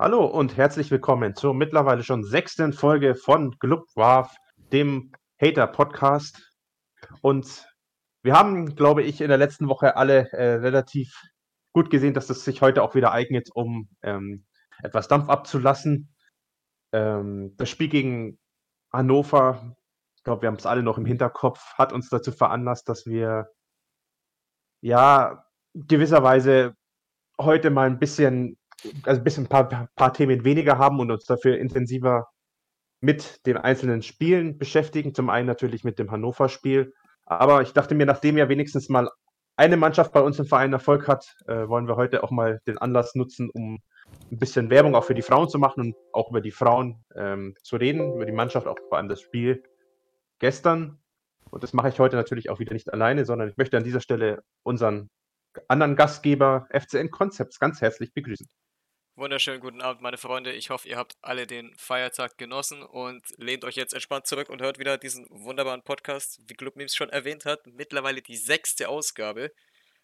Hallo 0.00 0.24
und 0.26 0.56
herzlich 0.56 0.92
willkommen 0.92 1.34
zur 1.34 1.54
mittlerweile 1.54 2.04
schon 2.04 2.22
sechsten 2.22 2.72
Folge 2.72 3.16
von 3.16 3.58
Glubwarf, 3.58 4.32
dem 4.72 5.10
Hater-Podcast. 5.42 6.52
Und 7.20 7.66
wir 8.22 8.34
haben, 8.34 8.76
glaube 8.76 9.02
ich, 9.02 9.20
in 9.20 9.26
der 9.26 9.38
letzten 9.38 9.68
Woche 9.68 9.96
alle 9.96 10.30
äh, 10.30 10.54
relativ 10.54 11.12
gut 11.72 11.90
gesehen, 11.90 12.14
dass 12.14 12.30
es 12.30 12.44
sich 12.44 12.62
heute 12.62 12.84
auch 12.84 12.94
wieder 12.94 13.10
eignet, 13.10 13.48
um 13.52 13.88
ähm, 14.02 14.46
etwas 14.84 15.08
Dampf 15.08 15.28
abzulassen. 15.28 16.14
Ähm, 16.92 17.56
das 17.56 17.68
Spiel 17.68 17.88
gegen 17.88 18.38
Hannover, 18.92 19.76
ich 20.14 20.22
glaube, 20.22 20.42
wir 20.42 20.46
haben 20.46 20.58
es 20.58 20.66
alle 20.66 20.84
noch 20.84 20.98
im 20.98 21.06
Hinterkopf, 21.06 21.74
hat 21.76 21.92
uns 21.92 22.08
dazu 22.08 22.30
veranlasst, 22.30 22.88
dass 22.88 23.04
wir 23.04 23.48
ja 24.80 25.44
gewisserweise 25.74 26.76
heute 27.36 27.70
mal 27.70 27.88
ein 27.88 27.98
bisschen, 27.98 28.58
also 29.04 29.20
ein 29.20 29.24
bisschen 29.24 29.44
ein 29.44 29.48
paar, 29.48 29.88
paar 29.94 30.12
Themen 30.12 30.44
weniger 30.44 30.78
haben 30.78 31.00
und 31.00 31.10
uns 31.10 31.24
dafür 31.24 31.58
intensiver 31.58 32.28
mit 33.00 33.46
den 33.46 33.56
einzelnen 33.56 34.02
Spielen 34.02 34.58
beschäftigen. 34.58 35.14
Zum 35.14 35.30
einen 35.30 35.46
natürlich 35.46 35.84
mit 35.84 35.98
dem 35.98 36.10
Hannover-Spiel. 36.10 36.94
Aber 37.26 37.62
ich 37.62 37.72
dachte 37.72 37.94
mir, 37.94 38.06
nachdem 38.06 38.38
ja 38.38 38.48
wenigstens 38.48 38.88
mal 38.88 39.08
eine 39.56 39.76
Mannschaft 39.76 40.12
bei 40.12 40.20
uns 40.20 40.38
im 40.38 40.46
Verein 40.46 40.72
Erfolg 40.72 41.08
hat, 41.08 41.34
äh, 41.46 41.68
wollen 41.68 41.88
wir 41.88 41.96
heute 41.96 42.22
auch 42.22 42.30
mal 42.30 42.60
den 42.66 42.78
Anlass 42.78 43.14
nutzen, 43.14 43.50
um 43.50 43.80
ein 44.30 44.38
bisschen 44.38 44.70
Werbung 44.70 44.94
auch 44.94 45.04
für 45.04 45.14
die 45.14 45.22
Frauen 45.22 45.48
zu 45.48 45.58
machen 45.58 45.80
und 45.80 45.96
auch 46.12 46.30
über 46.30 46.40
die 46.40 46.52
Frauen 46.52 47.04
ähm, 47.14 47.54
zu 47.62 47.76
reden, 47.76 48.14
über 48.14 48.24
die 48.24 48.32
Mannschaft, 48.32 48.66
auch 48.66 48.78
vor 48.88 48.98
allem 48.98 49.08
das 49.08 49.20
Spiel 49.20 49.62
gestern. 50.38 50.98
Und 51.50 51.62
das 51.62 51.72
mache 51.72 51.88
ich 51.88 51.98
heute 51.98 52.16
natürlich 52.16 52.50
auch 52.50 52.60
wieder 52.60 52.72
nicht 52.72 52.92
alleine, 52.92 53.24
sondern 53.24 53.48
ich 53.48 53.56
möchte 53.56 53.76
an 53.76 53.84
dieser 53.84 54.00
Stelle 54.00 54.42
unseren 54.62 55.10
anderen 55.66 55.96
Gastgeber 55.96 56.68
FCN 56.70 57.10
Concepts 57.10 57.58
ganz 57.58 57.80
herzlich 57.80 58.12
begrüßen. 58.14 58.46
Wunderschönen 59.18 59.60
guten 59.60 59.82
Abend, 59.82 60.00
meine 60.00 60.16
Freunde. 60.16 60.52
Ich 60.52 60.70
hoffe, 60.70 60.88
ihr 60.88 60.96
habt 60.96 61.16
alle 61.22 61.48
den 61.48 61.74
Feiertag 61.76 62.38
genossen 62.38 62.84
und 62.84 63.26
lehnt 63.36 63.64
euch 63.64 63.74
jetzt 63.74 63.92
entspannt 63.92 64.28
zurück 64.28 64.48
und 64.48 64.62
hört 64.62 64.78
wieder 64.78 64.96
diesen 64.96 65.26
wunderbaren 65.28 65.82
Podcast, 65.82 66.38
wie 66.46 66.54
Club 66.54 66.76
Memes 66.76 66.94
schon 66.94 67.10
erwähnt 67.10 67.44
hat. 67.44 67.66
Mittlerweile 67.66 68.22
die 68.22 68.36
sechste 68.36 68.88
Ausgabe, 68.88 69.50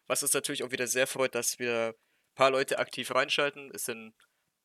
was 0.09 0.25
uns 0.25 0.35
natürlich 0.35 0.65
auch 0.65 0.73
wieder 0.73 0.89
sehr 0.89 1.07
freut, 1.07 1.37
dass 1.37 1.61
wir 1.61 1.95
ein 1.95 2.35
paar 2.35 2.51
Leute 2.51 2.81
aktiv 2.81 3.15
reinschalten. 3.15 3.71
Es 3.73 3.85
sind 3.85 4.15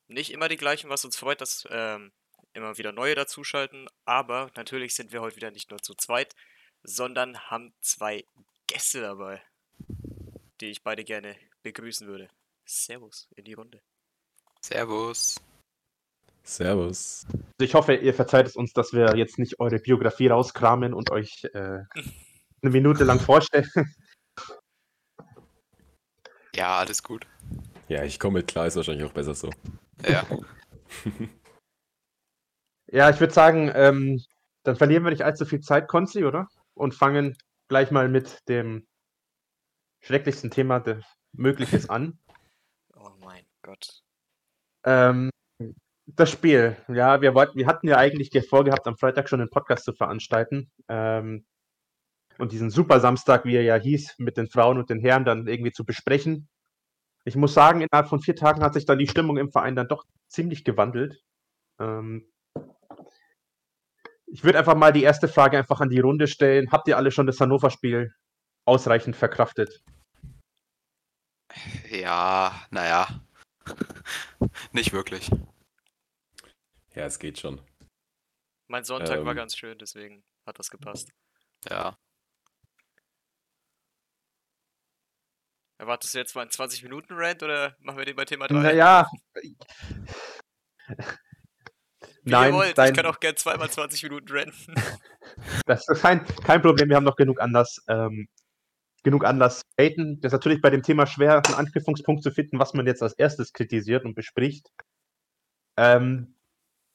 nicht 0.08 0.32
immer 0.32 0.50
die 0.50 0.58
gleichen, 0.58 0.90
was 0.90 1.06
uns 1.06 1.16
freut, 1.16 1.42
dass 1.42 1.68
ähm, 1.70 2.12
immer 2.54 2.76
wieder 2.80 2.92
neue 2.92 3.14
dazuschalten. 3.14 3.88
Aber 4.06 4.50
natürlich 4.56 4.96
sind 4.96 5.12
wir 5.12 5.22
heute 5.22 5.36
wieder 5.36 5.52
nicht 5.52 5.70
nur 5.70 5.80
zu 5.80 5.94
zweit, 5.94 6.34
sondern 6.82 7.40
haben 7.52 7.76
zwei 7.82 8.26
Gäste 8.66 9.02
dabei 9.02 9.44
die 10.62 10.72
ich 10.72 10.84
beide 10.84 11.04
gerne 11.04 11.38
begrüßen 11.64 12.08
würde. 12.08 12.30
Servus 12.66 13.28
in 13.36 13.46
die 13.46 13.54
Runde. 13.54 13.82
Servus. 14.64 15.40
Servus. 16.44 17.26
Also 17.32 17.44
ich 17.60 17.74
hoffe, 17.74 17.96
ihr 17.96 18.14
verzeiht 18.14 18.48
es 18.48 18.56
uns, 18.56 18.74
dass 18.74 18.94
wir 18.94 19.16
jetzt 19.16 19.38
nicht 19.38 19.60
eure 19.60 19.80
Biografie 19.80 20.28
rauskramen 20.28 20.94
und 20.94 21.12
euch 21.12 21.44
äh, 21.54 21.84
eine 22.62 22.72
Minute 22.72 23.04
lang 23.04 23.20
vorstellen. 23.20 23.70
Ja, 26.56 26.80
alles 26.80 27.04
gut. 27.04 27.28
Ja, 27.88 28.04
ich 28.04 28.20
komme 28.20 28.40
mit 28.40 28.48
klar, 28.48 28.68
ist 28.68 28.76
wahrscheinlich 28.76 29.06
auch 29.06 29.14
besser 29.14 29.34
so. 29.34 29.50
Ja. 30.08 30.26
ja, 32.88 33.10
ich 33.10 33.20
würde 33.20 33.34
sagen, 33.34 33.72
ähm, 33.74 34.24
dann 34.64 34.76
verlieren 34.76 35.04
wir 35.04 35.12
nicht 35.12 35.24
allzu 35.24 35.46
viel 35.46 35.62
Zeit, 35.62 35.88
Konzi, 35.88 36.26
oder? 36.26 36.50
Und 36.74 36.94
fangen 36.94 37.38
gleich 37.68 37.92
mal 37.92 38.10
mit 38.10 38.48
dem 38.50 38.88
schrecklichsten 40.02 40.52
Thema 40.52 40.80
des 40.80 41.04
Mögliches 41.32 41.90
an. 41.90 42.20
Oh 43.02 43.12
mein 43.22 43.46
Gott. 43.62 44.04
Ähm, 44.90 45.30
das 46.08 46.32
Spiel, 46.32 46.76
ja, 46.88 47.22
wir 47.22 47.36
wollten, 47.36 47.58
wir 47.58 47.68
hatten 47.68 47.88
ja 47.88 47.98
eigentlich 47.98 48.32
vorgehabt, 48.48 48.88
am 48.88 48.98
Freitag 48.98 49.30
schon 49.30 49.40
einen 49.40 49.52
Podcast 49.52 49.86
zu 49.86 49.94
veranstalten. 49.94 50.72
Ähm, 50.88 51.46
und 52.40 52.52
diesen 52.52 52.72
Super 52.72 53.00
Samstag, 53.00 53.46
wie 53.46 53.56
er 53.56 53.62
ja 53.62 53.76
hieß, 53.76 54.16
mit 54.18 54.38
den 54.38 54.48
Frauen 54.48 54.80
und 54.80 54.90
den 54.90 55.00
Herren 55.00 55.26
dann 55.26 55.48
irgendwie 55.48 55.74
zu 55.74 55.86
besprechen. 55.86 56.50
Ich 57.26 57.36
muss 57.36 57.54
sagen, 57.54 57.82
innerhalb 57.82 58.08
von 58.08 58.22
vier 58.22 58.36
Tagen 58.36 58.64
hat 58.64 58.74
sich 58.74 58.86
dann 58.86 58.98
die 58.98 59.08
Stimmung 59.08 59.38
im 59.38 59.52
Verein 59.52 59.76
dann 59.76 59.88
doch 59.88 60.06
ziemlich 60.28 60.64
gewandelt. 60.64 61.22
Ähm, 61.80 62.26
ich 64.26 64.44
würde 64.44 64.58
einfach 64.58 64.76
mal 64.76 64.94
die 64.94 65.04
erste 65.04 65.28
Frage 65.28 65.58
einfach 65.58 65.82
an 65.82 65.90
die 65.90 66.00
Runde 66.00 66.28
stellen. 66.28 66.72
Habt 66.72 66.88
ihr 66.88 66.98
alle 66.98 67.12
schon 67.12 67.28
das 67.28 67.40
Hannover-Spiel 67.40 68.14
ausreichend 68.66 69.16
verkraftet? 69.16 69.84
Ja, 71.92 72.54
naja. 72.72 73.08
Nicht 74.72 74.94
wirklich. 74.94 75.30
Ja, 76.96 77.06
es 77.06 77.20
geht 77.20 77.40
schon. 77.40 77.62
Mein 78.68 78.84
Sonntag 78.84 79.24
war 79.24 79.32
Ähm. 79.32 79.38
ganz 79.38 79.56
schön, 79.58 79.78
deswegen 79.78 80.24
hat 80.46 80.60
das 80.60 80.70
gepasst. 80.70 81.12
Ja. 81.70 81.98
Erwartest 85.78 86.14
du 86.14 86.18
jetzt 86.20 86.36
mal 86.36 86.42
einen 86.42 86.52
20-Minuten-Rant 86.52 87.42
oder 87.44 87.76
machen 87.80 87.98
wir 87.98 88.06
den 88.06 88.16
bei 88.16 88.26
Thema 88.26 88.48
3? 88.48 88.54
Naja. 88.56 89.10
Wie 92.24 92.32
Nein, 92.32 92.52
ihr 92.52 92.58
wollt, 92.58 92.78
dein, 92.78 92.90
ich 92.90 92.98
kann 92.98 93.06
auch 93.06 93.20
gern 93.20 93.38
zweimal 93.38 93.70
20 93.70 94.04
Minuten 94.04 94.28
ranten. 94.30 94.76
das 95.66 95.88
ist 95.88 96.02
kein, 96.02 96.26
kein 96.26 96.62
Problem, 96.62 96.90
wir 96.90 96.98
haben 96.98 97.06
noch 97.06 97.16
genug 97.16 97.40
Anlass, 97.40 97.82
ähm, 97.88 98.28
genug 99.04 99.26
Anlass 99.26 99.64
haten. 99.80 100.20
Das 100.22 100.32
ist 100.32 100.38
natürlich 100.38 100.62
bei 100.62 100.70
dem 100.70 100.84
Thema 100.84 101.08
schwer, 101.08 101.42
einen 101.46 101.56
Anknüpfungspunkt 101.56 102.24
zu 102.24 102.32
finden, 102.32 102.60
was 102.60 102.74
man 102.74 102.88
jetzt 102.88 103.04
als 103.04 103.14
erstes 103.14 103.54
kritisiert 103.54 104.06
und 104.06 104.16
bespricht. 104.16 104.70
Ähm, 105.78 106.36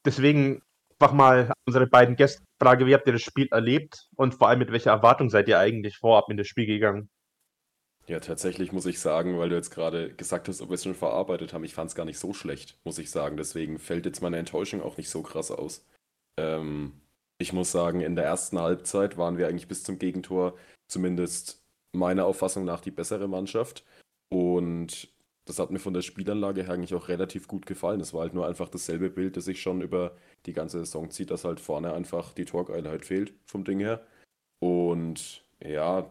deswegen 0.05 0.61
einfach 0.99 1.13
mal 1.13 1.51
unsere 1.65 1.87
beiden 1.87 2.15
Gäste 2.15 2.43
Frage, 2.61 2.85
wie 2.85 2.93
habt 2.93 3.05
ihr 3.07 3.13
das 3.13 3.21
Spiel 3.21 3.47
erlebt 3.51 4.07
und 4.15 4.35
vor 4.35 4.47
allem 4.47 4.59
mit 4.59 4.71
welcher 4.71 4.91
Erwartung 4.91 5.29
seid 5.29 5.47
ihr 5.47 5.59
eigentlich 5.59 5.97
vorab 5.97 6.29
in 6.29 6.37
das 6.37 6.47
Spiel 6.47 6.65
gegangen? 6.65 7.09
Ja, 8.07 8.19
tatsächlich 8.19 8.71
muss 8.71 8.85
ich 8.85 8.99
sagen, 8.99 9.39
weil 9.39 9.49
du 9.49 9.55
jetzt 9.55 9.71
gerade 9.71 10.13
gesagt 10.13 10.47
hast, 10.47 10.61
ob 10.61 10.69
wir 10.69 10.75
es 10.75 10.83
schon 10.83 10.93
verarbeitet 10.93 11.53
haben, 11.53 11.63
ich 11.63 11.73
fand 11.73 11.89
es 11.89 11.95
gar 11.95 12.05
nicht 12.05 12.19
so 12.19 12.33
schlecht, 12.33 12.77
muss 12.83 12.99
ich 12.99 13.09
sagen. 13.09 13.35
Deswegen 13.35 13.79
fällt 13.79 14.05
jetzt 14.05 14.21
meine 14.21 14.37
Enttäuschung 14.37 14.81
auch 14.81 14.97
nicht 14.97 15.09
so 15.09 15.23
krass 15.23 15.49
aus. 15.49 15.83
Ähm, 16.37 17.01
ich 17.39 17.51
muss 17.51 17.71
sagen, 17.71 18.01
in 18.01 18.15
der 18.15 18.25
ersten 18.25 18.59
Halbzeit 18.59 19.17
waren 19.17 19.37
wir 19.37 19.47
eigentlich 19.47 19.67
bis 19.67 19.83
zum 19.83 19.97
Gegentor 19.97 20.55
zumindest 20.87 21.64
meiner 21.95 22.25
Auffassung 22.25 22.65
nach 22.65 22.81
die 22.81 22.91
bessere 22.91 23.27
Mannschaft. 23.27 23.83
Und 24.29 25.09
das 25.45 25.59
hat 25.59 25.71
mir 25.71 25.79
von 25.79 25.93
der 25.93 26.01
Spielanlage 26.01 26.63
her 26.63 26.73
eigentlich 26.73 26.95
auch 26.95 27.07
relativ 27.07 27.47
gut 27.47 27.65
gefallen. 27.65 28.01
Es 28.01 28.13
war 28.13 28.21
halt 28.21 28.33
nur 28.33 28.47
einfach 28.47 28.69
dasselbe 28.69 29.09
Bild, 29.09 29.37
das 29.37 29.45
sich 29.45 29.61
schon 29.61 29.81
über 29.81 30.15
die 30.45 30.53
ganze 30.53 30.79
Saison 30.79 31.09
zieht, 31.11 31.31
dass 31.31 31.45
halt 31.45 31.59
vorne 31.59 31.93
einfach 31.93 32.33
die 32.33 32.45
Torgeilheit 32.45 33.05
fehlt 33.05 33.33
vom 33.45 33.63
Ding 33.63 33.79
her. 33.79 34.05
Und 34.59 35.43
ja, 35.63 36.09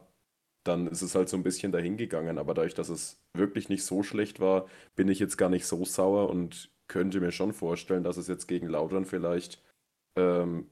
dann 0.65 0.87
ist 0.87 1.03
es 1.03 1.15
halt 1.15 1.29
so 1.29 1.37
ein 1.37 1.43
bisschen 1.43 1.73
dahingegangen. 1.73 2.39
Aber 2.39 2.55
dadurch, 2.55 2.75
dass 2.75 2.89
es 2.89 3.21
wirklich 3.35 3.69
nicht 3.69 3.85
so 3.85 4.03
schlecht 4.03 4.41
war, 4.41 4.67
bin 4.97 5.09
ich 5.09 5.19
jetzt 5.19 5.37
gar 5.37 5.51
nicht 5.51 5.67
so 5.67 5.85
sauer 5.85 6.31
und 6.31 6.71
könnte 6.89 7.21
mir 7.21 7.33
schon 7.33 7.53
vorstellen, 7.53 8.05
dass 8.05 8.17
es 8.17 8.29
jetzt 8.29 8.47
gegen 8.47 8.69
Lautern 8.69 9.05
vielleicht 9.05 9.63
ähm, 10.17 10.71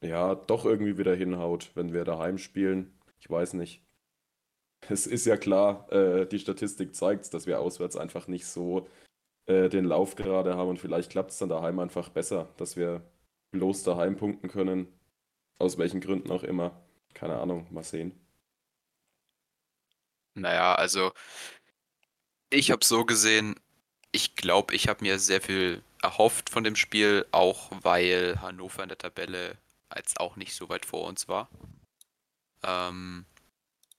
ja 0.00 0.34
doch 0.34 0.64
irgendwie 0.64 0.98
wieder 0.98 1.14
hinhaut, 1.14 1.70
wenn 1.74 1.92
wir 1.92 2.04
daheim 2.04 2.38
spielen. 2.38 2.98
Ich 3.20 3.30
weiß 3.30 3.54
nicht. 3.54 3.82
Es 4.88 5.06
ist 5.06 5.26
ja 5.26 5.36
klar, 5.36 5.90
äh, 5.92 6.26
die 6.26 6.38
Statistik 6.38 6.94
zeigt, 6.94 7.32
dass 7.34 7.46
wir 7.46 7.60
auswärts 7.60 7.96
einfach 7.96 8.26
nicht 8.26 8.46
so 8.46 8.88
äh, 9.46 9.68
den 9.68 9.84
Lauf 9.84 10.16
gerade 10.16 10.56
haben 10.56 10.70
und 10.70 10.80
vielleicht 10.80 11.10
klappt 11.10 11.30
es 11.30 11.38
dann 11.38 11.48
daheim 11.48 11.78
einfach 11.78 12.08
besser, 12.08 12.48
dass 12.56 12.76
wir 12.76 13.02
bloß 13.52 13.84
daheim 13.84 14.16
punkten 14.16 14.48
können. 14.48 14.88
Aus 15.58 15.78
welchen 15.78 16.00
Gründen 16.00 16.30
auch 16.30 16.42
immer. 16.42 16.72
Keine 17.14 17.38
Ahnung, 17.38 17.66
mal 17.70 17.84
sehen. 17.84 18.12
Naja, 20.34 20.74
also 20.74 21.12
ich 22.50 22.70
habe 22.70 22.84
so 22.84 23.04
gesehen, 23.04 23.54
ich 24.12 24.34
glaube, 24.34 24.74
ich 24.74 24.88
habe 24.88 25.04
mir 25.04 25.18
sehr 25.18 25.40
viel 25.40 25.82
erhofft 26.02 26.50
von 26.50 26.64
dem 26.64 26.76
Spiel, 26.76 27.26
auch 27.30 27.70
weil 27.82 28.40
Hannover 28.40 28.82
in 28.82 28.88
der 28.88 28.98
Tabelle 28.98 29.56
als 29.88 30.16
auch 30.16 30.36
nicht 30.36 30.54
so 30.54 30.68
weit 30.68 30.86
vor 30.86 31.06
uns 31.06 31.28
war. 31.28 31.48
Ähm, 32.62 33.26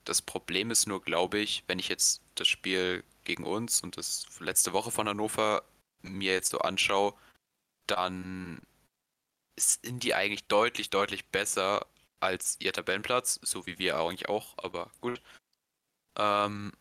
das 0.05 0.21
Problem 0.21 0.71
ist 0.71 0.88
nur, 0.88 1.01
glaube 1.01 1.39
ich, 1.39 1.63
wenn 1.67 1.79
ich 1.79 1.89
jetzt 1.89 2.21
das 2.35 2.47
Spiel 2.47 3.03
gegen 3.23 3.44
uns 3.44 3.81
und 3.81 3.97
das 3.97 4.25
letzte 4.39 4.73
Woche 4.73 4.91
von 4.91 5.07
Hannover 5.07 5.63
mir 6.01 6.33
jetzt 6.33 6.50
so 6.50 6.59
anschaue, 6.59 7.13
dann 7.88 8.61
sind 9.57 10.03
die 10.03 10.13
eigentlich 10.13 10.45
deutlich, 10.47 10.89
deutlich 10.89 11.25
besser 11.27 11.85
als 12.19 12.57
ihr 12.59 12.73
Tabellenplatz, 12.73 13.39
so 13.44 13.65
wie 13.65 13.77
wir 13.77 13.97
eigentlich 13.97 14.29
auch, 14.29 14.57
aber 14.57 14.89
gut. 15.01 15.21
Ähm, 16.17 16.71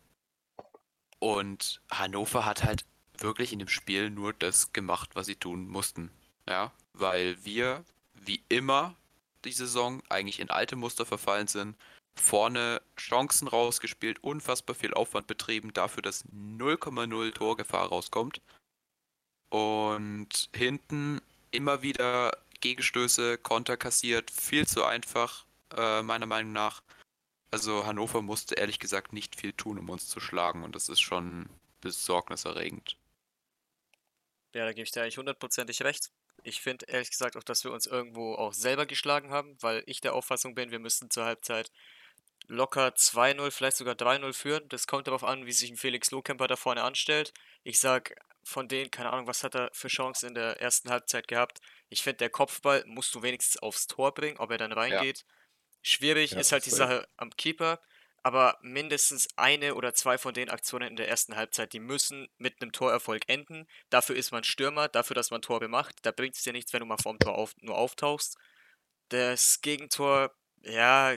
und 1.18 1.80
Hannover 1.90 2.44
hat 2.44 2.64
halt 2.64 2.84
wirklich 3.18 3.52
in 3.52 3.58
dem 3.58 3.68
Spiel 3.68 4.10
nur 4.10 4.32
das 4.32 4.72
gemacht, 4.72 5.10
was 5.14 5.26
sie 5.26 5.36
tun 5.36 5.68
mussten. 5.68 6.10
Ja, 6.48 6.72
weil 6.92 7.44
wir, 7.44 7.84
wie 8.14 8.42
immer, 8.48 8.96
die 9.44 9.52
Saison 9.52 10.02
eigentlich 10.08 10.40
in 10.40 10.50
alte 10.50 10.76
Muster 10.76 11.06
verfallen 11.06 11.46
sind. 11.46 11.76
Vorne 12.14 12.82
Chancen 12.96 13.48
rausgespielt, 13.48 14.22
unfassbar 14.22 14.74
viel 14.74 14.94
Aufwand 14.94 15.26
betrieben 15.26 15.72
dafür, 15.72 16.02
dass 16.02 16.24
0,0 16.26 17.32
Torgefahr 17.32 17.88
rauskommt. 17.88 18.40
Und 19.50 20.48
hinten 20.54 21.20
immer 21.50 21.82
wieder 21.82 22.36
Gegenstöße, 22.60 23.38
Konter 23.38 23.76
kassiert, 23.76 24.30
viel 24.30 24.66
zu 24.66 24.84
einfach, 24.84 25.44
äh, 25.76 26.02
meiner 26.02 26.26
Meinung 26.26 26.52
nach. 26.52 26.82
Also 27.50 27.84
Hannover 27.84 28.22
musste 28.22 28.54
ehrlich 28.54 28.78
gesagt 28.78 29.12
nicht 29.12 29.36
viel 29.36 29.52
tun, 29.52 29.78
um 29.78 29.90
uns 29.90 30.08
zu 30.08 30.20
schlagen 30.20 30.64
und 30.64 30.74
das 30.74 30.88
ist 30.88 31.00
schon 31.00 31.50
besorgniserregend. 31.82 32.96
Ja, 34.54 34.64
da 34.64 34.72
gebe 34.72 34.84
ich 34.84 34.92
dir 34.92 35.02
eigentlich 35.02 35.18
hundertprozentig 35.18 35.82
recht. 35.82 36.10
Ich 36.44 36.60
finde 36.60 36.86
ehrlich 36.86 37.10
gesagt 37.10 37.36
auch, 37.36 37.42
dass 37.42 37.64
wir 37.64 37.72
uns 37.72 37.86
irgendwo 37.86 38.34
auch 38.34 38.52
selber 38.52 38.86
geschlagen 38.86 39.30
haben, 39.30 39.56
weil 39.60 39.82
ich 39.86 40.00
der 40.00 40.14
Auffassung 40.14 40.54
bin, 40.54 40.70
wir 40.70 40.78
müssten 40.78 41.10
zur 41.10 41.24
Halbzeit 41.24 41.70
locker 42.46 42.88
2-0, 42.88 43.50
vielleicht 43.50 43.76
sogar 43.76 43.94
3-0 43.94 44.32
führen. 44.32 44.68
Das 44.68 44.86
kommt 44.86 45.06
darauf 45.06 45.24
an, 45.24 45.46
wie 45.46 45.52
sich 45.52 45.70
ein 45.70 45.76
Felix 45.76 46.10
Lohkemper 46.10 46.48
da 46.48 46.56
vorne 46.56 46.82
anstellt. 46.82 47.32
Ich 47.62 47.78
sag 47.80 48.14
von 48.44 48.68
denen, 48.68 48.90
keine 48.90 49.12
Ahnung, 49.12 49.26
was 49.26 49.44
hat 49.44 49.54
er 49.54 49.70
für 49.72 49.88
Chancen 49.88 50.28
in 50.28 50.34
der 50.34 50.60
ersten 50.60 50.90
Halbzeit 50.90 51.28
gehabt. 51.28 51.60
Ich 51.88 52.02
finde, 52.02 52.18
der 52.18 52.30
Kopfball 52.30 52.84
musst 52.86 53.14
du 53.14 53.22
wenigstens 53.22 53.62
aufs 53.62 53.86
Tor 53.86 54.12
bringen, 54.12 54.38
ob 54.38 54.50
er 54.50 54.58
dann 54.58 54.72
reingeht. 54.72 55.18
Ja. 55.18 55.24
Schwierig 55.82 56.32
ja, 56.32 56.40
ist 56.40 56.52
halt 56.52 56.66
die 56.66 56.70
Sache 56.70 57.08
am 57.16 57.30
Keeper 57.30 57.80
aber 58.22 58.58
mindestens 58.62 59.28
eine 59.36 59.74
oder 59.74 59.94
zwei 59.94 60.16
von 60.16 60.32
den 60.32 60.48
Aktionen 60.48 60.88
in 60.88 60.96
der 60.96 61.08
ersten 61.08 61.36
Halbzeit, 61.36 61.72
die 61.72 61.80
müssen 61.80 62.28
mit 62.38 62.62
einem 62.62 62.72
Torerfolg 62.72 63.28
enden. 63.28 63.66
Dafür 63.90 64.16
ist 64.16 64.30
man 64.30 64.44
Stürmer, 64.44 64.88
dafür, 64.88 65.14
dass 65.14 65.30
man 65.30 65.42
Tore 65.42 65.68
macht. 65.68 65.96
Da 66.02 66.12
bringt 66.12 66.36
es 66.36 66.42
dir 66.42 66.52
nichts, 66.52 66.72
wenn 66.72 66.80
du 66.80 66.86
mal 66.86 66.98
vorm 66.98 67.18
Tor 67.18 67.36
auf, 67.36 67.54
nur 67.60 67.76
auftauchst. 67.76 68.36
Das 69.08 69.60
Gegentor, 69.60 70.32
ja, 70.62 71.16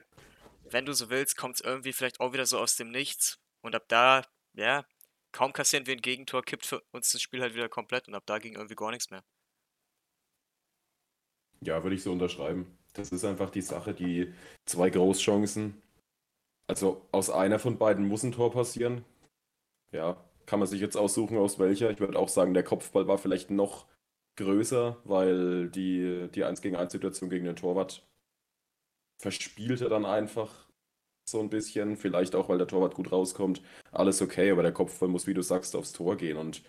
wenn 0.70 0.86
du 0.86 0.94
so 0.94 1.10
willst, 1.10 1.38
kommt 1.38 1.56
es 1.56 1.62
irgendwie 1.62 1.94
vielleicht 1.94 2.20
auch 2.20 2.34
wieder 2.34 2.46
so 2.46 2.60
aus 2.60 2.76
dem 2.76 2.92
Nichts. 2.92 3.40
Und 3.62 3.76
ab 3.76 3.86
da, 3.88 4.24
ja, 4.54 4.86
kaum 5.32 5.54
kassieren 5.54 5.88
wir 5.88 5.96
ein 5.96 6.02
Gegentor, 6.02 6.44
kippt 6.44 6.66
für 6.66 6.82
uns 6.92 7.12
das 7.12 7.22
Spiel 7.22 7.42
halt 7.42 7.56
wieder 7.56 7.70
komplett 7.70 8.08
und 8.08 8.16
ab 8.16 8.24
da 8.26 8.40
ging 8.40 8.56
irgendwie 8.56 8.76
gar 8.76 8.92
nichts 8.92 9.10
mehr. 9.10 9.24
Ja, 11.62 11.84
würde 11.84 11.96
ich 11.96 12.04
so 12.04 12.12
unterschreiben. 12.12 12.78
Das 12.94 13.10
ist 13.12 13.26
einfach 13.26 13.50
die 13.50 13.62
Sache, 13.62 13.94
die 13.94 14.34
zwei 14.66 14.90
Großchancen, 14.90 15.82
also 16.68 17.06
aus 17.12 17.30
einer 17.30 17.60
von 17.60 17.78
beiden 17.78 18.08
muss 18.08 18.24
ein 18.24 18.32
Tor 18.32 18.52
passieren. 18.52 19.04
Ja, 19.92 20.24
kann 20.46 20.60
man 20.60 20.68
sich 20.68 20.82
jetzt 20.82 20.96
aussuchen, 20.96 21.38
aus 21.38 21.60
welcher. 21.60 21.90
Ich 21.90 22.00
würde 22.00 22.18
auch 22.18 22.30
sagen, 22.30 22.54
der 22.54 22.64
Kopfball 22.64 23.08
war 23.08 23.18
vielleicht 23.18 23.50
noch 23.50 23.88
größer, 24.38 24.98
weil 25.04 25.70
die, 25.70 26.30
die 26.34 26.44
1 26.44 26.62
gegen 26.62 26.76
1 26.76 26.92
Situation 26.92 27.30
gegen 27.30 27.46
den 27.46 27.56
Torwart 27.56 28.06
verspielte 29.18 29.90
dann 29.90 30.06
einfach 30.06 30.52
so 31.28 31.40
ein 31.40 31.50
bisschen. 31.50 31.98
Vielleicht 31.98 32.36
auch, 32.36 32.50
weil 32.50 32.58
der 32.58 32.68
Torwart 32.68 32.96
gut 32.96 33.12
rauskommt. 33.12 33.62
Alles 33.92 34.22
okay, 34.22 34.52
aber 34.52 34.64
der 34.64 34.72
Kopfball 34.72 35.10
muss, 35.10 35.28
wie 35.28 35.34
du 35.34 35.42
sagst, 35.42 35.76
aufs 35.76 35.92
Tor 35.92 36.16
gehen. 36.16 36.38
Und 36.38 36.64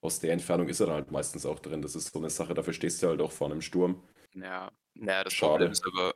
aus 0.00 0.20
der 0.20 0.32
Entfernung 0.32 0.68
ist 0.68 0.80
er 0.80 0.86
dann 0.86 0.96
halt 0.96 1.10
meistens 1.10 1.44
auch 1.44 1.58
drin. 1.58 1.82
Das 1.82 1.94
ist 1.94 2.12
so 2.12 2.18
eine 2.18 2.30
Sache, 2.30 2.54
dafür 2.54 2.72
stehst 2.72 3.02
du 3.02 3.08
halt 3.08 3.20
auch 3.20 3.32
vor 3.32 3.50
einem 3.50 3.62
Sturm. 3.62 4.02
Ja, 4.34 4.70
naja, 4.94 5.24
das 5.24 5.32
Schade. 5.32 5.52
Problem 5.52 5.72
ist 5.72 5.86
aber, 5.86 6.14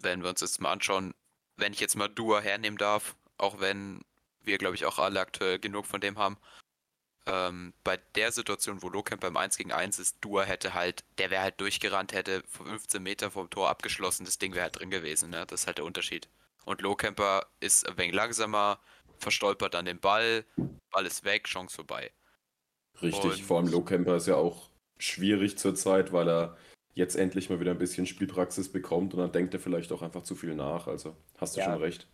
wenn 0.00 0.22
wir 0.22 0.30
uns 0.30 0.40
jetzt 0.40 0.60
mal 0.60 0.72
anschauen, 0.72 1.12
wenn 1.56 1.72
ich 1.72 1.80
jetzt 1.80 1.96
mal 1.96 2.08
Dua 2.08 2.40
hernehmen 2.40 2.78
darf, 2.78 3.16
auch 3.38 3.60
wenn 3.60 4.00
wir, 4.40 4.58
glaube 4.58 4.74
ich, 4.74 4.84
auch 4.84 4.98
alle 4.98 5.20
aktuell 5.20 5.58
genug 5.58 5.86
von 5.86 6.00
dem 6.00 6.18
haben. 6.18 6.36
Ähm, 7.26 7.72
bei 7.84 7.98
der 8.16 8.32
Situation, 8.32 8.82
wo 8.82 8.88
Lohkamp 8.88 9.20
beim 9.20 9.36
1 9.36 9.56
gegen 9.56 9.72
1 9.72 9.98
ist, 9.98 10.16
Dua 10.20 10.42
hätte 10.42 10.74
halt, 10.74 11.04
der 11.18 11.30
wäre 11.30 11.42
halt 11.42 11.60
durchgerannt, 11.60 12.12
hätte 12.12 12.42
15 12.48 13.02
Meter 13.02 13.30
vom 13.30 13.48
Tor 13.48 13.68
abgeschlossen, 13.68 14.24
das 14.24 14.38
Ding 14.38 14.54
wäre 14.54 14.64
halt 14.64 14.78
drin 14.78 14.90
gewesen, 14.90 15.30
ne? 15.30 15.46
Das 15.46 15.62
ist 15.62 15.66
halt 15.66 15.78
der 15.78 15.84
Unterschied. 15.84 16.28
Und 16.64 16.80
Lohkemper 16.80 17.46
ist 17.60 17.88
ein 17.88 17.96
wenig 17.96 18.14
langsamer, 18.14 18.80
verstolpert 19.18 19.74
dann 19.74 19.84
den 19.84 20.00
Ball, 20.00 20.44
Ball 20.90 21.06
ist 21.06 21.24
weg, 21.24 21.44
Chance 21.44 21.76
vorbei. 21.76 22.10
Richtig, 23.00 23.24
Und 23.24 23.40
vor 23.40 23.58
allem 23.58 23.68
Lohkemper 23.68 24.16
ist 24.16 24.26
ja 24.26 24.36
auch 24.36 24.68
schwierig 24.98 25.58
zurzeit, 25.58 26.12
weil 26.12 26.28
er 26.28 26.56
jetzt 26.94 27.16
endlich 27.16 27.50
mal 27.50 27.60
wieder 27.60 27.70
ein 27.70 27.78
bisschen 27.78 28.06
Spielpraxis 28.06 28.70
bekommt 28.70 29.14
und 29.14 29.20
dann 29.20 29.32
denkt 29.32 29.54
er 29.54 29.60
vielleicht 29.60 29.92
auch 29.92 30.02
einfach 30.02 30.24
zu 30.24 30.34
viel 30.34 30.54
nach. 30.54 30.86
Also 30.86 31.16
hast 31.38 31.56
du 31.56 31.60
ja. 31.60 31.66
schon 31.66 31.80
recht. 31.82 32.06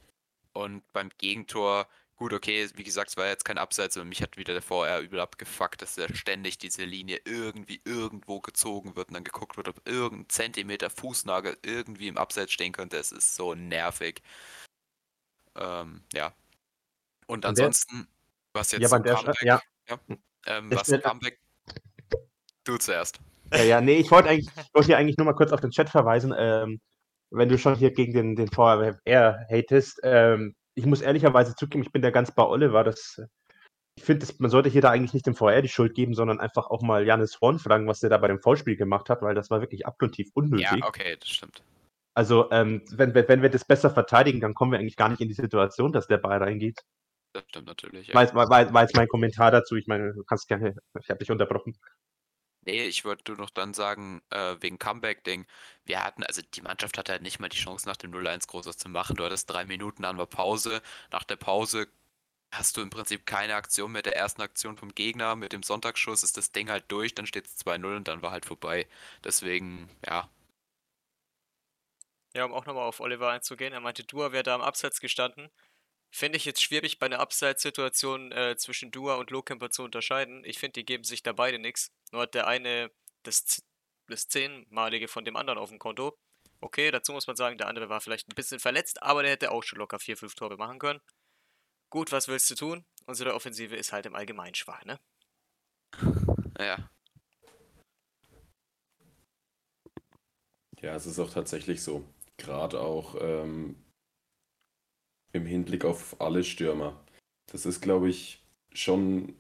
Und 0.53 0.83
beim 0.93 1.11
Gegentor, 1.19 1.87
gut, 2.19 2.33
okay, 2.33 2.69
wie 2.75 2.83
gesagt, 2.83 3.11
es 3.11 3.17
war 3.17 3.27
jetzt 3.27 3.45
kein 3.45 3.59
Abseits, 3.59 3.97
aber 3.97 4.05
mich 4.05 4.21
hat 4.23 4.37
wieder 4.37 4.53
der 4.53 4.63
VR 4.63 5.01
übel 5.01 5.21
abgefuckt, 5.21 5.81
dass 5.81 5.97
er 5.97 6.15
ständig 6.15 6.59
diese 6.59 6.85
Linie 6.85 7.21
irgendwie 7.25 7.81
irgendwo 7.85 8.41
gezogen 8.41 8.97
wird 8.97 9.09
und 9.09 9.15
dann 9.15 9.25
geguckt 9.25 9.57
wird, 9.57 9.69
ob 9.69 9.89
irgendein 9.89 10.29
Zentimeter 10.29 10.91
Fußnagel 10.91 11.57
irgendwie 11.63 12.09
im 12.09 12.19
Abseits 12.19 12.53
stehen 12.53 12.73
könnte. 12.73 12.97
Es 12.97 13.13
ist 13.13 13.37
so 13.37 13.55
nervig. 13.55 14.21
Ähm, 15.57 16.03
ja. 16.13 16.35
Und 17.27 17.47
ansonsten, 17.47 18.09
was 18.53 18.73
jetzt 18.73 18.83
ja, 18.83 18.89
so 18.89 18.97
Comeback, 18.97 19.43
ja. 19.43 19.63
ja 19.89 19.99
ähm, 20.47 20.71
was 20.73 20.89
Comeback, 20.89 21.39
du 22.65 22.79
zuerst. 22.79 23.21
Ja, 23.53 23.63
ja, 23.63 23.81
nee, 23.81 23.99
ich 23.99 24.11
wollte 24.11 24.29
eigentlich, 24.29 24.49
ich 24.49 24.75
wollte 24.75 24.87
hier 24.87 24.99
eigentlich 24.99 25.17
nur 25.17 25.25
mal 25.25 25.35
kurz 25.35 25.53
auf 25.53 25.61
den 25.61 25.71
Chat 25.71 25.89
verweisen. 25.89 26.35
Ähm, 26.37 26.81
wenn 27.31 27.49
du 27.49 27.59
schon 27.59 27.77
hier 27.77 27.93
gegen 27.93 28.13
den, 28.13 28.37
den 28.37 28.51
VR 28.51 28.99
hatest, 29.51 30.01
ähm, 30.03 30.57
ich 30.79 30.87
muss 30.87 31.01
ehrlicherweise 31.01 31.57
zugeben, 31.57 31.83
ich 31.83 31.93
bin 31.93 32.03
da 32.03 32.11
ganz 32.11 32.31
bei 32.31 32.45
Oliver. 32.45 32.85
Das, 32.85 33.21
ich 33.97 34.05
finde, 34.05 34.27
man 34.39 34.51
sollte 34.51 34.69
hier 34.69 34.81
da 34.81 34.91
eigentlich 34.91 35.13
nicht 35.13 35.27
dem 35.27 35.35
VR 35.35 35.61
die 35.61 35.69
Schuld 35.69 35.95
geben, 35.95 36.15
sondern 36.15 36.39
einfach 36.39 36.69
auch 36.69 36.83
mal 36.83 37.05
Janis 37.05 37.41
Horn 37.41 37.59
fragen, 37.59 37.89
was 37.89 38.01
der 38.01 38.11
da 38.11 38.19
bei 38.19 38.29
dem 38.29 38.41
Vollspiel 38.41 38.77
gemacht 38.77 39.11
hat, 39.11 39.21
weil 39.21 39.35
das 39.35 39.51
war 39.51 39.61
wirklich 39.61 39.87
abgrundtief 39.87 40.31
unnötig. 40.35 40.71
Ja, 40.71 40.87
okay, 40.87 41.17
das 41.19 41.29
stimmt. 41.29 41.63
Also, 42.15 42.51
ähm, 42.53 42.83
wenn, 42.91 43.15
wenn 43.15 43.43
wir 43.43 43.49
das 43.49 43.65
besser 43.65 43.91
verteidigen, 43.91 44.41
dann 44.41 44.55
kommen 44.55 44.73
wir 44.73 44.79
eigentlich 44.79 44.97
gar 44.97 45.09
nicht 45.09 45.21
in 45.21 45.29
die 45.29 45.35
Situation, 45.35 45.93
dass 45.93 46.07
der 46.07 46.19
Ball 46.19 46.39
reingeht. 46.39 46.81
Das 47.33 47.45
stimmt 47.49 47.67
natürlich. 47.67 48.09
Ja. 48.09 48.15
War, 48.15 48.49
war, 48.49 48.73
war 48.73 48.83
jetzt 48.83 48.97
mein 48.97 49.09
Kommentar 49.09 49.51
dazu. 49.51 49.75
Ich 49.75 49.87
meine, 49.87 50.15
du 50.15 50.25
kannst 50.25 50.49
gerne, 50.49 50.77
ich 51.01 51.11
habe 51.11 51.19
dich 51.19 51.31
unterbrochen. 51.31 51.77
Nee, 52.63 52.85
ich 52.87 53.05
wollte 53.05 53.33
nur 53.33 53.39
noch 53.41 53.51
dann 53.51 53.73
sagen, 53.75 54.21
äh, 54.31 54.57
wegen 54.61 54.79
Comeback-Ding, 54.79 55.47
wir 55.85 56.05
hatten, 56.05 56.23
also 56.25 56.43
die 56.43 56.61
Mannschaft 56.63 56.99
hatte 56.99 57.13
halt 57.13 57.23
nicht 57.23 57.39
mal 57.41 57.49
die 57.49 57.57
Chance, 57.57 57.89
nach 57.89 57.97
dem 57.97 58.11
0-1 58.11 58.47
großes 58.47 58.77
zu 58.77 58.89
machen. 58.89 59.17
Du 59.17 59.25
hattest 59.25 59.49
drei 59.51 59.65
Minuten, 59.65 60.03
dann 60.03 60.19
war 60.19 60.27
Pause. 60.27 60.83
Nach 61.11 61.25
der 61.25 61.37
Pause 61.37 61.89
hast 62.53 62.77
du 62.77 62.83
im 62.83 62.91
Prinzip 62.91 63.27
keine 63.27 63.57
Aktion 63.57 63.93
mit 63.93 64.07
der 64.07 64.17
ersten 64.17 64.43
Aktion 64.43 64.77
vom 64.79 64.95
Gegner. 64.95 65.37
Mit 65.37 65.53
dem 65.53 65.63
Sonntagsschuss 65.65 66.23
ist 66.25 66.37
das 66.39 66.53
Ding 66.53 66.71
halt 66.71 66.87
durch, 66.93 67.15
dann 67.15 67.27
steht 67.27 67.47
es 67.47 67.57
2-0 67.59 67.97
und 67.97 68.09
dann 68.09 68.23
war 68.23 68.33
halt 68.33 68.47
vorbei. 68.47 68.89
Deswegen, 69.25 69.91
ja. 70.07 70.29
Ja, 72.35 72.45
um 72.47 72.53
auch 72.55 72.65
nochmal 72.67 72.87
auf 72.87 73.01
Oliver 73.01 73.31
einzugehen, 73.31 73.73
er 73.75 73.81
meinte, 73.81 74.03
Dua 74.05 74.33
wäre 74.33 74.43
da 74.43 74.55
am 74.55 74.61
Abseits 74.63 75.01
gestanden. 75.01 75.51
Finde 76.11 76.37
ich 76.39 76.45
jetzt 76.45 76.63
schwierig 76.63 76.99
bei 76.99 77.07
einer 77.07 77.21
Abseitssituation 77.21 78.33
äh, 78.33 78.57
zwischen 78.57 78.91
Dua 78.91 79.17
und 79.17 79.31
Lohkemper 79.31 79.71
zu 79.71 79.83
unterscheiden. 79.83 80.43
Ich 80.45 80.59
finde, 80.59 80.81
die 80.81 80.85
geben 80.85 81.05
sich 81.05 81.23
da 81.23 81.33
beide 81.33 81.59
nichts. 81.59 81.93
Nur 82.13 82.23
hat 82.23 82.35
der 82.35 82.47
eine 82.47 82.91
das, 83.25 83.63
das 84.07 84.27
zehnmalige 84.29 85.09
von 85.09 85.25
dem 85.25 85.37
anderen 85.37 85.59
auf 85.59 85.69
dem 85.69 85.79
Konto. 85.79 86.17
Okay, 86.61 86.91
dazu 86.91 87.13
muss 87.13 87.27
man 87.27 87.37
sagen, 87.37 87.59
der 87.59 87.69
andere 87.69 87.89
war 87.89 88.01
vielleicht 88.01 88.29
ein 88.29 88.35
bisschen 88.35 88.59
verletzt, 88.59 89.03
aber 89.03 89.23
der 89.23 89.33
hätte 89.33 89.53
auch 89.53 89.63
schon 89.63 89.79
locker 89.79 89.99
4, 89.99 90.17
5 90.17 90.35
Tore 90.35 90.57
machen 90.57 90.79
können. 90.79 91.01
Gut, 91.91 92.11
was 92.11 92.29
willst 92.29 92.51
du 92.51 92.55
tun? 92.55 92.85
Unsere 93.07 93.35
Offensive 93.35 93.77
ist 93.77 93.93
halt 93.93 94.07
im 94.07 94.15
Allgemeinen 94.15 94.55
schwach, 94.55 94.85
ne? 94.85 94.99
Ja. 96.59 96.91
Ja, 100.81 100.95
es 100.95 101.07
ist 101.07 101.19
auch 101.19 101.33
tatsächlich 101.33 101.83
so. 101.83 102.05
Gerade 102.37 102.81
auch 102.81 103.17
ähm, 103.21 103.85
im 105.39 105.47
Hinblick 105.47 105.85
auf 105.85 106.21
alle 106.21 106.45
Stürmer. 106.45 107.01
Das 107.51 107.67
ist, 107.67 107.81
glaube 107.81 108.09
ich, 108.09 108.45
schon 108.75 109.35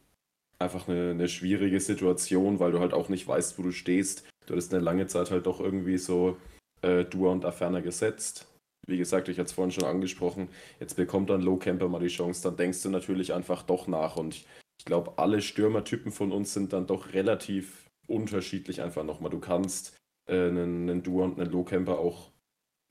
einfach 0.58 0.88
eine, 0.88 1.10
eine 1.10 1.28
schwierige 1.28 1.80
Situation, 1.80 2.58
weil 2.58 2.72
du 2.72 2.80
halt 2.80 2.94
auch 2.94 3.08
nicht 3.08 3.28
weißt, 3.28 3.58
wo 3.58 3.62
du 3.62 3.70
stehst. 3.70 4.26
Du 4.46 4.54
hattest 4.54 4.72
eine 4.72 4.82
lange 4.82 5.06
Zeit 5.06 5.30
halt 5.30 5.46
doch 5.46 5.60
irgendwie 5.60 5.98
so 5.98 6.36
äh, 6.82 7.04
Dua 7.04 7.32
und 7.32 7.44
Aferner 7.44 7.82
gesetzt. 7.82 8.46
Wie 8.86 8.98
gesagt, 8.98 9.28
ich 9.28 9.38
hatte 9.38 9.48
es 9.48 9.52
vorhin 9.52 9.72
schon 9.72 9.84
angesprochen, 9.84 10.48
jetzt 10.80 10.96
bekommt 10.96 11.28
dann 11.28 11.42
Low 11.42 11.56
Camper 11.56 11.88
mal 11.88 12.00
die 12.00 12.08
Chance, 12.08 12.42
dann 12.42 12.56
denkst 12.56 12.82
du 12.82 12.88
natürlich 12.88 13.34
einfach 13.34 13.62
doch 13.62 13.86
nach 13.86 14.16
und 14.16 14.34
ich 14.34 14.84
glaube, 14.86 15.18
alle 15.18 15.42
Stürmertypen 15.42 16.10
von 16.10 16.32
uns 16.32 16.54
sind 16.54 16.72
dann 16.72 16.86
doch 16.86 17.12
relativ 17.12 17.84
unterschiedlich 18.06 18.80
einfach 18.80 19.04
nochmal. 19.04 19.30
Du 19.30 19.40
kannst 19.40 19.94
äh, 20.26 20.48
einen, 20.48 20.88
einen 20.88 21.02
Dua 21.02 21.24
und 21.24 21.38
einen 21.38 21.50
Low 21.50 21.64
Camper 21.64 21.98
auch 21.98 22.30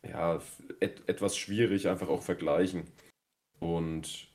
ja, 0.10 0.40
et 0.80 1.08
etwas 1.08 1.38
schwierig 1.38 1.88
einfach 1.88 2.10
auch 2.10 2.22
vergleichen. 2.22 2.84
Und 3.60 4.30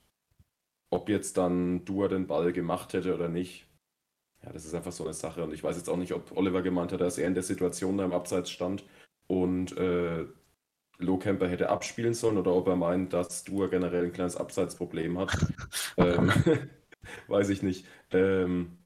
ob 0.91 1.09
jetzt 1.09 1.37
dann 1.37 1.85
Dua 1.85 2.09
den 2.09 2.26
Ball 2.26 2.52
gemacht 2.52 2.93
hätte 2.93 3.14
oder 3.14 3.29
nicht, 3.29 3.67
ja, 4.43 4.52
das 4.52 4.64
ist 4.64 4.75
einfach 4.75 4.93
so 4.93 5.05
eine 5.05 5.14
Sache. 5.14 5.43
Und 5.43 5.52
ich 5.52 5.62
weiß 5.62 5.76
jetzt 5.76 5.88
auch 5.88 5.97
nicht, 5.97 6.12
ob 6.12 6.37
Oliver 6.37 6.62
gemeint 6.62 6.93
hat, 6.93 7.00
dass 7.00 7.19
er 7.19 7.29
in 7.29 7.35
der 7.35 7.43
Situation 7.43 7.97
da 7.97 8.05
im 8.05 8.12
Abseits 8.12 8.50
stand 8.50 8.85
und 9.26 9.76
äh, 9.76 10.26
Camper 11.21 11.49
hätte 11.49 11.69
abspielen 11.69 12.14
sollen 12.14 12.38
oder 12.38 12.55
ob 12.55 12.69
er 12.69 12.76
meint, 12.76 13.12
dass 13.12 13.45
Dua 13.45 13.67
generell 13.67 14.05
ein 14.05 14.12
kleines 14.12 14.37
Abseitsproblem 14.37 15.19
hat. 15.19 15.37
ähm, 15.97 16.31
weiß 17.29 17.49
ich 17.49 17.62
nicht. 17.62 17.87
Ähm, 18.11 18.79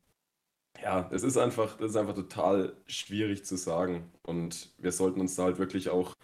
ja, 0.82 1.08
es 1.12 1.22
ist 1.22 1.36
einfach, 1.36 1.76
das 1.78 1.90
ist 1.90 1.96
einfach 1.96 2.14
total 2.14 2.76
schwierig 2.86 3.44
zu 3.44 3.56
sagen. 3.56 4.10
Und 4.22 4.70
wir 4.78 4.92
sollten 4.92 5.20
uns 5.20 5.34
da 5.36 5.44
halt 5.44 5.58
wirklich 5.58 5.88
auch 5.88 6.14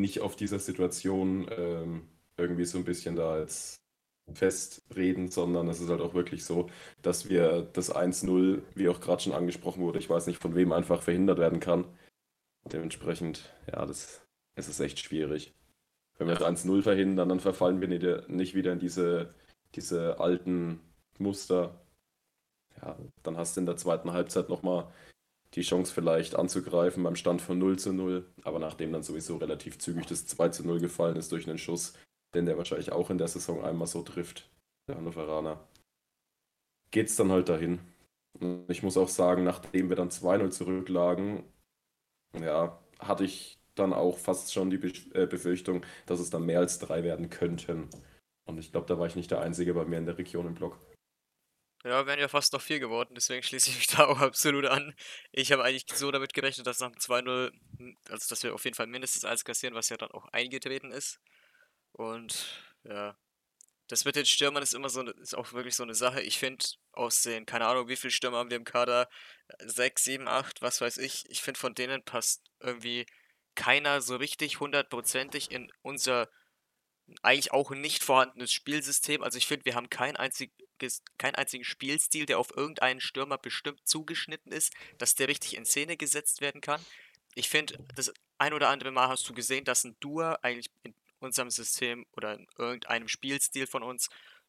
nicht 0.00 0.20
auf 0.20 0.36
dieser 0.36 0.58
Situation 0.58 1.46
ähm, 1.56 2.08
irgendwie 2.36 2.64
so 2.64 2.78
ein 2.78 2.84
bisschen 2.84 3.16
da 3.16 3.32
als 3.32 3.76
festreden, 4.34 5.28
sondern 5.28 5.68
es 5.68 5.80
ist 5.80 5.88
halt 5.88 6.00
auch 6.00 6.14
wirklich 6.14 6.44
so, 6.44 6.68
dass 7.02 7.28
wir 7.28 7.62
das 7.72 7.94
1-0, 7.94 8.62
wie 8.74 8.88
auch 8.88 9.00
gerade 9.00 9.22
schon 9.22 9.32
angesprochen 9.32 9.82
wurde, 9.82 9.98
ich 9.98 10.10
weiß 10.10 10.26
nicht 10.26 10.42
von 10.42 10.54
wem 10.54 10.72
einfach 10.72 11.02
verhindert 11.02 11.38
werden 11.38 11.60
kann. 11.60 11.84
Dementsprechend, 12.72 13.54
ja, 13.72 13.86
das, 13.86 14.20
es 14.56 14.68
ist 14.68 14.80
echt 14.80 14.98
schwierig. 14.98 15.54
Wenn 16.18 16.26
wir 16.26 16.34
das 16.34 16.46
1-0 16.46 16.82
verhindern, 16.82 17.28
dann 17.28 17.40
verfallen 17.40 17.80
wir 17.80 17.88
nicht, 17.88 18.28
nicht 18.28 18.54
wieder 18.54 18.72
in 18.72 18.80
diese, 18.80 19.34
diese 19.74 20.18
alten 20.18 20.80
Muster. 21.18 21.80
Ja, 22.82 22.98
dann 23.22 23.36
hast 23.36 23.56
du 23.56 23.60
in 23.60 23.66
der 23.66 23.76
zweiten 23.76 24.12
Halbzeit 24.12 24.48
nochmal 24.48 24.92
die 25.56 25.62
Chance 25.62 25.92
vielleicht 25.92 26.36
anzugreifen 26.36 27.02
beim 27.02 27.16
Stand 27.16 27.40
von 27.40 27.58
0 27.58 27.78
zu 27.78 27.92
0, 27.92 28.26
aber 28.42 28.58
nachdem 28.58 28.92
dann 28.92 29.02
sowieso 29.02 29.36
relativ 29.38 29.78
zügig 29.78 30.06
das 30.06 30.26
2 30.26 30.50
zu 30.50 30.66
0 30.66 30.80
gefallen 30.80 31.16
ist 31.16 31.32
durch 31.32 31.48
einen 31.48 31.58
Schuss, 31.58 31.94
den 32.34 32.46
der 32.46 32.58
wahrscheinlich 32.58 32.92
auch 32.92 33.10
in 33.10 33.18
der 33.18 33.28
Saison 33.28 33.64
einmal 33.64 33.86
so 33.86 34.02
trifft, 34.02 34.50
der 34.88 34.96
Hannoveraner, 34.96 35.66
geht's 36.90 37.16
dann 37.16 37.32
halt 37.32 37.48
dahin. 37.48 37.80
Und 38.38 38.70
ich 38.70 38.82
muss 38.82 38.98
auch 38.98 39.08
sagen, 39.08 39.44
nachdem 39.44 39.88
wir 39.88 39.96
dann 39.96 40.10
2-0 40.10 40.50
zurücklagen, 40.50 41.42
ja, 42.38 42.78
hatte 42.98 43.24
ich 43.24 43.58
dann 43.74 43.92
auch 43.92 44.18
fast 44.18 44.52
schon 44.52 44.70
die 44.70 44.76
äh, 45.14 45.26
Befürchtung, 45.26 45.84
dass 46.06 46.20
es 46.20 46.30
dann 46.30 46.44
mehr 46.44 46.58
als 46.60 46.78
drei 46.78 47.02
werden 47.02 47.30
könnten. 47.30 47.88
Und 48.46 48.58
ich 48.58 48.72
glaube, 48.72 48.86
da 48.86 48.98
war 48.98 49.06
ich 49.06 49.16
nicht 49.16 49.30
der 49.30 49.40
Einzige 49.40 49.74
bei 49.74 49.84
mir 49.84 49.98
in 49.98 50.06
der 50.06 50.18
Region 50.18 50.46
im 50.46 50.54
Block. 50.54 50.78
Ja, 51.86 52.04
wären 52.06 52.18
ja 52.18 52.26
fast 52.28 52.52
noch 52.52 52.60
vier 52.60 52.80
geworden, 52.80 53.14
deswegen 53.14 53.42
schließe 53.44 53.70
ich 53.70 53.76
mich 53.76 53.86
da 53.96 54.06
auch 54.06 54.18
absolut 54.18 54.66
an. 54.66 54.94
Ich 55.30 55.52
habe 55.52 55.62
eigentlich 55.62 55.86
so 55.94 56.10
damit 56.10 56.34
gerechnet, 56.34 56.66
dass 56.66 56.80
nach 56.80 56.90
dem 56.90 56.98
2-0, 57.00 57.52
hm, 57.78 57.96
also 58.10 58.26
dass 58.28 58.42
wir 58.42 58.54
auf 58.54 58.64
jeden 58.64 58.74
Fall 58.74 58.88
mindestens 58.88 59.24
eins 59.24 59.44
kassieren, 59.44 59.74
was 59.74 59.88
ja 59.88 59.96
dann 59.96 60.10
auch 60.10 60.26
eingetreten 60.32 60.90
ist. 60.90 61.20
Und 61.92 62.46
ja, 62.84 63.16
das 63.88 64.04
mit 64.04 64.16
den 64.16 64.26
Stürmern 64.26 64.62
ist 64.62 64.74
immer 64.74 64.90
so, 64.90 65.02
ne- 65.02 65.14
ist 65.22 65.36
auch 65.36 65.52
wirklich 65.54 65.76
so 65.76 65.84
eine 65.84 65.94
Sache. 65.94 66.22
Ich 66.22 66.38
finde 66.38 66.64
aus 66.92 67.22
den, 67.22 67.46
keine 67.46 67.66
Ahnung, 67.66 67.88
wie 67.88 67.96
viele 67.96 68.12
Stürmer 68.12 68.38
haben 68.38 68.50
wir 68.50 68.58
im 68.58 68.64
Kader, 68.64 69.08
sechs, 69.60 70.04
sieben, 70.04 70.28
acht, 70.28 70.62
was 70.62 70.80
weiß 70.80 70.98
ich. 70.98 71.24
Ich 71.30 71.42
finde 71.42 71.60
von 71.60 71.74
denen 71.74 72.04
passt 72.04 72.42
irgendwie 72.60 73.06
keiner 73.56 74.00
so 74.02 74.16
richtig 74.16 74.60
hundertprozentig 74.60 75.50
in 75.52 75.72
unser 75.82 76.28
eigentlich 77.22 77.52
auch 77.52 77.70
nicht 77.70 78.02
vorhandenes 78.02 78.52
Spielsystem. 78.52 79.22
Also 79.22 79.38
ich 79.38 79.46
finde, 79.46 79.64
wir 79.64 79.74
haben 79.74 79.90
kein 79.90 80.16
einziges, 80.16 81.02
keinen 81.18 81.34
einzigen 81.36 81.64
Spielstil, 81.64 82.26
der 82.26 82.38
auf 82.38 82.56
irgendeinen 82.56 83.00
Stürmer 83.00 83.38
bestimmt 83.38 83.86
zugeschnitten 83.86 84.52
ist, 84.52 84.72
dass 84.98 85.14
der 85.14 85.28
richtig 85.28 85.56
in 85.56 85.64
Szene 85.64 85.96
gesetzt 85.96 86.40
werden 86.40 86.60
kann. 86.60 86.84
Ich 87.34 87.48
finde, 87.48 87.78
das 87.94 88.12
ein 88.38 88.52
oder 88.52 88.68
andere 88.68 88.90
Mal 88.90 89.08
hast 89.08 89.28
du 89.28 89.34
gesehen, 89.34 89.64
dass 89.64 89.84
ein 89.84 89.96
Dua 90.00 90.38
eigentlich 90.42 90.70
in 90.82 90.94
unserem 91.20 91.50
System 91.50 92.06
oder 92.12 92.34
in 92.34 92.46
irgendeinem 92.58 93.08
Spielstil 93.08 93.66
von 93.66 93.82
uns 93.82 94.08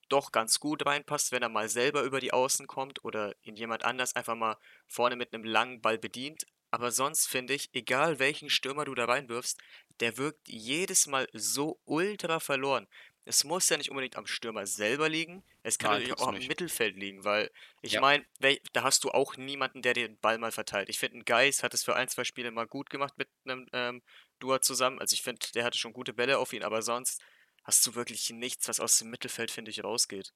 doch 0.09 0.31
ganz 0.31 0.59
gut 0.59 0.85
reinpasst, 0.85 1.31
wenn 1.31 1.43
er 1.43 1.49
mal 1.49 1.69
selber 1.69 2.03
über 2.03 2.19
die 2.19 2.31
Außen 2.31 2.67
kommt 2.67 3.03
oder 3.03 3.35
ihn 3.43 3.55
jemand 3.55 3.83
anders 3.83 4.15
einfach 4.15 4.35
mal 4.35 4.57
vorne 4.87 5.15
mit 5.15 5.33
einem 5.33 5.43
langen 5.43 5.81
Ball 5.81 5.97
bedient. 5.97 6.45
Aber 6.77 6.91
sonst 6.91 7.27
finde 7.27 7.55
ich, 7.55 7.73
egal 7.73 8.19
welchen 8.19 8.51
Stürmer 8.51 8.85
du 8.85 8.93
da 8.93 9.05
reinwirfst, 9.05 9.57
der 9.99 10.15
wirkt 10.17 10.47
jedes 10.47 11.07
Mal 11.07 11.27
so 11.33 11.79
ultra 11.85 12.39
verloren. 12.39 12.87
Es 13.25 13.43
muss 13.43 13.67
ja 13.69 13.77
nicht 13.77 13.89
unbedingt 13.89 14.15
am 14.15 14.27
Stürmer 14.27 14.67
selber 14.67 15.09
liegen, 15.09 15.43
es 15.63 15.79
kann 15.79 15.89
Nein, 15.89 16.01
natürlich 16.01 16.21
auch 16.21 16.27
am 16.27 16.35
nicht. 16.35 16.47
Mittelfeld 16.47 16.95
liegen, 16.95 17.23
weil 17.23 17.49
ich 17.81 17.93
Ja. 17.93 18.01
meine, 18.01 18.27
da 18.73 18.83
hast 18.83 19.03
du 19.03 19.09
auch 19.09 19.37
niemanden, 19.37 19.81
der 19.81 19.95
dir 19.95 20.07
den 20.07 20.19
Ball 20.19 20.37
mal 20.37 20.51
verteilt. 20.51 20.87
Ich 20.89 20.99
finde, 20.99 21.17
ein 21.17 21.25
Geis 21.25 21.63
hat 21.63 21.73
es 21.73 21.83
für 21.83 21.95
ein, 21.95 22.09
zwei 22.09 22.23
Spiele 22.25 22.51
mal 22.51 22.67
gut 22.67 22.91
gemacht 22.91 23.17
mit 23.17 23.27
einem 23.45 23.65
ähm, 23.73 24.03
Dua 24.37 24.61
zusammen. 24.61 24.99
Also 24.99 25.15
ich 25.15 25.23
finde, 25.23 25.47
der 25.55 25.63
hatte 25.63 25.79
schon 25.79 25.93
gute 25.93 26.13
Bälle 26.13 26.37
auf 26.37 26.53
ihn, 26.53 26.61
aber 26.61 26.83
sonst 26.83 27.19
hast 27.63 27.83
du 27.87 27.95
wirklich 27.95 28.29
nichts, 28.29 28.67
was 28.67 28.79
aus 28.79 28.99
dem 28.99 29.09
Mittelfeld, 29.09 29.49
finde 29.49 29.71
ich, 29.71 29.83
rausgeht. 29.83 30.31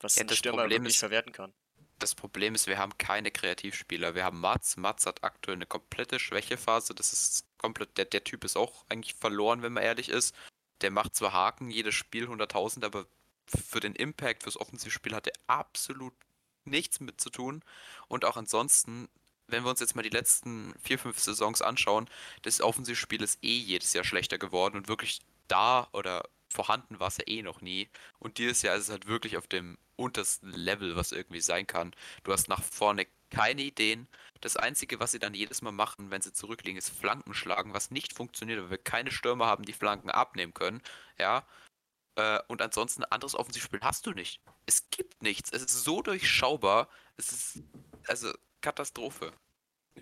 Was 0.00 0.16
Ja, 0.16 0.22
ein 0.24 0.28
Stürmer 0.28 0.58
Problem 0.58 0.82
wirklich 0.82 0.96
ist- 0.96 1.00
verwerten 1.00 1.32
kann. 1.32 1.54
Das 1.98 2.14
Problem 2.14 2.54
ist, 2.54 2.66
wir 2.66 2.78
haben 2.78 2.96
keine 2.96 3.30
Kreativspieler. 3.30 4.14
Wir 4.14 4.24
haben 4.24 4.40
Mats. 4.40 4.76
Mats 4.76 5.06
hat 5.06 5.24
aktuell 5.24 5.56
eine 5.56 5.66
komplette 5.66 6.18
Schwächephase. 6.20 6.94
Das 6.94 7.12
ist 7.12 7.44
komplett, 7.58 7.98
der, 7.98 8.04
der 8.04 8.22
Typ 8.24 8.44
ist 8.44 8.56
auch 8.56 8.84
eigentlich 8.88 9.14
verloren, 9.14 9.62
wenn 9.62 9.72
man 9.72 9.82
ehrlich 9.82 10.08
ist. 10.08 10.34
Der 10.80 10.92
macht 10.92 11.16
zwar 11.16 11.32
Haken, 11.32 11.70
jedes 11.70 11.96
Spiel 11.96 12.28
100.000, 12.28 12.84
aber 12.84 13.06
für 13.48 13.80
den 13.80 13.94
Impact, 13.94 14.44
fürs 14.44 14.60
Offensivspiel 14.60 15.14
hat 15.14 15.26
er 15.26 15.32
absolut 15.48 16.14
nichts 16.64 17.00
mit 17.00 17.20
zu 17.20 17.30
tun. 17.30 17.64
Und 18.06 18.24
auch 18.24 18.36
ansonsten, 18.36 19.08
wenn 19.48 19.64
wir 19.64 19.70
uns 19.70 19.80
jetzt 19.80 19.96
mal 19.96 20.02
die 20.02 20.08
letzten 20.08 20.74
vier, 20.82 20.98
fünf 20.98 21.18
Saisons 21.18 21.62
anschauen, 21.62 22.08
das 22.42 22.60
Offensivspiel 22.60 23.22
ist 23.22 23.42
eh 23.42 23.58
jedes 23.58 23.92
Jahr 23.92 24.04
schlechter 24.04 24.38
geworden 24.38 24.76
und 24.76 24.88
wirklich 24.88 25.20
da 25.48 25.88
oder 25.92 26.28
vorhanden 26.50 27.00
war 27.00 27.08
es 27.08 27.18
ja 27.18 27.24
eh 27.26 27.42
noch 27.42 27.60
nie. 27.60 27.88
Und 28.18 28.38
dieses 28.38 28.62
Jahr 28.62 28.76
ist 28.76 28.84
es 28.84 28.90
halt 28.90 29.06
wirklich 29.06 29.36
auf 29.36 29.46
dem 29.46 29.78
untersten 29.96 30.50
Level, 30.52 30.96
was 30.96 31.12
irgendwie 31.12 31.40
sein 31.40 31.66
kann. 31.66 31.94
Du 32.24 32.32
hast 32.32 32.48
nach 32.48 32.62
vorne 32.62 33.06
keine 33.30 33.62
Ideen. 33.62 34.08
Das 34.40 34.56
Einzige, 34.56 35.00
was 35.00 35.12
sie 35.12 35.18
dann 35.18 35.34
jedes 35.34 35.62
Mal 35.62 35.72
machen, 35.72 36.10
wenn 36.10 36.22
sie 36.22 36.32
zurückliegen, 36.32 36.78
ist 36.78 36.90
Flanken 36.90 37.34
schlagen, 37.34 37.74
was 37.74 37.90
nicht 37.90 38.12
funktioniert, 38.14 38.60
weil 38.62 38.70
wir 38.70 38.78
keine 38.78 39.10
Stürmer 39.10 39.46
haben, 39.46 39.64
die 39.64 39.72
Flanken 39.72 40.10
abnehmen 40.10 40.54
können. 40.54 40.82
Ja. 41.18 41.46
Äh, 42.16 42.40
Und 42.48 42.62
ansonsten 42.62 43.04
ein 43.04 43.12
anderes 43.12 43.34
Offensivspiel 43.34 43.80
hast 43.82 44.06
du 44.06 44.12
nicht. 44.12 44.40
Es 44.66 44.90
gibt 44.90 45.22
nichts. 45.22 45.50
Es 45.52 45.62
ist 45.62 45.84
so 45.84 46.02
durchschaubar. 46.02 46.88
Es 47.16 47.32
ist 47.32 47.62
also 48.06 48.32
Katastrophe. 48.60 49.32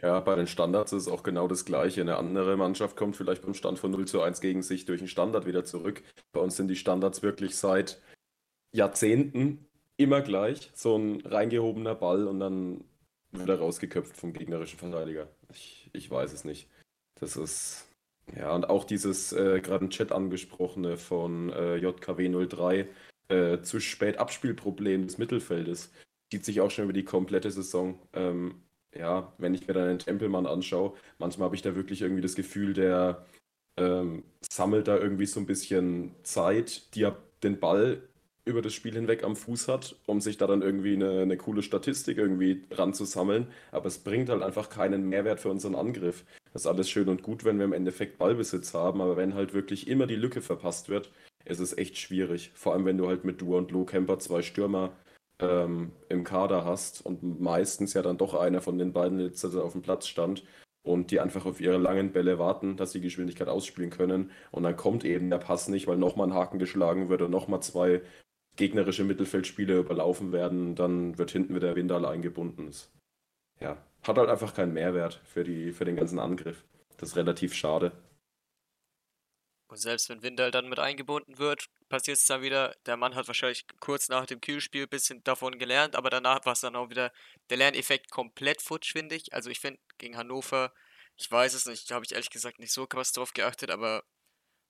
Ja, 0.03 0.21
bei 0.21 0.35
den 0.35 0.47
Standards 0.47 0.93
ist 0.93 1.03
es 1.03 1.09
auch 1.09 1.23
genau 1.23 1.49
das 1.49 1.65
Gleiche. 1.65 2.01
Eine 2.01 2.17
andere 2.17 2.57
Mannschaft 2.57 2.97
kommt 2.97 3.17
vielleicht 3.17 3.43
beim 3.43 3.55
Stand 3.55 3.79
von 3.79 3.91
0 3.91 4.07
zu 4.07 4.21
1 4.21 4.41
gegen 4.41 4.63
sich 4.63 4.85
durch 4.85 5.01
einen 5.01 5.09
Standard 5.09 5.47
wieder 5.47 5.65
zurück. 5.65 6.03
Bei 6.33 6.41
uns 6.41 6.57
sind 6.57 6.69
die 6.69 6.77
Standards 6.77 7.23
wirklich 7.23 7.57
seit 7.57 8.01
Jahrzehnten 8.73 9.67
immer 9.97 10.21
gleich. 10.21 10.71
So 10.75 10.97
ein 10.97 11.21
reingehobener 11.23 11.95
Ball 11.95 12.27
und 12.27 12.41
dann 12.41 12.85
wird 13.33 13.49
er 13.49 13.59
rausgeköpft 13.59 14.17
vom 14.17 14.33
gegnerischen 14.33 14.79
Verteidiger. 14.79 15.29
Ich, 15.53 15.91
ich 15.93 16.11
weiß 16.11 16.33
es 16.33 16.45
nicht. 16.45 16.69
Das 17.19 17.37
ist. 17.37 17.85
Ja, 18.37 18.53
und 18.55 18.69
auch 18.69 18.85
dieses 18.85 19.33
äh, 19.33 19.61
gerade 19.61 19.85
im 19.85 19.91
Chat 19.91 20.11
angesprochene 20.11 20.97
von 20.97 21.51
äh, 21.51 21.77
JKW03 21.77 22.89
äh, 23.29 23.63
zu 23.63 23.79
spät 23.79 24.19
Abspielproblem 24.19 25.07
des 25.07 25.17
Mittelfeldes 25.19 25.93
zieht 26.33 26.45
sich 26.45 26.61
auch 26.61 26.71
schon 26.71 26.85
über 26.85 26.93
die 26.93 27.05
komplette 27.05 27.53
Saison. 27.53 28.01
Ähm, 28.13 28.66
ja, 28.99 29.33
wenn 29.39 29.55
ich 29.55 29.67
mir 29.67 29.75
dann 29.75 29.89
den 29.89 29.99
Tempelmann 29.99 30.47
anschaue, 30.47 30.95
manchmal 31.19 31.47
habe 31.47 31.57
ich 31.57 31.63
da 31.63 31.75
wirklich 31.75 32.03
irgendwie 32.03 32.23
das 32.23 32.35
Gefühl, 32.35 32.73
der 32.73 33.25
ähm, 33.77 34.25
sammelt 34.51 34.89
da 34.89 34.97
irgendwie 34.97 35.27
so 35.27 35.41
ein 35.41 35.47
bisschen 35.47 36.15
Zeit, 36.23 36.95
die 36.95 37.05
er 37.05 37.17
den 37.43 37.59
Ball 37.61 38.03
über 38.47 38.63
das 38.63 38.75
Spiel 38.75 38.95
hinweg 38.95 39.25
am 39.25 39.35
Fuß 39.35 39.69
hat, 39.69 39.97
um 40.07 40.21
sich 40.21 40.39
da 40.39 40.47
dann 40.47 40.63
irgendwie 40.63 40.95
eine, 40.95 41.21
eine 41.21 41.37
coole 41.37 41.63
Statistik 41.63 42.17
irgendwie 42.17 42.65
ranzusammeln. 42.71 43.49
Aber 43.73 43.87
es 43.87 43.99
bringt 43.99 44.29
halt 44.29 44.43
einfach 44.43 44.71
keinen 44.71 45.09
Mehrwert 45.09 45.41
für 45.41 45.51
unseren 45.51 45.75
Angriff. 45.75 46.25
Das 46.53 46.63
ist 46.63 46.69
alles 46.69 46.89
schön 46.89 47.09
und 47.09 47.23
gut, 47.23 47.45
wenn 47.45 47.59
wir 47.59 47.65
im 47.65 47.73
Endeffekt 47.73 48.19
Ballbesitz 48.19 48.73
haben, 48.73 49.01
aber 49.01 49.17
wenn 49.17 49.35
halt 49.35 49.53
wirklich 49.53 49.89
immer 49.89 50.07
die 50.07 50.15
Lücke 50.17 50.41
verpasst 50.41 50.89
wird, 50.89 51.11
ist 51.45 51.61
es 51.61 51.77
echt 51.77 51.99
schwierig. 51.99 52.53
Vor 52.55 52.73
allem, 52.73 52.85
wenn 52.85 52.99
du 52.99 53.09
halt 53.09 53.25
mit 53.25 53.41
Dua 53.41 53.59
und 53.59 53.73
Lo 53.73 53.85
Kemper 53.85 54.19
zwei 54.21 54.43
Stürmer 54.43 54.93
ähm, 55.41 55.93
im 56.09 56.25
Kader 56.25 56.65
hast 56.65 57.05
und 57.05 57.41
meistens 57.41 57.95
ja 57.95 58.03
dann 58.03 58.19
doch 58.19 58.35
einer 58.35 58.61
von 58.61 58.79
den 58.79 58.93
beiden 58.93 59.21
jetzt 59.21 59.45
also 59.45 59.63
auf 59.63 59.73
dem 59.73 59.83
Platz 59.83 60.07
stand 60.07 60.45
und 60.83 61.11
die 61.11 61.21
einfach 61.21 61.47
auf 61.47 61.61
ihre 61.61 61.79
langen 61.79 62.13
Bälle 62.13 62.39
warten, 62.39 62.77
dass 62.77 62.93
sie 62.93 63.01
Geschwindigkeit 63.01 63.49
ausspielen 63.49 63.91
können 63.91 64.31
und 64.51 64.63
dann 64.63 64.77
kommt 64.77 65.05
eben 65.05 65.31
der 65.31 65.39
Pass 65.39 65.69
nicht, 65.69 65.87
weil 65.87 65.99
nochmal 65.99 66.29
ein 66.29 66.35
Haken 66.35 66.59
geschlagen 66.59 67.09
wird 67.09 67.23
und 67.23 67.31
nochmal 67.31 67.61
zwei 67.61 68.03
gegnerische 68.57 69.05
Mittelfeldspieler 69.05 69.77
überlaufen 69.77 70.33
werden, 70.33 70.75
dann 70.75 71.19
wird 71.19 71.31
hinten 71.31 71.55
wieder 71.55 71.77
Windal 71.77 72.07
eingebunden. 72.07 72.67
Das, 72.67 72.91
ja, 73.61 73.77
hat 74.03 74.19
halt 74.19 74.31
einfach 74.31 74.55
keinen 74.55 74.73
Mehrwert 74.73 75.21
für, 75.25 75.45
die, 75.45 75.73
für 75.73 75.85
den 75.85 75.97
ganzen 75.97 76.19
Angriff. 76.19 76.65
Das 76.97 77.11
ist 77.11 77.17
relativ 77.17 77.55
schade. 77.55 77.93
Und 79.69 79.79
selbst 79.79 80.09
wenn 80.09 80.23
Windel 80.23 80.51
dann 80.51 80.69
mit 80.69 80.79
eingebunden 80.79 81.39
wird, 81.39 81.67
passiert 81.89 82.19
es 82.19 82.27
dann 82.27 82.43
wieder, 82.43 82.75
der 82.87 82.97
Mann 82.97 83.15
hat 83.15 83.27
wahrscheinlich 83.27 83.67
kurz 83.81 84.09
nach 84.09 84.27
dem 84.27 84.41
Kühlspiel 84.41 84.85
ein 84.85 84.89
bisschen 84.89 85.25
davon 85.25 85.59
gelernt, 85.59 85.97
aber 85.97 86.11
danach 86.11 86.45
war 86.45 86.53
es 86.53 86.61
dann 86.61 86.77
auch 86.77 86.91
wieder 86.91 87.13
der 87.51 87.57
Lerneffekt 87.57 88.11
komplett 88.11 88.63
futsch, 88.63 88.93
finde 88.93 89.17
ich. 89.17 89.33
Also 89.35 89.51
ich 89.51 89.59
finde, 89.61 89.81
gegen 89.99 90.17
Hannover, 90.17 90.73
ich 91.17 91.31
weiß 91.31 91.55
es 91.55 91.67
nicht, 91.67 91.91
habe 91.91 92.05
ich 92.05 92.13
ehrlich 92.13 92.31
gesagt 92.31 92.59
nicht 92.59 92.73
so 92.73 92.87
krass 92.87 93.13
drauf 93.13 93.33
geachtet, 93.33 93.71
aber 93.71 94.05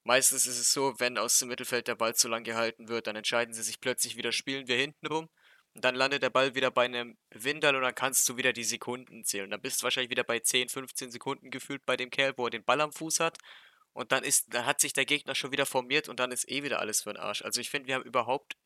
meistens 0.04 0.46
ist 0.46 0.58
es 0.58 0.72
so, 0.72 0.94
wenn 0.98 1.18
aus 1.18 1.38
dem 1.38 1.48
Mittelfeld 1.48 1.88
der 1.88 1.96
Ball 1.96 2.14
zu 2.14 2.28
lang 2.28 2.44
gehalten 2.44 2.88
wird, 2.88 3.06
dann 3.06 3.16
entscheiden 3.16 3.52
sie 3.54 3.62
sich 3.62 3.80
plötzlich 3.80 4.16
wieder, 4.16 4.32
spielen 4.32 4.68
wir 4.68 4.76
hinten 4.76 5.06
rum. 5.06 5.28
Und 5.74 5.84
dann 5.84 5.94
landet 5.94 6.22
der 6.22 6.30
Ball 6.30 6.54
wieder 6.54 6.70
bei 6.70 6.86
einem 6.86 7.18
Windal 7.30 7.76
und 7.76 7.82
dann 7.82 7.94
kannst 7.94 8.26
du 8.30 8.38
wieder 8.38 8.54
die 8.54 8.64
Sekunden 8.64 9.24
zählen. 9.24 9.50
Dann 9.50 9.60
bist 9.60 9.80
du 9.80 9.84
wahrscheinlich 9.84 10.08
wieder 10.10 10.24
bei 10.24 10.38
10, 10.38 10.70
15 10.70 11.10
Sekunden 11.10 11.50
gefühlt 11.50 11.84
bei 11.84 11.98
dem 11.98 12.08
Kerl, 12.08 12.32
wo 12.38 12.46
er 12.46 12.50
den 12.50 12.64
Ball 12.64 12.80
am 12.80 12.92
Fuß 12.92 13.20
hat. 13.20 13.36
Und 13.96 14.12
dann 14.12 14.24
ist, 14.24 14.52
dann 14.52 14.66
hat 14.66 14.78
sich 14.78 14.92
der 14.92 15.06
Gegner 15.06 15.34
schon 15.34 15.52
wieder 15.52 15.64
formiert 15.64 16.10
und 16.10 16.20
dann 16.20 16.30
ist 16.30 16.50
eh 16.50 16.62
wieder 16.62 16.80
alles 16.80 17.00
für 17.00 17.14
den 17.14 17.16
Arsch. 17.16 17.40
Also 17.40 17.62
ich 17.62 17.70
finde, 17.70 17.88
wir 17.88 17.94
haben 17.94 18.04
überhaupt 18.04 18.58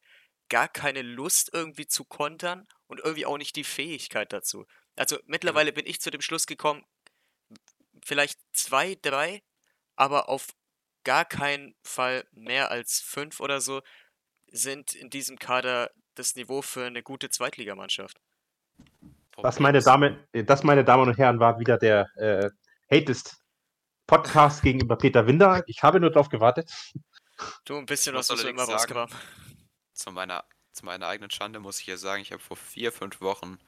gar 0.49 0.67
keine 0.67 1.03
Lust 1.03 1.51
irgendwie 1.53 1.87
zu 1.87 2.05
kontern 2.05 2.67
und 2.89 2.99
irgendwie 2.99 3.27
auch 3.27 3.39
nicht 3.39 3.55
die 3.55 3.63
Fähigkeit 3.63 4.33
dazu. 4.33 4.67
Also 4.97 5.21
mittlerweile 5.27 5.73
bin 5.73 5.87
ich 5.87 6.01
zu 6.01 6.11
dem 6.11 6.21
Schluss 6.21 6.49
gekommen, 6.49 6.85
vielleicht 8.05 8.41
zwei, 8.51 8.99
drei, 9.03 9.41
aber 9.95 10.29
auf 10.29 10.49
gar 11.05 11.25
keinen 11.25 11.77
Fall 11.85 12.27
mehr 12.33 12.73
als 12.73 13.01
fünf 13.01 13.39
oder 13.39 13.61
so 13.61 13.83
sind 14.49 14.97
in 14.97 15.11
diesem 15.11 15.39
Kader 15.39 15.93
das 16.17 16.35
Niveau 16.35 16.61
für 16.61 16.87
eine 16.87 17.05
gute 17.05 17.31
Zweitligamannschaft. 17.31 18.21
Das, 19.41 19.61
meine, 19.61 19.81
Dame, 19.81 20.27
das, 20.33 20.65
meine 20.65 20.83
Damen 20.83 21.09
und 21.09 21.19
Herren, 21.19 21.39
war 21.39 21.61
wieder 21.61 21.79
der 21.79 22.09
äh, 22.17 22.51
Hatest 22.91 23.41
Podcast 24.11 24.63
gegenüber 24.63 24.97
Peter 24.97 25.29
Winder. 25.29 25.63
Ich 25.69 25.85
habe 25.85 26.01
nur 26.01 26.11
darauf 26.11 26.29
gewartet. 26.29 26.69
Du, 27.65 27.77
ein 27.77 27.87
bisschen 27.87 28.13
was 28.13 28.29
musst 28.29 28.43
du 28.43 28.49
immer 28.49 28.65
rausgebracht. 28.65 29.15
Zu 29.93 30.11
meiner, 30.11 30.45
zu 30.73 30.85
meiner 30.85 31.07
eigenen 31.07 31.31
Schande 31.31 31.61
muss 31.61 31.79
ich 31.79 31.87
ja 31.87 31.97
sagen, 31.97 32.21
ich 32.21 32.33
habe 32.33 32.43
vor 32.43 32.57
vier, 32.57 32.91
fünf 32.91 33.21
Wochen, 33.21 33.61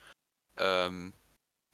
ähm, 0.56 1.12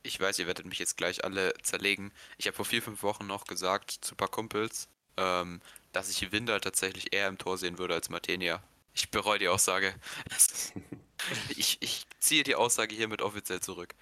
ich 0.02 0.20
weiß, 0.20 0.38
ihr 0.38 0.46
werdet 0.46 0.66
mich 0.66 0.78
jetzt 0.78 0.98
gleich 0.98 1.24
alle 1.24 1.54
zerlegen, 1.62 2.12
ich 2.36 2.46
habe 2.46 2.56
vor 2.56 2.66
vier, 2.66 2.82
fünf 2.82 3.02
Wochen 3.02 3.26
noch 3.26 3.46
gesagt 3.46 3.90
zu 3.90 4.12
ein 4.12 4.18
paar 4.18 4.28
Kumpels, 4.28 4.90
ähm, 5.16 5.62
dass 5.92 6.10
ich 6.10 6.30
Winder 6.30 6.60
tatsächlich 6.60 7.14
eher 7.14 7.28
im 7.28 7.38
Tor 7.38 7.56
sehen 7.56 7.78
würde 7.78 7.94
als 7.94 8.10
Martenia. 8.10 8.62
Ich 8.92 9.10
bereue 9.10 9.38
die 9.38 9.48
Aussage. 9.48 9.94
ich, 11.56 11.78
ich 11.80 12.04
ziehe 12.20 12.42
die 12.42 12.54
Aussage 12.54 12.94
hiermit 12.94 13.22
offiziell 13.22 13.60
zurück. 13.60 13.94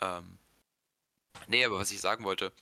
Ähm, 0.00 0.38
nee, 1.46 1.64
aber 1.64 1.78
was 1.78 1.92
ich 1.92 2.00
sagen 2.00 2.24
wollte, 2.24 2.52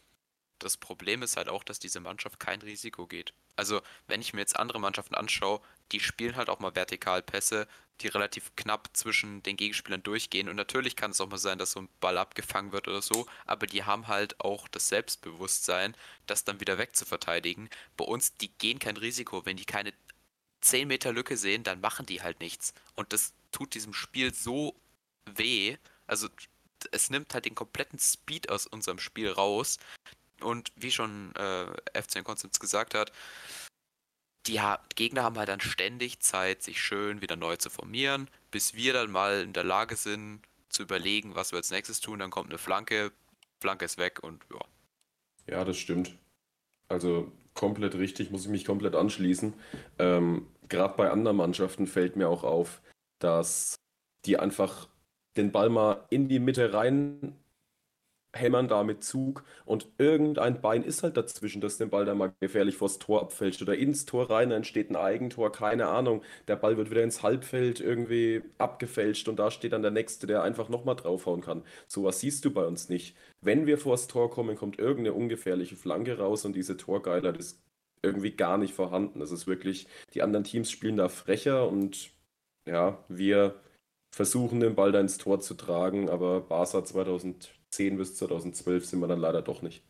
das 0.60 0.76
Problem 0.76 1.22
ist 1.22 1.36
halt 1.36 1.48
auch, 1.48 1.64
dass 1.64 1.78
diese 1.78 2.00
Mannschaft 2.00 2.38
kein 2.38 2.60
Risiko 2.62 3.06
geht. 3.06 3.32
Also, 3.56 3.82
wenn 4.06 4.20
ich 4.20 4.32
mir 4.32 4.40
jetzt 4.40 4.56
andere 4.56 4.80
Mannschaften 4.80 5.14
anschaue, 5.14 5.60
die 5.92 6.00
spielen 6.00 6.36
halt 6.36 6.48
auch 6.48 6.60
mal 6.60 6.74
Vertikalpässe, 6.74 7.66
die 8.00 8.08
relativ 8.08 8.54
knapp 8.56 8.88
zwischen 8.92 9.42
den 9.42 9.56
Gegenspielern 9.56 10.02
durchgehen. 10.02 10.48
Und 10.48 10.56
natürlich 10.56 10.96
kann 10.96 11.10
es 11.10 11.20
auch 11.20 11.28
mal 11.28 11.38
sein, 11.38 11.58
dass 11.58 11.72
so 11.72 11.80
ein 11.80 11.88
Ball 12.00 12.16
abgefangen 12.18 12.72
wird 12.72 12.88
oder 12.88 13.02
so, 13.02 13.26
aber 13.46 13.66
die 13.66 13.84
haben 13.84 14.08
halt 14.08 14.40
auch 14.40 14.68
das 14.68 14.88
Selbstbewusstsein, 14.88 15.94
das 16.26 16.44
dann 16.44 16.60
wieder 16.60 16.78
wegzuverteidigen. 16.78 17.68
Bei 17.96 18.04
uns, 18.04 18.34
die 18.36 18.48
gehen 18.48 18.78
kein 18.78 18.96
Risiko. 18.96 19.44
Wenn 19.44 19.56
die 19.56 19.66
keine 19.66 19.92
10 20.62 20.88
Meter 20.88 21.12
Lücke 21.12 21.36
sehen, 21.36 21.62
dann 21.62 21.80
machen 21.80 22.06
die 22.06 22.22
halt 22.22 22.40
nichts. 22.40 22.72
Und 22.94 23.12
das 23.12 23.34
tut 23.52 23.74
diesem 23.74 23.92
Spiel 23.92 24.32
so 24.32 24.74
weh. 25.26 25.76
Also, 26.06 26.28
es 26.92 27.10
nimmt 27.10 27.34
halt 27.34 27.44
den 27.44 27.54
kompletten 27.54 27.98
Speed 27.98 28.48
aus 28.50 28.66
unserem 28.66 28.98
Spiel 28.98 29.30
raus, 29.30 29.78
und 30.42 30.72
wie 30.76 30.90
schon 30.90 31.34
äh, 31.36 31.66
FC 32.00 32.24
Konstanz 32.24 32.58
gesagt 32.58 32.94
hat, 32.94 33.12
die 34.46 34.60
ha 34.60 34.80
Gegner 34.94 35.22
haben 35.22 35.38
halt 35.38 35.48
dann 35.48 35.60
ständig 35.60 36.20
Zeit, 36.20 36.62
sich 36.62 36.80
schön 36.80 37.20
wieder 37.20 37.36
neu 37.36 37.56
zu 37.56 37.70
formieren, 37.70 38.28
bis 38.50 38.74
wir 38.74 38.92
dann 38.92 39.10
mal 39.10 39.42
in 39.42 39.52
der 39.52 39.64
Lage 39.64 39.96
sind, 39.96 40.40
zu 40.70 40.82
überlegen, 40.82 41.34
was 41.34 41.52
wir 41.52 41.58
als 41.58 41.70
nächstes 41.70 42.00
tun. 42.00 42.20
Dann 42.20 42.30
kommt 42.30 42.48
eine 42.48 42.58
Flanke, 42.58 43.12
Flanke 43.60 43.84
ist 43.84 43.98
weg 43.98 44.22
und 44.22 44.42
ja. 44.50 44.60
Ja, 45.46 45.64
das 45.64 45.76
stimmt. 45.76 46.16
Also 46.88 47.30
komplett 47.54 47.94
richtig, 47.94 48.30
muss 48.30 48.44
ich 48.44 48.50
mich 48.50 48.64
komplett 48.64 48.94
anschließen. 48.94 49.54
Ähm, 49.98 50.46
Gerade 50.68 50.96
bei 50.96 51.10
anderen 51.10 51.36
Mannschaften 51.36 51.86
fällt 51.86 52.16
mir 52.16 52.28
auch 52.28 52.44
auf, 52.44 52.80
dass 53.18 53.76
die 54.24 54.38
einfach 54.38 54.88
den 55.36 55.52
Ball 55.52 55.68
mal 55.68 56.06
in 56.10 56.28
die 56.28 56.38
Mitte 56.38 56.72
rein 56.72 57.36
hämmern 58.32 58.68
da 58.68 58.84
mit 58.84 59.02
Zug 59.02 59.44
und 59.64 59.88
irgendein 59.98 60.60
Bein 60.60 60.84
ist 60.84 61.02
halt 61.02 61.16
dazwischen, 61.16 61.60
dass 61.60 61.78
den 61.78 61.90
Ball 61.90 62.04
dann 62.04 62.18
mal 62.18 62.32
gefährlich 62.40 62.76
vors 62.76 62.98
Tor 62.98 63.22
abfälscht 63.22 63.60
oder 63.62 63.76
ins 63.76 64.06
Tor 64.06 64.30
rein, 64.30 64.50
dann 64.50 64.58
entsteht 64.58 64.90
ein 64.90 64.96
Eigentor, 64.96 65.50
keine 65.52 65.88
Ahnung. 65.88 66.22
Der 66.48 66.56
Ball 66.56 66.76
wird 66.76 66.90
wieder 66.90 67.02
ins 67.02 67.22
Halbfeld 67.22 67.80
irgendwie 67.80 68.42
abgefälscht 68.58 69.28
und 69.28 69.38
da 69.38 69.50
steht 69.50 69.72
dann 69.72 69.82
der 69.82 69.90
Nächste, 69.90 70.26
der 70.26 70.42
einfach 70.42 70.68
nochmal 70.68 70.96
draufhauen 70.96 71.40
kann. 71.40 71.64
Sowas 71.88 72.20
siehst 72.20 72.44
du 72.44 72.52
bei 72.52 72.64
uns 72.64 72.88
nicht. 72.88 73.16
Wenn 73.40 73.66
wir 73.66 73.78
vors 73.78 74.06
Tor 74.06 74.30
kommen, 74.30 74.56
kommt 74.56 74.78
irgendeine 74.78 75.14
ungefährliche 75.14 75.76
Flanke 75.76 76.18
raus 76.18 76.44
und 76.44 76.54
diese 76.54 76.76
Torgeiler, 76.76 77.36
ist 77.36 77.60
irgendwie 78.02 78.32
gar 78.32 78.58
nicht 78.58 78.74
vorhanden. 78.74 79.20
Das 79.20 79.30
ist 79.30 79.46
wirklich, 79.46 79.86
die 80.14 80.22
anderen 80.22 80.44
Teams 80.44 80.70
spielen 80.70 80.96
da 80.96 81.08
frecher 81.08 81.68
und 81.68 82.10
ja, 82.66 83.04
wir 83.08 83.60
versuchen 84.14 84.60
den 84.60 84.74
Ball 84.74 84.92
da 84.92 85.00
ins 85.00 85.18
Tor 85.18 85.40
zu 85.40 85.54
tragen, 85.54 86.08
aber 86.08 86.40
Barca 86.40 86.84
2000 86.84 87.59
2010 87.70 87.96
bis 87.96 88.16
2012 88.16 88.86
sind 88.86 89.00
wir 89.00 89.08
dann 89.08 89.20
leider 89.20 89.42
doch 89.42 89.62
nicht. 89.62 89.82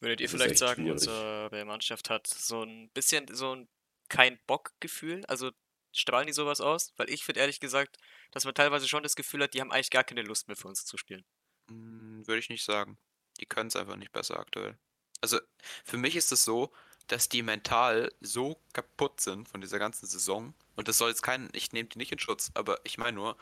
Würdet 0.00 0.20
ihr 0.20 0.26
das 0.26 0.32
vielleicht 0.32 0.58
sagen, 0.58 0.82
schwierig. 0.82 0.92
unsere 0.92 1.64
Mannschaft 1.66 2.08
hat 2.08 2.26
so 2.26 2.62
ein 2.62 2.88
bisschen 2.90 3.26
so 3.34 3.54
ein 3.54 3.68
kein 4.08 4.38
Bock-Gefühl? 4.46 5.24
Also 5.26 5.50
strahlen 5.92 6.26
die 6.26 6.32
sowas 6.32 6.60
aus? 6.60 6.92
Weil 6.96 7.10
ich 7.10 7.24
finde 7.24 7.40
ehrlich 7.40 7.60
gesagt, 7.60 7.98
dass 8.30 8.44
man 8.44 8.54
teilweise 8.54 8.88
schon 8.88 9.02
das 9.02 9.16
Gefühl 9.16 9.42
hat, 9.42 9.54
die 9.54 9.60
haben 9.60 9.72
eigentlich 9.72 9.90
gar 9.90 10.04
keine 10.04 10.22
Lust 10.22 10.48
mehr 10.48 10.56
für 10.56 10.68
uns 10.68 10.86
zu 10.86 10.96
spielen. 10.96 11.24
Hm, 11.70 12.26
würde 12.26 12.38
ich 12.38 12.48
nicht 12.48 12.64
sagen. 12.64 12.98
Die 13.40 13.46
können 13.46 13.68
es 13.68 13.76
einfach 13.76 13.96
nicht 13.96 14.12
besser 14.12 14.38
aktuell. 14.38 14.78
Also 15.20 15.38
für 15.84 15.98
mich 15.98 16.16
ist 16.16 16.32
es 16.32 16.44
so, 16.44 16.72
dass 17.08 17.28
die 17.28 17.42
mental 17.42 18.12
so 18.20 18.60
kaputt 18.72 19.20
sind 19.20 19.48
von 19.48 19.60
dieser 19.60 19.78
ganzen 19.78 20.06
Saison. 20.06 20.54
Und 20.76 20.88
das 20.88 20.96
soll 20.96 21.10
jetzt 21.10 21.22
kein, 21.22 21.50
ich 21.52 21.72
nehme 21.72 21.88
die 21.88 21.98
nicht 21.98 22.12
in 22.12 22.18
Schutz, 22.18 22.50
aber 22.54 22.80
ich 22.84 22.98
meine 22.98 23.16
nur, 23.16 23.36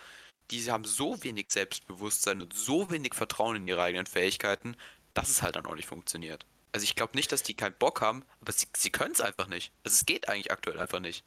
die 0.51 0.71
haben 0.71 0.85
so 0.85 1.23
wenig 1.23 1.47
Selbstbewusstsein 1.51 2.43
und 2.43 2.53
so 2.53 2.91
wenig 2.91 3.15
Vertrauen 3.15 3.57
in 3.57 3.69
ihre 3.69 3.83
eigenen 3.83 4.07
Fähigkeiten, 4.07 4.77
dass 5.15 5.29
es 5.29 5.43
halt 5.43 5.57
dann 5.57 5.67
auch 5.67 5.75
nicht 5.75 5.89
funktioniert. 5.89 6.47
Also 6.73 6.85
ich 6.85 6.97
glaube 6.97 7.17
nicht, 7.17 7.33
dass 7.33 7.43
die 7.43 7.55
keinen 7.55 7.75
Bock 7.79 8.01
haben, 8.01 8.25
aber 8.41 8.53
sie, 8.53 8.67
sie 8.77 8.91
können 8.91 9.13
es 9.13 9.21
einfach 9.21 9.49
nicht. 9.49 9.73
Also 9.85 9.95
es 9.95 10.07
geht 10.07 10.29
eigentlich 10.29 10.53
aktuell 10.53 10.79
einfach 10.79 11.01
nicht. 11.01 11.25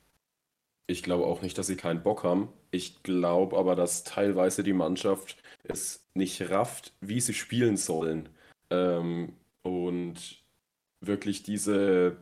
Ich 0.87 1.03
glaube 1.03 1.25
auch 1.25 1.41
nicht, 1.41 1.57
dass 1.57 1.67
sie 1.67 1.77
keinen 1.77 2.03
Bock 2.03 2.23
haben. 2.23 2.49
Ich 2.71 3.01
glaube 3.03 3.57
aber, 3.57 3.75
dass 3.75 4.03
teilweise 4.03 4.63
die 4.63 4.73
Mannschaft 4.73 5.37
es 5.63 6.05
nicht 6.13 6.49
rafft, 6.49 6.93
wie 6.99 7.21
sie 7.21 7.33
spielen 7.33 7.77
sollen. 7.77 8.29
Ähm, 8.69 9.35
und 9.63 10.43
wirklich 10.99 11.43
diese 11.43 12.17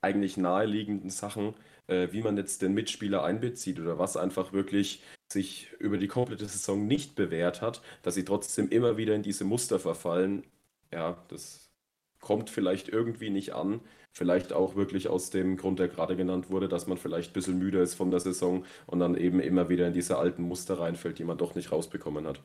eigentlich 0.00 0.36
naheliegenden 0.36 1.10
Sachen, 1.10 1.54
äh, 1.86 2.08
wie 2.12 2.22
man 2.22 2.36
jetzt 2.36 2.62
den 2.62 2.74
Mitspieler 2.74 3.24
einbezieht 3.24 3.80
oder 3.80 3.98
was 3.98 4.16
einfach 4.16 4.52
wirklich 4.52 5.02
sich 5.32 5.72
über 5.78 5.98
die 5.98 6.08
komplette 6.08 6.46
Saison 6.46 6.86
nicht 6.86 7.14
bewährt 7.14 7.62
hat, 7.62 7.82
dass 8.02 8.14
sie 8.14 8.24
trotzdem 8.24 8.68
immer 8.68 8.96
wieder 8.96 9.14
in 9.14 9.22
diese 9.22 9.44
Muster 9.44 9.78
verfallen. 9.78 10.44
Ja, 10.92 11.24
das 11.28 11.70
kommt 12.20 12.50
vielleicht 12.50 12.88
irgendwie 12.88 13.30
nicht 13.30 13.54
an. 13.54 13.80
Vielleicht 14.12 14.52
auch 14.52 14.76
wirklich 14.76 15.08
aus 15.08 15.28
dem 15.30 15.58
Grund, 15.58 15.78
der 15.78 15.88
gerade 15.88 16.16
genannt 16.16 16.48
wurde, 16.48 16.68
dass 16.68 16.86
man 16.86 16.96
vielleicht 16.96 17.30
ein 17.30 17.34
bisschen 17.34 17.58
müde 17.58 17.80
ist 17.80 17.94
von 17.94 18.10
der 18.10 18.20
Saison 18.20 18.64
und 18.86 18.98
dann 18.98 19.16
eben 19.16 19.40
immer 19.40 19.68
wieder 19.68 19.86
in 19.86 19.92
diese 19.92 20.16
alten 20.16 20.42
Muster 20.42 20.78
reinfällt, 20.78 21.18
die 21.18 21.24
man 21.24 21.36
doch 21.36 21.54
nicht 21.54 21.70
rausbekommen 21.70 22.26
hat. 22.26 22.40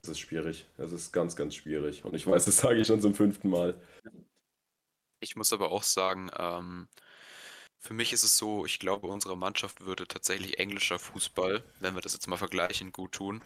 Das 0.00 0.10
ist 0.10 0.20
schwierig. 0.20 0.66
Das 0.76 0.92
ist 0.92 1.12
ganz, 1.12 1.34
ganz 1.34 1.54
schwierig. 1.54 2.04
Und 2.04 2.14
ich 2.14 2.26
weiß, 2.26 2.44
das 2.44 2.58
sage 2.58 2.78
ich 2.78 2.86
schon 2.86 3.00
zum 3.00 3.14
fünften 3.14 3.48
Mal. 3.48 3.74
Ich 5.20 5.34
muss 5.34 5.52
aber 5.52 5.72
auch 5.72 5.82
sagen, 5.82 6.30
ähm, 6.38 6.88
für 7.84 7.92
mich 7.92 8.14
ist 8.14 8.22
es 8.22 8.38
so, 8.38 8.64
ich 8.64 8.78
glaube, 8.78 9.06
unsere 9.06 9.36
Mannschaft 9.36 9.82
würde 9.82 10.08
tatsächlich 10.08 10.58
englischer 10.58 10.98
Fußball, 10.98 11.62
wenn 11.80 11.94
wir 11.94 12.00
das 12.00 12.14
jetzt 12.14 12.26
mal 12.28 12.38
vergleichen, 12.38 12.92
gut 12.92 13.12
tun. 13.12 13.42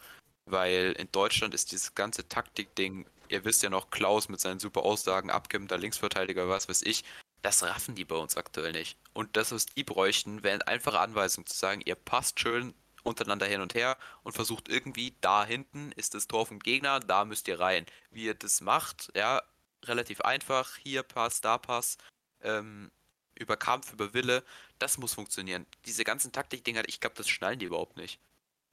Weil 0.47 0.93
in 0.93 1.11
Deutschland 1.11 1.55
ist 1.55 1.73
dieses 1.73 1.97
ganze 1.97 2.29
Taktik-Ding, 2.29 3.05
ihr 3.29 3.45
wisst 3.45 3.65
ja 3.65 3.69
noch, 3.69 3.91
Klaus 3.91 4.29
mit 4.29 4.41
seinen 4.41 4.61
super 4.61 4.85
Aussagen, 4.85 5.31
abgibender 5.31 5.77
Linksverteidiger, 5.77 6.49
was 6.49 6.69
weiß 6.69 6.83
ich, 6.83 7.05
das 7.43 7.65
raffen 7.65 7.97
die 7.97 8.05
bei 8.05 8.15
uns 8.15 8.37
aktuell 8.37 8.73
nicht. 8.73 8.97
Und 9.13 9.37
das, 9.37 9.51
was 9.51 9.67
die 9.67 9.85
bräuchten, 9.85 10.45
wäre 10.45 10.55
eine 10.55 10.69
einfache 10.69 11.01
Anweisung 11.01 11.45
zu 11.45 11.57
sagen, 11.57 11.83
ihr 11.85 11.97
passt 11.97 12.39
schön 12.39 12.75
untereinander 13.03 13.47
hin 13.47 13.61
und 13.61 13.75
her 13.75 13.97
und 14.23 14.35
versucht 14.35 14.69
irgendwie, 14.69 15.17
da 15.21 15.45
hinten 15.45 15.91
ist 15.93 16.15
das 16.15 16.29
Tor 16.29 16.47
vom 16.47 16.61
Gegner, 16.61 17.01
da 17.01 17.25
müsst 17.25 17.49
ihr 17.49 17.59
rein. 17.59 17.87
Wie 18.11 18.25
ihr 18.25 18.35
das 18.35 18.61
macht, 18.61 19.11
ja, 19.17 19.43
relativ 19.85 20.21
einfach, 20.21 20.77
hier 20.77 21.03
Pass, 21.03 21.41
da 21.41 21.59
Pass. 21.59 21.99
Ähm, 22.41 22.91
über 23.39 23.57
Kampf, 23.57 23.93
über 23.93 24.15
Wille, 24.15 24.43
das 24.79 24.99
muss 24.99 25.15
funktionieren. 25.15 25.67
Diese 25.87 26.05
ganzen 26.05 26.33
Taktikdinger, 26.33 26.83
ich 26.87 27.01
glaube, 27.01 27.17
das 27.17 27.29
schnallen 27.29 27.59
die 27.59 27.67
überhaupt 27.67 27.97
nicht, 27.97 28.21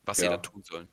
was 0.03 0.17
ja. 0.19 0.23
sie 0.23 0.29
da 0.29 0.37
tun 0.37 0.63
sollen. 0.63 0.87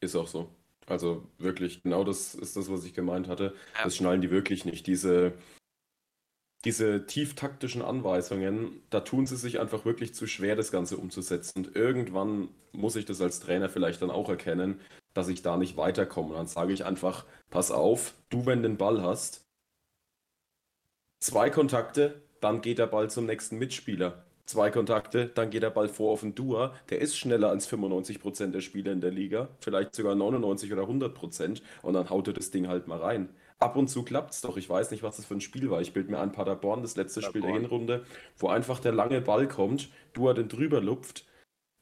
Ist 0.00 0.16
auch 0.16 0.28
so. 0.28 0.50
Also 0.86 1.28
wirklich, 1.38 1.82
genau 1.82 2.04
das 2.04 2.34
ist 2.34 2.56
das, 2.56 2.70
was 2.70 2.84
ich 2.84 2.94
gemeint 2.94 3.28
hatte. 3.28 3.54
Ja. 3.76 3.84
Das 3.84 3.96
schnallen 3.96 4.20
die 4.20 4.30
wirklich 4.30 4.64
nicht. 4.64 4.86
Diese, 4.86 5.32
diese 6.64 7.06
tieftaktischen 7.06 7.82
Anweisungen, 7.82 8.82
da 8.90 9.00
tun 9.00 9.26
sie 9.26 9.36
sich 9.36 9.58
einfach 9.58 9.84
wirklich 9.84 10.14
zu 10.14 10.26
schwer, 10.26 10.54
das 10.54 10.70
Ganze 10.70 10.96
umzusetzen. 10.96 11.64
Und 11.64 11.76
irgendwann 11.76 12.48
muss 12.72 12.96
ich 12.96 13.04
das 13.04 13.20
als 13.20 13.40
Trainer 13.40 13.68
vielleicht 13.68 14.00
dann 14.02 14.10
auch 14.10 14.28
erkennen, 14.28 14.80
dass 15.12 15.28
ich 15.28 15.42
da 15.42 15.56
nicht 15.56 15.76
weiterkomme. 15.76 16.30
Und 16.30 16.36
dann 16.36 16.46
sage 16.46 16.72
ich 16.72 16.84
einfach, 16.84 17.24
pass 17.50 17.72
auf, 17.72 18.14
du, 18.28 18.46
wenn 18.46 18.62
den 18.62 18.76
Ball 18.76 19.02
hast, 19.02 19.44
zwei 21.18 21.50
Kontakte, 21.50 22.22
dann 22.46 22.60
geht 22.60 22.78
der 22.78 22.86
Ball 22.86 23.10
zum 23.10 23.26
nächsten 23.26 23.58
Mitspieler. 23.58 24.22
Zwei 24.44 24.70
Kontakte, 24.70 25.26
dann 25.34 25.50
geht 25.50 25.64
der 25.64 25.70
Ball 25.70 25.88
vor 25.88 26.12
auf 26.12 26.20
den 26.20 26.36
Dua. 26.36 26.72
Der 26.90 27.00
ist 27.00 27.18
schneller 27.18 27.48
als 27.48 27.68
95% 27.68 28.52
der 28.52 28.60
Spieler 28.60 28.92
in 28.92 29.00
der 29.00 29.10
Liga, 29.10 29.48
vielleicht 29.58 29.96
sogar 29.96 30.14
99 30.14 30.72
oder 30.72 30.84
100% 30.84 31.60
und 31.82 31.94
dann 31.94 32.08
haut 32.08 32.28
er 32.28 32.34
das 32.34 32.52
Ding 32.52 32.68
halt 32.68 32.86
mal 32.86 33.00
rein. 33.00 33.30
Ab 33.58 33.74
und 33.74 33.88
zu 33.88 34.04
klappt 34.04 34.32
es 34.32 34.42
doch. 34.42 34.56
Ich 34.56 34.70
weiß 34.70 34.92
nicht, 34.92 35.02
was 35.02 35.16
das 35.16 35.26
für 35.26 35.34
ein 35.34 35.40
Spiel 35.40 35.70
war. 35.70 35.80
Ich 35.80 35.92
bilde 35.92 36.12
mir 36.12 36.20
ein 36.20 36.30
Paderborn, 36.30 36.82
das 36.82 36.94
letzte 36.94 37.20
Paderborn. 37.20 37.42
Spiel 37.42 37.52
der 37.52 37.60
Hinrunde, 37.60 38.06
wo 38.38 38.46
einfach 38.46 38.78
der 38.78 38.92
lange 38.92 39.20
Ball 39.20 39.48
kommt, 39.48 39.88
Dua 40.12 40.32
den 40.32 40.46
drüber 40.46 40.80
lupft. 40.80 41.24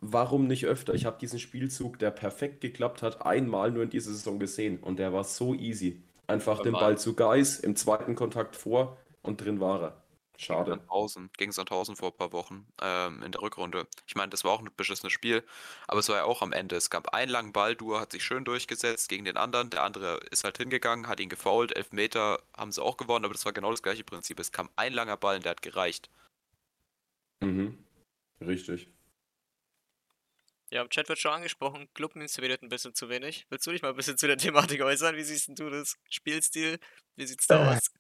Warum 0.01 0.47
nicht 0.47 0.65
öfter? 0.65 0.95
Ich 0.95 1.05
habe 1.05 1.19
diesen 1.21 1.39
Spielzug, 1.39 1.99
der 1.99 2.11
perfekt 2.11 2.63
geklappt 2.63 3.03
hat, 3.03 3.27
einmal 3.27 3.71
nur 3.71 3.83
in 3.83 3.91
dieser 3.91 4.13
Saison 4.13 4.39
gesehen 4.39 4.79
und 4.79 4.99
der 4.99 5.13
war 5.13 5.25
so 5.25 5.53
easy. 5.53 6.01
Einfach 6.27 6.63
den 6.63 6.73
Ball 6.73 6.97
zu 6.97 7.13
Geis, 7.13 7.61
im 7.61 7.77
zweiten 7.77 8.15
Kontakt 8.15 8.57
vor 8.57 8.97
und 9.21 9.45
drin 9.45 9.61
war 9.61 9.83
er. 9.83 10.04
Schade. 10.37 10.81
Sandhausen, 10.89 11.31
gegen 11.37 11.53
Sandhausen 11.53 11.97
vor 11.97 12.11
ein 12.11 12.17
paar 12.17 12.33
Wochen 12.33 12.67
ähm, 12.83 13.23
in 13.23 13.33
der 13.33 13.43
Rückrunde. 13.43 13.87
Ich 14.07 14.15
meine, 14.17 14.31
das 14.31 14.45
war 14.45 14.53
auch 14.53 14.61
ein 14.61 14.71
beschissenes 14.77 15.13
Spiel, 15.13 15.45
aber 15.89 16.01
es 16.01 16.09
war 16.09 16.17
ja 16.17 16.25
auch 16.25 16.43
am 16.43 16.53
Ende. 16.53 16.77
Es 16.77 16.91
gab 16.91 17.15
einen 17.15 17.31
langen 17.31 17.53
Ball, 17.53 17.77
Dur 17.77 18.01
hat 18.01 18.13
sich 18.13 18.25
schön 18.25 18.45
durchgesetzt 18.45 19.09
gegen 19.09 19.25
den 19.25 19.37
anderen. 19.37 19.71
Der 19.71 19.83
andere 19.85 20.19
ist 20.31 20.45
halt 20.45 20.59
hingegangen, 20.59 21.07
hat 21.09 21.21
ihn 21.21 21.29
gefoult. 21.29 21.75
Elf 21.77 21.93
Meter 21.93 22.43
haben 22.57 22.73
sie 22.73 22.83
auch 22.83 22.97
gewonnen, 22.97 23.25
aber 23.25 23.35
das 23.35 23.45
war 23.45 23.53
genau 23.53 23.71
das 23.71 23.83
gleiche 23.83 24.05
Prinzip. 24.05 24.39
Es 24.41 24.53
kam 24.53 24.71
ein 24.77 24.93
langer 24.93 25.17
Ball 25.17 25.37
und 25.37 25.45
der 25.45 25.51
hat 25.51 25.63
gereicht. 25.63 26.11
Mhm. 27.43 27.79
Richtig. 28.41 28.89
Ja, 30.71 30.83
im 30.83 30.89
Chat 30.91 31.09
wird 31.09 31.19
schon 31.19 31.33
angesprochen, 31.33 31.89
Clubmemes 31.95 32.39
redet 32.41 32.63
ein 32.63 32.69
bisschen 32.69 32.95
zu 32.95 33.09
wenig. 33.09 33.47
Willst 33.49 33.67
du 33.67 33.71
dich 33.71 33.83
mal 33.83 33.91
ein 33.91 33.97
bisschen 33.97 34.19
zu 34.19 34.27
der 34.27 34.37
Thematik 34.39 34.81
äußern? 34.83 35.17
Wie 35.17 35.23
siehst 35.23 35.49
denn 35.49 35.55
du 35.55 35.71
das? 35.71 35.97
Spielstil? 36.11 36.79
Wie 37.17 37.27
sieht's 37.27 37.47
da 37.47 37.59
Äh, 37.75 37.77
aus? 37.77 37.91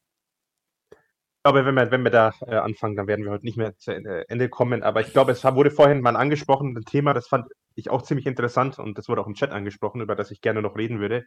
Ich 1.46 1.52
glaube, 1.52 1.66
wenn 1.66 1.74
wir, 1.74 1.90
wenn 1.90 2.04
wir 2.04 2.10
da 2.10 2.32
äh, 2.46 2.54
anfangen, 2.54 2.96
dann 2.96 3.06
werden 3.06 3.22
wir 3.22 3.30
heute 3.30 3.44
nicht 3.44 3.58
mehr 3.58 3.76
zu 3.76 3.92
Ende, 3.92 4.48
kommen. 4.48 4.82
Aber 4.82 5.02
ich 5.02 5.12
glaube, 5.12 5.32
es 5.32 5.44
wurde 5.44 5.70
vorhin 5.70 6.00
mal 6.00 6.16
angesprochen, 6.16 6.74
ein 6.74 6.86
Thema, 6.86 7.12
das 7.12 7.28
fand 7.28 7.48
ich 7.74 7.90
auch 7.90 8.00
ziemlich 8.00 8.24
interessant 8.24 8.78
und 8.78 8.96
das 8.96 9.10
wurde 9.10 9.20
auch 9.20 9.26
im 9.26 9.34
Chat 9.34 9.50
angesprochen, 9.50 10.00
über 10.00 10.16
das 10.16 10.30
ich 10.30 10.40
gerne 10.40 10.62
noch 10.62 10.74
reden 10.74 11.00
würde. 11.00 11.26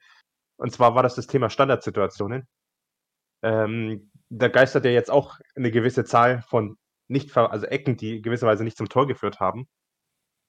Und 0.58 0.74
zwar 0.74 0.96
war 0.96 1.04
das 1.04 1.14
das 1.14 1.28
Thema 1.28 1.52
Standardsituationen. 1.52 2.48
Ähm, 3.44 4.10
da 4.30 4.48
geistert 4.48 4.86
ja 4.86 4.92
jetzt 4.92 5.12
auch 5.12 5.38
eine 5.56 5.70
gewisse 5.70 6.04
Zahl 6.04 6.42
von 6.42 6.80
nicht, 7.08 7.38
also 7.38 7.68
Ecken, 7.68 7.96
die 7.96 8.24
gewisserweise 8.24 8.64
nicht 8.64 8.78
zum 8.78 8.90
Tor 8.90 9.06
geführt 9.06 9.40
haben. 9.40 9.68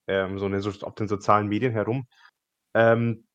Ähm, 0.07 0.39
so 0.39 0.47
eine, 0.47 0.57
auf 0.57 0.95
den 0.95 1.07
sozialen 1.07 1.47
Medien 1.47 1.73
herum. 1.73 2.07
Ähm, 2.73 3.27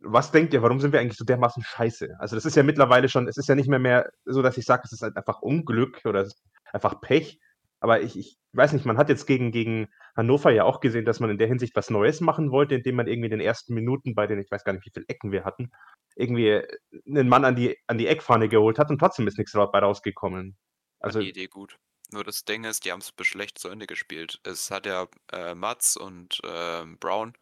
was 0.00 0.30
denkt 0.30 0.54
ihr, 0.54 0.62
warum 0.62 0.80
sind 0.80 0.92
wir 0.92 1.00
eigentlich 1.00 1.18
so 1.18 1.24
dermaßen 1.24 1.62
scheiße? 1.62 2.16
Also 2.18 2.36
das 2.36 2.44
ist 2.44 2.56
ja 2.56 2.62
mittlerweile 2.62 3.08
schon, 3.08 3.28
es 3.28 3.36
ist 3.36 3.48
ja 3.48 3.54
nicht 3.54 3.68
mehr 3.68 3.78
mehr 3.78 4.10
so, 4.24 4.42
dass 4.42 4.56
ich 4.56 4.64
sage, 4.64 4.82
es 4.84 4.92
ist 4.92 5.02
halt 5.02 5.16
einfach 5.16 5.42
Unglück 5.42 6.02
oder 6.04 6.22
es 6.22 6.28
ist 6.28 6.42
einfach 6.72 7.00
Pech. 7.00 7.40
Aber 7.80 8.00
ich, 8.00 8.18
ich 8.18 8.38
weiß 8.52 8.72
nicht, 8.72 8.86
man 8.86 8.98
hat 8.98 9.08
jetzt 9.08 9.26
gegen, 9.26 9.52
gegen 9.52 9.88
Hannover 10.16 10.50
ja 10.50 10.64
auch 10.64 10.80
gesehen, 10.80 11.04
dass 11.04 11.20
man 11.20 11.30
in 11.30 11.38
der 11.38 11.46
Hinsicht 11.46 11.76
was 11.76 11.90
Neues 11.90 12.20
machen 12.20 12.50
wollte, 12.50 12.74
indem 12.74 12.96
man 12.96 13.06
irgendwie 13.06 13.26
in 13.26 13.38
den 13.38 13.40
ersten 13.40 13.74
Minuten 13.74 14.14
bei 14.14 14.26
den, 14.26 14.40
ich 14.40 14.50
weiß 14.50 14.64
gar 14.64 14.72
nicht, 14.72 14.84
wie 14.84 14.90
viele 14.92 15.06
Ecken 15.08 15.30
wir 15.30 15.44
hatten, 15.44 15.70
irgendwie 16.16 16.62
einen 17.06 17.28
Mann 17.28 17.44
an 17.44 17.54
die, 17.54 17.76
an 17.86 17.98
die 17.98 18.08
Eckfahne 18.08 18.48
geholt 18.48 18.78
hat 18.78 18.90
und 18.90 18.98
trotzdem 18.98 19.28
ist 19.28 19.38
nichts 19.38 19.52
dabei 19.52 19.78
rausgekommen. 19.78 20.56
Also 20.98 21.20
die 21.20 21.28
Idee 21.28 21.46
gut. 21.46 21.76
Nur 22.10 22.24
das 22.24 22.44
Ding 22.44 22.64
ist, 22.64 22.84
die 22.84 22.92
haben 22.92 23.00
es 23.00 23.12
schlecht 23.26 23.58
zu 23.58 23.68
Ende 23.68 23.86
gespielt. 23.86 24.40
Es 24.42 24.70
hat 24.70 24.86
ja 24.86 25.06
äh, 25.30 25.54
Mats 25.54 25.96
und 25.96 26.40
ähm, 26.42 26.98
Brown 26.98 27.34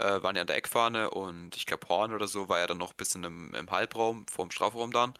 äh, 0.00 0.22
waren 0.22 0.36
ja 0.36 0.42
an 0.42 0.46
der 0.46 0.56
Eckfahne 0.56 1.10
und 1.10 1.56
ich 1.56 1.66
glaube 1.66 1.88
Horn 1.88 2.12
oder 2.12 2.28
so 2.28 2.48
war 2.48 2.58
ja 2.58 2.66
dann 2.66 2.78
noch 2.78 2.90
ein 2.90 2.96
bisschen 2.96 3.24
im, 3.24 3.54
im 3.54 3.70
Halbraum, 3.70 4.26
vorm 4.28 4.50
Strafraum 4.50 4.92
dann. 4.92 5.14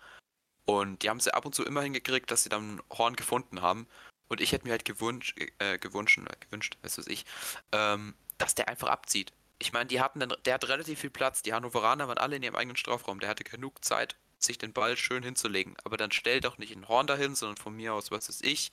Und 0.66 1.02
die 1.02 1.10
haben 1.10 1.20
sie 1.20 1.32
ab 1.32 1.46
und 1.46 1.54
zu 1.54 1.64
immer 1.64 1.82
hingekriegt, 1.82 2.30
dass 2.30 2.42
sie 2.42 2.48
dann 2.48 2.82
Horn 2.92 3.16
gefunden 3.16 3.62
haben. 3.62 3.86
Und 4.28 4.40
ich 4.40 4.52
hätte 4.52 4.66
mir 4.66 4.72
halt 4.72 4.84
gewünscht, 4.84 5.38
äh, 5.58 5.78
gewünscht, 5.78 6.18
äh, 6.18 6.36
gewünscht, 6.44 6.76
weißt 6.82 6.98
du 6.98 7.02
ich, 7.06 7.24
ähm, 7.72 8.14
dass 8.38 8.54
der 8.54 8.68
einfach 8.68 8.88
abzieht. 8.88 9.32
Ich 9.58 9.72
meine, 9.72 9.86
die 9.86 10.00
hatten 10.00 10.20
dann, 10.20 10.34
der 10.44 10.54
hat 10.54 10.68
relativ 10.68 11.00
viel 11.00 11.10
Platz. 11.10 11.42
Die 11.42 11.54
Hannoveraner 11.54 12.08
waren 12.08 12.18
alle 12.18 12.36
in 12.36 12.42
ihrem 12.42 12.56
eigenen 12.56 12.76
Strafraum. 12.76 13.20
Der 13.20 13.28
hatte 13.28 13.44
genug 13.44 13.84
Zeit, 13.84 14.16
sich 14.38 14.58
den 14.58 14.72
Ball 14.72 14.96
schön 14.96 15.22
hinzulegen. 15.22 15.76
Aber 15.84 15.96
dann 15.96 16.12
stell 16.12 16.40
doch 16.40 16.58
nicht 16.58 16.74
ein 16.76 16.88
Horn 16.88 17.06
dahin, 17.06 17.34
sondern 17.34 17.56
von 17.56 17.74
mir 17.74 17.94
aus, 17.94 18.10
was 18.10 18.28
ist 18.28 18.44
ich? 18.44 18.72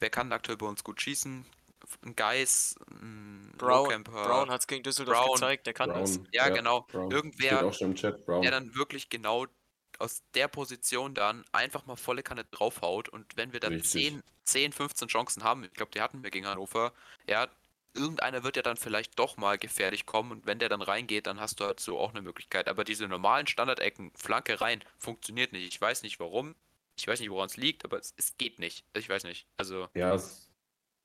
Wer 0.00 0.10
kann 0.10 0.32
aktuell 0.32 0.58
bei 0.58 0.66
uns 0.66 0.84
gut 0.84 1.00
schießen? 1.00 1.46
Ein 2.04 2.16
Geis, 2.16 2.74
ein 2.90 3.52
Brown, 3.56 4.04
Brown 4.04 4.50
hat 4.50 4.60
es 4.60 4.66
gegen 4.66 4.82
Düsseldorf 4.82 5.18
Brown. 5.24 5.34
gezeigt, 5.34 5.66
der 5.66 5.74
kann 5.74 5.88
das. 5.90 6.18
Brown. 6.18 6.28
Ja, 6.32 6.48
genau. 6.50 6.82
Brown. 6.82 7.10
Irgendwer- 7.10 7.56
Steht 7.56 7.62
auch 7.62 7.72
schon 7.74 7.90
im 7.90 7.94
Chat, 7.96 8.24
Brown. 8.26 8.42
der 8.42 8.50
dann 8.50 8.74
wirklich 8.74 9.08
genau 9.08 9.46
aus 9.98 10.22
der 10.34 10.48
Position 10.48 11.14
dann 11.14 11.44
einfach 11.52 11.86
mal 11.86 11.96
volle 11.96 12.22
Kanne 12.22 12.44
draufhaut. 12.44 13.08
Und 13.08 13.36
wenn 13.36 13.52
wir 13.52 13.60
dann 13.60 13.72
Richtig. 13.74 13.90
10, 14.10 14.22
10, 14.44 14.72
15 14.72 15.08
Chancen 15.08 15.42
haben, 15.44 15.64
ich 15.64 15.72
glaube, 15.72 15.90
die 15.92 16.00
hatten 16.00 16.22
wir 16.22 16.30
gegen 16.30 16.46
Hannover, 16.46 16.92
ja, 17.26 17.48
irgendeiner 17.94 18.44
wird 18.44 18.54
ja 18.54 18.62
dann 18.62 18.76
vielleicht 18.76 19.18
doch 19.18 19.36
mal 19.38 19.58
gefährlich 19.58 20.06
kommen. 20.06 20.30
Und 20.30 20.46
wenn 20.46 20.60
der 20.60 20.68
dann 20.68 20.82
reingeht, 20.82 21.26
dann 21.26 21.40
hast 21.40 21.58
du 21.58 21.64
halt 21.64 21.80
so 21.80 21.98
auch 21.98 22.10
eine 22.10 22.22
Möglichkeit. 22.22 22.68
Aber 22.68 22.84
diese 22.84 23.08
normalen 23.08 23.48
Standardecken, 23.48 24.12
Flanke 24.14 24.60
rein, 24.60 24.84
funktioniert 24.98 25.52
nicht. 25.52 25.66
Ich 25.66 25.80
weiß 25.80 26.02
nicht 26.02 26.20
warum. 26.20 26.54
Ich 26.96 27.08
weiß 27.08 27.18
nicht, 27.20 27.30
woran 27.30 27.46
es 27.46 27.56
liegt, 27.56 27.84
aber 27.84 27.98
es, 27.98 28.12
es 28.16 28.36
geht 28.38 28.58
nicht. 28.60 28.84
Ich 28.94 29.08
weiß 29.08 29.24
nicht. 29.24 29.46
Also, 29.56 29.88
Ja, 29.94 30.14
es 30.14 30.47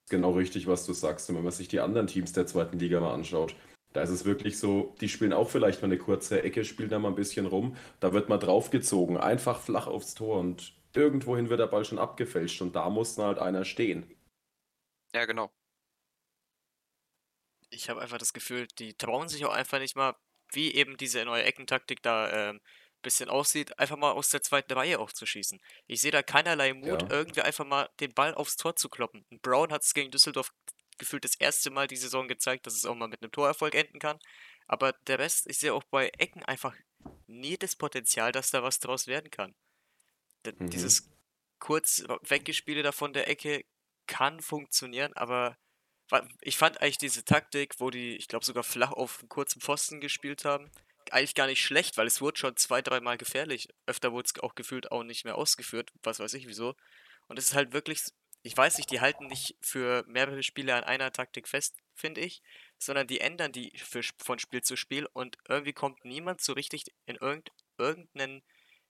genau 0.09 0.31
richtig, 0.31 0.67
was 0.67 0.85
du 0.85 0.93
sagst. 0.93 1.29
Und 1.29 1.35
wenn 1.37 1.43
man 1.43 1.51
sich 1.51 1.67
die 1.67 1.79
anderen 1.79 2.07
Teams 2.07 2.33
der 2.33 2.47
zweiten 2.47 2.79
Liga 2.79 2.99
mal 2.99 3.13
anschaut, 3.13 3.55
da 3.93 4.01
ist 4.01 4.09
es 4.09 4.25
wirklich 4.25 4.57
so, 4.59 4.95
die 5.01 5.09
spielen 5.09 5.33
auch 5.33 5.49
vielleicht 5.49 5.81
mal 5.81 5.87
eine 5.87 5.97
kurze 5.97 6.41
Ecke, 6.43 6.65
spielen 6.65 6.89
da 6.89 6.99
mal 6.99 7.09
ein 7.09 7.15
bisschen 7.15 7.45
rum, 7.45 7.77
da 7.99 8.11
wird 8.13 8.29
mal 8.29 8.39
draufgezogen, 8.39 9.17
einfach 9.17 9.61
flach 9.61 9.87
aufs 9.87 10.15
Tor 10.15 10.39
und 10.39 10.73
irgendwohin 10.95 11.49
wird 11.49 11.59
der 11.59 11.67
Ball 11.67 11.85
schon 11.85 11.99
abgefälscht 11.99 12.61
und 12.61 12.75
da 12.75 12.89
muss 12.89 13.15
dann 13.15 13.27
halt 13.27 13.39
einer 13.39 13.65
stehen. 13.65 14.05
ja, 15.13 15.25
genau. 15.25 15.51
Ich 17.69 17.89
habe 17.89 18.01
einfach 18.01 18.17
das 18.19 18.33
Gefühl, 18.33 18.67
die 18.79 18.93
trauen 18.95 19.27
sich 19.29 19.45
auch 19.45 19.53
einfach 19.53 19.79
nicht 19.79 19.95
mal, 19.95 20.15
wie 20.51 20.73
eben 20.73 20.97
diese 20.97 21.25
neue 21.25 21.43
Eckentaktik 21.43 22.01
da 22.03 22.49
ähm, 22.51 22.61
bisschen 23.03 23.29
aussieht, 23.29 23.77
einfach 23.77 23.97
mal 23.97 24.11
aus 24.11 24.29
der 24.29 24.41
zweiten 24.41 24.73
Reihe 24.73 24.99
auch 24.99 25.11
zu 25.11 25.25
schießen. 25.27 25.61
Ich 25.87 26.01
sehe 26.01 26.11
da 26.11 26.23
keinerlei 26.23 26.73
Mut, 26.73 27.03
Ja. 27.03 27.09
irgendwie 27.11 27.41
einfach 27.41 27.65
mal 27.65 27.89
den 27.99 28.13
Ball 28.13 28.33
aufs 28.33 28.57
Tor 28.57 28.75
zu 28.75 28.89
kloppen. 28.89 29.23
Und 29.29 29.41
Brown 29.43 29.71
hat 29.71 29.83
es 29.83 29.93
gegen 29.93 30.09
Düsseldorf 30.11 30.51
gefühlt 30.97 31.23
das 31.23 31.35
erste 31.35 31.69
Mal 31.69 31.87
die 31.87 31.95
Saison 31.97 32.27
gezeigt, 32.27 32.65
dass 32.65 32.73
es 32.75 32.85
auch 32.85 32.95
mal 32.95 33.07
mit 33.07 33.21
einem 33.21 33.31
Torerfolg 33.31 33.75
enden 33.75 33.99
kann. 33.99 34.19
Aber 34.67 34.93
der 35.07 35.19
Rest, 35.19 35.47
ich 35.49 35.59
sehe 35.59 35.73
auch 35.73 35.83
bei 35.85 36.09
Ecken 36.17 36.43
einfach 36.43 36.75
nie 37.27 37.57
das 37.57 37.75
Potenzial, 37.75 38.31
dass 38.31 38.51
da 38.51 38.63
was 38.63 38.79
draus 38.79 39.07
werden 39.07 39.29
kann. 39.29 39.53
D- 40.45 40.53
Mhm. 40.57 40.69
Dieses 40.69 41.09
kurz 41.59 42.03
Weggespiele 42.21 42.83
da 42.83 42.91
von 42.91 43.13
der 43.13 43.27
Ecke 43.27 43.65
kann 44.07 44.39
funktionieren, 44.41 45.13
aber 45.13 45.57
ich 46.41 46.57
fand 46.57 46.81
eigentlich 46.81 46.97
diese 46.99 47.25
Taktik, 47.25 47.79
wo 47.79 47.89
die, 47.89 48.15
ich 48.17 48.27
glaube, 48.27 48.45
sogar 48.45 48.63
flach 48.63 48.91
auf 48.91 49.19
einen 49.21 49.29
kurzen 49.29 49.61
Pfosten 49.61 49.99
gespielt 49.99 50.45
haben, 50.45 50.69
eigentlich 51.11 51.35
gar 51.35 51.47
nicht 51.47 51.61
schlecht, 51.61 51.97
weil 51.97 52.07
es 52.07 52.21
wurde 52.21 52.37
schon 52.37 52.55
zwei, 52.55 52.81
dreimal 52.81 53.17
gefährlich. 53.17 53.67
Öfter 53.85 54.11
wurde 54.11 54.29
es 54.33 54.41
auch 54.41 54.55
gefühlt 54.55 54.91
auch 54.91 55.03
nicht 55.03 55.25
mehr 55.25 55.37
ausgeführt, 55.37 55.91
was 56.03 56.19
weiß 56.19 56.33
ich 56.35 56.47
wieso. 56.47 56.75
Und 57.27 57.39
es 57.39 57.45
ist 57.45 57.55
halt 57.55 57.73
wirklich, 57.73 58.03
ich 58.43 58.55
weiß 58.55 58.77
nicht, 58.77 58.91
die 58.91 59.01
halten 59.01 59.27
nicht 59.27 59.55
für 59.61 60.03
mehrere 60.07 60.43
Spiele 60.43 60.75
an 60.75 60.83
einer 60.83 61.11
Taktik 61.11 61.47
fest, 61.47 61.77
finde 61.95 62.21
ich, 62.21 62.41
sondern 62.77 63.07
die 63.07 63.19
ändern 63.21 63.51
die 63.51 63.71
für, 63.77 64.01
von 64.17 64.39
Spiel 64.39 64.61
zu 64.61 64.75
Spiel 64.75 65.07
und 65.13 65.37
irgendwie 65.47 65.73
kommt 65.73 66.03
niemand 66.05 66.41
so 66.41 66.53
richtig 66.53 66.85
in 67.05 67.15
irgend, 67.15 67.49
irgendeinen, 67.77 68.43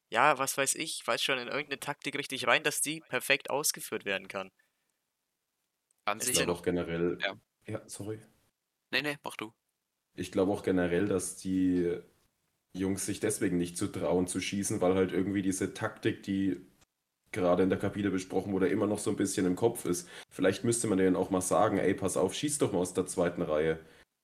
ja, 0.10 0.38
was 0.38 0.58
weiß 0.58 0.76
ich, 0.76 1.06
weiß 1.06 1.22
schon, 1.22 1.38
in 1.40 1.48
irgendeine 1.48 1.80
Taktik 1.80 2.16
richtig 2.18 2.48
rein, 2.48 2.64
dass 2.64 2.82
die 2.82 3.02
perfekt 3.02 3.50
ausgeführt 3.50 4.06
werden 4.06 4.28
kann. 4.28 4.52
An 6.06 6.18
Ich 6.18 6.24
Ich 6.24 6.36
sich. 6.36 6.46
glaube 6.46 6.54
auch 6.54 6.64
generell. 6.64 7.18
Ja. 7.22 7.36
ja, 7.66 7.82
sorry. 7.88 8.20
Nee, 8.92 9.02
nee, 9.02 9.18
mach 9.24 9.36
du. 9.36 9.54
Ich 10.16 10.32
glaube 10.32 10.52
auch 10.52 10.64
generell, 10.64 11.08
dass 11.08 11.38
die 11.38 11.98
Jungs 12.74 13.06
sich 13.06 13.20
deswegen 13.20 13.58
nicht 13.58 13.78
zu 13.78 13.88
trauen 13.88 14.28
zu 14.28 14.40
schießen, 14.40 14.82
weil 14.82 14.96
halt 14.96 15.12
irgendwie 15.12 15.42
diese 15.42 15.74
Taktik, 15.74 16.24
die 16.24 16.66
gerade 17.32 17.64
in 17.64 17.70
der 17.70 17.80
Kabine 17.80 18.12
besprochen 18.12 18.54
wurde, 18.54 18.68
immer 18.68 18.88
noch 18.88 19.00
so 19.00 19.10
ein 19.10 19.16
bisschen 19.16 19.46
im 19.46 19.56
Kopf 19.56 19.86
ist. 19.86 20.08
Vielleicht 20.30 20.64
müsste 20.64 20.88
man 20.88 20.98
denen 20.98 21.16
auch 21.16 21.30
mal 21.30 21.42
sagen, 21.42 21.78
ey, 21.78 21.94
pass 21.94 22.18
auf, 22.18 22.34
schieß 22.34 22.60
doch 22.60 22.72
mal 22.72 22.80
aus 22.80 22.94
der 22.94 23.08
zweiten 23.08 23.42
Reihe. 23.42 23.80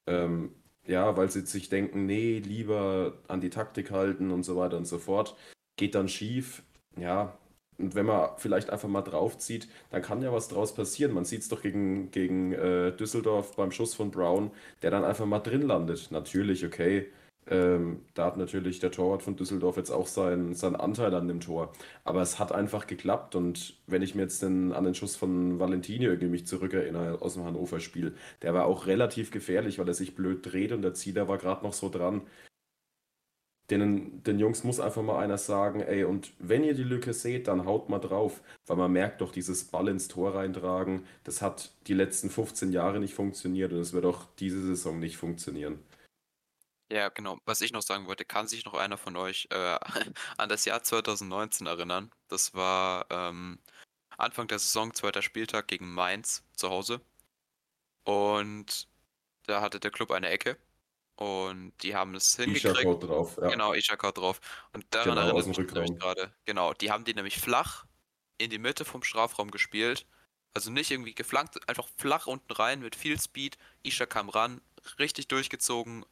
Ähm, 0.08 0.54
ja, 0.86 1.18
weil 1.18 1.30
sie 1.30 1.46
sich 1.46 1.70
denken, 1.70 2.06
nee, 2.06 2.40
lieber 2.40 3.20
an 3.28 3.42
die 3.42 3.50
Taktik 3.50 3.92
halten 3.92 4.32
und 4.32 4.44
so 4.44 4.56
weiter 4.56 4.78
und 4.78 4.86
so 4.86 5.00
fort. 5.00 5.36
Geht 5.76 5.96
dann 5.96 6.10
schief. 6.10 6.64
Ja, 6.98 7.38
und 7.80 7.96
wenn 7.96 8.06
man 8.06 8.32
vielleicht 8.38 8.70
einfach 8.70 8.90
mal 8.90 9.02
draufzieht, 9.02 9.68
dann 9.90 10.02
kann 10.02 10.22
ja 10.22 10.34
was 10.34 10.50
draus 10.50 10.74
passieren. 10.76 11.14
Man 11.14 11.26
sieht 11.26 11.42
es 11.42 11.50
doch 11.50 11.62
gegen, 11.62 12.12
gegen 12.12 12.52
äh, 12.54 12.92
Düsseldorf 12.92 13.56
beim 13.56 13.72
Schuss 13.72 13.94
von 13.94 14.12
Brown, 14.12 14.52
der 14.82 14.92
dann 14.92 15.06
einfach 15.06 15.26
mal 15.26 15.40
drin 15.40 15.62
landet. 15.62 16.10
Natürlich, 16.12 16.66
okay. 16.66 17.08
Ähm, 17.50 18.02
da 18.14 18.26
hat 18.26 18.38
natürlich 18.38 18.80
der 18.80 18.92
Torwart 18.92 19.24
von 19.24 19.36
Düsseldorf 19.36 19.78
jetzt 19.78 19.90
auch 19.90 20.06
seinen, 20.06 20.54
seinen 20.54 20.76
Anteil 20.76 21.14
an 21.16 21.28
dem 21.28 21.40
Tor. 21.40 21.72
Aber 22.04 22.22
es 22.22 22.38
hat 22.38 22.52
einfach 22.52 22.86
geklappt. 22.86 23.36
Und 23.36 23.76
wenn 23.88 24.04
ich 24.04 24.14
mir 24.14 24.24
jetzt 24.24 24.44
den, 24.44 24.72
an 24.74 24.84
den 24.84 24.94
Schuss 24.94 25.16
von 25.16 25.60
Valentini 25.60 26.06
irgendwie 26.06 26.28
mich 26.30 26.46
zurückerinnere 26.46 27.22
aus 27.22 27.34
dem 27.34 27.46
Hannover-Spiel, 27.46 28.14
der 28.44 28.54
war 28.54 28.66
auch 28.66 28.86
relativ 28.86 29.32
gefährlich, 29.32 29.80
weil 29.80 29.88
er 29.88 29.94
sich 29.96 30.16
blöd 30.16 30.46
dreht 30.46 30.72
und 30.72 30.84
der 30.84 30.94
Zieler 30.94 31.28
war 31.28 31.38
gerade 31.40 31.64
noch 31.64 31.74
so 31.74 31.90
dran. 31.90 32.22
Den, 33.70 34.24
den 34.24 34.40
Jungs 34.40 34.64
muss 34.64 34.80
einfach 34.80 35.04
mal 35.04 35.20
einer 35.20 35.38
sagen, 35.38 35.82
ey, 35.82 36.04
und 36.04 36.32
wenn 36.40 36.64
ihr 36.64 36.74
die 36.74 36.84
Lücke 36.84 37.14
seht, 37.14 37.48
dann 37.48 37.66
haut 37.66 37.90
mal 37.90 38.00
drauf. 38.00 38.42
Weil 38.66 38.78
man 38.78 38.92
merkt 38.92 39.22
doch, 39.22 39.32
dieses 39.32 39.66
Ball 39.66 39.88
ins 39.90 40.08
Tor 40.08 40.36
reintragen, 40.36 41.06
das 41.24 41.42
hat 41.42 41.72
die 41.88 41.94
letzten 41.94 42.30
15 42.30 42.72
Jahre 42.72 43.00
nicht 43.00 43.14
funktioniert 43.14 43.72
und 43.72 43.80
es 43.80 43.94
wird 43.94 44.06
auch 44.06 44.26
diese 44.40 44.62
Saison 44.62 45.00
nicht 45.00 45.18
funktionieren. 45.18 45.80
Ja, 46.92 47.10
genau. 47.10 47.38
Was 47.46 47.62
ich 47.62 47.72
noch 47.72 47.84
sagen 47.84 48.08
wollte, 48.08 48.26
kann 48.26 48.48
sich 48.48 48.66
noch 48.66 48.74
einer 48.74 48.98
von 48.98 49.16
euch 49.16 49.48
äh, 49.52 49.78
an 50.38 50.50
das 50.50 50.66
Jahr 50.66 50.82
2019 50.82 51.68
erinnern? 51.68 52.10
Das 52.28 52.56
war 52.56 53.06
ähm, 53.12 53.60
Anfang 54.18 54.48
der 54.48 54.60
Saison, 54.60 54.94
zweiter 54.94 55.22
Spieltag 55.22 55.68
gegen 55.68 55.94
Mainz 55.94 56.44
zu 56.56 56.70
Hause. 56.70 57.02
Und 58.06 58.88
da 59.46 59.62
hatte 59.62 59.80
der 59.80 59.92
Club 59.92 60.12
eine 60.12 60.30
Ecke. 60.30 60.58
Und 61.20 61.74
die 61.84 61.96
haben 61.96 62.16
es 62.16 62.38
hingekriegt. 62.38 62.78
Isha-Code 62.78 63.08
drauf, 63.08 63.38
ja. 63.42 63.50
Genau, 63.50 63.74
Ishaka 63.74 64.14
drauf. 64.14 64.40
Und 64.72 64.86
daran 64.92 65.18
Genau, 65.18 65.32
aus 65.34 65.46
erinnert 65.46 65.76
dem 65.76 65.84
mich 65.84 66.00
gerade. 66.00 66.34
Genau, 66.46 66.74
die 66.74 66.92
haben 66.92 67.04
die 67.04 67.14
nämlich 67.14 67.42
flach 67.42 67.84
in 68.38 68.50
die 68.50 68.58
Mitte 68.58 68.86
vom 68.86 69.04
Strafraum 69.04 69.52
gespielt. 69.52 70.06
Also 70.54 70.72
nicht 70.72 70.92
irgendwie 70.92 71.14
geflankt, 71.14 71.60
einfach 71.68 71.90
flach 71.98 72.26
unten 72.26 72.54
rein 72.54 72.80
mit 72.80 72.96
viel 72.96 73.20
Speed. 73.20 73.58
Isha 73.84 74.06
kam 74.06 74.30
ran, 74.30 74.62
richtig 74.98 75.28
durchgezogen. 75.28 76.06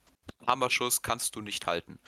Hammerschuss 0.45 1.01
kannst 1.03 1.37
du 1.37 1.41
nicht 1.41 1.67
halten. 1.67 1.99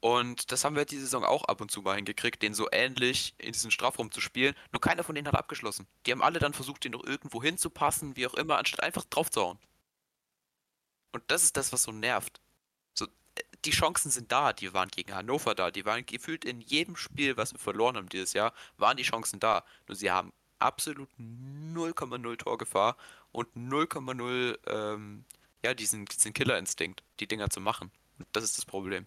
Und 0.00 0.52
das 0.52 0.66
haben 0.66 0.76
wir 0.76 0.84
diese 0.84 1.04
Saison 1.04 1.24
auch 1.24 1.44
ab 1.46 1.62
und 1.62 1.70
zu 1.70 1.80
mal 1.80 1.96
hingekriegt, 1.96 2.42
den 2.42 2.52
so 2.52 2.68
ähnlich 2.70 3.36
in 3.38 3.52
diesen 3.52 3.70
Strafraum 3.70 4.12
zu 4.12 4.20
spielen. 4.20 4.54
Nur 4.70 4.82
keiner 4.82 5.02
von 5.02 5.14
denen 5.14 5.26
hat 5.28 5.34
abgeschlossen. 5.34 5.86
Die 6.04 6.12
haben 6.12 6.22
alle 6.22 6.40
dann 6.40 6.52
versucht, 6.52 6.84
den 6.84 6.92
noch 6.92 7.04
irgendwo 7.04 7.42
hinzupassen, 7.42 8.16
wie 8.16 8.26
auch 8.26 8.34
immer, 8.34 8.58
anstatt 8.58 8.82
einfach 8.82 9.04
drauf 9.04 9.30
zu 9.30 9.40
hauen. 9.40 9.58
Und 11.12 11.22
das 11.28 11.42
ist 11.44 11.56
das, 11.56 11.72
was 11.72 11.84
so 11.84 11.92
nervt. 11.92 12.40
So, 12.94 13.06
äh, 13.06 13.42
die 13.64 13.70
Chancen 13.70 14.10
sind 14.10 14.30
da, 14.32 14.52
die 14.52 14.72
waren 14.74 14.88
gegen 14.88 15.14
Hannover 15.14 15.54
da, 15.54 15.70
die 15.70 15.84
waren 15.84 16.04
gefühlt 16.06 16.44
in 16.44 16.60
jedem 16.60 16.96
Spiel, 16.96 17.36
was 17.36 17.52
wir 17.52 17.58
verloren 17.58 17.96
haben 17.96 18.08
dieses 18.08 18.32
Jahr, 18.32 18.52
waren 18.76 18.96
die 18.96 19.02
Chancen 19.02 19.40
da. 19.40 19.64
Nur 19.86 19.96
sie 19.96 20.10
haben 20.10 20.32
absolut 20.58 21.08
0,0 21.18 22.36
Torgefahr 22.36 22.96
und 23.32 23.48
0,0 23.56 24.58
ähm, 24.66 25.24
ja, 25.64 25.74
diesen, 25.74 26.04
diesen 26.06 26.32
Killerinstinkt, 26.32 27.02
die 27.20 27.26
Dinger 27.26 27.50
zu 27.50 27.60
machen. 27.60 27.90
Und 28.18 28.26
das 28.32 28.44
ist 28.44 28.58
das 28.58 28.66
Problem. 28.66 29.06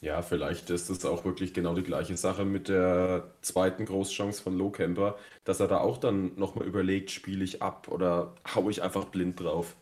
Ja, 0.00 0.22
vielleicht 0.22 0.70
ist 0.70 0.90
es 0.90 1.04
auch 1.04 1.24
wirklich 1.24 1.52
genau 1.52 1.74
die 1.74 1.82
gleiche 1.82 2.16
Sache 2.16 2.44
mit 2.44 2.68
der 2.68 3.32
zweiten 3.42 3.84
Großchance 3.84 4.40
von 4.40 4.56
Lowcamper, 4.56 5.18
dass 5.42 5.58
er 5.58 5.66
da 5.66 5.78
auch 5.78 5.98
dann 5.98 6.36
nochmal 6.36 6.66
überlegt, 6.68 7.10
spiele 7.10 7.44
ich 7.44 7.62
ab 7.62 7.88
oder 7.88 8.34
haue 8.54 8.70
ich 8.70 8.82
einfach 8.82 9.06
blind 9.06 9.40
drauf. 9.40 9.74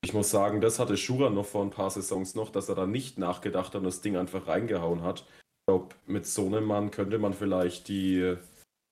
Ich 0.00 0.14
muss 0.14 0.30
sagen, 0.30 0.60
das 0.60 0.78
hatte 0.78 0.96
Schura 0.96 1.30
noch 1.30 1.46
vor 1.46 1.64
ein 1.64 1.70
paar 1.70 1.90
Saisons 1.90 2.34
noch, 2.34 2.50
dass 2.50 2.68
er 2.68 2.74
da 2.74 2.86
nicht 2.86 3.18
nachgedacht 3.18 3.68
hat 3.68 3.76
und 3.76 3.84
das 3.84 4.00
Ding 4.00 4.16
einfach 4.16 4.46
reingehauen 4.46 5.02
hat. 5.02 5.20
Ich 5.20 5.66
glaube, 5.66 5.94
mit 6.06 6.26
so 6.26 6.46
einem 6.46 6.64
Mann 6.64 6.90
könnte 6.90 7.18
man 7.18 7.34
vielleicht 7.34 7.88
die, 7.88 8.36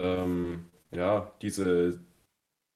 ähm, 0.01 0.67
ja, 0.91 1.33
diese 1.43 2.01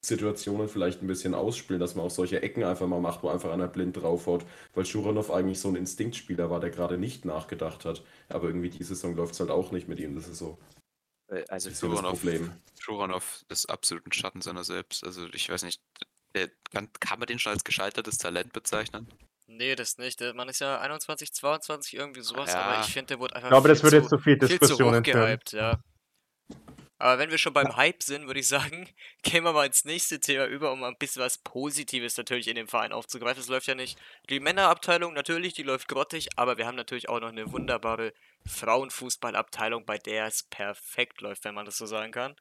Situationen 0.03 0.69
vielleicht 0.69 1.03
ein 1.03 1.07
bisschen 1.07 1.35
ausspielen, 1.35 1.81
dass 1.81 1.95
man 1.95 2.07
auch 2.07 2.11
solche 2.11 2.41
Ecken 2.41 2.65
einfach 2.65 2.87
mal 2.87 3.01
macht, 3.01 3.23
wo 3.23 3.29
einfach 3.29 3.53
einer 3.53 3.69
blind 3.69 3.97
draufhaut, 3.97 4.47
weil 4.75 4.87
Schuranov 4.87 5.31
eigentlich 5.31 5.61
so 5.61 5.69
ein 5.69 5.77
Instinktspieler 5.77 6.49
war, 6.49 6.61
der 6.61 6.71
gerade 6.71 6.97
nicht 6.97 7.27
nachgedacht 7.27 7.85
hat. 7.85 8.03
Aber 8.29 8.47
irgendwie 8.47 8.71
diese 8.71 8.95
Saison 8.95 9.15
läuft 9.15 9.35
es 9.35 9.41
halt 9.41 9.51
auch 9.51 9.73
nicht 9.73 9.89
mit 9.89 9.99
ihm, 9.99 10.15
das 10.15 10.29
ist 10.29 10.39
so. 10.39 10.57
Äh, 11.29 11.45
also 11.49 11.71
Schuranov, 11.71 12.23
Schuranov 12.79 13.45
ist 13.49 13.67
absolut 13.67 14.07
ein 14.07 14.13
Schatten 14.13 14.41
seiner 14.41 14.65
selbst. 14.65 15.05
Also 15.05 15.27
ich 15.35 15.51
weiß 15.51 15.65
nicht, 15.65 15.83
kann, 16.73 16.91
kann 17.01 17.19
man 17.19 17.27
den 17.27 17.39
schon 17.39 17.53
als 17.53 17.65
gescheitertes 17.65 18.19
Talent 18.19 18.53
bezeichnen? 18.53 19.09
Nee, 19.47 19.75
das 19.75 19.99
nicht. 19.99 20.21
Man 20.35 20.49
ist 20.49 20.61
ja 20.61 20.79
21, 20.79 21.33
22, 21.33 21.95
irgendwie 21.95 22.21
sowas, 22.21 22.53
ja. 22.53 22.63
aber 22.63 22.85
ich 22.85 22.93
finde, 22.93 23.09
der 23.09 23.19
wurde 23.19 23.35
einfach. 23.35 23.49
Ich 23.49 23.53
glaube, 23.53 23.69
das 23.69 23.83
würde 23.83 23.97
jetzt 23.97 24.09
zu 24.09 24.19
viel 24.19 24.39
Diskussionen 24.39 25.05
viel 25.05 25.13
zu 25.13 25.19
hoch 25.19 25.25
gehypt, 25.25 25.53
ja. 25.53 25.81
Aber 27.01 27.19
wenn 27.19 27.31
wir 27.31 27.39
schon 27.39 27.55
beim 27.55 27.77
Hype 27.77 28.03
sind, 28.03 28.27
würde 28.27 28.41
ich 28.41 28.49
sagen, 28.49 28.87
gehen 29.23 29.43
wir 29.43 29.55
mal 29.55 29.65
ins 29.65 29.87
nächste 29.87 30.21
Thema 30.21 30.45
über, 30.45 30.71
um 30.71 30.85
ein 30.85 30.99
bisschen 30.99 31.23
was 31.23 31.39
Positives 31.39 32.19
natürlich 32.19 32.47
in 32.47 32.57
dem 32.57 32.69
Verein 32.69 32.93
aufzugreifen. 32.93 33.41
Es 33.41 33.49
läuft 33.49 33.67
ja 33.69 33.75
nicht 33.75 33.99
die 34.29 34.39
Männerabteilung, 34.39 35.15
natürlich, 35.15 35.55
die 35.55 35.63
läuft 35.63 35.89
grottig, 35.89 36.29
aber 36.37 36.59
wir 36.59 36.67
haben 36.67 36.77
natürlich 36.77 37.09
auch 37.09 37.21
noch 37.21 37.31
eine 37.31 37.51
wunderbare 37.51 38.13
Frauenfußballabteilung, 38.47 39.87
bei 39.87 39.97
der 39.97 40.27
es 40.27 40.43
perfekt 40.43 41.23
läuft, 41.23 41.45
wenn 41.45 41.55
man 41.55 41.65
das 41.65 41.79
so 41.79 41.87
sagen 41.87 42.13
kann. 42.13 42.37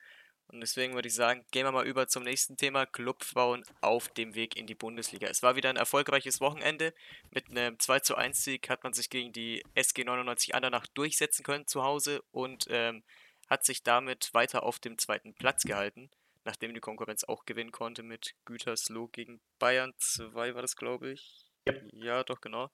Und 0.51 0.61
deswegen 0.61 0.95
würde 0.95 1.07
ich 1.07 1.13
sagen, 1.13 1.45
gehen 1.51 1.65
wir 1.65 1.71
mal 1.71 1.85
über 1.85 2.07
zum 2.07 2.23
nächsten 2.23 2.57
Thema: 2.57 2.87
Clubfrauen 2.87 3.63
auf 3.81 4.09
dem 4.09 4.33
Weg 4.33 4.57
in 4.57 4.65
die 4.65 4.75
Bundesliga. 4.75 5.27
Es 5.27 5.43
war 5.43 5.55
wieder 5.55 5.69
ein 5.69 5.75
erfolgreiches 5.75 6.41
Wochenende. 6.41 6.93
Mit 7.29 7.49
einem 7.49 7.79
2 7.79 7.99
zu 7.99 8.15
1 8.15 8.43
Sieg 8.43 8.67
hat 8.69 8.83
man 8.83 8.93
sich 8.93 9.11
gegen 9.11 9.31
die 9.31 9.63
SG 9.75 10.03
99 10.03 10.55
Andernach 10.55 10.87
durchsetzen 10.87 11.43
können 11.43 11.67
zu 11.67 11.83
Hause 11.83 12.23
und 12.31 12.65
ähm, 12.69 13.03
hat 13.47 13.63
sich 13.63 13.83
damit 13.83 14.33
weiter 14.33 14.63
auf 14.63 14.79
dem 14.79 14.97
zweiten 14.97 15.35
Platz 15.35 15.63
gehalten, 15.63 16.09
nachdem 16.45 16.73
die 16.73 16.79
Konkurrenz 16.79 17.23
auch 17.23 17.45
gewinnen 17.45 17.71
konnte 17.71 18.01
mit 18.01 18.35
Gütersloh 18.45 19.07
gegen 19.07 19.41
Bayern 19.59 19.93
2 19.97 20.55
war 20.55 20.61
das, 20.63 20.75
glaube 20.75 21.11
ich. 21.11 21.45
Ja. 21.67 21.73
ja, 21.91 22.23
doch, 22.23 22.41
genau. 22.41 22.71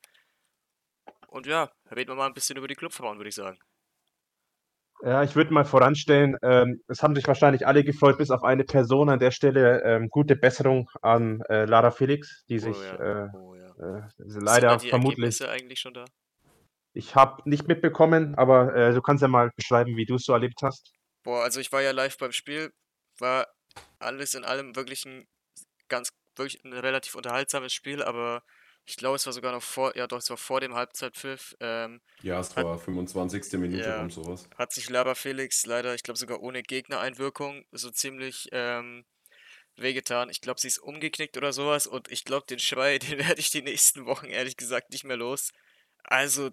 Und 1.28 1.46
ja, 1.46 1.74
reden 1.92 2.12
wir 2.12 2.16
mal 2.16 2.28
ein 2.28 2.34
bisschen 2.34 2.58
über 2.58 2.70
die 2.70 2.76
Clubfrauen, 2.76 3.18
würde 3.18 3.30
ich 3.30 3.36
sagen. 3.36 3.60
Ja, 5.02 5.24
ich 5.24 5.36
würde 5.36 5.54
mal 5.54 5.66
voranstellen, 5.66 6.38
ähm, 6.42 6.82
es 6.88 7.04
haben 7.04 7.16
sich 7.16 7.28
wahrscheinlich 7.28 7.68
alle 7.68 7.84
gefreut, 7.84 8.18
bis 8.18 8.32
auf 8.32 8.44
eine 8.44 8.64
Person 8.64 9.10
an 9.10 9.20
der 9.20 9.32
Stelle. 9.32 9.84
Ähm, 9.84 10.10
gute 10.10 10.36
Besserung 10.36 10.90
an 11.02 11.42
äh, 11.50 11.66
Lara 11.66 11.92
Felix, 11.92 12.46
die 12.48 12.56
oh 12.56 12.60
sich 12.60 12.78
ja. 12.78 13.26
Äh, 13.26 13.30
oh, 13.34 13.56
ja. 13.56 13.68
äh, 13.68 14.02
leider 14.18 14.80
Sind 14.80 14.90
vermutlich. 14.90 15.18
Ergebnisse 15.18 15.50
eigentlich 15.50 15.80
schon 15.80 15.94
da? 15.94 16.06
Ich 16.94 17.14
habe 17.14 17.42
nicht 17.48 17.68
mitbekommen, 17.68 18.36
aber 18.36 18.74
äh, 18.74 18.94
du 18.94 19.02
kannst 19.02 19.22
ja 19.22 19.28
mal 19.28 19.52
beschreiben, 19.56 19.98
wie 19.98 20.06
du 20.06 20.16
es 20.16 20.24
so 20.24 20.32
erlebt 20.32 20.62
hast. 20.64 20.94
Boah, 21.24 21.44
also 21.44 21.60
ich 21.60 21.72
war 21.74 21.82
ja 21.82 21.92
live 21.92 22.18
beim 22.18 22.32
Spiel, 22.32 22.72
war 23.20 23.48
alles 24.00 24.34
in 24.34 24.46
allem 24.46 24.76
wirklich 24.78 25.06
ein 25.06 25.28
ganz, 25.90 26.10
wirklich 26.38 26.64
ein 26.64 26.72
relativ 26.72 27.16
unterhaltsames 27.16 27.74
Spiel, 27.74 28.02
aber 28.02 28.44
ich 28.86 28.98
glaube, 28.98 29.16
es 29.16 29.26
war 29.26 29.34
sogar 29.34 29.52
noch 29.52 29.64
vor, 29.64 29.96
ja 29.98 30.08
doch, 30.08 30.20
es 30.20 30.30
war 30.30 30.38
vor 30.38 30.62
dem 30.62 30.76
Halbzeitpfiff. 30.76 31.56
Ähm, 31.60 32.02
ja, 32.22 32.40
es 32.40 32.56
war 32.56 32.78
25. 32.78 33.58
Minute 33.60 33.84
ja, 33.84 34.02
um 34.02 34.12
sowas. 34.12 34.48
Hat 34.58 34.72
sich 34.72 34.90
Lara 34.90 35.16
Felix 35.16 35.66
leider, 35.66 35.96
ich 35.96 36.04
glaube 36.04 36.18
sogar 36.18 36.42
ohne 36.42 36.62
Gegnereinwirkung, 36.64 37.66
so 37.72 37.90
ziemlich 37.90 38.50
ähm, 38.52 39.06
wehgetan. 39.76 40.30
Ich 40.30 40.42
glaube, 40.42 40.60
sie 40.60 40.68
ist 40.68 40.80
umgeknickt 40.80 41.38
oder 41.38 41.54
sowas 41.54 41.88
und 41.88 42.12
ich 42.12 42.26
glaube, 42.26 42.46
den 42.48 42.60
Schrei, 42.60 42.98
den 43.00 43.20
werde 43.20 43.40
ich 43.40 43.50
die 43.50 43.62
nächsten 43.62 44.06
Wochen 44.06 44.28
ehrlich 44.28 44.58
gesagt 44.58 44.92
nicht 44.92 45.04
mehr 45.04 45.18
los. 45.18 45.52
Also, 46.04 46.52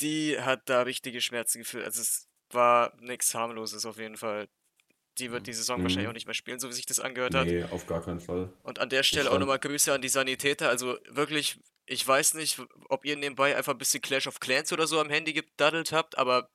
die 0.00 0.40
hat 0.40 0.68
da 0.68 0.82
richtige 0.82 1.20
Schmerzen 1.20 1.58
gefühlt. 1.58 1.84
Also 1.84 2.00
es 2.02 2.28
war 2.50 2.94
nichts 3.00 3.34
harmloses 3.34 3.86
auf 3.86 3.98
jeden 3.98 4.16
Fall. 4.16 4.48
Die 5.18 5.30
wird 5.30 5.46
die 5.46 5.52
Saison 5.52 5.78
mhm. 5.78 5.84
wahrscheinlich 5.84 6.08
auch 6.08 6.14
nicht 6.14 6.26
mehr 6.26 6.34
spielen, 6.34 6.60
so 6.60 6.68
wie 6.68 6.72
sich 6.72 6.86
das 6.86 7.00
angehört 7.00 7.34
hat. 7.34 7.46
Nee, 7.46 7.64
auf 7.64 7.86
gar 7.86 8.02
keinen 8.02 8.20
Fall. 8.20 8.52
Und 8.62 8.78
an 8.78 8.88
der 8.88 9.02
Stelle 9.02 9.30
auch 9.30 9.38
nochmal 9.38 9.58
Grüße 9.58 9.92
an 9.92 10.02
die 10.02 10.08
Sanitäter. 10.08 10.68
Also 10.68 10.98
wirklich, 11.08 11.58
ich 11.86 12.06
weiß 12.06 12.34
nicht, 12.34 12.60
ob 12.88 13.04
ihr 13.04 13.16
nebenbei 13.16 13.56
einfach 13.56 13.72
ein 13.72 13.78
bisschen 13.78 14.00
Clash 14.00 14.26
of 14.26 14.40
Clans 14.40 14.72
oder 14.72 14.86
so 14.86 15.00
am 15.00 15.10
Handy 15.10 15.32
gedaddelt 15.32 15.92
habt, 15.92 16.16
aber 16.18 16.50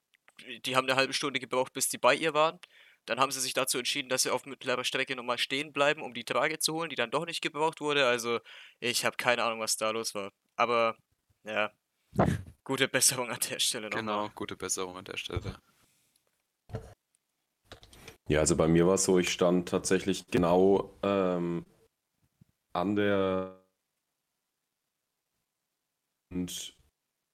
die 0.66 0.76
haben 0.76 0.88
eine 0.88 0.96
halbe 0.96 1.14
Stunde 1.14 1.40
gebraucht, 1.40 1.74
bis 1.74 1.90
die 1.90 1.98
bei 1.98 2.16
ihr 2.16 2.34
waren. 2.34 2.60
Dann 3.06 3.20
haben 3.20 3.32
sie 3.32 3.42
sich 3.42 3.54
dazu 3.54 3.78
entschieden, 3.78 4.08
dass 4.08 4.24
sie 4.24 4.30
auf 4.30 4.46
mittlerer 4.46 4.86
Strecke 4.86 5.16
nochmal 5.16 5.38
stehen 5.38 5.74
bleiben, 5.74 6.02
um 6.02 6.14
die 6.14 6.24
Trage 6.24 6.60
zu 6.60 6.74
holen, 6.74 6.90
die 6.90 6.96
dann 6.96 7.12
doch 7.12 7.26
nicht 7.26 7.42
gebraucht 7.42 7.82
wurde. 7.82 8.08
Also 8.08 8.40
ich 8.80 9.04
habe 9.04 9.18
keine 9.18 9.44
Ahnung, 9.44 9.60
was 9.60 9.76
da 9.76 9.90
los 9.92 10.16
war. 10.16 10.32
Aber 10.56 10.96
ja, 11.44 11.74
Gute 12.64 12.88
Besserung 12.88 13.30
an 13.30 13.40
der 13.50 13.60
Stelle 13.60 13.90
nochmal. 13.90 14.02
Genau, 14.02 14.30
gute 14.36 14.56
Besserung 14.56 14.96
an 14.96 15.04
der 15.04 15.18
Stelle. 15.18 15.58
Ja, 18.30 18.40
also 18.40 18.56
bei 18.56 18.68
mir 18.68 18.88
war 18.88 18.96
es 18.96 19.04
so, 19.06 19.18
ich 19.20 19.30
stand 19.30 19.70
tatsächlich 19.70 20.28
genau 20.28 20.94
ähm, 21.04 21.66
an 22.74 22.96
der 22.96 23.58
und 26.32 26.76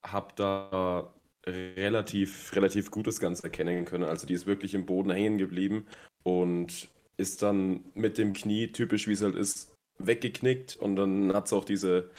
habe 0.06 0.34
da 0.36 1.14
relativ, 1.46 2.56
relativ 2.56 2.92
gut 2.92 3.08
das 3.08 3.20
Ganze 3.20 3.44
erkennen 3.46 3.86
können. 3.86 4.06
Also 4.06 4.28
die 4.28 4.34
ist 4.34 4.48
wirklich 4.48 4.74
im 4.74 4.86
Boden 4.86 5.12
hängen 5.12 5.38
geblieben 5.38 5.88
und 6.24 6.90
ist 7.18 7.42
dann 7.42 7.86
mit 7.96 8.18
dem 8.18 8.34
Knie, 8.34 8.70
typisch 8.72 9.08
wie 9.08 9.14
es 9.14 9.24
halt 9.24 9.36
ist, 9.36 9.74
weggeknickt 10.00 10.78
und 10.78 10.96
dann 10.96 11.34
hat 11.34 11.48
es 11.48 11.54
auch 11.54 11.66
diese, 11.66 12.12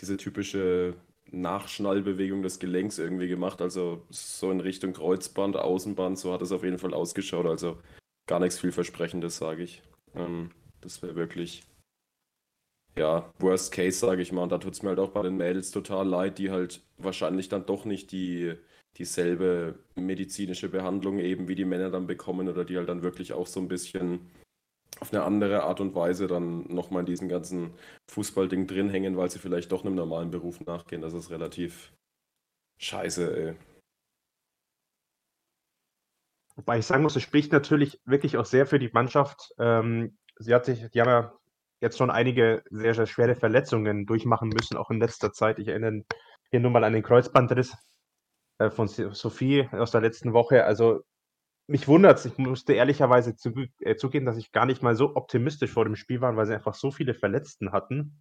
diese 0.00 0.16
typische 0.16 0.94
Nachschnallbewegung 1.30 2.42
des 2.42 2.58
Gelenks 2.58 2.98
irgendwie 2.98 3.28
gemacht. 3.28 3.60
Also 3.62 4.06
so 4.10 4.50
in 4.50 4.60
Richtung 4.60 4.94
Kreuzband, 4.94 5.56
Außenband, 5.56 6.18
so 6.18 6.32
hat 6.32 6.42
es 6.42 6.52
auf 6.52 6.64
jeden 6.64 6.78
Fall 6.78 6.94
ausgeschaut. 6.94 7.46
Also 7.46 7.78
gar 8.28 8.38
nichts 8.38 8.60
vielversprechendes, 8.60 9.38
sage 9.38 9.64
ich. 9.64 9.82
Ähm, 10.14 10.50
das 10.80 11.02
wäre 11.02 11.16
wirklich, 11.16 11.64
ja, 12.96 13.32
Worst 13.40 13.72
Case, 13.72 13.98
sage 13.98 14.22
ich 14.22 14.30
mal. 14.30 14.44
Und 14.44 14.52
da 14.52 14.58
tut 14.58 14.74
es 14.74 14.82
mir 14.82 14.90
halt 14.90 15.00
auch 15.00 15.10
bei 15.10 15.22
den 15.22 15.36
Mädels 15.36 15.72
total 15.72 16.06
leid, 16.06 16.38
die 16.38 16.52
halt 16.52 16.82
wahrscheinlich 16.98 17.48
dann 17.48 17.66
doch 17.66 17.84
nicht 17.84 18.12
die, 18.12 18.54
dieselbe 18.96 19.78
medizinische 19.96 20.68
Behandlung 20.68 21.18
eben 21.18 21.48
wie 21.48 21.56
die 21.56 21.64
Männer 21.64 21.90
dann 21.90 22.06
bekommen 22.06 22.48
oder 22.48 22.64
die 22.64 22.76
halt 22.76 22.88
dann 22.88 23.02
wirklich 23.02 23.32
auch 23.32 23.46
so 23.48 23.58
ein 23.58 23.68
bisschen 23.68 24.30
auf 25.00 25.12
eine 25.12 25.22
andere 25.22 25.62
Art 25.62 25.80
und 25.80 25.94
Weise 25.94 26.26
dann 26.26 26.66
nochmal 26.72 27.00
in 27.00 27.06
diesem 27.06 27.28
ganzen 27.28 27.72
Fußballding 28.10 28.66
drin 28.66 28.90
hängen, 28.90 29.16
weil 29.16 29.30
sie 29.30 29.38
vielleicht 29.38 29.70
doch 29.72 29.84
einem 29.84 29.94
normalen 29.94 30.30
Beruf 30.30 30.60
nachgehen. 30.60 31.02
Das 31.02 31.14
ist 31.14 31.30
relativ 31.30 31.92
scheiße, 32.78 33.36
ey. 33.36 33.54
Wobei 36.58 36.78
ich 36.78 36.86
sagen 36.86 37.04
muss, 37.04 37.14
es 37.14 37.22
spricht 37.22 37.52
natürlich 37.52 38.00
wirklich 38.04 38.36
auch 38.36 38.44
sehr 38.44 38.66
für 38.66 38.80
die 38.80 38.90
Mannschaft. 38.92 39.54
Ähm, 39.60 40.18
sie 40.40 40.52
hat 40.52 40.64
sich, 40.64 40.90
die 40.90 41.00
haben 41.00 41.08
ja 41.08 41.32
jetzt 41.80 41.96
schon 41.96 42.10
einige 42.10 42.64
sehr, 42.68 42.96
sehr 42.96 43.06
schwere 43.06 43.36
Verletzungen 43.36 44.06
durchmachen 44.06 44.48
müssen, 44.48 44.76
auch 44.76 44.90
in 44.90 44.98
letzter 44.98 45.32
Zeit. 45.32 45.60
Ich 45.60 45.68
erinnere 45.68 46.02
hier 46.50 46.58
nur 46.58 46.72
mal 46.72 46.82
an 46.82 46.94
den 46.94 47.04
Kreuzbandriss 47.04 47.76
äh, 48.58 48.70
von 48.70 48.88
Sophie 48.88 49.68
aus 49.70 49.92
der 49.92 50.00
letzten 50.00 50.32
Woche. 50.32 50.64
Also 50.64 51.02
mich 51.68 51.86
wundert 51.86 52.18
es, 52.18 52.24
ich 52.24 52.38
musste 52.38 52.72
ehrlicherweise 52.72 53.36
zu, 53.36 53.52
äh, 53.78 53.94
zugeben, 53.94 54.26
dass 54.26 54.36
ich 54.36 54.50
gar 54.50 54.66
nicht 54.66 54.82
mal 54.82 54.96
so 54.96 55.14
optimistisch 55.14 55.70
vor 55.70 55.84
dem 55.84 55.94
Spiel 55.94 56.20
war, 56.20 56.34
weil 56.34 56.46
sie 56.46 56.54
einfach 56.54 56.74
so 56.74 56.90
viele 56.90 57.14
Verletzten 57.14 57.70
hatten. 57.70 58.20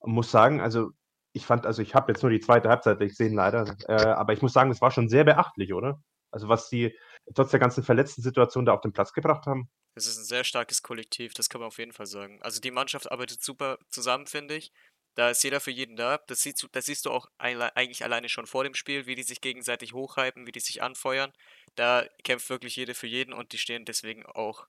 Und 0.00 0.12
muss 0.12 0.30
sagen, 0.30 0.60
also 0.60 0.90
ich 1.32 1.46
fand, 1.46 1.64
also 1.64 1.80
ich 1.80 1.94
habe 1.94 2.12
jetzt 2.12 2.22
nur 2.22 2.30
die 2.30 2.40
zweite 2.40 2.68
Halbzeit 2.68 2.98
gesehen 2.98 3.32
leider, 3.32 3.74
äh, 3.88 3.94
aber 3.94 4.34
ich 4.34 4.42
muss 4.42 4.52
sagen, 4.52 4.70
es 4.70 4.82
war 4.82 4.90
schon 4.90 5.08
sehr 5.08 5.24
beachtlich, 5.24 5.72
oder? 5.72 6.02
Also 6.30 6.48
was 6.48 6.68
sie 6.68 6.94
trotz 7.34 7.50
der 7.50 7.60
ganzen 7.60 7.84
verletzten 7.84 8.22
Situation 8.22 8.64
da 8.64 8.74
auf 8.74 8.80
den 8.80 8.92
Platz 8.92 9.12
gebracht 9.12 9.46
haben. 9.46 9.70
Es 9.94 10.06
ist 10.06 10.18
ein 10.18 10.24
sehr 10.24 10.44
starkes 10.44 10.82
Kollektiv, 10.82 11.34
das 11.34 11.48
kann 11.48 11.60
man 11.60 11.68
auf 11.68 11.78
jeden 11.78 11.92
Fall 11.92 12.06
sagen. 12.06 12.40
Also 12.42 12.60
die 12.60 12.70
Mannschaft 12.70 13.10
arbeitet 13.10 13.42
super 13.42 13.78
zusammen, 13.88 14.26
finde 14.26 14.56
ich. 14.56 14.72
Da 15.16 15.30
ist 15.30 15.42
jeder 15.42 15.60
für 15.60 15.72
jeden 15.72 15.96
da. 15.96 16.18
Das, 16.28 16.42
siehst 16.42 16.62
du, 16.62 16.68
das 16.70 16.86
siehst 16.86 17.04
du 17.04 17.10
auch 17.10 17.26
eigentlich 17.38 18.04
alleine 18.04 18.28
schon 18.28 18.46
vor 18.46 18.64
dem 18.64 18.74
Spiel, 18.74 19.06
wie 19.06 19.16
die 19.16 19.24
sich 19.24 19.40
gegenseitig 19.40 19.92
hochhypen, 19.92 20.46
wie 20.46 20.52
die 20.52 20.60
sich 20.60 20.82
anfeuern. 20.82 21.32
Da 21.74 22.06
kämpft 22.22 22.48
wirklich 22.48 22.76
jeder 22.76 22.94
für 22.94 23.08
jeden 23.08 23.32
und 23.32 23.52
die 23.52 23.58
stehen 23.58 23.84
deswegen 23.84 24.24
auch 24.26 24.66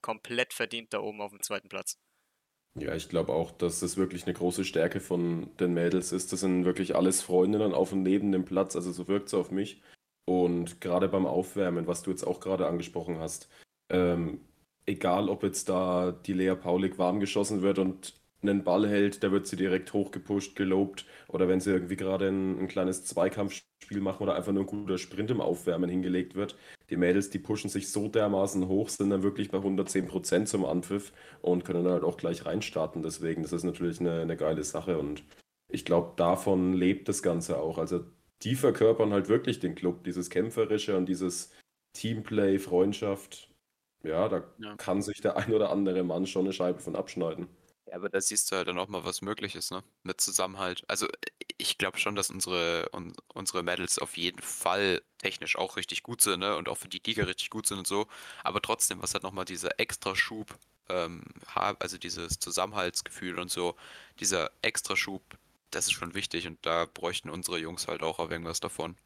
komplett 0.00 0.54
verdient 0.54 0.92
da 0.92 1.00
oben 1.00 1.20
auf 1.20 1.30
dem 1.30 1.42
zweiten 1.42 1.68
Platz. 1.68 1.98
Ja, 2.78 2.94
ich 2.94 3.08
glaube 3.08 3.32
auch, 3.32 3.50
dass 3.50 3.80
das 3.80 3.96
wirklich 3.96 4.24
eine 4.24 4.34
große 4.34 4.64
Stärke 4.64 5.00
von 5.00 5.54
den 5.58 5.74
Mädels 5.74 6.12
ist. 6.12 6.32
Das 6.32 6.40
sind 6.40 6.64
wirklich 6.64 6.94
alles 6.94 7.20
Freundinnen 7.20 7.74
auf 7.74 7.92
und 7.92 8.02
neben 8.02 8.32
dem 8.32 8.44
Platz, 8.44 8.76
also 8.76 8.92
so 8.92 9.08
wirkt 9.08 9.28
es 9.28 9.34
auf 9.34 9.50
mich. 9.50 9.82
Und 10.30 10.80
gerade 10.80 11.08
beim 11.08 11.26
Aufwärmen, 11.26 11.88
was 11.88 12.04
du 12.04 12.10
jetzt 12.12 12.22
auch 12.22 12.38
gerade 12.38 12.68
angesprochen 12.68 13.18
hast, 13.18 13.48
ähm, 13.88 14.40
egal 14.86 15.28
ob 15.28 15.42
jetzt 15.42 15.68
da 15.68 16.12
die 16.12 16.34
Lea 16.34 16.54
Paulik 16.54 16.98
warm 16.98 17.18
geschossen 17.18 17.62
wird 17.62 17.80
und 17.80 18.14
einen 18.40 18.62
Ball 18.62 18.88
hält, 18.88 19.24
der 19.24 19.32
wird 19.32 19.48
sie 19.48 19.56
direkt 19.56 19.92
hochgepusht, 19.92 20.54
gelobt. 20.54 21.04
Oder 21.26 21.48
wenn 21.48 21.58
sie 21.58 21.72
irgendwie 21.72 21.96
gerade 21.96 22.28
ein, 22.28 22.60
ein 22.60 22.68
kleines 22.68 23.04
Zweikampfspiel 23.06 24.00
machen 24.00 24.22
oder 24.22 24.36
einfach 24.36 24.52
nur 24.52 24.62
ein 24.62 24.68
guter 24.68 24.98
Sprint 24.98 25.32
im 25.32 25.40
Aufwärmen 25.40 25.90
hingelegt 25.90 26.36
wird. 26.36 26.56
Die 26.90 26.96
Mädels, 26.96 27.30
die 27.30 27.40
pushen 27.40 27.68
sich 27.68 27.90
so 27.90 28.06
dermaßen 28.06 28.68
hoch, 28.68 28.88
sind 28.88 29.10
dann 29.10 29.24
wirklich 29.24 29.50
bei 29.50 29.58
110% 29.58 30.46
zum 30.46 30.64
Anpfiff 30.64 31.12
und 31.42 31.64
können 31.64 31.82
dann 31.82 31.94
halt 31.94 32.04
auch 32.04 32.16
gleich 32.16 32.46
reinstarten. 32.46 33.02
Deswegen, 33.02 33.42
das 33.42 33.52
ist 33.52 33.64
natürlich 33.64 33.98
eine, 33.98 34.20
eine 34.20 34.36
geile 34.36 34.62
Sache 34.62 34.96
und 34.96 35.24
ich 35.68 35.84
glaube, 35.84 36.12
davon 36.14 36.72
lebt 36.72 37.08
das 37.08 37.20
Ganze 37.20 37.58
auch. 37.58 37.78
Also 37.78 38.04
die 38.42 38.54
verkörpern 38.54 39.12
halt 39.12 39.28
wirklich 39.28 39.60
den 39.60 39.74
Club, 39.74 40.04
dieses 40.04 40.30
Kämpferische 40.30 40.96
und 40.96 41.06
dieses 41.06 41.52
Teamplay, 41.92 42.58
Freundschaft. 42.58 43.48
Ja, 44.02 44.28
da 44.28 44.44
ja. 44.58 44.76
kann 44.76 45.02
sich 45.02 45.20
der 45.20 45.36
ein 45.36 45.52
oder 45.52 45.70
andere 45.70 46.02
Mann 46.02 46.26
schon 46.26 46.46
eine 46.46 46.52
Scheibe 46.52 46.80
von 46.80 46.96
abschneiden. 46.96 47.48
Ja, 47.86 47.96
aber 47.96 48.08
da 48.08 48.20
siehst 48.20 48.50
du 48.50 48.56
halt 48.56 48.68
dann 48.68 48.78
auch 48.78 48.88
mal, 48.88 49.04
was 49.04 49.20
möglich 49.20 49.56
ist, 49.56 49.72
ne? 49.72 49.82
Mit 50.04 50.20
Zusammenhalt. 50.20 50.84
Also 50.88 51.06
ich 51.58 51.76
glaube 51.76 51.98
schon, 51.98 52.14
dass 52.14 52.30
unsere, 52.30 52.88
un, 52.94 53.14
unsere 53.34 53.62
Medals 53.62 53.98
auf 53.98 54.16
jeden 54.16 54.40
Fall 54.40 55.02
technisch 55.18 55.56
auch 55.56 55.76
richtig 55.76 56.02
gut 56.02 56.22
sind, 56.22 56.40
ne? 56.40 56.56
Und 56.56 56.68
auch 56.68 56.78
für 56.78 56.88
die 56.88 57.02
Liga 57.04 57.24
richtig 57.24 57.50
gut 57.50 57.66
sind 57.66 57.78
und 57.78 57.86
so. 57.86 58.06
Aber 58.42 58.62
trotzdem, 58.62 59.02
was 59.02 59.12
halt 59.12 59.24
nochmal 59.24 59.44
dieser 59.44 59.78
extra 59.78 60.16
Schub, 60.16 60.58
ähm, 60.88 61.24
also 61.54 61.98
dieses 61.98 62.38
Zusammenhaltsgefühl 62.38 63.38
und 63.38 63.50
so, 63.50 63.76
dieser 64.18 64.50
extra 64.62 64.96
Schub, 64.96 65.22
das 65.70 65.86
ist 65.86 65.92
schon 65.92 66.14
wichtig 66.14 66.46
und 66.46 66.58
da 66.62 66.86
bräuchten 66.92 67.30
unsere 67.30 67.58
Jungs 67.58 67.88
halt 67.88 68.02
auch 68.02 68.18
auf 68.18 68.30
irgendwas 68.30 68.60
davon. 68.60 68.96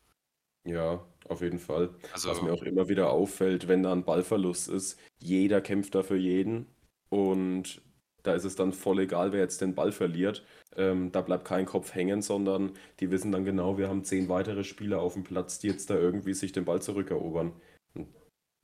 Ja, 0.64 1.05
auf 1.29 1.42
jeden 1.42 1.59
Fall. 1.59 1.94
Also, 2.12 2.31
Was 2.31 2.42
mir 2.42 2.53
auch 2.53 2.62
immer 2.62 2.88
wieder 2.88 3.11
auffällt, 3.11 3.68
wenn 3.68 3.83
da 3.83 3.92
ein 3.92 4.05
Ballverlust 4.05 4.68
ist, 4.68 4.98
jeder 5.18 5.61
kämpft 5.61 5.94
da 5.94 6.03
für 6.03 6.16
jeden 6.16 6.66
und 7.11 7.83
da 8.24 8.35
ist 8.35 8.44
es 8.44 8.57
dann 8.57 8.72
voll 8.72 9.00
egal, 9.00 9.33
wer 9.33 9.40
jetzt 9.40 9.61
den 9.61 9.74
Ball 9.74 9.92
verliert. 9.92 10.44
Ähm, 10.77 11.12
da 11.12 11.20
bleibt 11.20 11.44
kein 11.44 11.66
Kopf 11.66 11.94
hängen, 11.94 12.22
sondern 12.22 12.72
die 12.98 13.11
wissen 13.11 13.31
dann 13.31 13.44
genau, 13.44 13.77
wir 13.77 13.88
haben 13.88 14.03
zehn 14.03 14.31
weitere 14.31 14.64
Spieler 14.64 15.00
auf 15.00 15.12
dem 15.12 15.24
Platz, 15.24 15.59
die 15.59 15.68
jetzt 15.68 15.90
da 15.90 15.94
irgendwie 15.94 16.33
sich 16.33 16.50
den 16.50 16.64
Ball 16.64 16.81
zurückerobern. 16.81 17.53
Und 17.94 18.09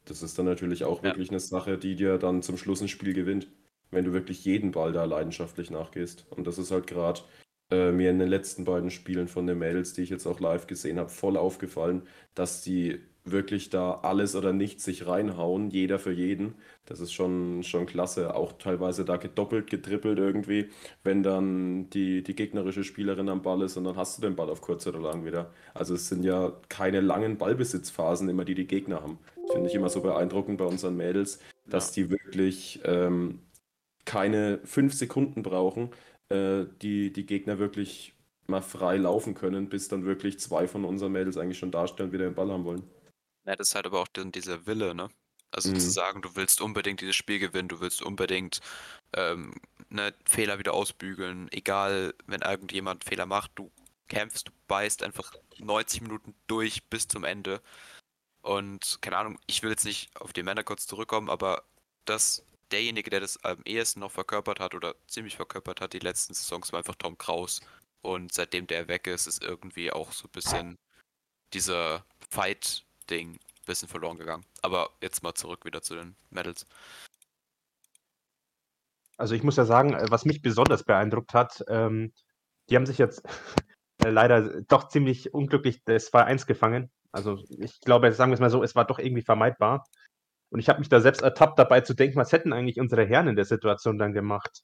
das 0.07 0.23
ist 0.23 0.39
dann 0.39 0.47
natürlich 0.47 0.85
auch 0.85 1.03
ja. 1.03 1.11
wirklich 1.11 1.29
eine 1.29 1.41
Sache, 1.41 1.77
die 1.77 1.95
dir 1.95 2.17
dann 2.17 2.43
zum 2.43 2.57
Schluss 2.57 2.81
ein 2.81 2.89
Spiel 2.89 3.13
gewinnt, 3.13 3.49
wenn 3.91 4.07
du 4.07 4.15
wirklich 4.15 4.47
jeden 4.47 4.71
Ball 4.71 4.93
da 4.93 5.05
leidenschaftlich 5.05 5.71
nachgehst. 5.71 6.27
Und 6.31 6.47
das 6.47 6.57
ist 6.57 6.71
halt 6.71 6.87
gerade 6.87 7.21
äh, 7.71 7.93
mir 7.93 8.11
in 8.11 8.19
den 8.19 8.29
letzten 8.29 8.65
beiden 8.65 8.91
Spielen 8.91 9.29
von 9.29 9.47
den 9.47 9.59
Mädels, 9.59 9.93
die 9.93 10.03
ich 10.03 10.11
jetzt 10.11 10.27
auch 10.27 10.41
live 10.41 10.67
gesehen 10.67 10.99
habe, 10.99 11.09
voll 11.11 11.37
aufgefallen, 11.37 12.03
dass 12.35 12.63
die 12.63 13.01
wirklich 13.25 13.71
da 13.71 14.01
alles 14.03 14.35
oder 14.35 14.53
nichts 14.53 14.85
sich 14.85 15.07
reinhauen, 15.07 15.71
jeder 15.71 15.99
für 15.99 16.13
jeden. 16.13 16.55
Das 16.87 17.01
ist 17.01 17.13
schon, 17.13 17.63
schon 17.63 17.87
klasse. 17.87 18.35
Auch 18.35 18.53
teilweise 18.53 19.05
da 19.05 19.17
gedoppelt, 19.17 19.71
getrippelt 19.71 20.19
irgendwie, 20.19 20.71
wenn 21.05 21.23
dann 21.23 21.91
die, 21.91 22.23
die 22.23 22.35
gegnerische 22.35 22.85
Spielerin 22.85 23.29
am 23.29 23.43
Ball 23.43 23.63
ist 23.63 23.77
und 23.77 23.85
dann 23.85 23.97
hast 23.97 24.19
du 24.19 24.23
den 24.23 24.37
Ball 24.37 24.49
auf 24.49 24.61
kurz 24.61 24.87
oder 24.87 25.01
lang 25.01 25.25
wieder. 25.25 25.53
Also 25.75 25.95
es 25.95 26.09
sind 26.09 26.25
ja 26.25 26.53
keine 26.69 27.01
langen 27.01 27.37
Ballbesitzphasen 27.37 28.29
immer, 28.29 28.45
die 28.45 28.55
die 28.55 28.67
Gegner 28.67 29.03
haben. 29.03 29.19
Finde 29.53 29.69
ich 29.69 29.75
immer 29.75 29.91
so 29.91 30.01
beeindruckend 30.01 30.59
bei 30.59 30.65
unseren 30.65 30.97
Mädels, 30.97 31.41
dass 31.67 31.95
ja. 31.95 32.05
die 32.05 32.11
wirklich 32.11 32.81
ähm, 32.85 33.41
keine 34.05 34.61
fünf 34.65 34.95
Sekunden 34.95 35.43
brauchen, 35.43 35.91
äh, 36.31 36.65
die 36.81 37.13
die 37.13 37.27
Gegner 37.27 37.59
wirklich 37.59 38.15
mal 38.47 38.63
frei 38.63 38.97
laufen 38.97 39.35
können, 39.35 39.69
bis 39.69 39.89
dann 39.89 40.05
wirklich 40.05 40.41
zwei 40.41 40.67
von 40.67 40.85
unseren 40.85 41.13
Mädels 41.13 41.37
eigentlich 41.37 41.59
schon 41.59 41.71
darstellen 41.71 42.09
und 42.09 42.13
wieder 42.13 42.25
den 42.25 42.35
Ball 42.35 42.51
haben 42.51 42.65
wollen. 42.65 42.83
Ja, 43.47 43.57
das 43.57 43.69
ist 43.69 43.75
halt 43.75 43.87
aber 43.87 44.01
auch 44.01 44.09
dann 44.09 44.33
dieser 44.33 44.67
Wille, 44.67 44.95
ne? 44.95 45.09
Also 45.53 45.71
zu 45.71 45.87
mhm. 45.87 45.91
sagen, 45.91 46.23
du 46.23 46.37
willst 46.37 46.61
unbedingt 46.61 47.01
dieses 47.01 47.17
Spiel 47.17 47.41
gewinnen, 47.41 47.69
du 47.69 47.81
willst 47.81 48.03
unbedingt 48.03 48.61
ähm, 49.15 49.55
ne, 49.89 50.15
Fehler 50.25 50.59
wieder 50.59 50.75
ausbügeln, 50.75 51.49
egal, 51.51 52.15
wenn 52.27 52.43
irgendjemand 52.43 53.03
Fehler 53.03 53.27
macht, 53.27 53.51
du 53.57 53.73
kämpfst, 54.09 54.49
du 54.49 54.53
beißt 54.69 55.03
einfach 55.03 55.35
90 55.59 56.03
Minuten 56.03 56.35
durch 56.47 56.85
bis 56.85 57.09
zum 57.09 57.25
Ende. 57.25 57.61
Und 58.43 58.99
keine 59.01 59.17
Ahnung, 59.17 59.39
ich 59.47 59.63
will 59.63 59.71
jetzt 59.71 59.85
nicht 59.85 60.15
auf 60.21 60.33
die 60.33 60.43
Männer 60.43 60.63
kurz 60.63 60.87
zurückkommen, 60.87 61.29
aber 61.29 61.65
das, 62.05 62.45
derjenige, 62.73 63.11
der 63.11 63.21
das 63.21 63.43
am 63.45 63.63
ehesten 63.65 64.01
noch 64.01 64.13
verkörpert 64.13 64.61
hat 64.61 64.75
oder 64.75 64.95
ziemlich 65.07 65.37
verkörpert 65.37 65.81
hat, 65.81 65.93
die 65.93 65.99
letzten 65.99 66.35
Saisons, 66.35 66.73
war 66.73 66.79
einfach 66.79 66.95
Tom 66.97 67.19
Kraus. 67.19 67.61
Und 68.03 68.33
seitdem 68.33 68.67
der 68.67 68.89
weg 68.89 69.07
ist, 69.07 69.27
ist 69.27 69.43
irgendwie 69.43 69.93
auch 69.93 70.13
so 70.13 70.27
ein 70.29 70.33
bisschen 70.33 70.79
dieser 71.53 72.05
Fight 72.31 72.85
Ding 73.11 73.35
ein 73.35 73.67
bisschen 73.67 73.89
verloren 73.89 74.19
gegangen. 74.19 74.45
Aber 74.63 74.91
jetzt 75.03 75.23
mal 75.23 75.35
zurück 75.35 75.65
wieder 75.65 75.83
zu 75.83 75.97
den 75.97 76.17
Medals. 76.31 76.67
Also 79.17 79.35
ich 79.35 79.43
muss 79.43 79.57
ja 79.57 79.67
sagen, 79.67 79.93
äh, 79.93 80.07
was 80.09 80.25
mich 80.25 80.41
besonders 80.41 80.83
beeindruckt 80.85 81.35
hat, 81.35 81.63
ähm, 81.69 82.13
die 82.71 82.77
haben 82.77 82.87
sich 82.87 82.99
jetzt 82.99 83.23
äh, 84.05 84.09
leider 84.09 84.63
doch 84.63 84.89
ziemlich 84.89 85.35
unglücklich 85.35 85.83
das 85.85 86.11
2-1 86.13 86.47
gefangen. 86.47 86.91
Also 87.13 87.43
ich 87.59 87.81
glaube, 87.81 88.13
sagen 88.13 88.31
wir 88.31 88.35
es 88.35 88.41
mal 88.41 88.51
so, 88.51 88.63
es 88.63 88.75
war 88.75 88.87
doch 88.87 88.99
irgendwie 88.99 89.23
vermeidbar. 89.23 89.87
Und 90.51 90.61
ich 90.61 90.69
habe 90.69 90.81
mich 90.81 90.89
da 90.89 91.01
selbst 91.01 91.23
ertappt 91.23 91.59
dabei 91.59 91.81
zu 91.81 91.95
denken, 91.95 92.17
was 92.17 92.33
hätten 92.33 92.53
eigentlich 92.53 92.81
unsere 92.81 93.07
Herren 93.07 93.29
in 93.29 93.37
der 93.37 93.45
Situation 93.45 93.99
dann 93.99 94.13
gemacht. 94.13 94.63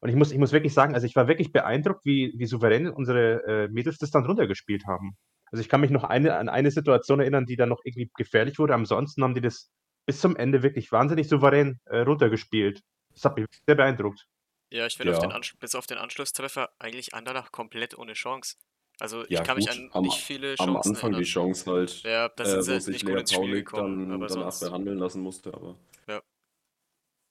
Und 0.00 0.08
ich 0.08 0.16
muss, 0.16 0.32
ich 0.32 0.38
muss 0.38 0.52
wirklich 0.52 0.74
sagen, 0.74 0.94
also 0.94 1.06
ich 1.06 1.14
war 1.14 1.28
wirklich 1.28 1.52
beeindruckt, 1.52 2.04
wie, 2.04 2.32
wie 2.36 2.46
souverän 2.46 2.88
unsere 2.88 3.44
äh, 3.46 3.68
Mädels 3.68 3.98
das 3.98 4.10
dann 4.10 4.26
runtergespielt 4.26 4.86
haben. 4.86 5.16
Also 5.52 5.60
ich 5.60 5.68
kann 5.68 5.82
mich 5.82 5.90
noch 5.90 6.04
eine, 6.04 6.36
an 6.36 6.48
eine 6.48 6.70
Situation 6.70 7.20
erinnern, 7.20 7.46
die 7.46 7.56
dann 7.56 7.68
noch 7.68 7.82
irgendwie 7.84 8.10
gefährlich 8.16 8.58
wurde. 8.58 8.74
Ansonsten 8.74 9.22
haben 9.22 9.34
die 9.34 9.42
das 9.42 9.70
bis 10.06 10.20
zum 10.20 10.34
Ende 10.34 10.62
wirklich 10.62 10.90
wahnsinnig 10.90 11.28
souverän 11.28 11.78
äh, 11.84 11.98
runtergespielt. 11.98 12.80
Das 13.12 13.24
hat 13.24 13.36
mich 13.36 13.46
sehr 13.66 13.76
beeindruckt. 13.76 14.26
Ja, 14.72 14.86
ich 14.86 14.96
finde 14.96 15.12
ja. 15.12 15.40
bis 15.60 15.74
auf 15.74 15.86
den 15.86 15.98
Anschlusstreffer 15.98 16.70
eigentlich 16.78 17.14
Anderlach 17.14 17.52
komplett 17.52 17.96
ohne 17.96 18.14
Chance. 18.14 18.56
Also 19.02 19.24
ich 19.24 19.30
ja, 19.30 19.42
kann 19.42 19.56
gut, 19.56 19.66
mich 19.66 19.70
an 19.76 19.90
am, 19.94 20.04
nicht 20.04 20.20
viele 20.20 20.54
Chancen 20.54 20.70
Am 20.70 20.76
Anfang 20.76 20.94
erinnern. 20.94 21.22
die 21.22 21.28
Chance 21.28 21.68
halt, 21.68 22.02
ja, 22.04 22.28
das 22.28 22.68
äh, 22.68 22.74
wo 22.76 22.78
sich 22.78 23.02
Lea 23.02 23.24
Paulik 23.24 23.72
dann 23.72 24.08
danach 24.08 24.28
sonst... 24.28 24.60
behandeln 24.60 24.96
lassen 24.98 25.22
musste, 25.22 25.52
aber 25.52 25.74
ja. 26.06 26.22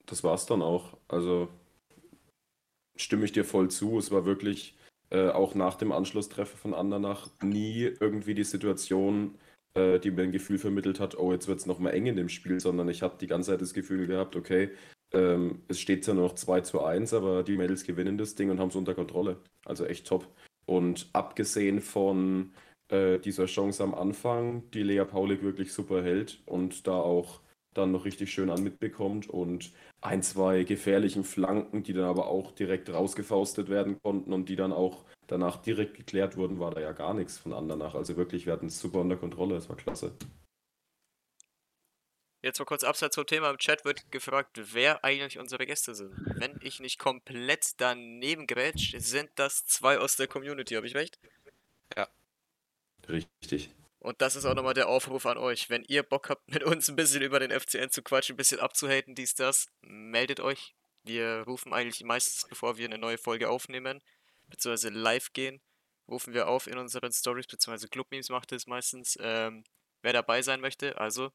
das 0.04 0.22
war's 0.22 0.44
dann 0.44 0.60
auch. 0.60 0.98
Also 1.08 1.48
stimme 2.94 3.24
ich 3.24 3.32
dir 3.32 3.46
voll 3.46 3.70
zu. 3.70 3.96
Es 3.96 4.10
war 4.10 4.26
wirklich 4.26 4.76
äh, 5.08 5.30
auch 5.30 5.54
nach 5.54 5.76
dem 5.76 5.92
Anschlusstreffer 5.92 6.58
von 6.58 6.74
Andernach 6.74 7.30
nie 7.42 7.84
irgendwie 8.00 8.34
die 8.34 8.44
Situation, 8.44 9.38
äh, 9.72 9.98
die 9.98 10.10
mir 10.10 10.24
ein 10.24 10.32
Gefühl 10.32 10.58
vermittelt 10.58 11.00
hat, 11.00 11.16
oh, 11.16 11.32
jetzt 11.32 11.48
wird 11.48 11.60
es 11.60 11.64
nochmal 11.64 11.94
eng 11.94 12.04
in 12.04 12.16
dem 12.16 12.28
Spiel, 12.28 12.60
sondern 12.60 12.90
ich 12.90 13.00
habe 13.00 13.16
die 13.18 13.28
ganze 13.28 13.52
Zeit 13.52 13.62
das 13.62 13.72
Gefühl 13.72 14.06
gehabt, 14.06 14.36
okay, 14.36 14.72
ähm, 15.14 15.62
es 15.68 15.80
steht 15.80 16.06
ja 16.06 16.12
nur 16.12 16.24
noch 16.24 16.34
2 16.34 16.60
zu 16.60 16.84
1, 16.84 17.14
aber 17.14 17.42
die 17.42 17.56
Mädels 17.56 17.84
gewinnen 17.84 18.18
das 18.18 18.34
Ding 18.34 18.50
und 18.50 18.60
haben 18.60 18.68
es 18.68 18.76
unter 18.76 18.94
Kontrolle. 18.94 19.38
Also 19.64 19.86
echt 19.86 20.06
top. 20.06 20.26
Und 20.72 21.10
abgesehen 21.12 21.82
von 21.82 22.52
äh, 22.88 23.18
dieser 23.18 23.44
Chance 23.44 23.84
am 23.84 23.94
Anfang, 23.94 24.70
die 24.70 24.82
Lea 24.82 25.04
Paulik 25.04 25.42
wirklich 25.42 25.70
super 25.74 26.02
hält 26.02 26.40
und 26.46 26.86
da 26.86 26.92
auch 26.94 27.40
dann 27.74 27.92
noch 27.92 28.06
richtig 28.06 28.32
schön 28.32 28.48
an 28.48 28.62
mitbekommt 28.62 29.28
und 29.28 29.72
ein, 30.00 30.22
zwei 30.22 30.64
gefährlichen 30.64 31.24
Flanken, 31.24 31.82
die 31.82 31.92
dann 31.92 32.06
aber 32.06 32.28
auch 32.28 32.52
direkt 32.52 32.90
rausgefaustet 32.90 33.68
werden 33.68 33.98
konnten 34.02 34.32
und 34.32 34.48
die 34.48 34.56
dann 34.56 34.72
auch 34.72 35.04
danach 35.26 35.58
direkt 35.58 35.94
geklärt 35.94 36.38
wurden, 36.38 36.58
war 36.58 36.70
da 36.70 36.80
ja 36.80 36.92
gar 36.92 37.12
nichts 37.12 37.36
von 37.36 37.52
Andernach. 37.52 37.94
Also 37.94 38.16
wirklich, 38.16 38.46
wir 38.46 38.54
hatten 38.54 38.66
es 38.66 38.80
super 38.80 39.00
unter 39.00 39.16
Kontrolle, 39.16 39.56
es 39.56 39.68
war 39.68 39.76
klasse. 39.76 40.12
Jetzt 42.42 42.58
mal 42.58 42.64
kurz 42.64 42.82
abseits 42.82 43.14
vom 43.14 43.26
Thema. 43.26 43.50
Im 43.50 43.58
Chat 43.58 43.84
wird 43.84 44.10
gefragt, 44.10 44.58
wer 44.72 45.04
eigentlich 45.04 45.38
unsere 45.38 45.64
Gäste 45.64 45.94
sind. 45.94 46.12
Wenn 46.40 46.58
ich 46.60 46.80
nicht 46.80 46.98
komplett 46.98 47.80
daneben 47.80 48.48
grätsch, 48.48 48.94
sind 48.98 49.30
das 49.36 49.64
zwei 49.66 49.98
aus 49.98 50.16
der 50.16 50.26
Community, 50.26 50.74
habe 50.74 50.88
ich 50.88 50.96
recht? 50.96 51.20
Ja. 51.96 52.08
Richtig. 53.08 53.70
Und 54.00 54.20
das 54.20 54.34
ist 54.34 54.44
auch 54.44 54.54
nochmal 54.54 54.74
der 54.74 54.88
Aufruf 54.88 55.24
an 55.26 55.38
euch. 55.38 55.70
Wenn 55.70 55.84
ihr 55.84 56.02
Bock 56.02 56.30
habt, 56.30 56.48
mit 56.50 56.64
uns 56.64 56.88
ein 56.88 56.96
bisschen 56.96 57.22
über 57.22 57.38
den 57.38 57.52
FCN 57.52 57.90
zu 57.90 58.02
quatschen, 58.02 58.34
ein 58.34 58.36
bisschen 58.36 58.58
abzuhaten, 58.58 59.14
dies, 59.14 59.36
das, 59.36 59.68
meldet 59.80 60.40
euch. 60.40 60.74
Wir 61.04 61.44
rufen 61.46 61.72
eigentlich 61.72 62.02
meistens, 62.02 62.48
bevor 62.48 62.76
wir 62.76 62.86
eine 62.86 62.98
neue 62.98 63.18
Folge 63.18 63.48
aufnehmen, 63.48 64.02
beziehungsweise 64.48 64.88
live 64.88 65.32
gehen, 65.32 65.60
rufen 66.08 66.34
wir 66.34 66.48
auf 66.48 66.66
in 66.66 66.78
unseren 66.78 67.12
Stories, 67.12 67.46
beziehungsweise 67.46 67.88
Club 67.88 68.10
Memes 68.10 68.28
macht 68.30 68.50
es 68.50 68.66
meistens. 68.66 69.16
Ähm, 69.20 69.62
wer 70.02 70.12
dabei 70.12 70.42
sein 70.42 70.60
möchte. 70.60 70.98
Also 70.98 71.30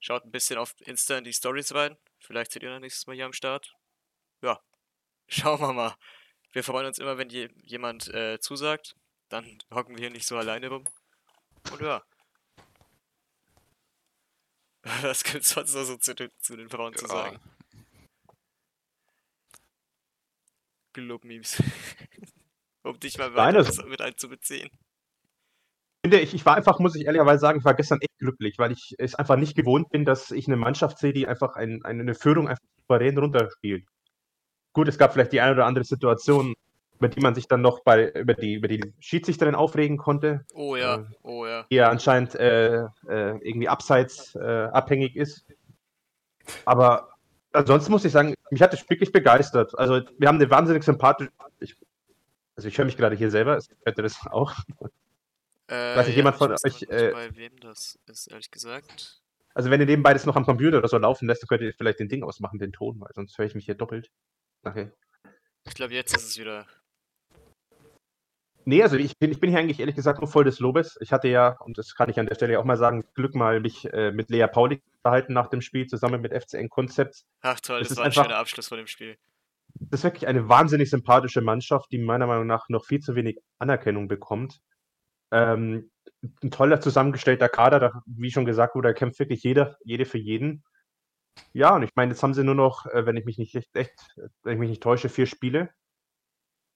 schaut 0.00 0.24
ein 0.24 0.30
bisschen 0.30 0.58
auf 0.58 0.74
Insta 0.82 1.18
in 1.18 1.24
die 1.24 1.32
Stories 1.32 1.74
rein. 1.74 1.96
Vielleicht 2.20 2.52
seht 2.52 2.62
ihr 2.62 2.70
dann 2.70 2.82
nächstes 2.82 3.06
Mal 3.06 3.14
hier 3.16 3.26
am 3.26 3.32
Start. 3.32 3.74
Ja, 4.42 4.60
schauen 5.28 5.60
wir 5.60 5.72
mal. 5.72 5.96
Wir 6.52 6.64
freuen 6.64 6.86
uns 6.86 6.98
immer, 6.98 7.18
wenn 7.18 7.28
je, 7.30 7.48
jemand 7.62 8.08
äh, 8.08 8.38
zusagt. 8.40 8.96
Dann 9.28 9.58
hocken 9.70 9.94
wir 9.96 10.00
hier 10.00 10.10
nicht 10.10 10.26
so 10.26 10.36
alleine 10.38 10.68
rum. 10.68 10.88
Und 11.70 11.80
ja. 11.82 12.02
Was 15.02 15.22
gibt 15.24 15.42
es 15.44 15.50
sonst 15.50 15.74
noch 15.74 15.84
so 15.84 15.96
zu, 15.98 16.14
den- 16.14 16.32
zu 16.38 16.56
den 16.56 16.70
Frauen 16.70 16.94
zu 16.94 17.04
Ja. 17.04 17.10
sagen? 17.10 17.40
Glob-Memes. 20.94 21.62
um 22.82 22.98
dich 22.98 23.18
mal 23.18 23.30
Nein, 23.30 23.54
weiter 23.54 23.64
das- 23.64 23.84
mit 23.84 24.00
einzubeziehen. 24.00 24.70
Finde, 26.02 26.20
ich, 26.20 26.34
ich 26.34 26.46
war 26.46 26.56
einfach, 26.56 26.78
muss 26.78 26.94
ich 26.94 27.06
ehrlicherweise 27.06 27.40
sagen, 27.40 27.58
ich 27.58 27.64
war 27.64 27.74
gestern 27.74 28.00
echt 28.00 28.18
glücklich, 28.18 28.58
weil 28.58 28.72
ich 28.72 28.94
es 28.98 29.14
einfach 29.14 29.36
nicht 29.36 29.56
gewohnt 29.56 29.90
bin, 29.90 30.04
dass 30.04 30.30
ich 30.30 30.46
eine 30.46 30.56
Mannschaft 30.56 30.98
sehe, 30.98 31.12
die 31.12 31.26
einfach 31.26 31.56
ein, 31.56 31.84
eine 31.84 32.14
Führung 32.14 32.48
einfach 32.48 32.62
souverän 32.82 33.18
runterspielt. 33.18 33.84
Gut, 34.72 34.88
es 34.88 34.98
gab 34.98 35.12
vielleicht 35.12 35.32
die 35.32 35.40
eine 35.40 35.52
oder 35.52 35.66
andere 35.66 35.84
Situation, 35.84 36.54
über 36.98 37.08
die 37.08 37.20
man 37.20 37.34
sich 37.34 37.46
dann 37.48 37.60
noch 37.62 37.80
bei, 37.84 38.10
über 38.10 38.34
die, 38.34 38.54
über 38.54 38.68
die 38.68 38.92
Schiedsrichterin 39.00 39.54
aufregen 39.54 39.96
konnte, 39.98 40.44
Oh 40.54 40.76
ja, 40.76 40.96
Äh, 40.96 41.04
oh 41.22 41.46
ja. 41.46 41.64
die 41.70 41.76
ja 41.76 41.88
anscheinend 41.90 42.34
äh, 42.34 42.82
äh, 42.82 42.86
irgendwie 43.08 43.68
abseits 43.68 44.34
äh, 44.34 44.68
abhängig 44.72 45.16
ist. 45.16 45.46
Aber 46.64 47.10
ansonsten 47.52 47.92
muss 47.92 48.04
ich 48.04 48.12
sagen, 48.12 48.34
mich 48.50 48.62
hat 48.62 48.72
es 48.74 48.88
wirklich 48.88 49.12
begeistert. 49.12 49.78
Also 49.78 50.00
wir 50.18 50.28
haben 50.28 50.36
eine 50.36 50.50
wahnsinnig 50.50 50.82
sympathische. 50.84 51.30
Ich, 51.60 51.76
also 52.56 52.68
ich 52.68 52.76
höre 52.78 52.84
mich 52.84 52.96
gerade 52.96 53.16
hier 53.16 53.30
selber, 53.30 53.58
ich 53.58 53.68
hätte 53.84 54.02
das 54.02 54.18
auch. 54.30 54.54
Äh, 55.68 55.96
weiß 55.96 56.06
nicht, 56.06 56.16
jemand 56.16 56.36
ich 56.36 56.38
von 56.38 56.52
euch, 56.52 56.62
nicht, 56.64 56.90
äh, 56.90 57.10
bei 57.12 57.36
wem 57.36 57.58
das 57.60 57.98
ist, 58.06 58.26
ehrlich 58.28 58.50
gesagt. 58.50 59.20
Also 59.54 59.70
wenn 59.70 59.80
ihr 59.80 59.86
nebenbei 59.86 60.12
das 60.12 60.24
noch 60.26 60.36
am 60.36 60.44
Computer 60.44 60.78
oder 60.78 60.88
so 60.88 60.98
laufen 60.98 61.26
lässt, 61.26 61.42
dann 61.42 61.48
könnt 61.48 61.62
ihr 61.62 61.72
vielleicht 61.74 61.98
den 62.00 62.08
Ding 62.08 62.22
ausmachen, 62.22 62.58
den 62.58 62.72
Ton, 62.72 63.00
weil 63.00 63.10
sonst 63.14 63.36
höre 63.38 63.46
ich 63.46 63.54
mich 63.54 63.64
hier 63.64 63.74
doppelt. 63.74 64.10
Okay. 64.64 64.90
Ich 65.66 65.74
glaube, 65.74 65.94
jetzt 65.94 66.16
ist 66.16 66.26
es 66.26 66.38
wieder. 66.38 66.66
Nee, 68.64 68.82
also 68.82 68.96
ich 68.96 69.18
bin, 69.18 69.30
ich 69.30 69.40
bin 69.40 69.50
hier 69.50 69.58
eigentlich 69.58 69.80
ehrlich 69.80 69.96
gesagt 69.96 70.20
nur 70.20 70.28
voll 70.30 70.44
des 70.44 70.58
Lobes. 70.58 70.98
Ich 71.00 71.12
hatte 71.12 71.28
ja, 71.28 71.56
und 71.60 71.78
das 71.78 71.94
kann 71.94 72.10
ich 72.10 72.18
an 72.20 72.26
der 72.26 72.34
Stelle 72.34 72.58
auch 72.60 72.64
mal 72.64 72.76
sagen, 72.76 73.04
Glück 73.14 73.34
mal 73.34 73.60
mich 73.60 73.90
äh, 73.92 74.12
mit 74.12 74.28
Lea 74.30 74.46
Pauli 74.46 74.82
unterhalten 75.02 75.32
nach 75.32 75.48
dem 75.48 75.62
Spiel 75.62 75.86
zusammen 75.86 76.20
mit 76.20 76.32
FCN 76.32 76.68
Concepts. 76.68 77.24
Ach 77.40 77.58
toll, 77.60 77.80
das 77.80 77.90
ist 77.90 77.96
war 77.96 78.04
ein 78.04 78.06
einfach- 78.08 78.24
schöner 78.24 78.36
Abschluss 78.36 78.68
von 78.68 78.76
dem 78.78 78.86
Spiel. 78.86 79.16
Das 79.80 80.00
ist 80.00 80.04
wirklich 80.04 80.26
eine 80.26 80.48
wahnsinnig 80.48 80.90
sympathische 80.90 81.40
Mannschaft, 81.40 81.90
die 81.92 81.98
meiner 81.98 82.26
Meinung 82.26 82.46
nach 82.46 82.68
noch 82.68 82.84
viel 82.84 83.00
zu 83.00 83.14
wenig 83.14 83.38
Anerkennung 83.58 84.06
bekommt. 84.08 84.60
Ähm, 85.30 85.90
ein 86.42 86.50
toller 86.50 86.80
zusammengestellter 86.80 87.48
Kader, 87.48 87.80
da, 87.80 88.02
wie 88.06 88.30
schon 88.30 88.44
gesagt 88.44 88.74
wurde, 88.74 88.88
da 88.88 88.94
kämpft 88.94 89.18
wirklich 89.18 89.42
jeder, 89.42 89.76
jede 89.84 90.04
für 90.04 90.18
jeden. 90.18 90.64
Ja, 91.52 91.76
und 91.76 91.82
ich 91.82 91.94
meine, 91.94 92.12
jetzt 92.12 92.22
haben 92.22 92.34
sie 92.34 92.44
nur 92.44 92.54
noch, 92.54 92.86
äh, 92.86 93.06
wenn 93.06 93.16
ich 93.16 93.24
mich 93.24 93.38
nicht 93.38 93.54
echt, 93.54 93.74
echt, 93.76 93.94
wenn 94.42 94.54
ich 94.54 94.58
mich 94.58 94.70
nicht 94.70 94.82
täusche, 94.82 95.08
vier 95.08 95.26
Spiele 95.26 95.72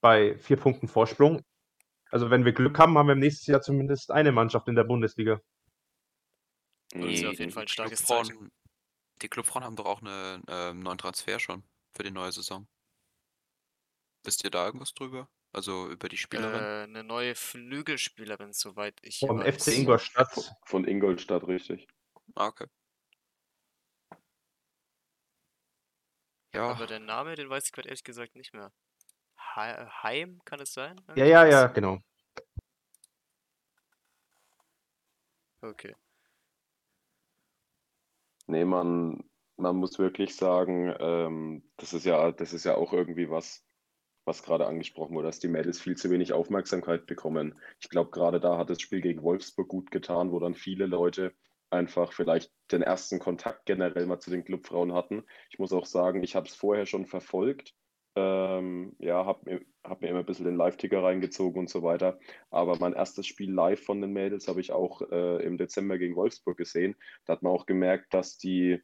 bei 0.01 0.39
vier 0.39 0.57
Punkten 0.57 0.89
Vorsprung. 0.89 1.43
Also 2.11 2.31
wenn 2.31 2.45
wir 2.45 2.53
Glück 2.53 2.79
haben, 2.79 2.99
haben 2.99 3.07
wir 3.07 3.15
im 3.15 3.21
nächsten 3.21 3.51
Jahr 3.51 3.63
zumindest 3.63 4.11
eine 4.11 4.33
Mannschaft 4.33 4.69
in 4.69 4.75
der 4.75 4.85
Bundesliga. 4.85 5.41
Das 6.91 7.05
ist 7.07 7.23
ja 7.23 7.31
auf 7.31 7.37
Die 7.37 7.43
jeden 7.43 7.53
Fall 7.53 7.63
ein 7.63 7.69
starkes 7.69 8.05
Zeichen. 8.05 8.29
Clubfrauen, 8.29 8.53
die 9.23 9.29
Clubfrauen 9.29 9.65
haben 9.65 9.77
doch 9.77 9.87
auch 9.87 10.03
einen 10.03 10.43
ähm, 10.49 10.81
neuen 10.81 10.99
Transfer 10.99 11.39
schon 11.39 11.65
für 11.97 12.03
die 12.03 12.11
neue 12.11 12.33
Saison. 12.33 12.67
Wisst 14.25 14.45
ihr 14.45 14.51
da 14.51 14.67
irgendwas 14.67 14.93
drüber? 14.93 15.29
Also 15.53 15.91
über 15.91 16.09
die 16.09 16.17
Spielerin? 16.17 16.63
Äh, 16.65 16.83
eine 16.85 17.05
neue 17.05 17.35
Flügelspielerin, 17.35 18.53
soweit 18.55 18.99
ich 19.03 19.21
Vom 19.21 19.39
weiß. 19.39 19.55
FC 19.57 19.77
Ingolstadt. 19.77 20.57
Von, 20.65 20.87
Ingolstadt, 20.87 21.47
richtig. 21.47 21.87
Ah, 22.35 22.47
okay. 22.47 22.67
Ja, 26.55 26.71
Aber 26.71 26.87
der 26.87 27.01
Name, 27.01 27.35
den 27.35 27.49
weiß 27.49 27.67
ich 27.67 27.73
gerade 27.73 27.89
ehrlich 27.89 28.05
gesagt 28.05 28.35
nicht 28.37 28.55
mehr. 28.55 28.73
Hei- 29.39 29.87
Heim, 30.03 30.41
kann 30.45 30.61
es 30.61 30.73
sein? 30.73 31.01
Ja, 31.17 31.25
ja, 31.25 31.47
ja, 31.47 31.67
genau. 31.67 31.99
Okay. 35.63 35.95
Nee, 38.47 38.65
man, 38.65 39.23
man 39.57 39.77
muss 39.77 39.99
wirklich 39.99 40.35
sagen, 40.35 40.95
ähm, 40.99 41.63
das 41.77 41.93
ist 41.93 42.05
ja, 42.05 42.33
das 42.33 42.53
ist 42.53 42.65
ja 42.65 42.75
auch 42.75 42.93
irgendwie 42.93 43.31
was, 43.31 43.65
was 44.25 44.43
gerade 44.43 44.67
angesprochen 44.67 45.15
wurde, 45.15 45.29
dass 45.29 45.41
die 45.41 45.49
Mädels 45.49 45.81
viel 45.81 45.97
zu 45.97 46.11
wenig 46.11 46.33
Aufmerksamkeit 46.33 47.07
bekommen. 47.07 47.59
Ich 47.81 47.89
glaube, 47.89 48.11
gerade 48.11 48.41
da 48.41 48.59
hat 48.59 48.71
das 48.71 48.81
Spiel 48.81 49.01
gegen 49.01 49.23
Wolfsburg 49.23 49.69
gut 49.69 49.91
getan, 49.91 50.31
wo 50.31 50.39
dann 50.39 50.55
viele 50.55 50.87
Leute 50.87 51.33
einfach 51.71 52.13
vielleicht 52.13 52.53
den 52.71 52.83
ersten 52.83 53.19
Kontakt 53.19 53.67
generell 53.67 54.07
mal 54.07 54.21
zu 54.21 54.31
den 54.31 54.45
Clubfrauen 54.45 54.93
hatten. 54.93 55.25
Ich 55.51 55.59
muss 55.59 55.73
auch 55.73 55.87
sagen, 55.87 56.23
ich 56.23 56.37
habe 56.37 56.47
es 56.47 56.55
vorher 56.55 56.87
schon 56.87 57.07
verfolgt. 57.07 57.75
Ähm, 58.15 58.95
ja, 58.99 59.25
habe 59.25 59.41
mir, 59.51 59.61
hab 59.83 60.03
mir 60.03 60.09
immer 60.09 60.19
ein 60.19 60.27
bisschen 60.27 60.45
den 60.45 60.57
Live-Ticker 60.57 61.03
reingezogen 61.03 61.61
und 61.61 61.71
so 61.71 61.83
weiter. 61.83 62.19
Aber 62.51 62.77
mein 62.79 62.93
erstes 62.93 63.27
Spiel 63.27 63.51
live 63.51 63.83
von 63.83 64.03
den 64.03 64.13
Mädels 64.13 64.49
habe 64.49 64.61
ich 64.61 64.71
auch 64.71 65.01
äh, 65.11 65.43
im 65.45 65.57
Dezember 65.57 65.97
gegen 65.97 66.15
Wolfsburg 66.15 66.59
gesehen. 66.59 66.95
Da 67.25 67.33
hat 67.33 67.43
man 67.43 67.53
auch 67.53 67.65
gemerkt, 67.65 68.13
dass 68.13 68.37
die, 68.37 68.83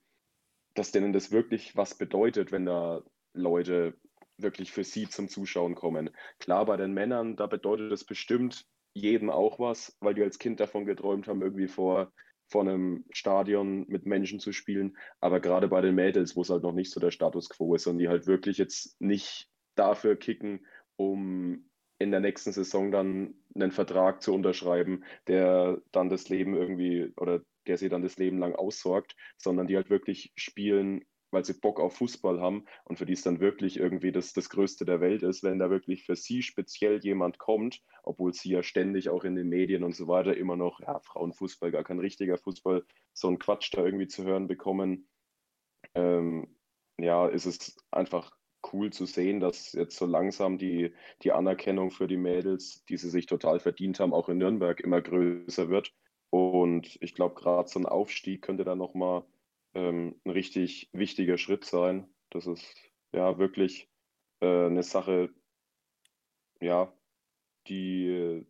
dass 0.75 0.91
denen 0.91 1.13
das 1.13 1.31
wirklich 1.31 1.77
was 1.77 1.95
bedeutet, 1.95 2.53
wenn 2.53 2.65
da 2.65 3.03
Leute 3.35 3.99
wirklich 4.39 4.73
für 4.73 4.85
sie 4.85 5.09
zum 5.09 5.29
Zuschauen 5.29 5.75
kommen. 5.75 6.11
Klar, 6.39 6.67
bei 6.67 6.77
den 6.77 6.93
Männern, 6.93 7.37
da 7.37 7.47
bedeutet 7.47 7.93
es 7.93 8.05
bestimmt 8.05 8.67
jedem 8.95 9.31
auch 9.31 9.59
was, 9.59 9.97
weil 10.01 10.15
die 10.15 10.23
als 10.23 10.39
Kind 10.39 10.61
davon 10.61 10.87
geträumt 10.87 11.29
haben, 11.29 11.43
irgendwie 11.43 11.69
vor, 11.69 12.13
vor 12.49 12.63
einem 12.63 13.05
Stadion 13.11 13.87
mit 13.89 14.07
Menschen 14.07 14.41
zu 14.41 14.53
spielen. 14.53 14.97
Aber 15.21 15.41
gerade 15.41 15.69
bei 15.69 15.81
den 15.81 15.95
Mädels, 15.95 16.37
wo 16.37 16.43
es 16.43 16.51
halt 16.51 16.63
noch 16.63 16.73
nicht 16.73 16.91
so 16.91 17.01
der 17.01 17.11
Status 17.11 17.49
quo 17.49 17.75
ist 17.75 17.87
und 17.87 17.99
die 17.99 18.09
halt 18.09 18.27
wirklich 18.27 18.59
jetzt 18.59 19.01
nicht 19.01 19.49
dafür 19.75 20.17
kicken, 20.17 20.67
um 20.97 21.69
in 21.99 22.11
der 22.11 22.21
nächsten 22.21 22.53
Saison 22.53 22.91
dann 22.91 23.35
einen 23.55 23.73
Vertrag 23.73 24.23
zu 24.23 24.33
unterschreiben, 24.33 25.05
der 25.27 25.81
dann 25.91 26.09
das 26.09 26.29
Leben 26.29 26.55
irgendwie 26.55 27.13
oder 27.17 27.41
der 27.67 27.77
sie 27.77 27.89
dann 27.89 28.03
das 28.03 28.17
Leben 28.17 28.39
lang 28.39 28.55
aussorgt, 28.55 29.17
sondern 29.37 29.67
die 29.67 29.77
halt 29.77 29.91
wirklich 29.91 30.33
spielen, 30.37 31.05
weil 31.31 31.45
sie 31.45 31.55
Bock 31.55 31.81
auf 31.81 31.97
Fußball 31.97 32.41
haben 32.41 32.65
und 32.85 32.99
für 32.99 33.07
die 33.07 33.13
es 33.13 33.23
dann 33.23 33.41
wirklich 33.41 33.79
irgendwie 33.79 34.13
das, 34.13 34.33
das 34.33 34.49
Größte 34.51 34.85
der 34.85 35.01
Welt 35.01 35.23
ist, 35.23 35.43
wenn 35.43 35.59
da 35.59 35.71
wirklich 35.71 36.05
für 36.05 36.17
sie 36.17 36.43
speziell 36.43 36.99
jemand 37.03 37.39
kommt, 37.39 37.83
obwohl 38.03 38.33
sie 38.33 38.51
ja 38.51 38.63
ständig 38.63 39.09
auch 39.09 39.25
in 39.25 39.35
den 39.35 39.49
Medien 39.49 39.85
und 39.85 39.95
so 39.95 40.09
weiter 40.09 40.37
immer 40.37 40.57
noch, 40.57 40.81
ja, 40.81 41.01
Frauenfußball, 41.01 41.71
gar 41.71 41.85
kein 41.85 41.99
richtiger 41.99 42.39
Fußball, 42.39 42.85
so 43.13 43.29
einen 43.29 43.39
Quatsch 43.39 43.71
da 43.73 43.85
irgendwie 43.85 44.09
zu 44.09 44.25
hören 44.25 44.47
bekommen. 44.47 45.09
Ähm, 45.95 46.57
ja, 46.99 47.29
ist 47.29 47.47
es 47.47 47.77
einfach 47.91 48.37
cool 48.73 48.93
zu 48.93 49.07
sehen, 49.07 49.41
dass 49.41 49.73
jetzt 49.73 49.97
so 49.97 50.07
langsam 50.07 50.59
die, 50.59 50.93
die 51.23 51.33
Anerkennung 51.33 51.91
für 51.91 52.09
die 52.09 52.17
Mädels, 52.17 52.85
die 52.87 52.97
sie 52.97 53.11
sich 53.11 53.27
total 53.27 53.61
verdient 53.61 54.01
haben, 54.01 54.13
auch 54.13 54.29
in 54.29 54.39
Nürnberg 54.39 54.81
immer 54.81 55.01
größer 55.01 55.69
wird. 55.69 55.95
Und 56.31 56.99
ich 57.01 57.15
glaube, 57.15 57.37
gerade 57.37 57.69
so 57.69 57.79
ein 57.79 57.87
Aufstieg 57.87 58.43
könnte 58.43 58.65
da 58.65 58.75
nochmal 58.75 59.25
ähm, 59.75 60.21
ein 60.25 60.31
richtig 60.31 60.89
wichtiger 60.93 61.39
Schritt 61.39 61.65
sein. 61.65 62.09
Das 62.31 62.47
ist 62.47 62.75
ja 63.13 63.39
wirklich 63.39 63.89
äh, 64.41 64.67
eine 64.67 64.83
Sache, 64.83 65.31
ja, 66.61 66.93
die, 67.69 68.47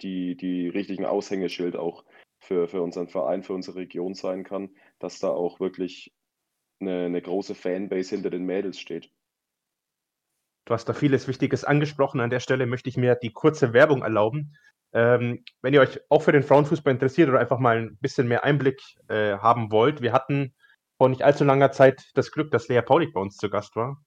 die, 0.00 0.36
die 0.36 0.68
richtigen 0.68 1.04
Aushängeschild 1.04 1.76
auch 1.76 2.04
für, 2.40 2.68
für 2.68 2.82
unseren 2.82 3.08
Verein, 3.08 3.42
für 3.42 3.54
unsere 3.54 3.76
Region 3.76 4.14
sein 4.14 4.44
kann, 4.44 4.74
dass 4.98 5.18
da 5.18 5.28
auch 5.28 5.60
wirklich 5.60 6.12
eine, 6.80 7.06
eine 7.06 7.22
große 7.22 7.54
Fanbase 7.54 8.14
hinter 8.14 8.30
den 8.30 8.44
Mädels 8.44 8.78
steht. 8.78 9.10
Du 10.66 10.72
hast 10.72 10.86
da 10.86 10.94
vieles 10.94 11.28
Wichtiges 11.28 11.64
angesprochen. 11.64 12.20
An 12.20 12.30
der 12.30 12.40
Stelle 12.40 12.66
möchte 12.66 12.88
ich 12.88 12.96
mir 12.96 13.16
die 13.16 13.32
kurze 13.32 13.72
Werbung 13.74 14.02
erlauben. 14.02 14.56
Ähm, 14.94 15.44
wenn 15.60 15.74
ihr 15.74 15.80
euch 15.80 16.00
auch 16.08 16.22
für 16.22 16.32
den 16.32 16.44
Frauenfußball 16.44 16.92
interessiert 16.92 17.28
oder 17.28 17.40
einfach 17.40 17.58
mal 17.58 17.78
ein 17.78 17.98
bisschen 17.98 18.28
mehr 18.28 18.44
Einblick 18.44 18.80
äh, 19.08 19.36
haben 19.38 19.72
wollt, 19.72 20.00
wir 20.00 20.12
hatten 20.12 20.54
vor 20.96 21.08
nicht 21.08 21.22
allzu 21.22 21.42
langer 21.42 21.72
Zeit 21.72 22.04
das 22.14 22.30
Glück, 22.30 22.52
dass 22.52 22.68
Lea 22.68 22.80
Paulik 22.80 23.12
bei 23.12 23.20
uns 23.20 23.36
zu 23.36 23.50
Gast 23.50 23.74
war. 23.74 24.00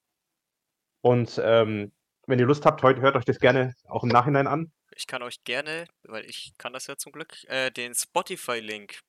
Und 1.02 1.40
ähm, 1.44 1.92
wenn 2.26 2.38
ihr 2.38 2.46
Lust 2.46 2.64
habt, 2.64 2.82
heute 2.82 3.02
hört 3.02 3.16
euch 3.16 3.26
das 3.26 3.38
gerne 3.38 3.74
auch 3.86 4.02
im 4.02 4.08
Nachhinein 4.08 4.46
an. 4.46 4.72
Ich 4.94 5.06
kann 5.06 5.22
euch 5.22 5.44
gerne, 5.44 5.86
weil 6.04 6.24
ich 6.24 6.52
kann 6.58 6.72
das 6.72 6.86
ja 6.86 6.96
zum 6.96 7.12
Glück, 7.12 7.44
äh, 7.48 7.70
den 7.70 7.94
Spotify-Link 7.94 9.00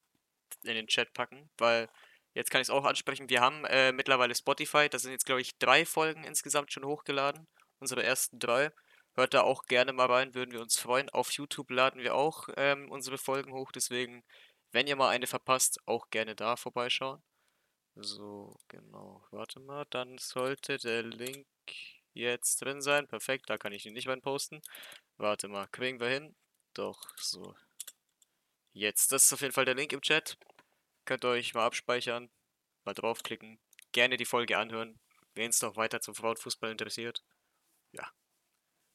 in 0.63 0.73
den 0.73 0.87
Chat 0.87 1.13
packen, 1.13 1.49
weil 1.57 1.87
jetzt 2.33 2.51
kann 2.51 2.61
ich 2.61 2.67
es 2.67 2.73
auch 2.73 2.85
ansprechen. 2.85 3.29
Wir 3.29 3.41
haben 3.41 3.63
äh, 3.65 3.93
mittlerweile 3.93 4.35
Spotify, 4.35 4.89
da 4.89 4.99
sind 4.99 5.11
jetzt, 5.11 5.25
glaube 5.25 5.41
ich, 5.41 5.57
drei 5.57 5.85
Folgen 5.85 6.25
insgesamt 6.25 6.73
schon 6.73 6.83
hochgeladen. 6.83 7.47
Unsere 7.79 8.03
ersten 8.03 8.39
drei. 8.39 8.71
Hört 9.19 9.33
da 9.33 9.41
auch 9.41 9.63
gerne 9.65 9.91
mal 9.91 10.05
rein, 10.05 10.33
würden 10.33 10.53
wir 10.53 10.61
uns 10.61 10.79
freuen. 10.79 11.09
Auf 11.09 11.31
YouTube 11.31 11.71
laden 11.71 12.01
wir 12.01 12.15
auch 12.15 12.47
ähm, 12.55 12.89
unsere 12.89 13.17
Folgen 13.17 13.51
hoch, 13.51 13.73
deswegen, 13.73 14.23
wenn 14.71 14.87
ihr 14.87 14.95
mal 14.95 15.09
eine 15.09 15.27
verpasst, 15.27 15.77
auch 15.85 16.09
gerne 16.09 16.37
da 16.37 16.55
vorbeischauen. 16.55 17.21
So, 17.95 18.57
genau. 18.69 19.25
Warte 19.31 19.59
mal, 19.59 19.85
dann 19.89 20.17
sollte 20.19 20.77
der 20.77 21.03
Link 21.03 21.45
jetzt 22.13 22.61
drin 22.61 22.81
sein. 22.81 23.09
Perfekt, 23.09 23.49
da 23.49 23.57
kann 23.57 23.73
ich 23.73 23.85
ihn 23.85 23.91
nicht 23.91 24.07
rein 24.07 24.21
posten. 24.21 24.61
Warte 25.17 25.49
mal, 25.49 25.67
kriegen 25.67 25.99
wir 25.99 26.07
hin? 26.07 26.33
Doch, 26.73 27.01
so. 27.17 27.57
jetzt. 28.71 29.11
Das 29.11 29.25
ist 29.25 29.33
auf 29.33 29.41
jeden 29.41 29.53
Fall 29.53 29.65
der 29.65 29.75
Link 29.75 29.91
im 29.91 30.01
Chat. 30.01 30.37
Könnt 31.03 31.25
ihr 31.25 31.29
euch 31.31 31.53
mal 31.53 31.65
abspeichern, 31.65 32.29
mal 32.85 32.93
draufklicken. 32.93 33.59
Gerne 33.91 34.15
die 34.15 34.23
Folge 34.23 34.57
anhören, 34.57 34.97
wen 35.33 35.49
es 35.49 35.61
noch 35.61 35.75
weiter 35.75 35.99
zum 35.99 36.15
Frauenfußball 36.15 36.71
interessiert. 36.71 37.21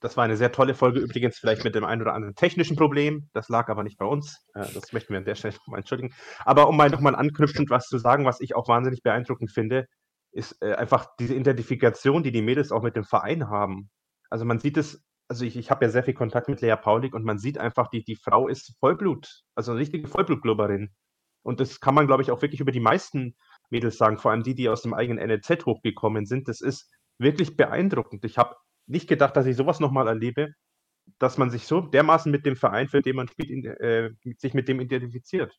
Das 0.04 0.18
war 0.18 0.24
eine 0.24 0.36
sehr 0.36 0.52
tolle 0.52 0.74
Folge, 0.74 1.00
übrigens 1.00 1.38
vielleicht 1.38 1.64
mit 1.64 1.74
dem 1.74 1.86
einen 1.86 2.02
oder 2.02 2.12
anderen 2.12 2.34
technischen 2.34 2.76
Problem. 2.76 3.30
Das 3.32 3.48
lag 3.48 3.70
aber 3.70 3.82
nicht 3.82 3.96
bei 3.96 4.04
uns. 4.04 4.44
Äh, 4.52 4.66
Das 4.74 4.92
möchten 4.92 5.14
wir 5.14 5.18
an 5.18 5.24
der 5.24 5.34
Stelle 5.34 5.54
nochmal 5.60 5.80
entschuldigen. 5.80 6.14
Aber 6.44 6.68
um 6.68 6.76
mal 6.76 6.90
nochmal 6.90 7.14
anknüpfend 7.14 7.70
was 7.70 7.86
zu 7.86 7.96
sagen, 7.96 8.26
was 8.26 8.42
ich 8.42 8.54
auch 8.54 8.68
wahnsinnig 8.68 9.02
beeindruckend 9.02 9.50
finde, 9.50 9.86
ist 10.30 10.60
äh, 10.60 10.74
einfach 10.74 11.06
diese 11.18 11.34
Identifikation, 11.34 12.22
die 12.22 12.32
die 12.32 12.42
Mädels 12.42 12.70
auch 12.70 12.82
mit 12.82 12.96
dem 12.96 13.04
Verein 13.04 13.48
haben. 13.48 13.88
Also 14.28 14.44
man 14.44 14.58
sieht 14.58 14.76
es, 14.76 15.02
also 15.26 15.46
ich, 15.46 15.56
ich 15.56 15.70
habe 15.70 15.86
ja 15.86 15.90
sehr 15.90 16.04
viel 16.04 16.12
Kontakt 16.12 16.50
mit 16.50 16.60
Lea 16.60 16.76
Paulik 16.76 17.14
und 17.14 17.24
man 17.24 17.38
sieht 17.38 17.56
einfach, 17.56 17.88
die, 17.88 18.04
die 18.04 18.16
Frau 18.16 18.46
ist 18.46 18.76
Vollblut, 18.80 19.40
also 19.54 19.72
eine 19.72 19.80
richtige 19.80 20.06
Vollblutglubberin. 20.06 20.90
Und 21.42 21.60
das 21.60 21.80
kann 21.80 21.94
man, 21.94 22.06
glaube 22.06 22.22
ich, 22.22 22.30
auch 22.30 22.42
wirklich 22.42 22.60
über 22.60 22.72
die 22.72 22.80
meisten 22.80 23.36
Mädels 23.70 23.96
sagen, 23.96 24.18
vor 24.18 24.32
allem 24.32 24.42
die, 24.42 24.54
die 24.54 24.68
aus 24.68 24.82
dem 24.82 24.92
eigenen 24.92 25.26
NLZ 25.26 25.64
hochgekommen 25.64 26.26
sind. 26.26 26.46
Das 26.48 26.60
ist 26.60 26.90
wirklich 27.16 27.56
beeindruckend. 27.56 28.26
Ich 28.26 28.36
habe 28.36 28.54
nicht 28.86 29.08
gedacht, 29.08 29.36
dass 29.36 29.46
ich 29.46 29.56
sowas 29.56 29.80
nochmal 29.80 30.08
erlebe, 30.08 30.54
dass 31.18 31.38
man 31.38 31.50
sich 31.50 31.66
so 31.66 31.80
dermaßen 31.80 32.30
mit 32.30 32.46
dem 32.46 32.56
Verein, 32.56 32.88
für 32.88 33.02
den 33.02 33.16
man 33.16 33.28
spielt, 33.28 33.50
in, 33.50 33.64
äh, 33.64 34.10
sich 34.38 34.54
mit 34.54 34.68
dem 34.68 34.80
identifiziert. 34.80 35.58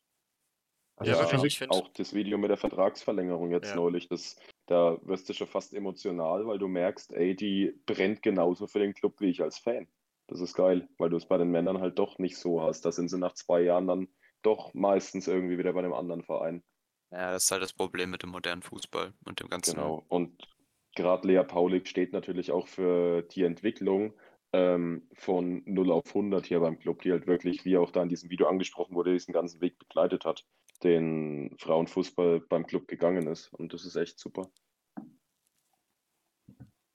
Also 0.96 1.12
Ja, 1.12 1.18
das 1.26 1.54
find- 1.54 1.70
auch 1.70 1.88
das 1.88 2.14
Video 2.14 2.38
mit 2.38 2.50
der 2.50 2.56
Vertragsverlängerung 2.56 3.50
jetzt 3.50 3.70
Ja. 3.70 3.76
neulich, 3.76 4.08
das, 4.08 4.36
da 4.66 4.98
wirst 5.02 5.28
du 5.28 5.34
schon 5.34 5.46
fast 5.46 5.74
emotional, 5.74 6.46
weil 6.46 6.58
du 6.58 6.68
merkst, 6.68 7.12
ey, 7.12 7.36
die 7.36 7.78
brennt 7.86 8.22
genauso 8.22 8.66
für 8.66 8.78
den 8.78 8.94
Club 8.94 9.20
wie 9.20 9.28
ich 9.30 9.42
als 9.42 9.58
Fan. 9.58 9.86
Das 10.26 10.40
ist 10.40 10.54
geil, 10.54 10.88
weil 10.98 11.10
du 11.10 11.16
es 11.16 11.26
bei 11.26 11.38
den 11.38 11.50
Männern 11.50 11.80
halt 11.80 11.98
doch 11.98 12.18
nicht 12.18 12.36
so 12.36 12.62
hast. 12.62 12.84
Da 12.84 12.90
sind 12.92 13.08
sie 13.08 13.18
nach 13.18 13.34
zwei 13.34 13.60
Jahren 13.60 13.86
dann 13.86 14.08
doch 14.42 14.74
meistens 14.74 15.28
irgendwie 15.28 15.58
wieder 15.58 15.72
bei 15.72 15.80
einem 15.80 15.92
anderen 15.92 16.22
Verein. 16.22 16.64
Ja, 17.12 17.30
das 17.32 17.44
ist 17.44 17.50
halt 17.52 17.62
das 17.62 17.72
Problem 17.72 18.10
mit 18.10 18.22
dem 18.22 18.30
modernen 18.30 18.62
Fußball 18.62 19.12
und 19.24 19.38
dem 19.38 19.48
ganzen. 19.48 19.74
Genau. 19.76 20.04
Und 20.08 20.48
gerade 20.96 21.28
Lea 21.28 21.44
Paulik 21.44 21.86
steht 21.86 22.12
natürlich 22.12 22.50
auch 22.50 22.66
für 22.66 23.22
die 23.22 23.44
Entwicklung 23.44 24.14
ähm, 24.52 25.08
von 25.14 25.62
0 25.66 25.92
auf 25.92 26.08
100 26.08 26.46
hier 26.46 26.60
beim 26.60 26.78
Club, 26.78 27.02
die 27.02 27.12
halt 27.12 27.26
wirklich, 27.26 27.64
wie 27.64 27.76
auch 27.76 27.90
da 27.90 28.02
in 28.02 28.08
diesem 28.08 28.30
Video 28.30 28.48
angesprochen 28.48 28.94
wurde, 28.94 29.12
diesen 29.12 29.32
ganzen 29.32 29.60
Weg 29.60 29.78
begleitet 29.78 30.24
hat, 30.24 30.44
den 30.82 31.54
Frauenfußball 31.58 32.40
beim 32.40 32.66
Club 32.66 32.88
gegangen 32.88 33.26
ist. 33.28 33.52
Und 33.52 33.72
das 33.72 33.84
ist 33.84 33.96
echt 33.96 34.18
super. 34.18 34.50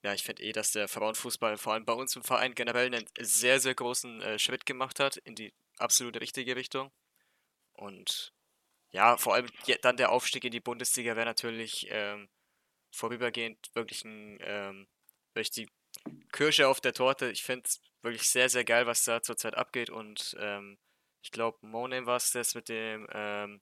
Ja, 0.04 0.14
ich 0.14 0.24
finde 0.24 0.42
eh, 0.42 0.52
dass 0.52 0.72
der 0.72 0.88
Frauenfußball 0.88 1.58
vor 1.58 1.74
allem 1.74 1.86
bei 1.86 1.94
uns 1.94 2.16
im 2.16 2.24
Verein 2.24 2.56
generell 2.56 2.88
einen 2.88 3.06
sehr, 3.20 3.60
sehr 3.60 3.76
großen 3.76 4.22
äh, 4.22 4.40
Schritt 4.40 4.66
gemacht 4.66 5.00
hat 5.00 5.18
in 5.18 5.36
die 5.36 5.54
absolut 5.78 6.20
richtige 6.20 6.56
Richtung. 6.56 6.92
Und 7.74 8.34
ja, 8.90 9.18
vor 9.18 9.36
allem 9.36 9.48
dann 9.84 9.98
der 9.98 10.12
Aufstieg 10.12 10.44
in 10.44 10.52
die 10.52 10.60
Bundesliga 10.60 11.16
wäre 11.16 11.26
natürlich 11.26 11.88
ähm, 11.92 12.30
vorübergehend 12.92 13.58
wirklich 13.74 14.04
ein, 14.06 14.38
ähm, 14.42 14.88
wirklich 15.34 15.52
die 15.52 15.70
Kirsche 16.32 16.68
auf 16.68 16.82
der 16.82 16.94
Torte. 16.94 17.32
Ich 17.32 17.44
finde 17.44 17.64
es 17.68 17.82
wirklich 18.02 18.30
sehr, 18.30 18.50
sehr 18.50 18.64
geil, 18.64 18.86
was 18.88 19.04
da 19.04 19.22
zurzeit 19.22 19.56
abgeht. 19.56 19.90
Und 19.90 20.36
ähm, 20.40 20.78
ich 21.22 21.32
glaube, 21.32 21.58
Monem 21.66 22.06
war 22.06 22.18
es, 22.18 22.32
das 22.32 22.56
mit 22.56 22.70
dem 22.70 23.08
ähm, 23.14 23.62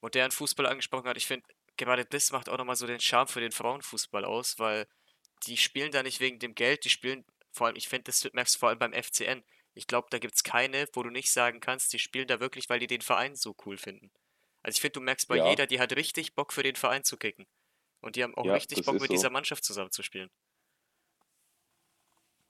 modernen 0.00 0.32
Fußball 0.32 0.66
angesprochen 0.66 1.08
hat. 1.08 1.16
Ich 1.16 1.26
finde, 1.26 1.46
gerade 1.76 2.04
das 2.04 2.32
macht 2.32 2.48
auch 2.48 2.58
nochmal 2.58 2.76
so 2.76 2.86
den 2.86 3.00
Charme 3.00 3.28
für 3.28 3.40
den 3.40 3.52
Frauenfußball 3.52 4.24
aus, 4.24 4.58
weil 4.58 4.86
die 5.46 5.56
spielen 5.56 5.92
da 5.92 6.02
nicht 6.02 6.20
wegen 6.20 6.38
dem 6.38 6.54
Geld, 6.54 6.84
die 6.84 6.90
spielen, 6.90 7.24
vor 7.52 7.66
allem, 7.66 7.76
ich 7.76 7.88
finde, 7.88 8.04
das 8.04 8.26
merkst 8.32 8.54
du 8.54 8.58
vor 8.58 8.68
allem 8.68 8.78
beim 8.78 8.92
FCN. 8.92 9.44
Ich 9.74 9.86
glaube, 9.86 10.06
da 10.10 10.18
gibt 10.18 10.34
es 10.34 10.44
keine, 10.44 10.88
wo 10.92 11.02
du 11.02 11.10
nicht 11.10 11.30
sagen 11.30 11.60
kannst, 11.60 11.92
die 11.92 11.98
spielen 11.98 12.28
da 12.28 12.40
wirklich, 12.40 12.68
weil 12.68 12.78
die 12.78 12.86
den 12.86 13.00
Verein 13.00 13.34
so 13.34 13.56
cool 13.66 13.76
finden. 13.76 14.10
Also 14.62 14.76
ich 14.76 14.80
finde, 14.80 14.94
du 14.94 15.00
merkst 15.00 15.28
bei 15.28 15.36
Ja. 15.36 15.50
jeder, 15.50 15.66
die 15.66 15.80
hat 15.80 15.94
richtig 15.94 16.34
Bock 16.34 16.52
für 16.52 16.62
den 16.62 16.76
Verein 16.76 17.04
zu 17.04 17.16
kicken. 17.16 17.46
Und 18.04 18.16
die 18.16 18.22
haben 18.22 18.34
auch 18.34 18.44
Ja, 18.44 18.54
richtig 18.54 18.84
Bock 18.84 19.00
mit 19.00 19.08
so. 19.08 19.14
dieser 19.14 19.30
Mannschaft 19.30 19.64
zusammenzuspielen. 19.64 20.30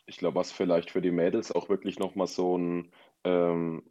Ich 0.07 0.17
glaube, 0.19 0.37
was 0.37 0.51
vielleicht 0.53 0.91
für 0.91 1.01
die 1.03 1.11
Mädels 1.11 1.53
auch 1.53 1.69
wirklich 1.69 1.99
nochmal 1.99 2.27
so 2.27 2.57
ein, 2.59 2.91
ähm, 3.25 3.83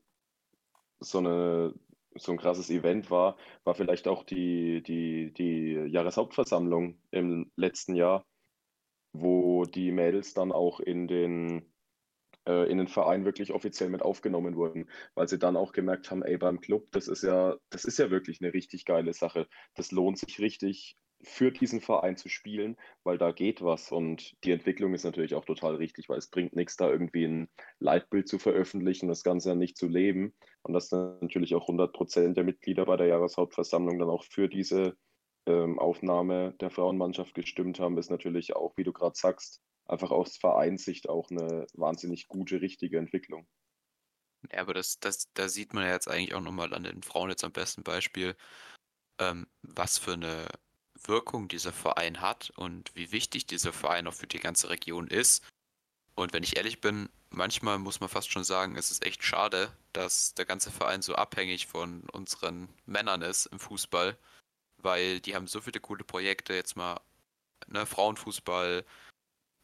so 1.00 1.20
eine, 1.20 1.74
so 2.16 2.32
ein 2.32 2.38
krasses 2.38 2.70
Event 2.70 3.10
war, 3.12 3.38
war 3.64 3.76
vielleicht 3.76 4.08
auch 4.08 4.24
die, 4.24 4.82
die, 4.84 5.34
die 5.34 5.74
Jahreshauptversammlung 5.92 7.00
im 7.12 7.52
letzten 7.56 7.96
Jahr, 7.96 8.26
wo 9.14 9.66
die 9.66 9.92
Mädels 9.92 10.34
dann 10.34 10.52
auch 10.52 10.80
in 10.80 11.08
den, 11.08 11.74
äh, 12.48 12.70
in 12.72 12.78
den 12.80 12.88
Verein 12.88 13.26
wirklich 13.26 13.54
offiziell 13.54 13.90
mit 13.90 14.02
aufgenommen 14.04 14.56
wurden, 14.58 14.90
weil 15.16 15.28
sie 15.30 15.40
dann 15.40 15.58
auch 15.58 15.74
gemerkt 15.74 16.12
haben, 16.12 16.24
ey, 16.24 16.38
beim 16.38 16.62
Club, 16.62 16.92
das 16.92 17.08
ist 17.08 17.24
ja, 17.24 17.58
das 17.72 17.86
ist 17.86 18.00
ja 18.00 18.12
wirklich 18.12 18.42
eine 18.42 18.54
richtig 18.54 18.86
geile 18.86 19.14
Sache. 19.14 19.48
Das 19.76 19.92
lohnt 19.92 20.20
sich 20.20 20.40
richtig 20.40 20.98
für 21.24 21.52
diesen 21.52 21.82
Verein 21.82 22.18
zu 22.18 22.30
spielen, 22.30 22.78
weil 23.04 23.18
da 23.18 23.32
geht 23.32 23.62
was 23.62 23.92
und 23.92 24.34
die 24.44 24.52
Entwicklung 24.52 24.94
ist 24.94 25.04
natürlich 25.04 25.36
auch 25.36 25.46
total 25.46 25.76
richtig, 25.76 26.10
weil 26.10 26.18
es 26.18 26.30
bringt 26.30 26.56
nichts, 26.56 26.76
da 26.76 26.90
irgendwie 26.90 27.26
ein 27.26 27.50
Leitbild 27.80 28.28
zu 28.28 28.40
veröffentlichen, 28.40 29.08
das 29.08 29.24
Ganze 29.24 29.50
dann 29.50 29.60
nicht 29.60 29.78
zu 29.78 29.88
leben 29.88 30.34
und 30.64 30.74
dass 30.74 30.90
dann 30.90 31.18
natürlich 31.22 31.56
auch 31.56 31.64
100 31.64 31.94
Prozent 31.94 32.38
der 32.38 32.44
Mitglieder 32.44 32.86
bei 32.86 32.98
der 32.98 33.08
Jahreshauptversammlung 33.08 34.00
dann 34.00 34.10
auch 34.10 34.24
für 34.24 34.50
diese 34.50 34.98
ähm, 35.46 35.80
Aufnahme 35.80 36.54
der 36.60 36.70
Frauenmannschaft 36.70 37.34
gestimmt 37.34 37.80
haben, 37.80 37.98
ist 37.98 38.12
natürlich 38.12 38.56
auch, 38.56 38.76
wie 38.78 38.84
du 38.84 38.94
gerade 38.94 39.16
sagst, 39.16 39.62
einfach 39.86 40.12
aus 40.12 40.38
Vereinssicht 40.38 41.10
auch 41.10 41.30
eine 41.30 41.68
wahnsinnig 41.74 42.28
gute, 42.28 42.62
richtige 42.62 42.98
Entwicklung. 42.98 43.48
Ja, 44.52 44.62
aber 44.62 44.74
das, 44.74 45.00
das, 45.00 45.32
da 45.34 45.48
sieht 45.48 45.74
man 45.74 45.86
ja 45.86 45.92
jetzt 45.92 46.10
eigentlich 46.10 46.34
auch 46.34 46.42
nochmal 46.42 46.74
an 46.74 46.84
den 46.84 47.04
Frauen 47.04 47.30
jetzt 47.30 47.44
am 47.44 47.54
besten 47.54 47.84
Beispiel, 47.84 48.36
ähm, 49.20 49.48
was 49.62 49.98
für 49.98 50.14
eine 50.14 50.48
Wirkung 51.08 51.48
dieser 51.48 51.74
Verein 51.74 52.22
hat 52.22 52.52
und 52.56 52.96
wie 52.96 53.12
wichtig 53.12 53.46
dieser 53.46 53.74
Verein 53.74 54.08
auch 54.08 54.14
für 54.14 54.28
die 54.28 54.40
ganze 54.40 54.70
Region 54.70 55.08
ist. 55.08 55.44
Und 56.16 56.34
wenn 56.34 56.44
ich 56.44 56.58
ehrlich 56.58 56.82
bin, 56.82 57.10
manchmal 57.30 57.80
muss 57.80 58.00
man 58.00 58.10
fast 58.10 58.32
schon 58.32 58.44
sagen, 58.44 58.76
es 58.76 58.92
ist 58.92 59.06
echt 59.06 59.24
schade, 59.24 59.76
dass 59.94 60.34
der 60.36 60.46
ganze 60.46 60.72
Verein 60.72 61.02
so 61.02 61.16
abhängig 61.16 61.68
von 61.68 62.04
unseren 62.12 62.70
Männern 62.86 63.22
ist 63.22 63.48
im 63.48 63.60
Fußball, 63.60 64.18
weil 64.78 65.20
die 65.20 65.36
haben 65.36 65.48
so 65.48 65.62
viele 65.62 65.80
coole 65.80 66.04
Projekte, 66.04 66.54
jetzt 66.54 66.76
mal 66.76 67.00
ne, 67.68 67.86
Frauenfußball, 67.86 68.86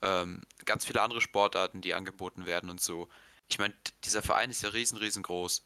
ähm, 0.02 0.42
ganz 0.66 0.86
viele 0.86 1.02
andere 1.02 1.22
Sportarten, 1.22 1.82
die 1.82 1.94
angeboten 1.94 2.46
werden 2.46 2.70
und 2.70 2.82
so. 2.82 3.10
Ich 3.50 3.60
meine, 3.60 3.74
dieser 4.04 4.22
Verein 4.22 4.50
ist 4.50 4.62
ja 4.64 4.70
riesen, 4.70 4.98
riesengroß. 4.98 5.66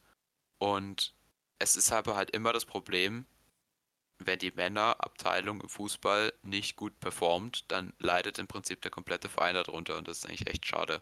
Und 0.58 1.14
es 1.60 1.76
ist 1.76 1.92
aber 1.92 2.16
halt 2.16 2.32
immer 2.32 2.54
das 2.54 2.66
Problem, 2.66 3.26
wenn 4.20 4.40
die 4.40 4.52
Männerabteilung 4.52 5.62
im 5.62 5.70
Fußball 5.70 6.34
nicht 6.44 6.76
gut 6.76 7.00
performt, 7.00 7.72
dann 7.72 7.94
leidet 8.00 8.40
im 8.40 8.48
Prinzip 8.48 8.82
der 8.82 8.92
komplette 8.92 9.30
Verein 9.30 9.56
darunter 9.56 9.98
und 9.98 10.08
das 10.08 10.20
ist 10.20 10.26
eigentlich 10.26 10.48
echt 10.48 10.66
schade. 10.66 11.02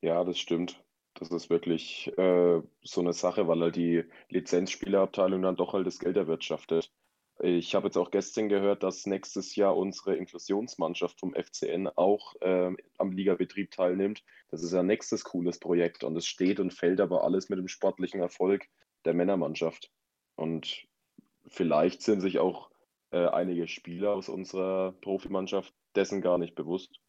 Ja, 0.00 0.22
das 0.24 0.38
stimmt. 0.38 0.82
Das 1.14 1.30
ist 1.30 1.50
wirklich 1.50 2.16
äh, 2.16 2.62
so 2.82 3.00
eine 3.00 3.12
Sache, 3.12 3.48
weil 3.48 3.60
halt 3.60 3.76
die 3.76 4.04
Lizenzspielerabteilung 4.28 5.42
dann 5.42 5.56
doch 5.56 5.72
halt 5.72 5.86
das 5.86 5.98
Geld 5.98 6.16
erwirtschaftet. 6.16 6.92
Ich 7.40 7.74
habe 7.74 7.86
jetzt 7.86 7.96
auch 7.96 8.10
gestern 8.10 8.48
gehört, 8.48 8.82
dass 8.82 9.06
nächstes 9.06 9.54
Jahr 9.54 9.76
unsere 9.76 10.16
Inklusionsmannschaft 10.16 11.20
vom 11.20 11.34
FCN 11.34 11.88
auch 11.88 12.34
ähm, 12.40 12.76
am 12.98 13.12
Ligabetrieb 13.12 13.70
teilnimmt. 13.70 14.24
Das 14.50 14.62
ist 14.62 14.72
ja 14.72 14.82
nächstes 14.82 15.22
cooles 15.22 15.58
Projekt 15.60 16.02
und 16.02 16.16
es 16.16 16.26
steht 16.26 16.58
und 16.58 16.72
fällt 16.72 17.00
aber 17.00 17.22
alles 17.22 17.48
mit 17.48 17.58
dem 17.58 17.68
sportlichen 17.68 18.20
Erfolg 18.20 18.66
der 19.04 19.14
Männermannschaft. 19.14 19.92
Und 20.34 20.87
vielleicht 21.48 22.02
sind 22.02 22.20
sich 22.20 22.38
auch 22.38 22.70
äh, 23.10 23.26
einige 23.26 23.68
Spieler 23.68 24.12
aus 24.12 24.28
unserer 24.28 24.92
Profimannschaft 24.92 25.74
dessen 25.94 26.20
gar 26.20 26.38
nicht 26.38 26.54
bewusst. 26.54 27.00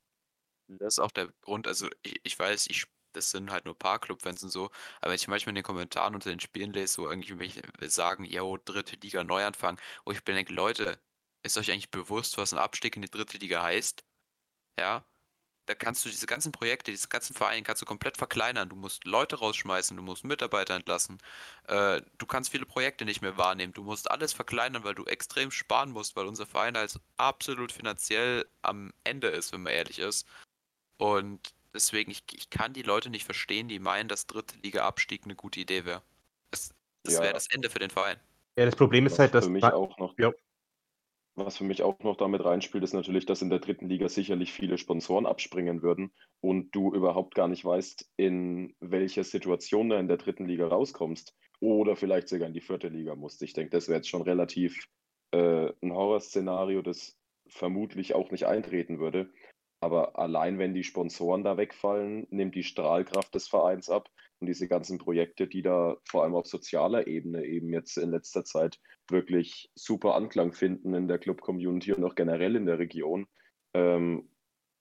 Das 0.68 0.96
ist 0.96 1.00
auch 1.00 1.12
der 1.12 1.30
Grund, 1.42 1.68
also 1.68 1.88
ich, 2.04 2.20
ich 2.24 2.38
weiß, 2.38 2.68
ich, 2.70 2.86
das 3.14 3.32
sind 3.32 3.52
halt 3.52 3.66
nur 3.66 3.78
paar 3.78 4.00
Clubfans 4.00 4.44
und 4.44 4.50
so, 4.50 4.66
aber 5.02 5.12
wenn 5.12 5.16
ich 5.16 5.28
manchmal 5.28 5.52
in 5.52 5.56
den 5.56 5.64
Kommentaren 5.64 6.14
unter 6.14 6.30
den 6.30 6.40
Spielen 6.40 6.74
lese, 6.74 7.02
wo 7.02 7.10
irgendwelche 7.10 7.62
sagen, 7.90 8.24
yo, 8.26 8.58
dritte 8.58 8.96
Liga 8.98 9.24
Neuanfang, 9.24 9.80
wo 10.06 10.12
ich 10.12 10.20
mir 10.26 10.34
denke, 10.36 10.54
Leute, 10.54 11.02
ist 11.44 11.58
euch 11.58 11.72
eigentlich 11.72 11.92
bewusst, 11.92 12.38
was 12.38 12.54
ein 12.54 12.60
Abstieg 12.60 12.96
in 12.96 13.02
die 13.02 13.10
dritte 13.10 13.38
Liga 13.38 13.64
heißt? 13.64 14.04
Ja, 14.80 15.06
da 15.70 15.76
kannst 15.76 16.04
du 16.04 16.10
diese 16.10 16.26
ganzen 16.26 16.52
Projekte, 16.52 16.90
diese 16.90 17.10
ganzen 17.10 17.36
Vereine 17.36 17.62
kannst 17.62 17.84
du 17.84 17.86
komplett 17.86 18.18
verkleinern. 18.18 18.70
Du 18.70 18.76
musst 18.76 19.06
Leute 19.06 19.36
rausschmeißen, 19.36 19.96
du 19.96 20.02
musst 20.02 20.24
Mitarbeiter 20.24 20.74
entlassen, 20.74 21.20
äh, 21.68 22.02
du 22.18 22.26
kannst 22.26 22.50
viele 22.50 22.66
Projekte 22.66 23.06
nicht 23.06 23.22
mehr 23.22 23.38
wahrnehmen, 23.38 23.72
du 23.74 23.84
musst 23.84 24.10
alles 24.10 24.34
verkleinern, 24.34 24.84
weil 24.84 24.96
du 24.96 25.06
extrem 25.06 25.52
sparen 25.52 25.92
musst, 25.92 26.16
weil 26.16 26.26
unser 26.26 26.48
Verein 26.48 26.76
halt 26.76 27.00
absolut 27.18 27.72
finanziell 27.72 28.48
am 28.64 28.92
Ende 29.04 29.28
ist, 29.28 29.54
wenn 29.54 29.62
man 29.62 29.74
ehrlich 29.74 30.00
ist. 30.00 30.26
Und 30.98 31.54
deswegen, 31.72 32.10
ich, 32.10 32.24
ich 32.34 32.50
kann 32.50 32.74
die 32.74 32.82
Leute 32.82 33.12
nicht 33.12 33.26
verstehen, 33.26 33.68
die 33.68 33.78
meinen, 33.78 34.10
dass 34.10 34.26
dritte 34.26 34.58
Liga-Abstieg 34.64 35.26
eine 35.26 35.36
gute 35.36 35.60
Idee 35.60 35.86
wäre. 35.86 36.02
Das, 36.50 36.74
das 37.04 37.14
Ja. 37.14 37.22
wäre 37.22 37.34
das 37.34 37.46
Ende 37.52 37.70
für 37.70 37.78
den 37.78 37.92
Verein. 37.92 38.20
ja, 38.58 38.66
das 38.66 38.76
Problem 38.76 39.06
ist 39.06 39.20
halt, 39.20 39.36
dass 39.36 39.46
für 39.46 39.52
mich 39.52 39.64
auch 39.64 40.00
noch, 40.00 40.18
Ja. 40.18 40.32
Was 41.40 41.58
für 41.58 41.64
mich 41.64 41.84
auch 41.84 42.00
noch 42.00 42.18
damit 42.18 42.44
reinspielt, 42.44 42.84
ist 42.84 42.94
natürlich, 42.94 43.26
dass 43.26 43.42
in 43.42 43.50
der 43.50 43.60
dritten 43.60 43.90
Liga 43.90 44.10
sicherlich 44.10 44.52
viele 44.52 44.78
Sponsoren 44.78 45.26
abspringen 45.26 45.82
würden 45.82 46.12
und 46.42 46.74
du 46.76 46.94
überhaupt 46.94 47.36
gar 47.36 47.48
nicht 47.48 47.66
weißt, 47.66 48.10
in 48.18 48.76
welcher 48.80 49.24
Situation 49.24 49.90
du 49.90 49.98
in 49.98 50.08
der 50.08 50.18
dritten 50.18 50.46
Liga 50.46 50.68
rauskommst 50.68 51.36
oder 51.60 51.96
vielleicht 51.96 52.30
sogar 52.30 52.48
in 52.48 52.54
die 52.54 52.62
vierte 52.62 52.88
Liga 52.88 53.16
musst. 53.16 53.42
Ich 53.42 53.54
denke, 53.54 53.72
das 53.72 53.88
wäre 53.88 53.98
jetzt 53.98 54.10
schon 54.10 54.22
relativ 54.22 54.88
äh, 55.32 55.72
ein 55.82 55.94
Horrorszenario, 55.94 56.82
das 56.82 57.18
vermutlich 57.48 58.16
auch 58.16 58.32
nicht 58.32 58.46
eintreten 58.46 59.00
würde. 59.00 59.32
Aber 59.82 60.20
allein 60.20 60.60
wenn 60.60 60.74
die 60.74 60.84
Sponsoren 60.84 61.44
da 61.44 61.58
wegfallen, 61.58 62.28
nimmt 62.30 62.56
die 62.56 62.64
Strahlkraft 62.64 63.34
des 63.34 63.48
Vereins 63.48 63.90
ab 63.90 64.10
und 64.40 64.48
diese 64.48 64.68
ganzen 64.68 64.98
Projekte, 64.98 65.48
die 65.48 65.62
da 65.62 65.98
vor 66.10 66.24
allem 66.24 66.36
auf 66.36 66.48
sozialer 66.48 67.08
Ebene 67.08 67.46
eben 67.46 67.74
jetzt 67.74 67.98
in 67.98 68.12
letzter 68.12 68.44
Zeit 68.46 68.80
wirklich 69.10 69.70
super 69.76 70.16
Anklang 70.16 70.54
finden 70.54 70.94
in 70.94 71.08
der 71.08 71.20
Club-Community 71.20 71.94
und 71.94 72.04
auch 72.04 72.16
generell 72.16 72.56
in 72.56 72.66
der 72.66 72.80
Region, 72.80 73.28
ähm, 73.74 74.30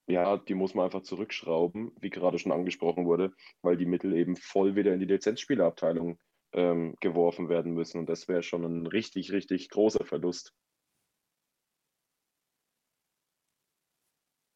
ja, 0.07 0.39
die 0.39 0.55
muss 0.55 0.75
man 0.75 0.87
einfach 0.87 1.03
zurückschrauben, 1.03 1.93
wie 2.01 2.11
gerade 2.11 2.39
schon 2.39 2.53
angesprochen 2.53 3.05
wurde, 3.07 3.33
weil 3.63 3.77
die 3.77 3.85
Mittel 3.85 4.15
eben 4.15 4.37
voll 4.37 4.75
wieder 4.75 4.95
in 4.95 5.01
die 5.01 5.07
Lizenzspielerabteilung 5.07 6.19
ähm, 6.53 6.97
geworfen 7.01 7.49
werden 7.51 7.75
müssen. 7.75 7.99
Und 7.99 8.09
das 8.09 8.27
wäre 8.27 8.43
schon 8.43 8.65
ein 8.65 8.87
richtig, 8.87 9.33
richtig 9.33 9.69
großer 9.69 10.07
Verlust. 10.07 10.55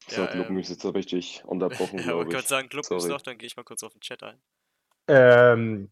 So, 0.07 0.21
Ja, 0.21 0.27
Club 0.27 0.49
ähm, 0.49 0.57
ist 0.57 0.69
jetzt 0.69 0.85
richtig 0.85 1.43
unterbrochen, 1.45 1.99
Ja, 1.99 2.05
ich 2.05 2.13
wollte 2.13 2.39
ich. 2.39 2.45
sagen, 2.47 2.69
Club 2.69 2.85
ist 2.85 2.89
Sorry. 2.89 3.09
noch, 3.09 3.21
dann 3.21 3.37
gehe 3.37 3.47
ich 3.47 3.55
mal 3.55 3.63
kurz 3.63 3.83
auf 3.83 3.93
den 3.93 4.01
Chat 4.01 4.23
ein. 4.23 4.41
Ähm, 5.07 5.89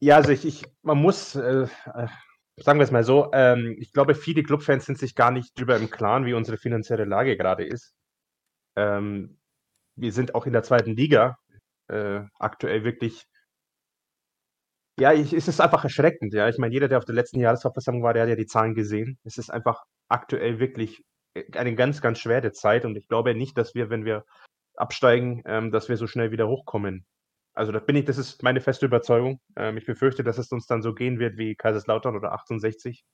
ja, 0.00 0.16
also 0.16 0.32
ich, 0.32 0.44
ich 0.44 0.64
man 0.82 0.98
muss, 0.98 1.34
äh, 1.36 1.66
äh, 1.94 2.08
sagen 2.56 2.78
wir 2.78 2.84
es 2.84 2.90
mal 2.90 3.04
so, 3.04 3.30
ähm, 3.32 3.76
ich 3.78 3.92
glaube, 3.92 4.14
viele 4.14 4.42
Clubfans 4.42 4.86
sind 4.86 4.98
sich 4.98 5.14
gar 5.14 5.30
nicht 5.30 5.52
darüber 5.56 5.76
im 5.76 5.90
Klaren, 5.90 6.26
wie 6.26 6.34
unsere 6.34 6.58
finanzielle 6.58 7.04
Lage 7.04 7.36
gerade 7.36 7.64
ist. 7.64 7.94
Ähm, 8.76 9.38
wir 9.96 10.12
sind 10.12 10.34
auch 10.34 10.46
in 10.46 10.52
der 10.52 10.62
zweiten 10.62 10.96
Liga 10.96 11.38
äh, 11.88 12.22
aktuell 12.38 12.84
wirklich. 12.84 13.26
Ja, 15.00 15.12
ich, 15.12 15.32
es 15.32 15.48
ist 15.48 15.60
einfach 15.60 15.84
erschreckend. 15.84 16.34
Ja, 16.34 16.48
ich 16.48 16.58
meine, 16.58 16.72
jeder, 16.74 16.88
der 16.88 16.98
auf 16.98 17.04
der 17.04 17.14
letzten 17.14 17.40
Jahresversammlung 17.40 18.02
war, 18.02 18.12
der 18.14 18.22
hat 18.22 18.28
ja 18.28 18.36
die 18.36 18.46
Zahlen 18.46 18.74
gesehen. 18.74 19.18
Es 19.24 19.38
ist 19.38 19.50
einfach 19.50 19.84
aktuell 20.08 20.58
wirklich 20.60 21.02
äh, 21.34 21.44
eine 21.56 21.74
ganz, 21.74 22.00
ganz 22.00 22.18
schwere 22.18 22.52
Zeit 22.52 22.84
und 22.84 22.96
ich 22.96 23.08
glaube 23.08 23.34
nicht, 23.34 23.56
dass 23.58 23.74
wir, 23.74 23.90
wenn 23.90 24.04
wir 24.04 24.24
absteigen, 24.76 25.42
ähm, 25.46 25.70
dass 25.70 25.88
wir 25.88 25.96
so 25.96 26.06
schnell 26.06 26.30
wieder 26.32 26.48
hochkommen. 26.48 27.06
Also 27.54 27.72
da 27.72 27.80
bin 27.80 27.96
ich, 27.96 28.04
das 28.04 28.18
ist 28.18 28.42
meine 28.42 28.60
feste 28.60 28.86
Überzeugung. 28.86 29.40
Ähm, 29.56 29.76
ich 29.76 29.84
befürchte, 29.84 30.24
dass 30.24 30.38
es 30.38 30.50
uns 30.52 30.66
dann 30.66 30.82
so 30.82 30.94
gehen 30.94 31.18
wird 31.18 31.36
wie 31.36 31.54
Kaiserslautern 31.54 32.16
oder 32.16 32.32
1860 32.32 33.04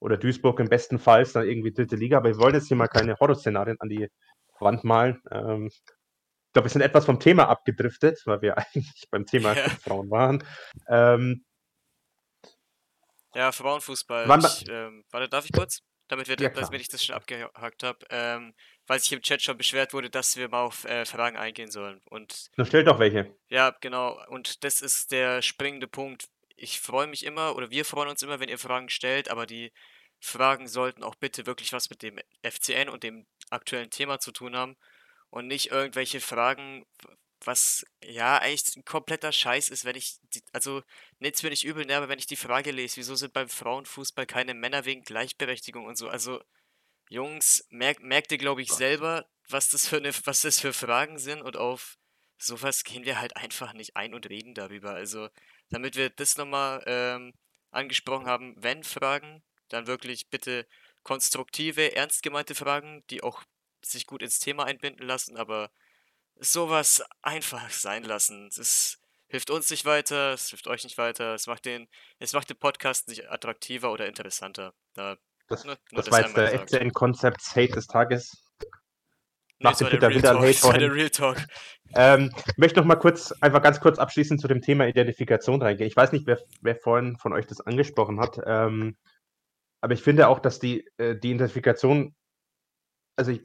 oder 0.00 0.16
Duisburg 0.16 0.60
im 0.60 0.68
besten 0.68 0.98
Fall, 0.98 1.24
dann 1.32 1.46
irgendwie 1.46 1.72
dritte 1.72 1.96
Liga. 1.96 2.18
Aber 2.18 2.28
wir 2.28 2.38
wollen 2.38 2.54
jetzt 2.54 2.68
hier 2.68 2.76
mal 2.76 2.88
keine 2.88 3.16
Horrorszenarien 3.18 3.80
an 3.80 3.88
die 3.88 4.08
Wand 4.58 4.84
malen. 4.84 5.22
Ähm, 5.30 5.66
ich 5.68 6.52
glaube, 6.52 6.66
wir 6.66 6.70
sind 6.70 6.82
etwas 6.82 7.06
vom 7.06 7.18
Thema 7.18 7.48
abgedriftet, 7.48 8.20
weil 8.26 8.42
wir 8.42 8.58
eigentlich 8.58 9.08
beim 9.10 9.24
Thema 9.26 9.56
Ja. 9.56 9.68
Frauen 9.70 10.10
waren. 10.10 10.44
Ähm, 10.88 11.44
Ja, 13.34 13.52
Frauenfußball. 13.52 14.28
Wann 14.28 14.40
Ich, 14.40 14.68
ähm, 14.68 15.04
warte, 15.10 15.28
darf 15.28 15.44
ich 15.46 15.52
kurz? 15.52 15.80
Damit, 16.08 16.28
wir, 16.28 16.36
Ja, 16.38 16.50
damit 16.50 16.80
ich 16.80 16.88
das 16.88 17.02
schon 17.02 17.14
abgehakt 17.16 17.82
habe. 17.82 17.98
Ähm, 18.10 18.52
weil 18.86 18.98
sich 18.98 19.12
im 19.12 19.22
Chat 19.22 19.42
schon 19.42 19.56
beschwert 19.56 19.92
wurde, 19.92 20.10
dass 20.10 20.36
wir 20.36 20.48
mal 20.48 20.62
auf 20.62 20.84
äh, 20.84 21.04
Fragen 21.04 21.36
eingehen 21.36 21.70
sollen. 21.70 22.00
Und 22.10 22.50
dann 22.56 22.66
stellt 22.66 22.86
doch 22.86 22.98
welche. 22.98 23.34
ja, 23.48 23.74
genau. 23.80 24.20
Und 24.28 24.64
das 24.64 24.80
ist 24.80 25.12
der 25.12 25.42
springende 25.42 25.86
Punkt. 25.86 26.28
Ich 26.56 26.80
freue 26.80 27.06
mich 27.06 27.24
immer, 27.24 27.56
oder 27.56 27.70
wir 27.70 27.84
freuen 27.84 28.08
uns 28.08 28.22
immer, 28.22 28.40
wenn 28.40 28.48
ihr 28.48 28.58
Fragen 28.58 28.88
stellt, 28.88 29.30
aber 29.30 29.46
die 29.46 29.72
Fragen 30.20 30.68
sollten 30.68 31.02
auch 31.02 31.16
bitte 31.16 31.46
wirklich 31.46 31.72
was 31.72 31.90
mit 31.90 32.02
dem 32.02 32.18
FCN 32.42 32.88
und 32.88 33.02
dem 33.02 33.26
aktuellen 33.50 33.90
Thema 33.90 34.20
zu 34.20 34.30
tun 34.30 34.56
haben 34.56 34.76
und 35.30 35.48
nicht 35.48 35.72
irgendwelche 35.72 36.20
Fragen, 36.20 36.86
was 37.44 37.84
ja 38.04 38.38
eigentlich 38.38 38.76
ein 38.76 38.84
kompletter 38.84 39.32
Scheiß 39.32 39.68
ist, 39.68 39.84
wenn 39.84 39.96
ich, 39.96 40.18
die, 40.34 40.42
also 40.52 40.82
nichts 41.18 41.42
mir 41.42 41.50
nicht 41.50 41.64
übel, 41.64 41.84
ne, 41.84 41.96
aber 41.96 42.08
wenn 42.08 42.18
ich 42.18 42.26
die 42.26 42.36
Frage 42.36 42.70
lese, 42.70 42.98
wieso 42.98 43.14
sind 43.14 43.32
beim 43.32 43.48
Frauenfußball 43.48 44.26
keine 44.26 44.54
Männer 44.54 44.84
wegen 44.84 45.02
Gleichberechtigung 45.02 45.86
und 45.86 45.96
so, 45.96 46.08
also 46.08 46.40
Jungs, 47.08 47.66
merk, 47.70 48.00
merkt 48.02 48.32
ihr, 48.32 48.38
glaube 48.38 48.62
ich, 48.62 48.72
selber, 48.72 49.26
was 49.48 49.70
das 49.70 49.86
für 49.86 49.98
eine, 49.98 50.12
was 50.24 50.42
das 50.42 50.60
für 50.60 50.72
Fragen 50.72 51.18
sind 51.18 51.42
und 51.42 51.56
auf 51.56 51.98
sowas 52.38 52.84
gehen 52.84 53.04
wir 53.04 53.20
halt 53.20 53.36
einfach 53.36 53.72
nicht 53.72 53.96
ein 53.96 54.14
und 54.14 54.28
reden 54.28 54.54
darüber. 54.54 54.92
Also, 54.94 55.28
damit 55.70 55.96
wir 55.96 56.10
das 56.10 56.36
nochmal 56.36 56.82
ähm, 56.86 57.34
angesprochen 57.70 58.26
haben, 58.26 58.54
wenn 58.58 58.84
Fragen, 58.84 59.42
dann 59.68 59.86
wirklich 59.86 60.28
bitte 60.28 60.66
konstruktive, 61.02 61.94
ernst 61.96 62.22
gemeinte 62.22 62.54
Fragen, 62.54 63.04
die 63.10 63.22
auch 63.22 63.42
sich 63.82 64.06
gut 64.06 64.22
ins 64.22 64.38
Thema 64.38 64.64
einbinden 64.64 65.06
lassen, 65.06 65.36
aber 65.36 65.70
sowas 66.36 67.02
einfach 67.22 67.70
sein 67.70 68.04
lassen. 68.04 68.50
Das 68.56 68.98
hilft 69.28 69.50
uns 69.50 69.70
nicht 69.70 69.84
weiter, 69.84 70.34
es 70.34 70.50
hilft 70.50 70.66
euch 70.68 70.84
nicht 70.84 70.98
weiter, 70.98 71.34
es 71.34 71.46
macht 71.46 71.64
den, 71.64 71.88
es 72.18 72.32
macht 72.32 72.50
den 72.50 72.58
Podcast 72.58 73.08
nicht 73.08 73.30
attraktiver 73.30 73.92
oder 73.92 74.06
interessanter. 74.06 74.74
Da, 74.94 75.16
Das, 75.52 75.64
nur, 75.64 75.76
nur 75.92 76.02
das 76.02 76.10
war 76.10 76.20
jetzt 76.20 76.36
der 76.36 76.50
gesagt. 76.50 76.70
FCN-Konzepts-Hate 76.70 77.72
des 77.74 77.86
Tages. 77.86 78.42
Nee, 78.60 78.66
nach 79.60 79.70
das 79.72 79.78
dem 79.78 79.88
Peter 79.88 80.08
Real 80.08 80.22
Hate 80.22 80.46
das 80.46 80.58
vorhin. 80.58 80.90
Real 80.90 81.10
Talk. 81.10 81.46
Ähm, 81.94 82.32
ich 82.46 82.56
möchte 82.56 82.80
noch 82.80 82.86
mal 82.86 82.96
kurz, 82.96 83.32
einfach 83.42 83.62
ganz 83.62 83.78
kurz 83.78 83.98
abschließend 83.98 84.40
zu 84.40 84.48
dem 84.48 84.62
Thema 84.62 84.86
Identifikation 84.86 85.60
reingehen. 85.60 85.88
Ich 85.88 85.96
weiß 85.96 86.12
nicht, 86.12 86.26
wer, 86.26 86.38
wer 86.62 86.76
vorhin 86.76 87.18
von 87.18 87.34
euch 87.34 87.46
das 87.46 87.60
angesprochen 87.60 88.18
hat, 88.18 88.40
ähm, 88.46 88.96
aber 89.82 89.92
ich 89.92 90.02
finde 90.02 90.28
auch, 90.28 90.38
dass 90.38 90.58
die, 90.58 90.88
äh, 90.96 91.16
die 91.16 91.32
Identifikation, 91.32 92.14
also 93.16 93.30
ich, 93.30 93.42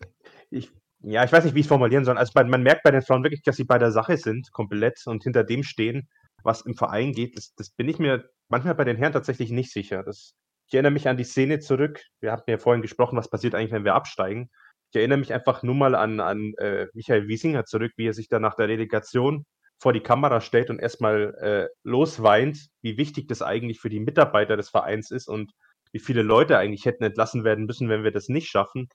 ich, 0.49 0.72
ja, 1.01 1.26
ich 1.26 1.32
weiß 1.32 1.43
nicht, 1.43 1.55
wie 1.55 1.60
ich 1.60 1.66
es 1.66 1.70
formulieren 1.70 2.05
soll. 2.05 2.18
Also 2.18 2.32
man, 2.36 2.49
man 2.49 2.64
merkt 2.64 2.84
bei 2.84 2.91
den 2.91 3.01
Frauen 3.01 3.24
wirklich, 3.24 3.43
dass 3.43 3.58
sie 3.58 3.66
bei 3.66 3.80
der 3.80 3.91
Sache 3.91 4.16
sind, 4.16 4.51
komplett 4.53 5.05
und 5.08 5.24
hinter 5.24 5.43
dem 5.43 5.64
stehen, 5.64 6.08
was 6.43 6.62
im 6.62 6.76
Verein 6.76 7.12
geht. 7.12 7.36
Das, 7.36 7.53
das 7.55 7.70
bin 7.72 7.89
ich 7.89 7.99
mir 7.99 8.30
manchmal 8.47 8.76
bei 8.76 8.86
den 8.86 8.95
Herren 8.95 9.14
tatsächlich 9.14 9.51
nicht 9.51 9.74
sicher. 9.74 10.03
Das, 10.03 10.36
ich 10.68 10.74
erinnere 10.74 10.91
mich 10.91 11.07
an 11.07 11.18
die 11.18 11.24
Szene 11.24 11.59
zurück. 11.59 12.01
Wir 12.20 12.32
hatten 12.32 12.51
ja 12.51 12.57
vorhin 12.57 12.82
gesprochen, 12.82 13.18
was 13.18 13.30
passiert 13.30 13.55
eigentlich, 13.55 13.72
wenn 13.72 13.86
wir 13.86 13.95
absteigen. 13.95 14.49
Ich 14.91 14.97
erinnere 14.97 15.18
mich 15.18 15.34
einfach 15.34 15.63
nur 15.63 15.76
mal 15.76 15.95
an, 15.95 16.20
an 16.20 16.53
äh, 16.57 16.88
Michael 16.93 17.28
Wiesinger 17.28 17.65
zurück, 17.65 17.93
wie 17.95 18.07
er 18.07 18.13
sich 18.13 18.28
dann 18.28 18.41
nach 18.41 18.55
der 18.55 18.68
Relegation 18.68 19.45
vor 19.80 19.93
die 19.93 20.01
Kamera 20.01 20.41
stellt 20.41 20.70
und 20.70 20.80
erstmal 20.80 21.36
äh, 21.36 21.68
losweint, 21.84 22.68
wie 22.82 22.97
wichtig 22.97 23.28
das 23.28 23.41
eigentlich 23.41 23.80
für 23.80 23.89
die 23.89 23.99
Mitarbeiter 23.99 24.57
des 24.57 24.70
Vereins 24.70 25.11
ist 25.11 25.28
und 25.28 25.51
wie 25.91 25.99
viele 25.99 26.22
Leute 26.22 26.57
eigentlich 26.57 26.86
hätten 26.86 27.03
entlassen 27.03 27.43
werden 27.43 27.65
müssen, 27.65 27.89
wenn 27.89 28.03
wir 28.03 28.11
das 28.11 28.28
nicht 28.28 28.49
schaffen. 28.49 28.89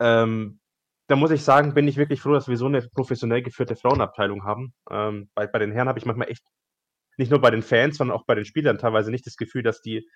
Ähm, 0.00 0.60
da 1.08 1.16
muss 1.16 1.30
ich 1.30 1.42
sagen, 1.42 1.74
bin 1.74 1.88
ich 1.88 1.96
wirklich 1.96 2.20
froh, 2.20 2.32
dass 2.32 2.48
wir 2.48 2.56
so 2.56 2.66
eine 2.66 2.82
professionell 2.82 3.42
geführte 3.42 3.76
Frauenabteilung 3.76 4.44
haben. 4.44 4.74
Ähm, 4.90 5.28
bei, 5.34 5.46
bei 5.46 5.58
den 5.58 5.72
Herren 5.72 5.88
habe 5.88 5.98
ich 5.98 6.06
manchmal 6.06 6.30
echt, 6.30 6.44
nicht 7.18 7.30
nur 7.30 7.40
bei 7.40 7.50
den 7.50 7.62
Fans, 7.62 7.96
sondern 7.98 8.16
auch 8.16 8.24
bei 8.26 8.34
den 8.34 8.44
Spielern 8.44 8.78
teilweise 8.78 9.10
nicht 9.10 9.26
das 9.26 9.36
Gefühl, 9.36 9.62
dass 9.62 9.80
die 9.80 10.08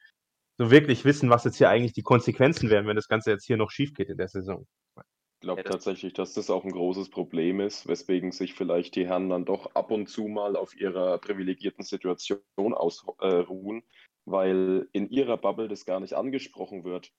so 0.61 0.71
wirklich 0.71 1.07
wissen, 1.07 1.31
was 1.31 1.45
jetzt 1.45 1.57
hier 1.57 1.71
eigentlich 1.71 1.95
die 1.95 2.03
Konsequenzen 2.03 2.69
wären, 2.69 2.87
wenn 2.87 2.95
das 2.95 3.09
Ganze 3.09 3.31
jetzt 3.31 3.47
hier 3.47 3.57
noch 3.57 3.71
schief 3.71 3.95
geht 3.95 4.11
in 4.11 4.19
der 4.19 4.29
Saison. 4.29 4.67
Ich 4.97 5.41
glaube 5.41 5.65
tatsächlich, 5.65 6.13
dass 6.13 6.35
das 6.35 6.51
auch 6.51 6.65
ein 6.65 6.73
großes 6.73 7.09
Problem 7.09 7.61
ist, 7.61 7.89
weswegen 7.89 8.31
sich 8.31 8.53
vielleicht 8.53 8.95
die 8.95 9.07
Herren 9.07 9.31
dann 9.31 9.47
doch 9.47 9.75
ab 9.75 9.91
und 9.91 10.09
zu 10.09 10.29
mal 10.29 10.57
auf 10.57 10.77
ihrer 10.77 11.17
privilegierten 11.17 11.83
Situation 11.83 12.75
ausruhen, 12.75 13.83
weil 14.27 14.87
in 14.93 15.09
ihrer 15.09 15.39
Bubble 15.39 15.67
das 15.67 15.87
gar 15.87 15.99
nicht 15.99 16.13
angesprochen 16.13 16.85
wird, 16.85 17.11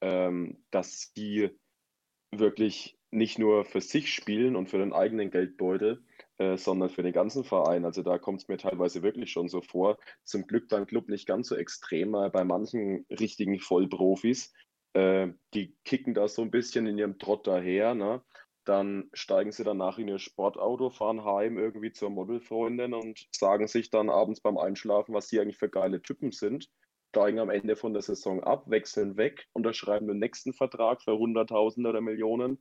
ähm, 0.00 0.64
dass 0.70 1.12
sie 1.14 1.50
wirklich 2.30 2.96
nicht 3.10 3.38
nur 3.38 3.66
für 3.66 3.82
sich 3.82 4.10
spielen 4.10 4.56
und 4.56 4.70
für 4.70 4.78
den 4.78 4.94
eigenen 4.94 5.30
Geldbeutel, 5.30 6.02
äh, 6.38 6.56
sondern 6.56 6.90
für 6.90 7.02
den 7.02 7.12
ganzen 7.12 7.44
Verein. 7.44 7.84
Also 7.84 8.02
da 8.02 8.18
kommt 8.18 8.42
es 8.42 8.48
mir 8.48 8.58
teilweise 8.58 9.02
wirklich 9.02 9.30
schon 9.32 9.48
so 9.48 9.62
vor. 9.62 9.98
Zum 10.24 10.46
Glück 10.46 10.68
beim 10.68 10.86
Club 10.86 11.08
nicht 11.08 11.26
ganz 11.26 11.48
so 11.48 11.56
extrem, 11.56 12.14
aber 12.14 12.30
bei 12.30 12.44
manchen 12.44 13.06
richtigen 13.10 13.58
Vollprofis, 13.58 14.52
äh, 14.92 15.28
die 15.54 15.76
kicken 15.84 16.14
da 16.14 16.28
so 16.28 16.42
ein 16.42 16.50
bisschen 16.50 16.86
in 16.86 16.98
ihrem 16.98 17.18
Trott 17.18 17.46
daher, 17.46 17.94
ne? 17.94 18.22
Dann 18.64 19.08
steigen 19.12 19.52
sie 19.52 19.62
danach 19.62 19.98
in 19.98 20.08
ihr 20.08 20.18
Sportauto, 20.18 20.90
fahren 20.90 21.24
heim 21.24 21.56
irgendwie 21.56 21.92
zur 21.92 22.10
Modelfreundin 22.10 22.94
und 22.94 23.28
sagen 23.30 23.68
sich 23.68 23.90
dann 23.90 24.10
abends 24.10 24.40
beim 24.40 24.58
Einschlafen, 24.58 25.14
was 25.14 25.28
sie 25.28 25.38
eigentlich 25.38 25.56
für 25.56 25.68
geile 25.68 26.02
Typen 26.02 26.32
sind, 26.32 26.68
steigen 27.10 27.38
am 27.38 27.48
Ende 27.48 27.76
von 27.76 27.92
der 27.92 28.02
Saison 28.02 28.42
ab, 28.42 28.68
wechseln 28.68 29.16
weg, 29.16 29.46
unterschreiben 29.52 30.08
den 30.08 30.18
nächsten 30.18 30.52
Vertrag 30.52 31.00
für 31.00 31.16
Hunderttausende 31.16 31.90
oder 31.90 32.00
Millionen. 32.00 32.58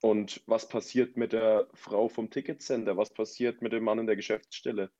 Und 0.00 0.42
was 0.46 0.68
passiert 0.68 1.16
mit 1.16 1.32
der 1.32 1.68
Frau 1.74 2.08
vom 2.08 2.30
Ticketsender? 2.30 2.96
Was 2.96 3.14
passiert 3.14 3.62
mit 3.62 3.72
dem 3.72 3.84
Mann 3.84 4.00
in 4.00 4.06
der 4.08 4.16
Geschäftsstelle? 4.16 4.90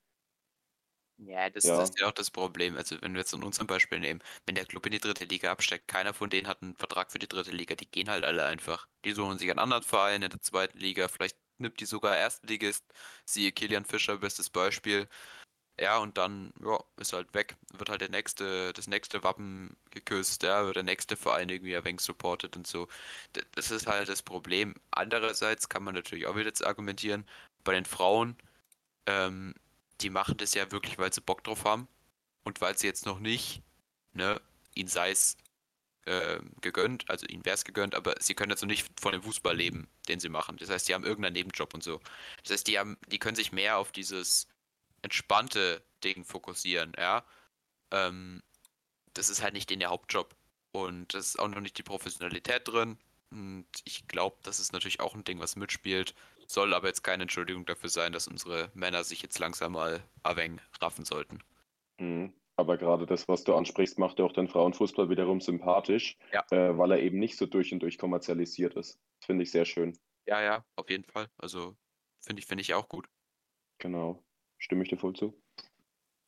Ja, 1.20 1.51
das, 1.51 1.64
Ja. 1.64 1.78
ist 1.78 1.99
ja 1.99 2.07
auch 2.07 2.12
das 2.12 2.30
Problem. 2.30 2.76
Also, 2.76 2.96
wenn 3.03 3.12
wir 3.12 3.18
jetzt 3.20 3.32
in 3.32 3.42
unserem 3.42 3.66
Beispiel 3.66 3.99
nehmen, 3.99 4.22
wenn 4.46 4.55
der 4.55 4.66
Club 4.66 4.86
in 4.86 4.92
die 4.92 5.01
dritte 5.01 5.24
Liga 5.24 5.51
absteigt, 5.51 5.88
keiner 5.88 6.14
von 6.14 6.30
denen 6.30 6.46
hat 6.46 6.62
einen 6.62 6.76
Vertrag 6.76 7.11
für 7.11 7.18
die 7.18 7.26
dritte 7.26 7.51
Liga, 7.51 7.74
die 7.74 7.90
gehen 7.90 8.09
halt 8.09 8.24
alle 8.24 8.44
einfach. 8.46 8.86
Die 9.05 9.11
suchen 9.12 9.36
sich 9.36 9.51
einen 9.51 9.59
anderen 9.59 9.82
Verein 9.82 10.22
in 10.22 10.30
der 10.30 10.40
zweiten 10.40 10.78
Liga, 10.78 11.09
vielleicht 11.09 11.36
nimmt 11.59 11.80
die 11.80 11.86
sogar 11.86 12.16
Erstligist, 12.16 12.84
siehe 13.26 13.51
Kilian 13.51 13.84
Fischer, 13.84 14.18
bestes 14.18 14.49
Beispiel. 14.49 15.09
Ja, 15.81 15.99
und 15.99 16.18
dann, 16.18 16.53
ja, 16.64 16.83
ist 16.97 17.12
halt 17.12 17.33
weg. 17.35 17.57
Wird 17.72 17.89
halt 17.89 18.01
der 18.01 18.09
nächste, 18.11 18.72
das 18.72 18.89
nächste 18.89 19.22
Wappen 19.22 19.76
geküsst, 19.91 20.43
ja, 20.43 20.64
wird 20.64 20.76
der 20.76 20.83
nächste 20.83 21.16
Verein 21.16 21.49
irgendwie 21.49 21.76
ein 21.76 21.85
wenig 21.85 22.01
supportet 22.01 22.57
und 22.57 22.66
so. 22.66 22.89
Das 23.55 23.70
ist 23.70 23.87
halt 23.87 24.09
das 24.09 24.22
Problem. 24.22 24.74
Andererseits 24.91 25.68
kann 25.68 25.85
man 25.85 25.95
natürlich 25.95 26.26
auch 26.26 26.35
wieder 26.35 26.47
jetzt 26.47 26.66
argumentieren, 26.66 27.24
bei 27.64 27.74
den 27.74 27.85
Frauen, 27.85 28.37
ähm, 29.07 29.55
die 30.01 30.11
machen 30.11 30.37
das 30.39 30.55
ja 30.55 30.70
wirklich, 30.72 30.99
weil 30.99 31.12
sie 31.12 31.20
Bock 31.20 31.45
drauf 31.45 31.64
haben 31.64 31.89
und 32.45 32.61
weil 32.61 32.76
sie 32.79 32.87
jetzt 32.87 33.07
noch 33.07 33.20
nicht, 33.20 33.62
ne, 34.14 34.41
ihnen 34.74 34.89
sei 34.89 35.11
es 35.11 35.37
äh, 36.07 36.41
gegönnt, 36.61 37.09
also 37.11 37.26
ihnen 37.26 37.45
wäre 37.45 37.55
es 37.55 37.64
gegönnt, 37.64 37.95
aber 37.95 38.14
sie 38.20 38.35
können 38.35 38.51
jetzt 38.51 38.62
noch 38.62 38.68
nicht 38.68 38.89
von 39.01 39.12
dem 39.12 39.22
Fußball 39.22 39.57
leben, 39.57 39.89
den 40.09 40.20
sie 40.20 40.29
machen. 40.29 40.57
Das 40.59 40.70
heißt, 40.70 40.89
die 40.89 40.95
haben 40.95 41.05
irgendeinen 41.05 41.35
Nebenjob 41.35 41.74
und 41.74 41.83
so. 41.85 42.01
Das 42.45 42.53
heißt, 42.53 42.66
die 42.68 42.79
haben, 42.79 42.99
die 43.09 43.18
können 43.18 43.37
sich 43.37 43.53
mehr 43.53 43.79
auf 43.79 43.93
dieses 43.93 44.49
entspannte 45.03 45.82
Ding 46.05 46.24
fokussieren, 46.24 46.92
ja. 46.99 47.24
Ähm, 47.90 48.42
das 49.14 49.28
ist 49.30 49.42
halt 49.42 49.55
nicht 49.55 49.70
in 49.70 49.80
der 49.80 49.90
Hauptjob. 49.90 50.34
Und 50.72 51.14
das 51.14 51.28
ist 51.28 51.38
auch 51.38 51.49
noch 51.49 51.61
nicht 51.61 51.78
die 51.78 51.82
Professionalität 51.82 52.68
drin. 52.68 52.99
Und 53.30 53.66
ich 53.84 54.07
glaube, 54.09 54.36
das 54.42 54.61
ist 54.61 54.72
natürlich 54.72 55.01
auch 55.01 55.14
ein 55.14 55.24
Ding, 55.24 55.40
was 55.40 55.57
mitspielt. 55.57 56.14
Soll 56.46 56.72
aber 56.74 56.88
jetzt 56.88 57.03
keine 57.03 57.22
Entschuldigung 57.24 57.66
dafür 57.66 57.90
sein, 57.90 58.12
dass 58.12 58.28
unsere 58.28 58.70
Männer 58.74 59.05
sich 59.05 59.22
jetzt 59.22 59.38
langsam 59.38 59.72
mal 59.72 60.03
Aveng 60.22 60.61
raffen 60.80 61.05
sollten. 61.05 61.40
Mhm. 61.99 62.32
Aber 62.57 62.76
gerade 62.76 63.07
das, 63.07 63.28
was 63.28 63.44
du 63.44 63.55
ansprichst, 63.55 63.99
macht 63.99 64.18
ja 64.18 64.24
auch 64.24 64.32
den 64.32 64.49
Frauenfußball 64.49 65.09
wiederum 65.11 65.40
sympathisch, 65.40 66.16
Ja. 66.32 66.44
äh, 66.51 66.76
weil 66.76 66.90
er 66.92 67.01
eben 67.01 67.18
nicht 67.18 67.36
so 67.36 67.46
durch 67.46 67.72
und 67.72 67.80
durch 67.80 67.99
kommerzialisiert 67.99 68.74
ist. 68.74 68.99
Das 69.20 69.26
finde 69.26 69.44
ich 69.44 69.51
sehr 69.53 69.64
schön. 69.64 69.96
Ja, 70.26 70.42
ja, 70.42 70.64
auf 70.76 70.90
jeden 70.90 71.05
Fall. 71.05 71.28
Also 71.38 71.76
finde 72.20 72.40
ich, 72.40 72.46
finde 72.46 72.62
ich 72.62 72.74
auch 72.74 72.88
gut. 72.88 73.09
Genau. 73.78 74.22
Stimme 74.59 74.82
ich 74.82 74.90
dir 74.90 74.98
voll 74.98 75.14
zu. 75.14 75.34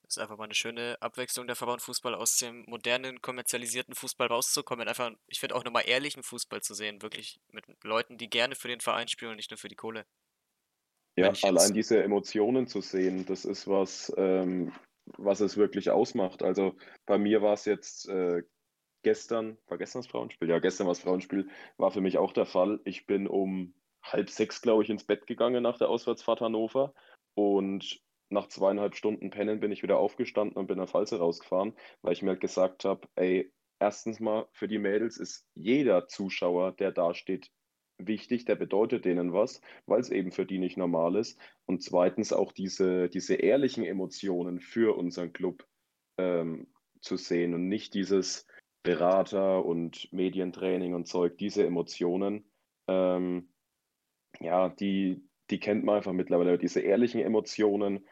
Das 0.02 0.16
ist 0.16 0.22
einfach 0.22 0.38
mal 0.38 0.44
eine 0.44 0.54
schöne 0.54 0.96
Abwechslung 1.00 1.46
der 1.46 1.54
Frauenfußball 1.54 2.16
aus 2.16 2.36
dem 2.38 2.64
modernen, 2.66 3.22
kommerzialisierten 3.22 3.94
Fußball 3.94 4.26
rauszukommen. 4.26 4.88
Einfach, 4.88 5.12
ich 5.28 5.38
finde 5.38 5.54
auch 5.54 5.62
nochmal 5.62 5.84
ehrlichen 5.86 6.24
Fußball 6.24 6.62
zu 6.62 6.74
sehen, 6.74 7.00
wirklich 7.02 7.40
mit 7.52 7.64
Leuten, 7.84 8.18
die 8.18 8.28
gerne 8.28 8.56
für 8.56 8.66
den 8.66 8.80
Verein 8.80 9.06
spielen 9.06 9.30
und 9.30 9.36
nicht 9.36 9.52
nur 9.52 9.58
für 9.58 9.68
die 9.68 9.76
Kohle. 9.76 10.04
Ja, 11.16 11.32
allein 11.42 11.74
diese 11.74 12.02
Emotionen 12.02 12.66
zu 12.66 12.80
sehen, 12.80 13.24
das 13.26 13.44
ist 13.44 13.68
was, 13.68 14.12
ähm, 14.16 14.72
was 15.16 15.40
es 15.40 15.56
wirklich 15.56 15.90
ausmacht. 15.90 16.42
Also 16.42 16.76
bei 17.06 17.18
mir 17.18 17.42
war 17.42 17.54
es 17.54 17.64
jetzt 17.64 18.08
äh, 18.08 18.42
gestern, 19.02 19.58
war 19.68 19.78
gestern 19.78 20.02
das 20.02 20.10
Frauenspiel? 20.10 20.48
Ja, 20.48 20.58
gestern 20.58 20.86
war 20.86 20.94
das 20.94 21.02
Frauenspiel, 21.02 21.48
war 21.76 21.90
für 21.90 22.00
mich 22.00 22.18
auch 22.18 22.32
der 22.32 22.46
Fall. 22.46 22.80
Ich 22.84 23.06
bin 23.06 23.26
um 23.26 23.74
halb 24.02 24.30
sechs, 24.30 24.62
glaube 24.62 24.82
ich, 24.82 24.90
ins 24.90 25.04
Bett 25.04 25.26
gegangen 25.26 25.62
nach 25.62 25.78
der 25.78 25.88
Auswärtsfahrt 25.88 26.40
Hannover 26.40 26.94
und 27.34 28.00
nach 28.30 28.48
zweieinhalb 28.48 28.96
Stunden 28.96 29.30
Pennen 29.30 29.60
bin 29.60 29.72
ich 29.72 29.82
wieder 29.82 29.98
aufgestanden 29.98 30.56
und 30.56 30.66
bin 30.66 30.78
nach 30.78 30.88
Pfalze 30.88 31.18
rausgefahren, 31.18 31.74
weil 32.02 32.12
ich 32.12 32.22
mir 32.22 32.30
halt 32.30 32.40
gesagt 32.40 32.84
habe, 32.84 33.06
ey, 33.16 33.52
erstens 33.80 34.20
mal 34.20 34.46
für 34.52 34.68
die 34.68 34.78
Mädels 34.78 35.16
ist 35.16 35.46
jeder 35.54 36.06
Zuschauer, 36.06 36.72
der 36.72 36.92
da 36.92 37.14
steht, 37.14 37.50
wichtig, 37.98 38.44
der 38.44 38.54
bedeutet 38.54 39.04
denen 39.04 39.32
was, 39.32 39.60
weil 39.86 40.00
es 40.00 40.10
eben 40.10 40.32
für 40.32 40.46
die 40.46 40.58
nicht 40.58 40.76
normal 40.76 41.16
ist. 41.16 41.38
Und 41.66 41.82
zweitens 41.82 42.32
auch 42.32 42.52
diese, 42.52 43.08
diese 43.08 43.34
ehrlichen 43.34 43.84
Emotionen 43.84 44.60
für 44.60 44.96
unseren 44.96 45.32
Club 45.32 45.66
ähm, 46.18 46.68
zu 47.00 47.16
sehen 47.16 47.54
und 47.54 47.68
nicht 47.68 47.94
dieses 47.94 48.46
Berater 48.82 49.64
und 49.64 50.10
Medientraining 50.12 50.94
und 50.94 51.06
Zeug, 51.06 51.36
diese 51.38 51.66
Emotionen, 51.66 52.50
ähm, 52.88 53.52
ja, 54.40 54.68
die, 54.70 55.22
die 55.50 55.60
kennt 55.60 55.84
man 55.84 55.96
einfach 55.96 56.12
mittlerweile, 56.12 56.58
diese 56.58 56.80
ehrlichen 56.80 57.20
Emotionen, 57.20 58.06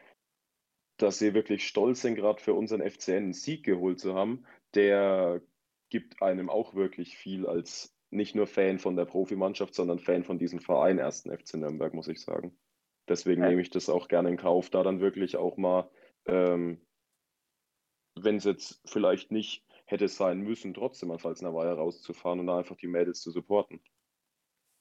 dass 0.98 1.18
sie 1.18 1.34
wirklich 1.34 1.66
stolz 1.66 2.02
sind, 2.02 2.16
gerade 2.16 2.42
für 2.42 2.54
unseren 2.54 2.82
FCN 2.82 3.16
einen 3.16 3.32
Sieg 3.32 3.64
geholt 3.64 4.00
zu 4.00 4.14
haben, 4.14 4.44
der 4.74 5.40
gibt 5.90 6.22
einem 6.22 6.50
auch 6.50 6.74
wirklich 6.74 7.16
viel 7.16 7.46
als 7.46 7.96
nicht 8.10 8.34
nur 8.34 8.46
Fan 8.46 8.78
von 8.78 8.96
der 8.96 9.04
Profimannschaft, 9.04 9.74
sondern 9.74 9.98
Fan 9.98 10.24
von 10.24 10.38
diesem 10.38 10.60
Verein, 10.60 10.98
ersten 10.98 11.30
FC 11.30 11.54
Nürnberg, 11.54 11.94
muss 11.94 12.08
ich 12.08 12.20
sagen. 12.20 12.58
Deswegen 13.08 13.42
Ja. 13.42 13.48
nehme 13.48 13.62
ich 13.62 13.70
das 13.70 13.88
auch 13.88 14.08
gerne 14.08 14.30
in 14.30 14.36
Kauf, 14.36 14.70
da 14.70 14.82
dann 14.82 15.00
wirklich 15.00 15.36
auch 15.36 15.56
mal, 15.56 15.90
ähm, 16.26 16.86
wenn 18.14 18.36
es 18.36 18.44
jetzt 18.44 18.80
vielleicht 18.84 19.30
nicht 19.30 19.64
hätte 19.86 20.08
sein 20.08 20.40
müssen, 20.40 20.74
trotzdem 20.74 21.08
mal 21.08 21.18
Pfalznerweiher 21.18 21.74
rauszufahren 21.74 22.40
und 22.40 22.46
da 22.46 22.58
einfach 22.58 22.76
die 22.76 22.88
Mädels 22.88 23.20
zu 23.22 23.30
supporten. 23.30 23.80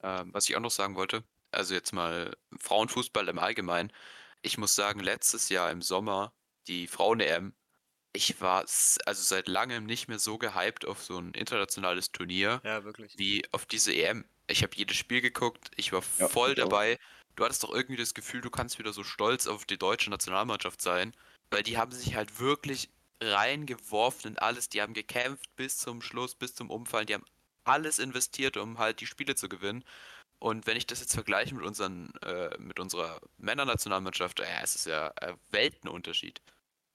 Ähm, 0.02 0.32
was 0.32 0.48
ich 0.48 0.56
auch 0.56 0.60
noch 0.60 0.70
sagen 0.70 0.96
wollte, 0.96 1.24
also 1.50 1.74
jetzt 1.74 1.92
mal 1.92 2.36
Frauenfußball 2.58 3.28
im 3.28 3.38
Allgemeinen. 3.38 3.92
Ich 4.42 4.58
muss 4.58 4.74
sagen, 4.74 5.00
letztes 5.00 5.48
Jahr 5.48 5.70
im 5.70 5.82
Sommer, 5.82 6.32
die 6.66 6.86
Frauen-EM, 6.86 7.54
ich 8.12 8.40
war 8.40 8.64
s- 8.64 8.98
also 9.06 9.22
seit 9.22 9.48
langem 9.48 9.84
nicht 9.86 10.08
mehr 10.08 10.18
so 10.18 10.38
gehypt 10.38 10.84
auf 10.86 11.02
so 11.04 11.18
ein 11.18 11.32
internationales 11.34 12.10
Turnier 12.12 12.60
Ja, 12.64 12.84
wirklich. 12.84 13.14
wie 13.18 13.44
auf 13.52 13.66
diese 13.66 13.92
EM. 13.92 14.24
Ich 14.48 14.62
habe 14.62 14.76
jedes 14.76 14.96
Spiel 14.96 15.20
geguckt, 15.20 15.70
ich 15.76 15.92
war 15.92 16.02
Ja, 16.18 16.28
voll 16.28 16.52
ich 16.52 16.62
auch. 16.62 16.68
dabei. 16.68 16.98
Du 17.36 17.44
hattest 17.44 17.62
doch 17.62 17.72
irgendwie 17.72 17.96
das 17.96 18.14
Gefühl, 18.14 18.40
du 18.40 18.50
kannst 18.50 18.78
wieder 18.78 18.92
so 18.92 19.04
stolz 19.04 19.46
auf 19.46 19.64
die 19.66 19.78
deutsche 19.78 20.10
Nationalmannschaft 20.10 20.80
sein, 20.80 21.14
weil 21.50 21.62
die 21.62 21.78
haben 21.78 21.92
sich 21.92 22.14
halt 22.16 22.40
wirklich 22.40 22.90
reingeworfen 23.22 24.32
in 24.32 24.38
alles. 24.38 24.68
Die 24.68 24.82
haben 24.82 24.94
gekämpft 24.94 25.54
bis 25.56 25.78
zum 25.78 26.02
Schluss, 26.02 26.34
bis 26.34 26.54
zum 26.54 26.70
Umfallen. 26.70 27.06
Die 27.06 27.14
haben 27.14 27.24
alles 27.64 27.98
investiert, 27.98 28.56
um 28.56 28.78
halt 28.78 29.00
die 29.00 29.06
Spiele 29.06 29.34
zu 29.34 29.48
gewinnen. 29.48 29.84
Und 30.38 30.66
wenn 30.66 30.76
ich 30.76 30.86
das 30.86 31.00
jetzt 31.00 31.14
vergleiche 31.14 31.54
mit 31.54 31.64
unseren, 31.64 32.12
äh, 32.22 32.56
mit 32.58 32.78
unserer 32.80 33.20
Männernationalmannschaft, 33.38 34.38
ja, 34.40 34.46
es 34.62 34.76
ist 34.76 34.86
ja 34.86 35.12
ein 35.20 35.36
Weltenunterschied. 35.50 36.40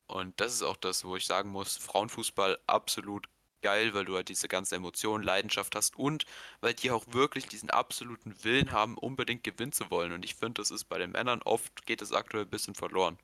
Und 0.07 0.39
das 0.39 0.53
ist 0.53 0.63
auch 0.63 0.77
das, 0.77 1.03
wo 1.05 1.15
ich 1.17 1.25
sagen 1.25 1.49
muss, 1.49 1.77
Frauenfußball 1.77 2.59
absolut 2.67 3.27
geil, 3.61 3.93
weil 3.93 4.05
du 4.05 4.15
halt 4.15 4.29
diese 4.29 4.47
ganze 4.47 4.75
Emotion, 4.75 5.23
Leidenschaft 5.23 5.75
hast 5.75 5.97
und 5.97 6.25
weil 6.61 6.73
die 6.73 6.91
auch 6.91 7.05
wirklich 7.09 7.47
diesen 7.47 7.69
absoluten 7.71 8.35
Willen 8.43 8.71
haben, 8.71 8.97
unbedingt 8.97 9.43
gewinnen 9.43 9.71
zu 9.71 9.89
wollen. 9.89 10.11
Und 10.13 10.25
ich 10.25 10.35
finde, 10.35 10.61
das 10.61 10.71
ist 10.71 10.85
bei 10.85 10.99
den 10.99 11.11
Männern 11.11 11.41
oft, 11.43 11.85
geht 11.85 12.01
es 12.01 12.11
aktuell 12.11 12.43
ein 12.43 12.49
bisschen 12.49 12.75
verloren. 12.75 13.17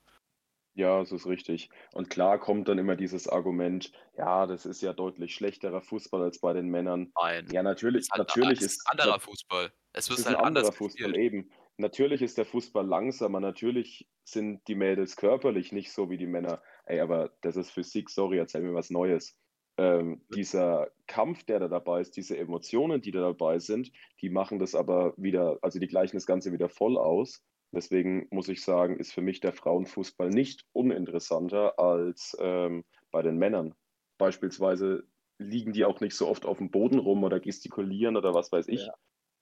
Ja, 0.74 1.00
das 1.00 1.12
ist 1.12 1.26
richtig. 1.26 1.68
Und 1.92 2.10
klar 2.10 2.38
kommt 2.38 2.68
dann 2.68 2.78
immer 2.78 2.96
dieses 2.96 3.28
Argument, 3.28 3.92
ja, 4.16 4.46
das 4.46 4.66
ist 4.66 4.82
ja 4.82 4.92
deutlich 4.92 5.34
schlechterer 5.34 5.82
Fußball 5.82 6.22
als 6.22 6.38
bei 6.40 6.52
den 6.52 6.68
Männern. 6.68 7.12
Nein. 7.20 7.48
Ja, 7.52 7.62
natürlich, 7.62 8.02
Es 8.02 8.06
ist 8.06 8.12
halt- 8.12 8.28
natürlich 8.28 8.60
es 8.60 8.66
ist, 8.66 8.86
ein 8.86 8.98
anderer 9.00 9.20
Fußball. 9.20 9.72
Es 9.92 10.08
es 10.08 10.18
ist 10.20 10.26
halt 10.26 10.36
ein 10.38 10.44
anderer 10.44 10.72
Fußball 10.72 11.08
gespielt. 11.12 11.16
eben. 11.16 11.50
Natürlich 11.76 12.22
ist 12.22 12.38
der 12.38 12.44
Fußball 12.44 12.86
langsamer, 12.86 13.40
natürlich 13.40 14.06
sind 14.24 14.66
die 14.68 14.74
Mädels 14.74 15.16
körperlich 15.16 15.72
nicht 15.72 15.92
so 15.92 16.10
wie 16.10 16.18
die 16.18 16.26
Männer. 16.26 16.62
Ey, 16.84 17.00
aber 17.00 17.32
das 17.40 17.56
ist 17.56 17.70
Physik, 17.70 18.10
sorry, 18.10 18.38
erzähl 18.38 18.60
mir 18.60 18.74
was 18.74 18.90
Neues. 18.90 19.36
Ähm, 19.78 20.22
dieser 20.34 20.88
Kampf, 21.06 21.44
der 21.44 21.58
da 21.58 21.68
dabei 21.68 22.02
ist, 22.02 22.16
diese 22.16 22.36
Emotionen, 22.36 23.00
die 23.00 23.12
da 23.12 23.20
dabei 23.20 23.58
sind, 23.58 23.90
die 24.20 24.28
machen 24.28 24.58
das 24.58 24.74
aber 24.74 25.14
wieder, 25.16 25.58
also 25.62 25.78
die 25.78 25.86
gleichen 25.88 26.16
das 26.16 26.26
Ganze 26.26 26.52
wieder 26.52 26.68
voll 26.68 26.98
aus. 26.98 27.42
Deswegen 27.72 28.26
muss 28.30 28.48
ich 28.48 28.62
sagen, 28.62 28.98
ist 28.98 29.12
für 29.12 29.20
mich 29.20 29.40
der 29.40 29.52
Frauenfußball 29.52 30.30
nicht 30.30 30.64
uninteressanter 30.72 31.78
als 31.78 32.36
ähm, 32.40 32.84
bei 33.10 33.22
den 33.22 33.38
Männern. 33.38 33.74
Beispielsweise 34.18 35.04
liegen 35.38 35.72
die 35.72 35.84
auch 35.84 36.00
nicht 36.00 36.14
so 36.14 36.28
oft 36.28 36.44
auf 36.46 36.58
dem 36.58 36.70
Boden 36.70 36.98
rum 36.98 37.24
oder 37.24 37.40
gestikulieren 37.40 38.16
oder 38.16 38.34
was 38.34 38.52
weiß 38.52 38.68
ich, 38.68 38.88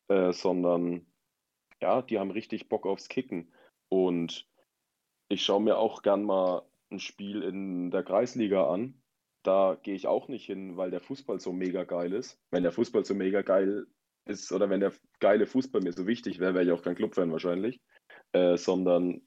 äh, 0.09 0.33
sondern 0.33 1.07
ja, 1.81 2.03
die 2.03 2.19
haben 2.19 2.31
richtig 2.31 2.69
Bock 2.69 2.87
aufs 2.87 3.09
Kicken. 3.09 3.53
Und 3.89 4.47
ich 5.29 5.45
schaue 5.45 5.63
mir 5.63 5.79
auch 5.79 6.03
gern 6.03 6.23
mal 6.23 6.63
ein 6.91 7.01
Spiel 7.01 7.43
in 7.43 7.91
der 7.91 8.03
Kreisliga 8.03 8.69
an. 8.71 9.03
Da 9.43 9.79
gehe 9.83 9.95
ich 9.95 10.07
auch 10.07 10.29
nicht 10.29 10.47
hin, 10.47 10.77
weil 10.77 10.91
der 10.91 11.01
Fußball 11.01 11.41
so 11.41 11.53
mega 11.53 11.85
geil 11.85 12.13
ist. 12.13 12.39
Wenn 12.51 12.63
der 12.63 12.73
Fußball 12.73 13.05
so 13.05 13.15
mega 13.15 13.43
geil 13.43 13.87
ist 14.27 14.53
oder 14.53 14.69
wenn 14.69 14.81
der 14.81 14.93
geile 15.21 15.47
Fußball 15.47 15.81
mir 15.81 15.93
so 15.93 16.07
wichtig 16.07 16.39
wäre, 16.39 16.55
wäre 16.55 16.65
ich 16.65 16.73
auch 16.73 16.83
kein 16.83 16.97
Clubfan 16.97 17.33
wahrscheinlich. 17.33 17.81
Äh, 18.33 18.57
sondern 18.57 19.23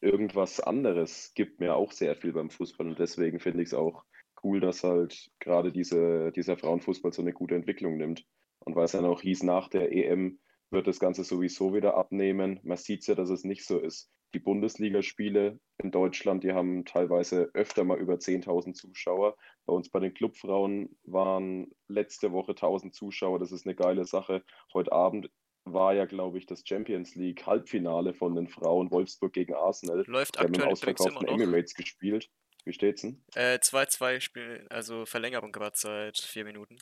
irgendwas 0.00 0.60
anderes 0.60 1.32
gibt 1.34 1.60
mir 1.60 1.74
auch 1.76 1.92
sehr 1.92 2.14
viel 2.14 2.32
beim 2.32 2.50
Fußball. 2.50 2.86
Und 2.86 2.98
deswegen 2.98 3.40
finde 3.40 3.62
ich 3.62 3.68
es 3.68 3.74
auch 3.74 4.04
cool, 4.42 4.60
dass 4.60 4.84
halt 4.84 5.30
gerade 5.40 5.72
diese, 5.72 6.30
dieser 6.32 6.56
Frauenfußball 6.56 7.12
so 7.12 7.22
eine 7.22 7.32
gute 7.32 7.54
Entwicklung 7.54 7.96
nimmt. 7.96 8.24
Und 8.60 8.76
weil 8.76 8.84
es 8.84 8.92
dann 8.92 9.06
auch 9.06 9.22
hieß, 9.22 9.42
nach 9.42 9.68
der 9.68 9.92
EM 9.92 10.38
wird 10.70 10.86
das 10.86 11.00
Ganze 11.00 11.24
sowieso 11.24 11.74
wieder 11.74 11.96
abnehmen. 11.96 12.60
Man 12.62 12.76
sieht 12.76 13.06
ja, 13.06 13.14
dass 13.14 13.30
es 13.30 13.44
nicht 13.44 13.64
so 13.64 13.78
ist. 13.78 14.10
Die 14.34 14.40
Bundesligaspiele 14.40 15.60
in 15.78 15.90
Deutschland, 15.92 16.42
die 16.44 16.52
haben 16.52 16.84
teilweise 16.84 17.50
öfter 17.54 17.84
mal 17.84 17.98
über 17.98 18.14
10.000 18.14 18.74
Zuschauer. 18.74 19.36
Bei 19.64 19.72
uns 19.72 19.88
bei 19.88 20.00
den 20.00 20.12
Clubfrauen 20.12 20.98
waren 21.04 21.70
letzte 21.88 22.32
Woche 22.32 22.52
1.000 22.52 22.92
Zuschauer. 22.92 23.38
Das 23.38 23.52
ist 23.52 23.64
eine 23.64 23.76
geile 23.76 24.04
Sache. 24.04 24.42
Heute 24.72 24.92
Abend 24.92 25.30
war 25.64 25.94
ja, 25.94 26.04
glaube 26.04 26.38
ich, 26.38 26.46
das 26.46 26.62
Champions 26.66 27.14
League 27.14 27.46
Halbfinale 27.46 28.14
von 28.14 28.34
den 28.34 28.48
Frauen 28.48 28.90
Wolfsburg 28.90 29.32
gegen 29.32 29.54
Arsenal. 29.54 30.04
Läuft 30.06 30.36
Die 30.36 30.40
haben 30.40 30.46
im 30.46 30.52
aktuell 30.52 30.64
immer 30.64 30.72
ausverkauften. 30.72 31.28
Emirates 31.28 31.74
gespielt. 31.74 32.30
Wie 32.64 32.72
steht's 32.72 33.02
denn? 33.02 33.22
Äh, 33.34 33.58
2-2 33.58 34.20
Spiel, 34.20 34.66
also 34.70 35.04
Verlängerung 35.04 35.52
gerade 35.52 35.76
seit 35.76 36.18
vier 36.18 36.44
Minuten. 36.44 36.78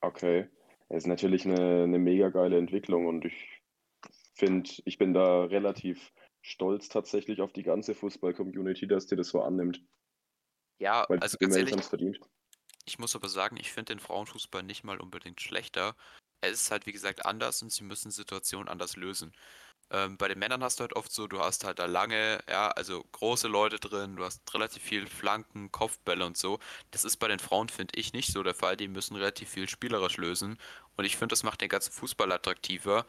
Okay. 0.00 0.48
Es 0.88 1.04
ist 1.04 1.06
natürlich 1.06 1.44
eine, 1.46 1.84
eine 1.84 1.98
mega 1.98 2.30
geile 2.30 2.58
Entwicklung 2.58 3.06
und 3.06 3.24
ich 3.24 3.62
finde, 4.34 4.70
ich 4.84 4.98
bin 4.98 5.14
da 5.14 5.44
relativ 5.44 6.12
stolz 6.42 6.88
tatsächlich 6.88 7.40
auf 7.40 7.52
die 7.52 7.62
ganze 7.62 7.94
Fußball-Community, 7.94 8.88
dass 8.88 9.06
die 9.06 9.16
das 9.16 9.28
so 9.28 9.42
annimmt, 9.42 9.82
Ja, 10.78 11.06
weil 11.08 11.18
also 11.20 11.36
die 11.38 11.44
ganz 11.44 11.56
ehrlich, 11.56 11.72
haben 11.72 11.80
es 11.80 11.88
verdient. 11.88 12.20
Ich 12.86 12.98
muss 12.98 13.14
aber 13.14 13.28
sagen, 13.28 13.56
ich 13.58 13.70
finde 13.70 13.94
den 13.94 14.00
Frauenfußball 14.00 14.62
nicht 14.62 14.82
mal 14.82 14.98
unbedingt 14.98 15.40
schlechter. 15.40 15.94
Es 16.40 16.62
ist 16.62 16.70
halt, 16.70 16.86
wie 16.86 16.92
gesagt, 16.92 17.26
anders 17.26 17.62
und 17.62 17.72
sie 17.72 17.84
müssen 17.84 18.10
Situationen 18.10 18.68
anders 18.68 18.96
lösen. 18.96 19.32
Ähm, 19.92 20.16
bei 20.16 20.28
den 20.28 20.38
Männern 20.38 20.62
hast 20.62 20.78
du 20.78 20.82
halt 20.82 20.94
oft 20.94 21.10
so, 21.12 21.26
du 21.26 21.40
hast 21.40 21.64
halt 21.64 21.80
da 21.80 21.86
lange, 21.86 22.40
ja, 22.48 22.68
also 22.70 23.02
große 23.12 23.48
Leute 23.48 23.78
drin, 23.80 24.16
du 24.16 24.24
hast 24.24 24.54
relativ 24.54 24.82
viel 24.82 25.06
Flanken, 25.08 25.72
Kopfbälle 25.72 26.24
und 26.24 26.36
so. 26.36 26.60
Das 26.92 27.04
ist 27.04 27.16
bei 27.16 27.26
den 27.28 27.40
Frauen, 27.40 27.68
finde 27.68 27.98
ich, 27.98 28.12
nicht 28.12 28.32
so 28.32 28.42
der 28.44 28.54
Fall. 28.54 28.76
Die 28.76 28.86
müssen 28.88 29.16
relativ 29.16 29.50
viel 29.50 29.68
spielerisch 29.68 30.16
lösen. 30.16 30.58
Und 30.96 31.04
ich 31.04 31.16
finde, 31.16 31.32
das 31.32 31.42
macht 31.42 31.60
den 31.60 31.68
ganzen 31.68 31.92
Fußball 31.92 32.30
attraktiver. 32.30 33.04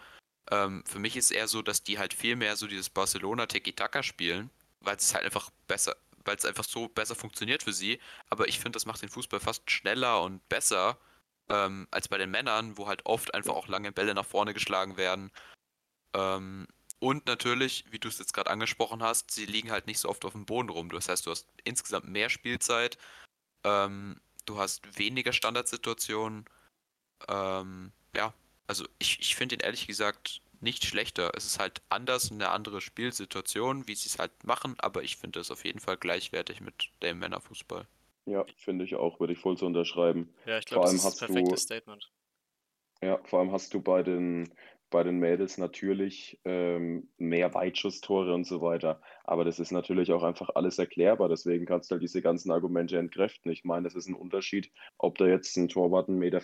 Ähm, 0.49 0.83
für 0.87 0.99
mich 0.99 1.15
ist 1.17 1.25
es 1.25 1.31
eher 1.31 1.47
so, 1.47 1.61
dass 1.61 1.83
die 1.83 1.99
halt 1.99 2.13
viel 2.13 2.35
mehr 2.35 2.55
so 2.55 2.67
dieses 2.67 2.89
Barcelona 2.89 3.45
Tiki-Taka 3.45 4.01
spielen, 4.03 4.49
weil 4.81 4.95
es 4.97 5.13
halt 5.13 5.25
einfach 5.25 5.51
besser, 5.67 5.95
weil 6.25 6.35
es 6.37 6.45
einfach 6.45 6.63
so 6.63 6.87
besser 6.87 7.15
funktioniert 7.15 7.63
für 7.63 7.73
sie. 7.73 7.99
Aber 8.29 8.47
ich 8.47 8.59
finde, 8.59 8.71
das 8.77 8.85
macht 8.87 9.01
den 9.03 9.09
Fußball 9.09 9.39
fast 9.39 9.69
schneller 9.69 10.21
und 10.23 10.47
besser 10.49 10.97
ähm, 11.51 11.87
als 11.91 12.07
bei 12.07 12.17
den 12.17 12.31
Männern, 12.31 12.77
wo 12.77 12.87
halt 12.87 13.05
oft 13.05 13.33
einfach 13.33 13.53
auch 13.53 13.67
lange 13.67 13.91
Bälle 13.91 14.13
nach 14.13 14.25
vorne 14.25 14.53
geschlagen 14.53 14.97
werden. 14.97 15.31
Ähm, 16.13 16.67
und 16.99 17.25
natürlich, 17.25 17.85
wie 17.89 17.99
du 17.99 18.07
es 18.07 18.19
jetzt 18.19 18.33
gerade 18.33 18.49
angesprochen 18.49 19.01
hast, 19.01 19.31
sie 19.31 19.45
liegen 19.45 19.71
halt 19.71 19.87
nicht 19.87 19.99
so 19.99 20.09
oft 20.09 20.23
auf 20.23 20.33
dem 20.33 20.45
Boden 20.45 20.69
rum. 20.69 20.89
Das 20.89 21.09
heißt, 21.09 21.25
du 21.25 21.31
hast 21.31 21.47
insgesamt 21.63 22.07
mehr 22.07 22.29
Spielzeit, 22.29 22.97
ähm, 23.63 24.21
du 24.45 24.59
hast 24.59 24.97
weniger 24.97 25.33
Standardsituationen. 25.33 26.45
Ähm, 27.27 27.91
ja, 28.15 28.33
also 28.67 28.87
ich, 28.99 29.19
ich 29.19 29.35
finde 29.35 29.55
ihn 29.55 29.61
ehrlich 29.61 29.87
gesagt 29.87 30.41
nicht 30.59 30.85
schlechter. 30.85 31.31
Es 31.35 31.45
ist 31.45 31.59
halt 31.59 31.81
anders, 31.89 32.31
eine 32.31 32.49
andere 32.49 32.81
Spielsituation, 32.81 33.87
wie 33.87 33.95
sie 33.95 34.09
es 34.09 34.19
halt 34.19 34.43
machen, 34.43 34.75
aber 34.79 35.03
ich 35.03 35.17
finde 35.17 35.39
es 35.39 35.51
auf 35.51 35.65
jeden 35.65 35.79
Fall 35.79 35.97
gleichwertig 35.97 36.61
mit 36.61 36.91
dem 37.01 37.19
Männerfußball. 37.19 37.87
Ja, 38.25 38.45
finde 38.55 38.85
ich 38.85 38.95
auch, 38.95 39.19
würde 39.19 39.33
ich 39.33 39.39
voll 39.39 39.57
so 39.57 39.65
unterschreiben. 39.65 40.33
Ja, 40.45 40.57
ich 40.59 40.65
glaube, 40.65 40.85
das 40.85 40.93
ist 40.93 41.05
das 41.05 41.21
hast 41.21 41.29
du, 41.29 41.55
Statement. 41.57 42.11
ja, 43.01 43.19
vor 43.23 43.39
allem 43.39 43.51
hast 43.51 43.73
du 43.73 43.81
bei 43.81 44.03
den, 44.03 44.53
bei 44.91 45.03
den 45.03 45.17
Mädels 45.17 45.57
natürlich 45.57 46.39
ähm, 46.45 47.09
mehr 47.17 47.53
Weitschusstore 47.55 48.33
und 48.33 48.45
so 48.45 48.61
weiter. 48.61 49.01
Aber 49.23 49.43
das 49.43 49.59
ist 49.59 49.71
natürlich 49.71 50.11
auch 50.11 50.21
einfach 50.21 50.49
alles 50.53 50.77
erklärbar. 50.77 51.29
Deswegen 51.29 51.65
kannst 51.65 51.89
du 51.89 51.93
halt 51.93 52.03
diese 52.03 52.21
ganzen 52.21 52.51
Argumente 52.51 52.99
entkräften. 52.99 53.51
Ich 53.51 53.63
meine, 53.63 53.85
das 53.85 53.95
ist 53.95 54.07
ein 54.07 54.15
Unterschied, 54.15 54.71
ob 54.97 55.17
da 55.17 55.25
jetzt 55.25 55.57
ein 55.57 55.69
Torwart 55.69 56.09
1,95 56.09 56.13
Meter 56.17 56.39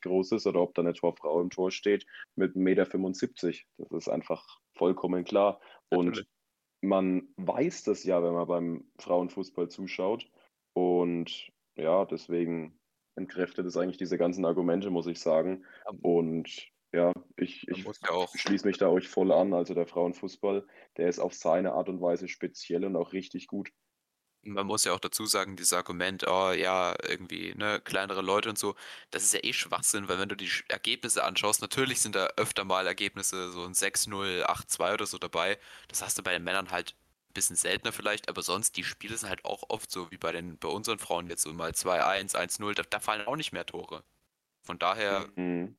groß 0.00 0.32
ist 0.32 0.46
oder 0.46 0.62
ob 0.62 0.74
da 0.74 0.82
eine 0.82 0.94
Torfrau 0.94 1.42
im 1.42 1.50
Tor 1.50 1.70
steht 1.70 2.06
mit 2.36 2.54
1,75 2.54 3.46
Meter. 3.46 3.58
Das 3.78 3.90
ist 3.90 4.08
einfach 4.08 4.46
vollkommen 4.74 5.24
klar. 5.24 5.60
Und 5.90 6.06
Natürlich. 6.06 6.28
man 6.80 7.28
weiß 7.36 7.82
das 7.82 8.04
ja, 8.04 8.22
wenn 8.22 8.32
man 8.32 8.46
beim 8.46 8.84
Frauenfußball 8.98 9.68
zuschaut. 9.68 10.26
Und 10.74 11.50
ja, 11.76 12.04
deswegen 12.04 12.78
entkräftet 13.16 13.66
es 13.66 13.76
eigentlich 13.76 13.98
diese 13.98 14.18
ganzen 14.18 14.44
Argumente, 14.44 14.90
muss 14.90 15.06
ich 15.06 15.20
sagen. 15.20 15.64
Und 16.00 16.72
ja, 16.92 17.12
ich, 17.36 17.66
ich 17.68 17.84
ja 17.84 18.26
schließe 18.34 18.66
mich 18.66 18.78
da 18.78 18.88
euch 18.88 19.08
voll 19.08 19.32
an. 19.32 19.54
Also 19.54 19.74
der 19.74 19.86
Frauenfußball, 19.86 20.66
der 20.96 21.08
ist 21.08 21.18
auf 21.18 21.34
seine 21.34 21.72
Art 21.72 21.88
und 21.88 22.00
Weise 22.00 22.28
speziell 22.28 22.84
und 22.84 22.96
auch 22.96 23.12
richtig 23.12 23.46
gut. 23.46 23.70
man 24.42 24.66
muss 24.66 24.84
ja 24.84 24.92
auch 24.92 25.00
dazu 25.00 25.24
sagen, 25.24 25.56
dieses 25.56 25.72
Argument, 25.72 26.26
oh 26.26 26.52
ja, 26.52 26.94
irgendwie, 27.08 27.54
ne, 27.54 27.80
kleinere 27.82 28.22
Leute 28.22 28.50
und 28.50 28.58
so, 28.58 28.74
das 29.10 29.22
ist 29.24 29.34
ja 29.34 29.40
eh 29.42 29.52
Schwachsinn, 29.52 30.08
weil 30.08 30.18
wenn 30.18 30.28
du 30.28 30.36
die 30.36 30.50
Ergebnisse 30.68 31.24
anschaust, 31.24 31.62
natürlich 31.62 32.00
sind 32.00 32.14
da 32.14 32.28
öfter 32.36 32.64
mal 32.64 32.86
Ergebnisse, 32.86 33.50
so 33.52 33.64
ein 33.64 33.72
6-0, 33.74 34.44
8-2 34.44 34.94
oder 34.94 35.06
so 35.06 35.18
dabei. 35.18 35.58
Das 35.88 36.02
hast 36.02 36.18
du 36.18 36.22
bei 36.22 36.32
den 36.32 36.44
Männern 36.44 36.70
halt 36.70 36.94
bisschen 37.32 37.56
seltener 37.56 37.92
vielleicht, 37.92 38.28
aber 38.28 38.42
sonst, 38.42 38.76
die 38.76 38.84
Spiele 38.84 39.16
sind 39.16 39.28
halt 39.28 39.44
auch 39.44 39.64
oft 39.68 39.90
so 39.90 40.10
wie 40.10 40.18
bei 40.18 40.32
den, 40.32 40.58
bei 40.58 40.68
unseren 40.68 40.98
Frauen 40.98 41.28
jetzt 41.28 41.42
so 41.42 41.52
mal 41.52 41.74
2-1, 41.74 42.34
1-0, 42.34 42.74
da, 42.74 42.82
da 42.88 43.00
fallen 43.00 43.26
auch 43.26 43.36
nicht 43.36 43.52
mehr 43.52 43.66
Tore. 43.66 44.04
Von 44.62 44.78
daher, 44.78 45.30
Mhm. 45.36 45.76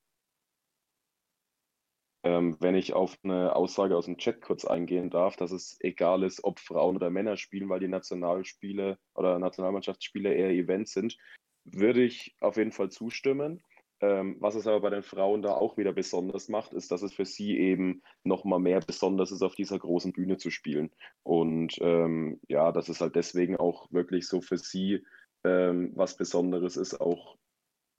Ähm, 2.26 2.56
wenn 2.62 2.76
ich 2.76 2.94
auf 2.94 3.18
eine 3.24 3.56
Aussage 3.56 3.98
aus 3.98 4.06
dem 4.06 4.18
Chat 4.18 4.42
kurz 4.42 4.64
eingehen 4.66 5.10
darf, 5.10 5.36
dass 5.36 5.52
es 5.52 5.78
egal 5.82 6.24
ist, 6.24 6.44
ob 6.44 6.60
Frauen 6.60 6.96
oder 6.96 7.10
Männer 7.10 7.36
spielen, 7.38 7.68
weil 7.70 7.82
die 7.82 7.90
Nationalspiele 7.90 8.98
oder 9.14 9.40
Nationalmannschaftsspiele 9.40 10.34
eher 10.34 10.52
Events 10.52 10.94
sind, 10.94 11.18
würde 11.66 12.02
ich 12.04 12.36
auf 12.40 12.56
jeden 12.58 12.72
Fall 12.72 12.90
zustimmen. 12.90 13.62
Ähm, 14.04 14.36
was 14.42 14.56
es 14.56 14.68
aber 14.68 14.82
bei 14.82 14.90
den 14.90 15.02
Frauen 15.02 15.42
da 15.42 15.54
auch 15.54 15.78
wieder 15.78 15.94
besonders 15.94 16.50
macht, 16.50 16.74
ist, 16.74 16.92
dass 16.92 17.04
es 17.04 17.14
für 17.14 17.24
sie 17.24 17.58
eben 17.58 18.02
nochmal 18.26 18.60
mehr 18.60 18.82
besonders 18.82 19.32
ist, 19.32 19.42
auf 19.42 19.56
dieser 19.56 19.80
großen 19.80 20.12
Bühne 20.12 20.36
zu 20.36 20.50
spielen. 20.50 20.92
Und 21.24 21.78
ähm, 21.80 22.42
ja, 22.50 22.74
dass 22.74 22.90
es 22.90 23.00
halt 23.00 23.16
deswegen 23.16 23.56
auch 23.56 23.90
wirklich 23.94 24.28
so 24.28 24.42
für 24.42 24.58
sie 24.58 25.06
ähm, 25.46 25.94
was 25.96 26.18
Besonderes 26.18 26.76
ist, 26.76 27.00
auch 27.00 27.38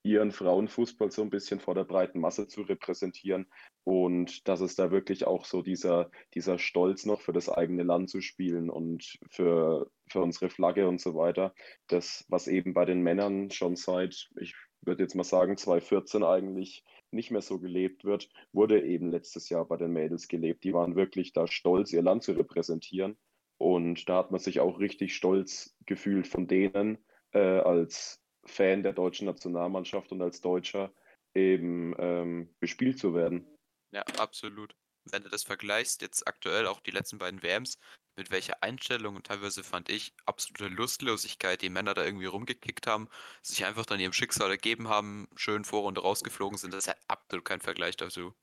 ihren 0.03 0.31
Frauenfußball 0.31 1.11
so 1.11 1.23
ein 1.23 1.31
bisschen 1.31 1.59
vor 1.59 1.75
der 1.75 1.85
breiten 1.85 2.21
Masse 2.21 2.49
zu 2.49 2.61
repräsentieren 2.61 3.47
und 3.85 4.47
dass 4.47 4.61
es 4.61 4.77
da 4.77 4.91
wirklich 4.91 5.27
auch 5.27 5.47
so 5.47 5.63
dieser, 5.63 6.11
dieser 6.35 6.59
Stolz 6.59 7.07
noch 7.07 7.23
für 7.23 7.33
das 7.33 7.49
eigene 7.49 7.85
Land 7.85 8.11
zu 8.11 8.21
spielen 8.21 8.69
und 8.69 9.19
für, 9.31 9.91
für 10.11 10.21
unsere 10.21 10.51
Flagge 10.51 10.87
und 10.87 11.01
so 11.01 11.15
weiter. 11.15 11.55
Das, 11.87 12.27
was 12.29 12.47
eben 12.47 12.75
bei 12.75 12.85
den 12.85 13.01
Männern 13.01 13.51
schon 13.51 13.77
seit, 13.77 14.29
ich 14.39 14.55
würde 14.87 15.03
jetzt 15.03 15.15
mal 15.15 15.25
sagen, 15.25 15.57
2014 15.57 16.23
eigentlich 16.23 16.85
nicht 17.11 17.31
mehr 17.31 17.43
so 17.43 17.59
gelebt 17.59 18.05
wird, 18.05 18.29
wurde 18.53 18.83
eben 18.83 19.11
letztes 19.11 19.49
Jahr 19.49 19.65
bei 19.65 19.77
den 19.77 19.93
Mädels 19.93 20.29
gelebt. 20.29 20.65
Die 20.65 20.75
waren 20.75 20.97
wirklich 20.97 21.33
da 21.33 21.47
stolz, 21.47 21.93
ihr 21.93 22.03
Land 22.03 22.23
zu 22.23 22.33
repräsentieren. 22.33 23.17
Und 23.59 24.09
da 24.09 24.19
hat 24.19 24.31
man 24.31 24.41
sich 24.41 24.61
auch 24.61 24.81
richtig 24.81 25.15
stolz 25.15 25.77
gefühlt 25.87 26.27
von 26.27 26.47
denen 26.47 26.99
äh, 27.33 27.39
als 27.39 28.21
Fan 28.45 28.83
der 28.83 28.93
deutschen 28.93 29.27
Nationalmannschaft 29.27 30.13
und 30.13 30.21
als 30.21 30.41
Deutscher 30.41 30.93
eben 31.35 31.95
ähm, 31.99 32.55
bespielt 32.61 32.99
zu 32.99 33.15
werden. 33.15 33.47
ja, 33.93 34.03
absolut. 34.19 34.77
Wenn 35.11 35.23
du 35.23 35.29
das 35.29 35.45
vergleichst, 35.45 36.03
jetzt 36.03 36.27
aktuell 36.27 36.67
auch 36.67 36.81
die 36.81 36.91
letzten 36.91 37.19
beiden 37.19 37.43
WMs, 37.43 37.79
mit 38.17 38.31
welcher 38.31 38.63
Einstellung 38.63 39.17
und 39.17 39.27
teilweise 39.27 39.65
fand 39.65 39.89
ich 39.89 40.15
absolute 40.25 40.69
Lustlosigkeit, 40.69 41.63
die 41.63 41.69
Männer 41.69 41.95
da 41.95 42.05
irgendwie 42.05 42.27
rumgekickt 42.27 42.87
haben, 42.87 43.09
sich 43.43 43.65
einfach 43.65 43.87
dann 43.87 44.01
ihrem 44.01 44.13
Schicksal 44.13 44.51
ergeben 44.51 44.89
haben, 44.89 45.29
schön 45.37 45.65
Vorrunde 45.65 46.01
rausgeflogen 46.01 46.59
sind, 46.59 46.73
das 46.73 46.87
ist 46.87 46.93
ja 46.93 46.97
absolut 47.09 47.45
kein 47.45 47.61
Vergleich 47.61 47.97
dazu. 47.97 48.35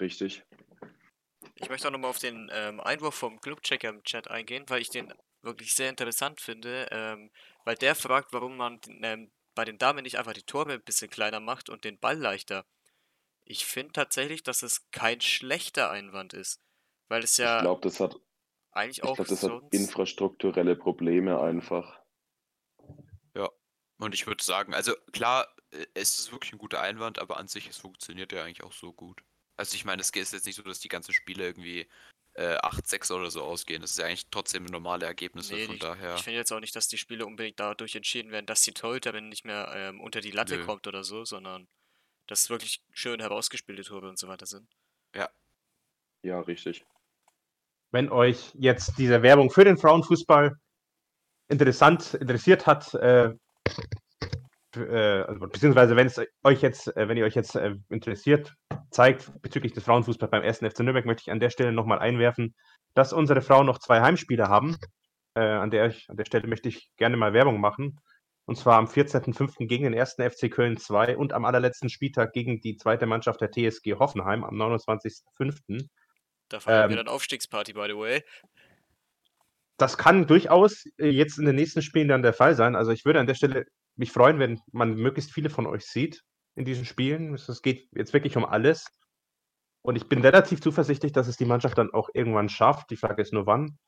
Richtig. 0.00 0.42
Ich 1.56 1.68
möchte 1.68 1.86
auch 1.86 1.92
nochmal 1.92 2.10
auf 2.10 2.18
den 2.18 2.50
ähm, 2.52 2.80
Einwurf 2.80 3.14
vom 3.14 3.40
Clubchecker 3.40 3.90
im 3.90 4.02
Chat 4.02 4.28
eingehen, 4.28 4.64
weil 4.68 4.80
ich 4.80 4.90
den 4.90 5.12
wirklich 5.42 5.74
sehr 5.74 5.90
interessant 5.90 6.40
finde, 6.40 6.88
ähm, 6.90 7.30
weil 7.64 7.76
der 7.76 7.94
fragt, 7.94 8.32
warum 8.32 8.56
man 8.56 8.80
den, 8.80 9.04
ähm, 9.04 9.32
bei 9.54 9.64
den 9.64 9.78
Damen 9.78 10.02
nicht 10.02 10.18
einfach 10.18 10.32
die 10.32 10.42
Tore 10.42 10.72
ein 10.72 10.82
bisschen 10.82 11.10
kleiner 11.10 11.40
macht 11.40 11.68
und 11.68 11.84
den 11.84 11.98
Ball 11.98 12.18
leichter. 12.18 12.64
Ich 13.44 13.66
finde 13.66 13.92
tatsächlich, 13.92 14.42
dass 14.42 14.62
es 14.62 14.90
kein 14.90 15.20
schlechter 15.20 15.90
Einwand 15.90 16.32
ist, 16.32 16.60
weil 17.08 17.22
es 17.22 17.32
Ich 17.32 17.44
ja 17.44 17.60
glaube, 17.60 17.82
das 17.82 18.00
hat, 18.00 18.16
eigentlich 18.72 18.98
ich 18.98 19.04
auch 19.04 19.16
glaube, 19.16 19.28
das 19.28 19.42
hat 19.42 19.62
infrastrukturelle 19.70 20.76
Probleme 20.76 21.40
einfach. 21.40 22.00
Ja. 23.34 23.50
Und 23.98 24.14
ich 24.14 24.26
würde 24.26 24.42
sagen, 24.42 24.74
also 24.74 24.94
klar, 25.12 25.46
äh, 25.70 25.86
es 25.94 26.18
ist 26.18 26.32
wirklich 26.32 26.52
ein 26.52 26.58
guter 26.58 26.80
Einwand, 26.80 27.18
aber 27.18 27.36
an 27.36 27.48
sich, 27.48 27.68
es 27.68 27.78
funktioniert 27.78 28.32
ja 28.32 28.44
eigentlich 28.44 28.64
auch 28.64 28.72
so 28.72 28.92
gut. 28.92 29.22
Also 29.56 29.74
ich 29.76 29.84
meine, 29.84 30.02
es 30.02 30.10
ist 30.10 30.32
jetzt 30.32 30.46
nicht 30.46 30.56
so, 30.56 30.62
dass 30.62 30.80
die 30.80 30.88
ganzen 30.88 31.12
Spiele 31.12 31.44
irgendwie 31.44 31.86
äh, 32.34 32.56
8-6 32.56 33.12
oder 33.12 33.30
so 33.30 33.42
ausgehen. 33.42 33.82
Das 33.82 33.92
ist 33.92 33.98
ja 33.98 34.06
eigentlich 34.06 34.28
trotzdem 34.30 34.64
normale 34.64 35.06
Ergebnisse, 35.06 35.54
Nee, 35.54 35.66
von 35.66 35.74
ich, 35.76 35.80
daher. 35.80 36.16
ich 36.16 36.22
finde 36.22 36.38
jetzt 36.38 36.52
auch 36.52 36.60
nicht, 36.60 36.74
dass 36.74 36.88
die 36.88 36.98
Spiele 36.98 37.26
unbedingt 37.26 37.60
dadurch 37.60 37.94
entschieden 37.94 38.32
werden, 38.32 38.46
dass 38.46 38.62
die 38.62 38.72
Torhüterin 38.72 39.28
nicht 39.28 39.44
mehr 39.44 39.70
ähm, 39.74 40.00
unter 40.00 40.20
die 40.20 40.32
Latte 40.32 40.56
Nö. 40.56 40.64
kommt 40.64 40.86
oder 40.86 41.04
so, 41.04 41.24
sondern 41.24 41.68
dass 42.26 42.50
wirklich 42.50 42.82
schön 42.92 43.20
herausgespielte 43.20 43.82
Tore 43.82 44.08
und 44.08 44.18
so 44.18 44.28
weiter 44.28 44.46
sind. 44.46 44.68
Ja, 45.14 45.28
Ja, 46.22 46.40
richtig. 46.40 46.84
Wenn 47.92 48.10
euch 48.10 48.52
jetzt 48.54 48.98
diese 48.98 49.22
Werbung 49.22 49.50
für 49.50 49.64
den 49.64 49.78
Frauenfußball 49.78 50.56
interessant 51.48 52.14
interessiert 52.14 52.66
hat, 52.66 52.92
äh, 52.94 53.32
äh, 54.76 55.22
also, 55.22 55.40
beziehungsweise 55.46 55.96
wenn 55.96 56.06
es 56.08 56.20
euch 56.42 56.62
jetzt, 56.62 56.88
äh, 56.96 57.08
wenn 57.08 57.16
ihr 57.16 57.24
euch 57.24 57.34
jetzt 57.34 57.54
äh, 57.54 57.74
interessiert, 57.90 58.52
zeigt 58.90 59.30
bezüglich 59.42 59.72
des 59.72 59.84
Frauenfußballs 59.84 60.30
beim 60.30 60.42
1. 60.42 60.58
FC 60.64 60.80
Nürnberg, 60.80 61.06
möchte 61.06 61.22
ich 61.26 61.30
an 61.30 61.40
der 61.40 61.50
Stelle 61.50 61.72
nochmal 61.72 61.98
einwerfen, 62.00 62.54
dass 62.94 63.12
unsere 63.12 63.40
Frauen 63.42 63.66
noch 63.66 63.78
zwei 63.78 64.00
Heimspiele 64.00 64.48
haben. 64.48 64.76
Äh, 65.34 65.40
an, 65.42 65.70
der, 65.70 65.86
ich- 65.86 66.08
an 66.08 66.16
der 66.16 66.24
Stelle 66.24 66.48
möchte 66.48 66.68
ich 66.68 66.90
gerne 66.96 67.16
mal 67.16 67.32
Werbung 67.32 67.60
machen. 67.60 68.00
Und 68.46 68.56
zwar 68.56 68.76
am 68.78 68.86
14.05. 68.86 69.66
gegen 69.66 69.84
den 69.84 69.98
1. 69.98 70.16
FC 70.18 70.50
Köln 70.50 70.76
2 70.76 71.16
und 71.16 71.32
am 71.32 71.44
allerletzten 71.44 71.88
Spieltag 71.88 72.32
gegen 72.32 72.60
die 72.60 72.76
zweite 72.76 73.06
Mannschaft 73.06 73.40
der 73.40 73.50
TSG 73.50 73.94
Hoffenheim 73.94 74.44
am 74.44 74.54
29.05. 74.54 75.88
Da 76.48 76.60
feiern 76.60 76.84
Ähm, 76.84 76.90
wir 76.90 76.96
dann 76.98 77.08
Aufstiegsparty, 77.08 77.72
by 77.72 77.86
the 77.88 77.96
way. 77.96 78.22
Das 79.78 79.96
kann 79.96 80.26
durchaus 80.26 80.84
äh, 80.98 81.08
jetzt 81.08 81.38
in 81.38 81.46
den 81.46 81.56
nächsten 81.56 81.82
Spielen 81.82 82.08
dann 82.08 82.22
der 82.22 82.34
Fall 82.34 82.54
sein. 82.54 82.76
Also 82.76 82.92
ich 82.92 83.04
würde 83.04 83.20
an 83.20 83.26
der 83.26 83.34
Stelle 83.34 83.66
mich 83.96 84.12
freuen, 84.12 84.38
wenn 84.38 84.60
man 84.72 84.94
möglichst 84.94 85.32
viele 85.32 85.50
von 85.50 85.66
euch 85.66 85.86
sieht 85.86 86.22
in 86.54 86.64
diesen 86.64 86.84
Spielen. 86.84 87.34
Es 87.34 87.48
es 87.48 87.62
geht 87.62 87.88
jetzt 87.92 88.12
wirklich 88.12 88.36
um 88.36 88.44
alles. 88.44 88.86
Und 89.82 89.96
ich 89.96 90.08
bin 90.08 90.20
relativ 90.20 90.60
zuversichtlich, 90.60 91.12
dass 91.12 91.28
es 91.28 91.36
die 91.36 91.44
Mannschaft 91.44 91.76
dann 91.76 91.92
auch 91.92 92.08
irgendwann 92.14 92.48
schafft. 92.48 92.90
Die 92.90 92.96
Frage 92.96 93.22
ist 93.22 93.32
nur 93.32 93.46
wann. 93.46 93.78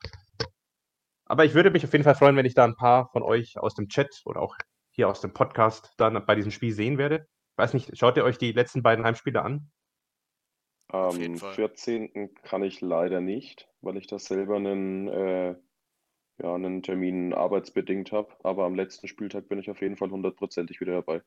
Aber 1.29 1.45
ich 1.45 1.53
würde 1.53 1.71
mich 1.71 1.83
auf 1.83 1.91
jeden 1.91 2.03
Fall 2.03 2.15
freuen, 2.15 2.35
wenn 2.35 2.45
ich 2.45 2.53
da 2.53 2.63
ein 2.63 2.75
paar 2.75 3.09
von 3.11 3.21
euch 3.21 3.57
aus 3.57 3.75
dem 3.75 3.89
Chat 3.89 4.21
oder 4.25 4.41
auch 4.41 4.55
hier 4.91 5.09
aus 5.09 5.21
dem 5.21 5.33
Podcast 5.33 5.93
dann 5.97 6.25
bei 6.25 6.35
diesem 6.35 6.51
Spiel 6.51 6.73
sehen 6.73 6.97
werde. 6.97 7.27
Ich 7.51 7.57
weiß 7.57 7.73
nicht, 7.73 7.97
schaut 7.97 8.17
ihr 8.17 8.23
euch 8.23 8.37
die 8.37 8.51
letzten 8.51 8.81
beiden 8.81 9.05
Heimspiele 9.05 9.41
an? 9.41 9.69
Am 10.89 11.37
Fall. 11.37 11.53
14. 11.53 12.33
kann 12.43 12.63
ich 12.63 12.79
leider 12.79 13.19
nicht, 13.19 13.67
weil 13.81 13.97
ich 13.97 14.07
da 14.07 14.19
selber 14.19 14.55
einen, 14.55 15.07
äh, 15.09 15.55
ja, 16.41 16.55
einen 16.55 16.81
Termin 16.81 17.33
arbeitsbedingt 17.33 18.13
habe. 18.13 18.33
Aber 18.43 18.65
am 18.65 18.75
letzten 18.75 19.07
Spieltag 19.07 19.49
bin 19.49 19.59
ich 19.59 19.69
auf 19.69 19.81
jeden 19.81 19.97
Fall 19.97 20.09
hundertprozentig 20.09 20.79
wieder 20.79 20.93
dabei. 20.93 21.21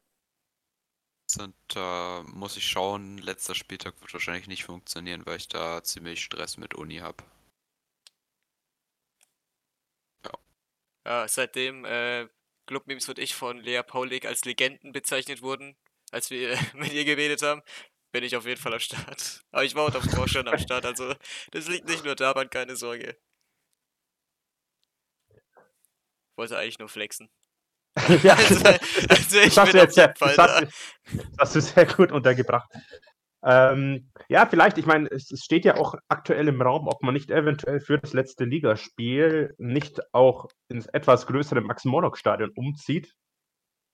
Und 1.39 1.55
da 1.69 2.25
muss 2.33 2.57
ich 2.57 2.67
schauen, 2.67 3.19
letzter 3.19 3.55
Spieltag 3.55 4.01
wird 4.01 4.13
wahrscheinlich 4.13 4.49
nicht 4.49 4.65
funktionieren, 4.65 5.27
weil 5.27 5.37
ich 5.37 5.49
da 5.49 5.83
ziemlich 5.83 6.23
Stress 6.23 6.57
mit 6.57 6.75
Uni 6.75 6.97
habe. 6.97 7.23
Ja, 11.11 11.27
seitdem 11.27 11.85
äh, 11.85 12.29
Clubmemes 12.67 13.09
und 13.09 13.19
ich 13.19 13.35
von 13.35 13.59
Lea 13.59 13.83
Paulik 13.83 14.27
als 14.27 14.45
Legenden 14.45 14.93
bezeichnet 14.93 15.43
wurden, 15.43 15.77
als 16.13 16.31
wir 16.31 16.57
mit 16.75 16.93
ihr 16.93 17.05
geredet 17.05 17.43
haben, 17.43 17.63
bin 18.13 18.23
ich 18.23 18.37
auf 18.37 18.47
jeden 18.47 18.61
Fall 18.61 18.75
am 18.75 18.79
Start. 18.79 19.43
Aber 19.51 19.65
ich 19.65 19.75
war 19.75 19.87
auch 19.87 19.91
davor 19.91 20.29
schon 20.29 20.47
am 20.47 20.57
Start, 20.57 20.87
also 20.87 21.13
das 21.51 21.67
liegt 21.67 21.89
nicht 21.89 22.05
nur 22.05 22.15
daran, 22.15 22.49
keine 22.49 22.77
Sorge. 22.77 23.17
Wollte 26.37 26.57
eigentlich 26.57 26.79
nur 26.79 26.89
flexen. 26.89 27.29
ja, 28.23 28.35
Also, 28.35 28.65
also 28.65 29.39
ich 29.41 29.55
das 29.55 29.57
hast 29.57 29.75
jetzt 29.75 29.99
das 29.99 30.21
hast, 30.21 30.39
das 30.39 30.69
hast 31.41 31.55
du 31.57 31.61
sehr 31.61 31.87
gut 31.87 32.13
untergebracht. 32.13 32.71
Ähm, 33.43 34.11
ja, 34.29 34.47
vielleicht, 34.47 34.77
ich 34.77 34.87
meine, 34.87 35.11
es, 35.11 35.31
es 35.31 35.45
steht 35.45 35.65
ja 35.65 35.77
auch 35.77 35.95
aktuell 36.09 36.49
im 36.49 36.61
Raum, 36.61 36.89
ob 36.89 37.03
man 37.03 37.15
nicht 37.15 37.31
eventuell 37.31 37.81
für 37.81 37.99
das 37.99 38.13
letzte 38.13 38.45
Ligaspiel 38.45 39.55
nicht 39.59 40.01
auch 40.13 40.49
ins 40.69 40.87
etwas 40.87 41.27
größere 41.27 41.63
Max-Morlock-Stadion 41.63 42.51
umzieht. 42.55 43.15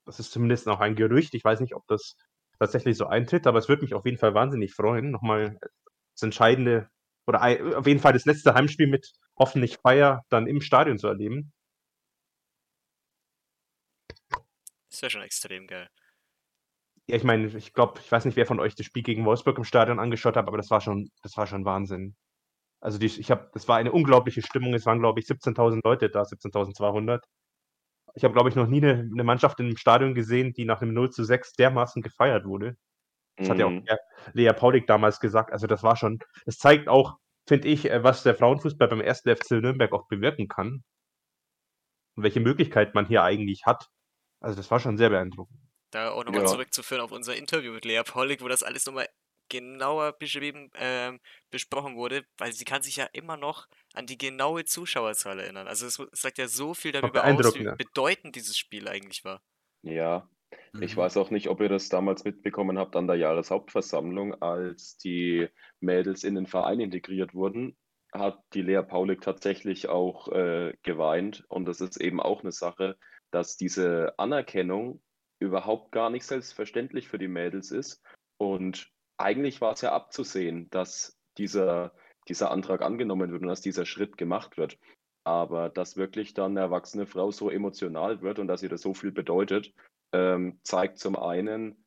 Das 0.04 0.18
ist 0.18 0.32
zumindest 0.32 0.66
noch 0.66 0.80
ein 0.80 0.96
Gerücht. 0.96 1.34
Ich 1.34 1.44
weiß 1.44 1.60
nicht, 1.60 1.74
ob 1.74 1.86
das 1.86 2.16
tatsächlich 2.58 2.96
so 2.96 3.06
eintritt, 3.06 3.46
aber 3.46 3.58
es 3.58 3.68
würde 3.68 3.82
mich 3.82 3.94
auf 3.94 4.04
jeden 4.04 4.18
Fall 4.18 4.34
wahnsinnig 4.34 4.74
freuen, 4.74 5.10
nochmal 5.10 5.58
das 5.60 6.22
entscheidende 6.22 6.88
oder 7.26 7.42
auf 7.76 7.86
jeden 7.86 8.00
Fall 8.00 8.12
das 8.12 8.24
letzte 8.24 8.54
Heimspiel 8.54 8.86
mit 8.86 9.12
hoffentlich 9.36 9.78
Feier 9.78 10.24
dann 10.28 10.46
im 10.46 10.60
Stadion 10.60 10.98
zu 10.98 11.08
erleben. 11.08 11.52
Das 14.90 15.02
wäre 15.02 15.10
schon 15.10 15.22
extrem 15.22 15.66
geil. 15.66 15.90
Ja, 17.08 17.16
ich 17.16 17.24
meine, 17.24 17.46
ich 17.46 17.72
glaube, 17.72 18.00
ich 18.00 18.10
weiß 18.10 18.24
nicht, 18.24 18.36
wer 18.36 18.46
von 18.46 18.60
euch 18.60 18.74
das 18.74 18.86
Spiel 18.86 19.02
gegen 19.02 19.24
Wolfsburg 19.24 19.58
im 19.58 19.64
Stadion 19.64 20.00
angeschaut 20.00 20.36
hat, 20.36 20.48
aber 20.48 20.56
das 20.56 20.70
war 20.70 20.80
schon, 20.80 21.10
das 21.22 21.36
war 21.36 21.46
schon 21.46 21.64
Wahnsinn. 21.64 22.16
Also 22.80 22.98
die, 22.98 23.06
ich 23.06 23.30
habe, 23.30 23.50
das 23.54 23.68
war 23.68 23.76
eine 23.78 23.92
unglaubliche 23.92 24.42
Stimmung. 24.42 24.74
Es 24.74 24.86
waren, 24.86 25.00
glaube 25.00 25.20
ich, 25.20 25.26
17.000 25.26 25.80
Leute 25.84 26.10
da, 26.10 26.22
17.200. 26.22 27.20
Ich 28.14 28.24
habe, 28.24 28.34
glaube 28.34 28.48
ich, 28.48 28.56
noch 28.56 28.66
nie 28.66 28.82
eine, 28.82 29.08
eine 29.12 29.24
Mannschaft 29.24 29.60
im 29.60 29.76
Stadion 29.76 30.14
gesehen, 30.14 30.52
die 30.52 30.64
nach 30.64 30.82
einem 30.82 30.94
0 30.94 31.10
zu 31.10 31.24
6 31.24 31.54
dermaßen 31.54 32.02
gefeiert 32.02 32.44
wurde. 32.46 32.76
Das 33.36 33.50
hat 33.50 33.58
ja 33.58 33.66
auch 33.66 33.70
Mhm. 33.70 33.84
Lea, 33.86 33.96
Lea 34.32 34.52
Paulik 34.52 34.86
damals 34.86 35.20
gesagt. 35.20 35.52
Also 35.52 35.66
das 35.66 35.82
war 35.82 35.96
schon, 35.96 36.20
das 36.46 36.58
zeigt 36.58 36.88
auch, 36.88 37.18
finde 37.48 37.68
ich, 37.68 37.90
äh, 37.90 38.02
was 38.02 38.22
der 38.22 38.34
Frauenfußball 38.34 38.88
beim 38.88 39.00
ersten 39.00 39.34
FC 39.34 39.52
Nürnberg 39.60 39.92
auch 39.92 40.08
bewirken 40.08 40.48
kann. 40.48 40.84
Und 42.16 42.22
welche 42.24 42.40
Möglichkeit 42.40 42.94
man 42.94 43.06
hier 43.06 43.22
eigentlich 43.22 43.66
hat. 43.66 43.88
Also 44.40 44.56
das 44.56 44.70
war 44.70 44.80
schon 44.80 44.96
sehr 44.96 45.10
beeindruckend. 45.10 45.65
Da 45.90 46.10
auch 46.10 46.24
nochmal 46.24 46.44
Ja. 46.44 46.46
zurückzuführen 46.46 47.00
auf 47.02 47.12
unser 47.12 47.36
Interview 47.36 47.72
mit 47.72 47.84
Lea 47.84 48.02
Paulik, 48.04 48.40
wo 48.42 48.48
das 48.48 48.62
alles 48.62 48.86
nochmal 48.86 49.08
genauer 49.48 50.12
beschrieben, 50.18 50.70
ähm, 50.74 51.20
besprochen 51.50 51.96
wurde, 51.96 52.26
weil 52.38 52.52
sie 52.52 52.64
kann 52.64 52.82
sich 52.82 52.96
ja 52.96 53.04
immer 53.12 53.36
noch 53.36 53.66
an 53.94 54.06
die 54.06 54.18
genaue 54.18 54.64
Zuschauerzahl 54.64 55.38
erinnern. 55.38 55.68
Also 55.68 55.86
es, 55.86 55.94
sagt 56.12 56.38
ja 56.38 56.48
so 56.48 56.74
viel 56.74 56.90
darüber 56.92 57.26
aus, 57.26 57.54
wie 57.54 57.68
bedeutend 57.76 58.34
dieses 58.36 58.58
Spiel 58.58 58.88
eigentlich 58.88 59.24
war. 59.24 59.42
Ja, 59.82 60.28
ich 60.78 60.96
Mhm. 60.96 60.96
weiß 60.96 61.16
auch 61.16 61.30
nicht, 61.30 61.48
ob 61.48 61.60
ihr 61.60 61.68
das 61.68 61.88
damals 61.88 62.24
mitbekommen 62.24 62.78
habt 62.78 62.96
an 62.96 63.06
der 63.06 63.16
Jahreshauptversammlung, 63.16 64.34
als 64.42 64.96
die 64.98 65.48
Mädels 65.80 66.24
in 66.24 66.34
den 66.34 66.46
Verein 66.46 66.80
integriert 66.80 67.34
wurden, 67.34 67.76
hat 68.12 68.42
die 68.54 68.62
Lea 68.62 68.82
Paulik 68.82 69.20
tatsächlich 69.20 69.88
auch 69.88 70.28
äh, 70.28 70.74
geweint. 70.82 71.44
Und 71.48 71.66
das 71.66 71.80
ist 71.80 72.00
eben 72.00 72.20
auch 72.20 72.42
eine 72.42 72.52
Sache, 72.52 72.98
dass 73.30 73.56
diese 73.56 74.14
Anerkennung 74.18 75.02
überhaupt 75.38 75.92
gar 75.92 76.10
nicht 76.10 76.24
selbstverständlich 76.24 77.08
für 77.08 77.18
die 77.18 77.28
Mädels 77.28 77.70
ist. 77.70 78.02
Und 78.38 78.90
eigentlich 79.16 79.60
war 79.60 79.72
es 79.72 79.80
ja 79.80 79.92
abzusehen, 79.92 80.68
dass 80.70 81.18
dieser, 81.38 81.94
dieser 82.28 82.50
Antrag 82.50 82.82
angenommen 82.82 83.30
wird 83.30 83.42
und 83.42 83.48
dass 83.48 83.60
dieser 83.60 83.86
Schritt 83.86 84.16
gemacht 84.16 84.56
wird. 84.56 84.78
Aber 85.24 85.68
dass 85.68 85.96
wirklich 85.96 86.34
dann 86.34 86.52
eine 86.52 86.60
erwachsene 86.60 87.06
Frau 87.06 87.30
so 87.30 87.50
emotional 87.50 88.22
wird 88.22 88.38
und 88.38 88.48
dass 88.48 88.62
ihr 88.62 88.68
das 88.68 88.82
so 88.82 88.94
viel 88.94 89.12
bedeutet, 89.12 89.72
ähm, 90.12 90.60
zeigt 90.62 90.98
zum 90.98 91.16
einen, 91.16 91.84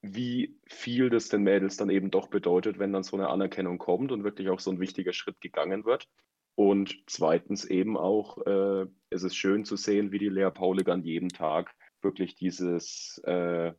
wie 0.00 0.56
viel 0.66 1.10
das 1.10 1.28
den 1.28 1.42
Mädels 1.42 1.76
dann 1.76 1.90
eben 1.90 2.10
doch 2.10 2.28
bedeutet, 2.28 2.78
wenn 2.78 2.92
dann 2.92 3.02
so 3.02 3.16
eine 3.16 3.28
Anerkennung 3.30 3.78
kommt 3.78 4.12
und 4.12 4.22
wirklich 4.22 4.48
auch 4.48 4.60
so 4.60 4.70
ein 4.70 4.80
wichtiger 4.80 5.12
Schritt 5.12 5.40
gegangen 5.40 5.84
wird. 5.84 6.08
Und 6.54 7.02
zweitens 7.06 7.64
eben 7.64 7.96
auch, 7.96 8.44
äh, 8.46 8.86
es 9.10 9.22
ist 9.22 9.36
schön 9.36 9.64
zu 9.64 9.76
sehen, 9.76 10.12
wie 10.12 10.18
die 10.18 10.28
Lea 10.28 10.50
Paulik 10.50 10.88
an 10.88 11.02
jedem 11.02 11.28
Tag 11.28 11.74
wirklich 12.02 12.34
dieses, 12.34 13.18
äh, 13.24 13.72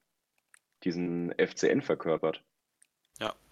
diesen 0.84 1.34
FCN 1.38 1.82
verkörpert. 1.82 2.44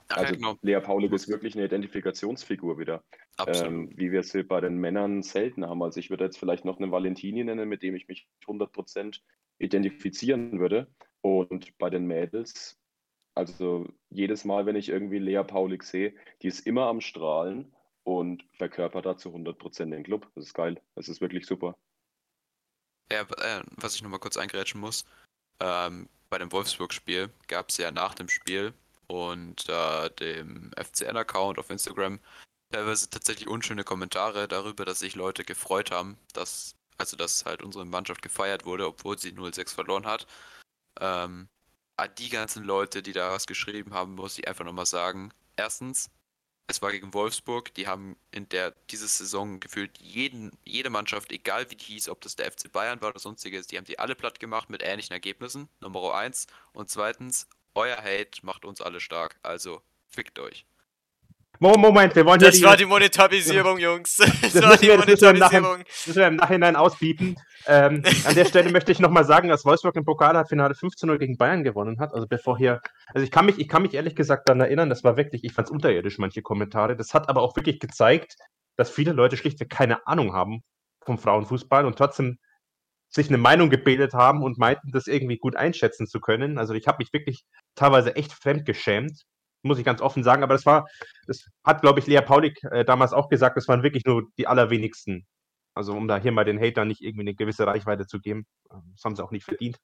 Ach, 0.09 0.17
Also 0.17 0.33
ja, 0.33 0.39
genau. 0.39 0.57
Lea 0.61 0.79
Paulik 0.79 1.11
ist 1.11 1.27
wirklich 1.27 1.55
eine 1.55 1.65
Identifikationsfigur 1.65 2.79
wieder 2.79 3.03
Absolut. 3.35 3.71
ähm, 3.71 3.89
wie 3.95 4.11
wir 4.11 4.21
es 4.21 4.31
hier 4.31 4.47
bei 4.47 4.61
den 4.61 4.77
Männern 4.77 5.21
selten 5.21 5.65
haben. 5.65 5.83
Also 5.83 5.99
ich 5.99 6.09
würde 6.09 6.23
jetzt 6.23 6.37
vielleicht 6.37 6.65
noch 6.65 6.79
einen 6.79 6.91
Valentini 6.91 7.43
nennen, 7.43 7.67
mit 7.67 7.83
dem 7.83 7.95
ich 7.95 8.07
mich 8.07 8.27
100% 8.45 9.19
identifizieren 9.59 10.59
würde. 10.59 10.87
Und 11.21 11.77
bei 11.77 11.89
den 11.89 12.05
Mädels, 12.05 12.79
also 13.35 13.85
jedes 14.09 14.45
Mal, 14.45 14.65
wenn 14.65 14.75
ich 14.75 14.89
irgendwie 14.89 15.19
Lea 15.19 15.43
Paulik 15.43 15.83
sehe, 15.83 16.15
die 16.41 16.47
ist 16.47 16.65
immer 16.65 16.87
am 16.87 17.01
Strahlen 17.01 17.75
und 18.03 18.45
verkörpert 18.53 19.05
da 19.05 19.17
zu 19.17 19.29
100% 19.29 19.89
den 19.89 20.03
Club. 20.03 20.29
Das 20.35 20.45
ist 20.45 20.53
geil. 20.53 20.81
Das 20.95 21.09
ist 21.09 21.19
wirklich 21.19 21.45
super. 21.45 21.77
Ja, 23.11 23.21
äh, 23.21 23.63
was 23.77 23.95
ich 23.95 24.01
nochmal 24.01 24.19
kurz 24.19 24.37
eingrätschen 24.37 24.81
muss, 24.81 25.05
ähm, 25.59 26.09
bei 26.29 26.37
dem 26.37 26.51
Wolfsburg-Spiel 26.51 27.29
gab 27.47 27.69
es 27.69 27.77
ja 27.77 27.91
nach 27.91 28.13
dem 28.15 28.29
Spiel 28.29 28.73
und 29.07 29.67
äh, 29.69 30.09
dem 30.11 30.71
FCN-Account 30.75 31.57
auf 31.59 31.69
Instagram 31.69 32.19
teilweise 32.71 33.09
tatsächlich 33.09 33.47
unschöne 33.47 33.83
Kommentare 33.83 34.47
darüber, 34.47 34.85
dass 34.85 34.99
sich 34.99 35.15
Leute 35.15 35.45
gefreut 35.45 35.91
haben, 35.91 36.17
dass, 36.33 36.75
also 36.97 37.15
dass 37.15 37.45
halt 37.45 37.61
unsere 37.63 37.85
Mannschaft 37.85 38.21
gefeiert 38.21 38.65
wurde, 38.65 38.87
obwohl 38.87 39.17
sie 39.17 39.31
0-6 39.31 39.73
verloren 39.73 40.05
hat. 40.05 40.27
Ähm, 40.99 41.47
die 42.19 42.29
ganzen 42.29 42.63
Leute, 42.63 43.01
die 43.01 43.13
da 43.13 43.31
was 43.31 43.47
geschrieben 43.47 43.93
haben, 43.93 44.15
muss 44.15 44.37
ich 44.37 44.47
einfach 44.47 44.65
nochmal 44.65 44.85
sagen. 44.85 45.31
Erstens, 45.55 46.09
es 46.67 46.81
war 46.81 46.91
gegen 46.91 47.13
Wolfsburg, 47.13 47.73
die 47.75 47.87
haben 47.87 48.17
in 48.31 48.49
der 48.49 48.71
diese 48.89 49.07
Saison 49.07 49.59
gefühlt 49.61 49.97
jeden, 49.99 50.51
jede 50.65 50.89
Mannschaft, 50.89 51.31
egal 51.31 51.69
wie 51.71 51.75
die 51.75 51.85
hieß, 51.85 52.09
ob 52.09 52.19
das 52.21 52.35
der 52.35 52.51
FC 52.51 52.71
Bayern 52.71 53.01
war 53.01 53.09
oder 53.09 53.19
sonstiges, 53.19 53.67
die 53.67 53.77
haben 53.77 53.85
die 53.85 53.99
alle 53.99 54.15
platt 54.15 54.39
gemacht 54.39 54.69
mit 54.69 54.83
ähnlichen 54.83 55.13
Ergebnissen. 55.13 55.69
Nummer 55.79 56.13
eins. 56.13 56.45
Und 56.73 56.89
zweitens, 56.89 57.47
euer 57.73 57.97
Hate 57.97 58.45
macht 58.45 58.65
uns 58.65 58.81
alle 58.81 58.99
stark. 58.99 59.39
Also 59.43 59.81
fickt 60.09 60.39
euch. 60.39 60.65
Mo- 61.59 61.75
Moment, 61.77 62.15
wir 62.15 62.25
wollen 62.25 62.39
ja 62.39 62.47
Das 62.47 62.61
war 62.61 62.77
die 62.77 62.85
Monetarisierung, 62.85 63.79
Jungs. 63.79 64.17
Das 64.17 64.53
Das 64.53 64.61
war 64.61 64.69
müssen 64.69 64.81
die 64.81 64.87
wir- 64.87 64.97
das 64.97 65.07
müssen 65.07 65.21
wir 65.21 65.29
im 65.29 65.37
Nachhinein- 65.37 66.73
Monetarisierung. 66.73 66.75
ausbieten. 66.75 67.35
Ähm, 67.65 68.03
an 68.25 68.35
der 68.35 68.45
Stelle 68.45 68.71
möchte 68.71 68.91
ich 68.91 68.99
nochmal 68.99 69.25
sagen, 69.25 69.49
dass 69.49 69.65
Wolfsburg 69.65 69.95
im 69.95 70.05
Pokalfinale 70.05 70.73
15-0 70.75 71.17
gegen 71.17 71.37
Bayern 71.37 71.63
gewonnen 71.63 71.99
hat. 71.99 72.13
Also 72.13 72.27
bevor 72.27 72.57
hier, 72.57 72.81
also 73.13 73.23
ich 73.23 73.31
kann 73.31 73.45
mich, 73.45 73.59
ich 73.59 73.67
kann 73.67 73.81
mich 73.81 73.93
ehrlich 73.93 74.15
gesagt 74.15 74.47
daran 74.47 74.61
erinnern, 74.61 74.89
das 74.89 75.03
war 75.03 75.17
wirklich, 75.17 75.43
ich 75.43 75.53
fand 75.53 75.67
es 75.67 75.71
unterirdisch, 75.71 76.17
manche 76.17 76.41
Kommentare. 76.41 76.95
Das 76.95 77.13
hat 77.13 77.27
aber 77.29 77.41
auch 77.41 77.55
wirklich 77.55 77.79
gezeigt, 77.79 78.35
dass 78.77 78.89
viele 78.89 79.11
Leute 79.11 79.35
schlichtweg 79.37 79.69
keine 79.69 80.05
Ahnung 80.07 80.33
haben 80.33 80.61
vom 81.05 81.17
Frauenfußball 81.17 81.85
und 81.85 81.97
trotzdem 81.97 82.37
sich 83.09 83.29
eine 83.29 83.37
Meinung 83.37 83.69
gebildet 83.69 84.13
haben 84.13 84.43
und 84.43 84.57
meinten, 84.57 84.91
das 84.91 85.07
irgendwie 85.07 85.37
gut 85.37 85.55
einschätzen 85.55 86.07
zu 86.07 86.19
können. 86.19 86.57
Also 86.57 86.73
ich 86.73 86.87
habe 86.87 86.97
mich 86.99 87.11
wirklich 87.13 87.43
teilweise 87.75 88.15
echt 88.15 88.33
fremdgeschämt, 88.33 89.23
muss 89.63 89.79
ich 89.79 89.85
ganz 89.85 90.01
offen 90.01 90.23
sagen. 90.23 90.43
Aber 90.43 90.53
das 90.53 90.65
war, 90.65 90.87
das 91.27 91.45
hat, 91.63 91.81
glaube 91.81 91.99
ich, 91.99 92.07
Lea 92.07 92.21
Paulik 92.21 92.63
äh, 92.63 92.85
damals 92.85 93.13
auch 93.13 93.29
gesagt, 93.29 93.57
das 93.57 93.67
waren 93.67 93.83
wirklich 93.83 94.05
nur 94.05 94.29
die 94.37 94.47
allerwenigsten. 94.47 95.25
Also 95.75 95.93
um 95.93 96.07
da 96.07 96.17
hier 96.17 96.31
mal 96.31 96.45
den 96.45 96.59
Hatern 96.59 96.87
nicht 96.87 97.01
irgendwie 97.01 97.21
eine 97.21 97.35
gewisse 97.35 97.67
Reichweite 97.67 98.07
zu 98.07 98.19
geben. 98.19 98.45
Ähm, 98.71 98.93
Das 98.95 99.03
haben 99.03 99.15
sie 99.15 99.23
auch 99.23 99.31
nicht 99.31 99.45
verdient. 99.45 99.77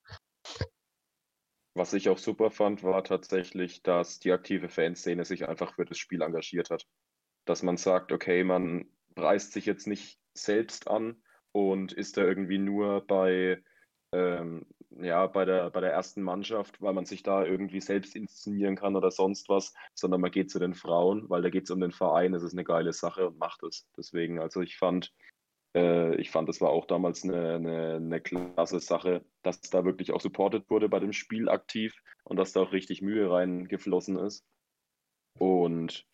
Was 1.76 1.94
ich 1.94 2.10
auch 2.10 2.20
super 2.20 2.52
fand, 2.52 2.84
war 2.84 3.04
tatsächlich, 3.04 3.82
dass 3.82 4.20
die 4.20 4.32
aktive 4.32 4.70
Fanszene 4.70 5.26
sich 5.26 5.48
einfach 5.48 5.74
für 5.76 5.86
das 5.86 5.98
Spiel 5.98 6.22
engagiert 6.22 6.70
hat. 6.70 6.86
Dass 7.46 7.64
man 7.64 7.78
sagt, 7.78 8.12
okay, 8.12 8.44
man 8.44 8.86
preist 9.16 9.54
sich 9.54 9.66
jetzt 9.66 9.88
nicht 9.88 10.20
selbst 10.36 10.88
an 10.88 11.22
und 11.52 11.94
ist 11.94 12.18
da 12.18 12.22
irgendwie 12.22 12.60
nur 12.60 13.06
bei, 13.06 13.64
ähm, 14.14 14.66
ja, 15.02 15.28
bei 15.28 15.46
der, 15.46 15.70
bei 15.72 15.82
der 15.82 15.92
ersten 15.92 16.22
Mannschaft, 16.22 16.82
weil 16.82 16.94
man 16.94 17.06
sich 17.06 17.24
da 17.24 17.46
irgendwie 17.46 17.82
selbst 17.82 18.16
inszenieren 18.16 18.76
kann 18.76 18.96
oder 18.96 19.12
sonst 19.12 19.50
was, 19.50 19.74
sondern 19.94 20.22
man 20.22 20.32
geht 20.32 20.52
zu 20.52 20.60
den 20.60 20.74
Frauen, 20.74 21.30
weil 21.30 21.42
da 21.42 21.50
geht 21.50 21.66
es 21.66 21.72
um 21.72 21.80
den 21.82 21.92
Verein, 21.92 22.34
es 22.34 22.44
ist 22.44 22.54
eine 22.54 22.64
geile 22.64 22.94
Sache 22.94 23.28
und 23.28 23.38
macht 23.40 23.64
es. 23.64 23.88
Deswegen, 23.98 24.40
also 24.40 24.62
ich 24.62 24.78
fand, 24.78 25.12
Äh, 25.76 26.16
ich 26.18 26.32
fand, 26.32 26.50
das 26.50 26.62
war 26.62 26.70
auch 26.70 26.86
damals 26.88 27.24
eine, 27.24 27.56
eine, 27.56 27.96
eine 27.96 28.22
klasse 28.22 28.80
Sache, 28.80 29.26
dass 29.44 29.62
da 29.62 29.86
wirklich 29.86 30.12
auch 30.12 30.22
supported 30.22 30.70
wurde 30.70 30.90
bei 30.90 31.00
dem 31.00 31.14
Spiel 31.14 31.50
aktiv 31.50 31.96
und 32.24 32.38
dass 32.38 32.54
da 32.54 32.62
auch 32.62 32.72
richtig 32.74 33.02
Mühe 33.02 33.30
reingeflossen 33.30 34.18
ist. 34.18 34.46
Und 35.40 36.06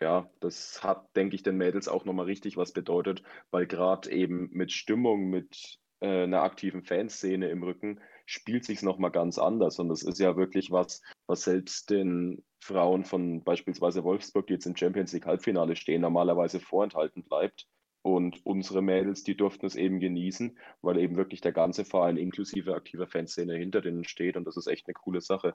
ja, 0.00 0.30
das 0.40 0.82
hat, 0.84 1.08
denke 1.16 1.34
ich, 1.36 1.42
den 1.42 1.56
Mädels 1.56 1.88
auch 1.88 2.04
nochmal 2.04 2.26
richtig 2.26 2.56
was 2.56 2.72
bedeutet, 2.72 3.22
weil 3.50 3.66
gerade 3.66 4.10
eben 4.10 4.48
mit 4.52 4.72
Stimmung, 4.72 5.30
mit 5.30 5.78
äh, 6.00 6.24
einer 6.24 6.42
aktiven 6.42 6.82
Fanszene 6.82 7.48
im 7.48 7.62
Rücken, 7.62 8.00
spielt 8.26 8.64
sich 8.64 8.82
nochmal 8.82 9.10
ganz 9.10 9.38
anders. 9.38 9.78
Und 9.78 9.88
das 9.88 10.02
ist 10.02 10.18
ja 10.18 10.36
wirklich 10.36 10.70
was, 10.70 11.02
was 11.26 11.42
selbst 11.42 11.90
den 11.90 12.44
Frauen 12.60 13.04
von 13.04 13.42
beispielsweise 13.42 14.04
Wolfsburg, 14.04 14.46
die 14.46 14.54
jetzt 14.54 14.66
im 14.66 14.76
Champions 14.76 15.12
League 15.12 15.26
Halbfinale 15.26 15.76
stehen, 15.76 16.02
normalerweise 16.02 16.60
vorenthalten 16.60 17.24
bleibt. 17.24 17.66
Und 18.02 18.44
unsere 18.46 18.80
Mädels, 18.80 19.24
die 19.24 19.36
durften 19.36 19.66
es 19.66 19.74
eben 19.74 19.98
genießen, 19.98 20.56
weil 20.82 20.98
eben 20.98 21.16
wirklich 21.16 21.40
der 21.40 21.52
ganze 21.52 21.84
Verein 21.84 22.16
inklusive 22.16 22.74
aktiver 22.74 23.06
Fanszene 23.06 23.54
hinter 23.56 23.80
denen 23.80 24.04
steht. 24.04 24.36
Und 24.36 24.44
das 24.44 24.56
ist 24.56 24.66
echt 24.66 24.86
eine 24.86 24.94
coole 24.94 25.20
Sache. 25.20 25.54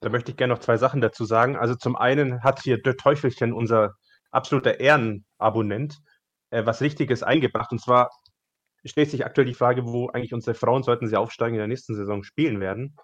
Da 0.00 0.10
möchte 0.10 0.30
ich 0.30 0.36
gerne 0.36 0.54
noch 0.54 0.60
zwei 0.60 0.76
Sachen 0.76 1.00
dazu 1.00 1.24
sagen. 1.24 1.56
Also 1.56 1.74
zum 1.74 1.96
einen 1.96 2.42
hat 2.42 2.62
hier 2.62 2.80
der 2.80 2.96
Teufelchen, 2.96 3.52
unser 3.52 3.94
absoluter 4.30 4.80
Ehrenabonnent, 4.80 5.98
äh, 6.50 6.64
was 6.66 6.80
Richtiges 6.80 7.22
eingebracht. 7.22 7.72
Und 7.72 7.80
zwar 7.80 8.10
stellt 8.88 9.10
sich 9.10 9.24
aktuell 9.24 9.46
die 9.46 9.54
Frage, 9.54 9.86
wo 9.86 10.08
eigentlich 10.08 10.34
unsere 10.34 10.54
Frauen, 10.54 10.82
sollten 10.82 11.08
sie 11.08 11.16
aufsteigen, 11.16 11.54
in 11.54 11.60
der 11.60 11.68
nächsten 11.68 11.94
Saison 11.94 12.22
spielen 12.22 12.60
werden. 12.60 12.96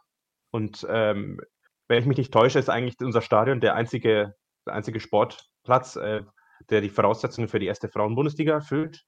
Und 0.50 0.86
ähm, 0.88 1.40
wenn 1.88 1.98
ich 1.98 2.06
mich 2.06 2.18
nicht 2.18 2.32
täusche, 2.32 2.58
ist 2.58 2.70
eigentlich 2.70 2.96
unser 3.00 3.22
Stadion 3.22 3.60
der 3.60 3.74
einzige, 3.74 4.34
der 4.66 4.74
einzige 4.74 5.00
Sportplatz, 5.00 5.96
äh, 5.96 6.22
der 6.70 6.80
die 6.80 6.90
Voraussetzungen 6.90 7.48
für 7.48 7.58
die 7.58 7.66
erste 7.66 7.88
Frauenbundesliga 7.88 8.54
erfüllt. 8.54 9.04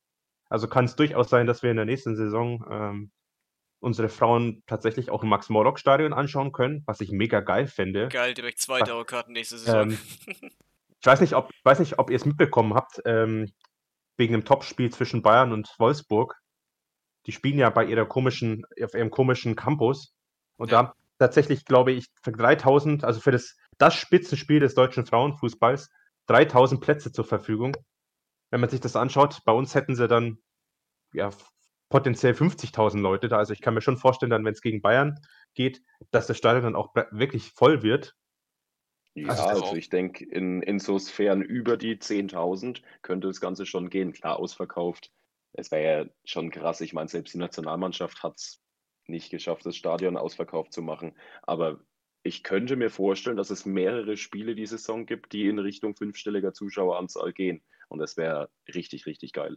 Also 0.48 0.68
kann 0.68 0.84
es 0.84 0.96
durchaus 0.96 1.28
sein, 1.28 1.46
dass 1.46 1.62
wir 1.62 1.70
in 1.70 1.76
der 1.76 1.86
nächsten 1.86 2.16
Saison 2.16 2.64
ähm, 2.70 3.10
unsere 3.80 4.08
Frauen 4.08 4.62
tatsächlich 4.66 5.10
auch 5.10 5.22
im 5.22 5.28
Max-Morlock-Stadion 5.28 6.12
anschauen 6.12 6.52
können, 6.52 6.82
was 6.86 7.00
ich 7.00 7.10
mega 7.12 7.40
geil 7.40 7.66
finde. 7.66 8.08
Geil, 8.08 8.34
direkt 8.34 8.58
zwei 8.58 8.80
Dauerkarten 8.80 9.32
nächste 9.32 9.58
Saison. 9.58 9.90
Ähm, 9.90 9.98
ich 10.26 11.06
weiß 11.06 11.20
nicht, 11.20 11.34
ob, 11.34 11.50
ob 11.98 12.10
ihr 12.10 12.16
es 12.16 12.24
mitbekommen 12.24 12.74
habt, 12.74 13.00
ähm, 13.04 13.52
wegen 14.16 14.32
dem 14.32 14.44
Topspiel 14.44 14.92
zwischen 14.92 15.22
Bayern 15.22 15.52
und 15.52 15.74
Wolfsburg. 15.78 16.36
Die 17.26 17.32
spielen 17.32 17.58
ja 17.58 17.70
bei 17.70 17.84
ihrer 17.84 18.06
komischen, 18.06 18.64
auf 18.82 18.94
ihrem 18.94 19.10
komischen 19.10 19.56
Campus. 19.56 20.14
Und 20.56 20.70
ja. 20.70 20.82
da 20.82 20.94
tatsächlich, 21.18 21.64
glaube 21.64 21.92
ich, 21.92 22.06
für 22.22 22.32
3000, 22.32 23.04
also 23.04 23.20
für 23.20 23.32
das, 23.32 23.56
das 23.78 23.94
Spitzenspiel 23.94 24.60
des 24.60 24.74
deutschen 24.74 25.06
Frauenfußballs, 25.06 25.90
3000 26.26 26.80
Plätze 26.80 27.12
zur 27.12 27.24
Verfügung. 27.24 27.76
Wenn 28.50 28.60
man 28.60 28.70
sich 28.70 28.80
das 28.80 28.96
anschaut, 28.96 29.40
bei 29.44 29.52
uns 29.52 29.74
hätten 29.74 29.96
sie 29.96 30.08
dann 30.08 30.38
ja, 31.12 31.30
potenziell 31.88 32.32
50.000 32.32 33.00
Leute 33.00 33.28
da. 33.28 33.38
Also 33.38 33.52
ich 33.52 33.60
kann 33.60 33.74
mir 33.74 33.80
schon 33.80 33.96
vorstellen, 33.96 34.30
dann, 34.30 34.44
wenn 34.44 34.52
es 34.52 34.62
gegen 34.62 34.82
Bayern 34.82 35.20
geht, 35.54 35.82
dass 36.10 36.26
das 36.26 36.36
Stadion 36.36 36.64
dann 36.64 36.76
auch 36.76 36.94
wirklich 37.10 37.52
voll 37.52 37.82
wird. 37.82 38.14
Ja, 39.14 39.28
also, 39.28 39.44
also 39.44 39.76
ich 39.76 39.88
denke, 39.88 40.24
in, 40.24 40.60
in 40.62 40.78
so 40.78 40.98
Sphären 40.98 41.40
über 41.40 41.76
die 41.76 41.96
10.000 41.96 42.82
könnte 43.00 43.28
das 43.28 43.40
Ganze 43.40 43.64
schon 43.64 43.88
gehen. 43.88 44.12
Klar, 44.12 44.38
ausverkauft. 44.38 45.10
Es 45.56 45.70
wäre 45.70 46.04
ja 46.04 46.10
schon 46.24 46.50
krass. 46.50 46.80
Ich 46.80 46.92
meine, 46.92 47.08
selbst 47.08 47.34
die 47.34 47.38
Nationalmannschaft 47.38 48.22
hat 48.22 48.36
es 48.36 48.62
nicht 49.06 49.30
geschafft, 49.30 49.64
das 49.64 49.76
Stadion 49.76 50.16
ausverkauft 50.16 50.72
zu 50.72 50.82
machen. 50.82 51.16
Aber 51.42 51.80
ich 52.22 52.42
könnte 52.42 52.76
mir 52.76 52.90
vorstellen, 52.90 53.36
dass 53.36 53.50
es 53.50 53.66
mehrere 53.66 54.16
Spiele 54.16 54.54
die 54.54 54.66
Saison 54.66 55.06
gibt, 55.06 55.32
die 55.32 55.46
in 55.48 55.58
Richtung 55.58 55.96
fünfstelliger 55.96 56.52
Zuschaueranzahl 56.52 57.32
gehen. 57.32 57.62
Und 57.88 57.98
das 57.98 58.16
wäre 58.16 58.50
richtig, 58.74 59.06
richtig 59.06 59.32
geil 59.32 59.56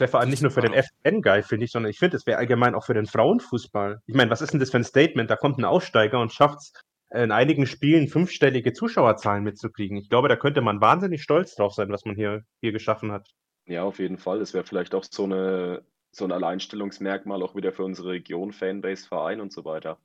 wäre 0.00 0.10
vor 0.10 0.20
allem 0.20 0.30
nicht 0.30 0.42
nur 0.42 0.50
für 0.50 0.62
den 0.62 0.72
FN 0.72 1.22
geil, 1.22 1.42
finde 1.42 1.66
ich, 1.66 1.70
sondern 1.70 1.90
ich 1.90 1.98
finde, 1.98 2.16
es 2.16 2.26
wäre 2.26 2.38
allgemein 2.38 2.74
auch 2.74 2.84
für 2.84 2.94
den 2.94 3.06
Frauenfußball. 3.06 4.00
Ich 4.06 4.14
meine, 4.14 4.30
was 4.30 4.40
ist 4.40 4.52
denn 4.52 4.58
das 4.58 4.70
für 4.70 4.78
ein 4.78 4.84
Statement? 4.84 5.30
Da 5.30 5.36
kommt 5.36 5.58
ein 5.58 5.64
Aussteiger 5.64 6.20
und 6.20 6.32
schafft 6.32 6.58
es, 6.58 6.72
in 7.12 7.32
einigen 7.32 7.66
Spielen 7.66 8.08
fünfstellige 8.08 8.72
Zuschauerzahlen 8.72 9.42
mitzukriegen. 9.42 9.98
Ich 9.98 10.08
glaube, 10.08 10.28
da 10.28 10.36
könnte 10.36 10.60
man 10.60 10.80
wahnsinnig 10.80 11.22
stolz 11.22 11.54
drauf 11.54 11.74
sein, 11.74 11.90
was 11.90 12.04
man 12.04 12.14
hier, 12.14 12.44
hier 12.60 12.72
geschaffen 12.72 13.12
hat. 13.12 13.28
Ja, 13.70 13.84
auf 13.84 14.00
jeden 14.00 14.18
Fall. 14.18 14.40
Es 14.40 14.52
wäre 14.52 14.64
vielleicht 14.64 14.96
auch 14.96 15.04
so, 15.04 15.22
eine, 15.22 15.84
so 16.10 16.24
ein 16.24 16.32
Alleinstellungsmerkmal 16.32 17.40
auch 17.40 17.54
wieder 17.54 17.72
für 17.72 17.84
unsere 17.84 18.08
Region, 18.10 18.52
Fanbase, 18.52 19.06
Verein 19.06 19.40
und 19.40 19.52
so 19.52 19.64
weiter. 19.64 20.00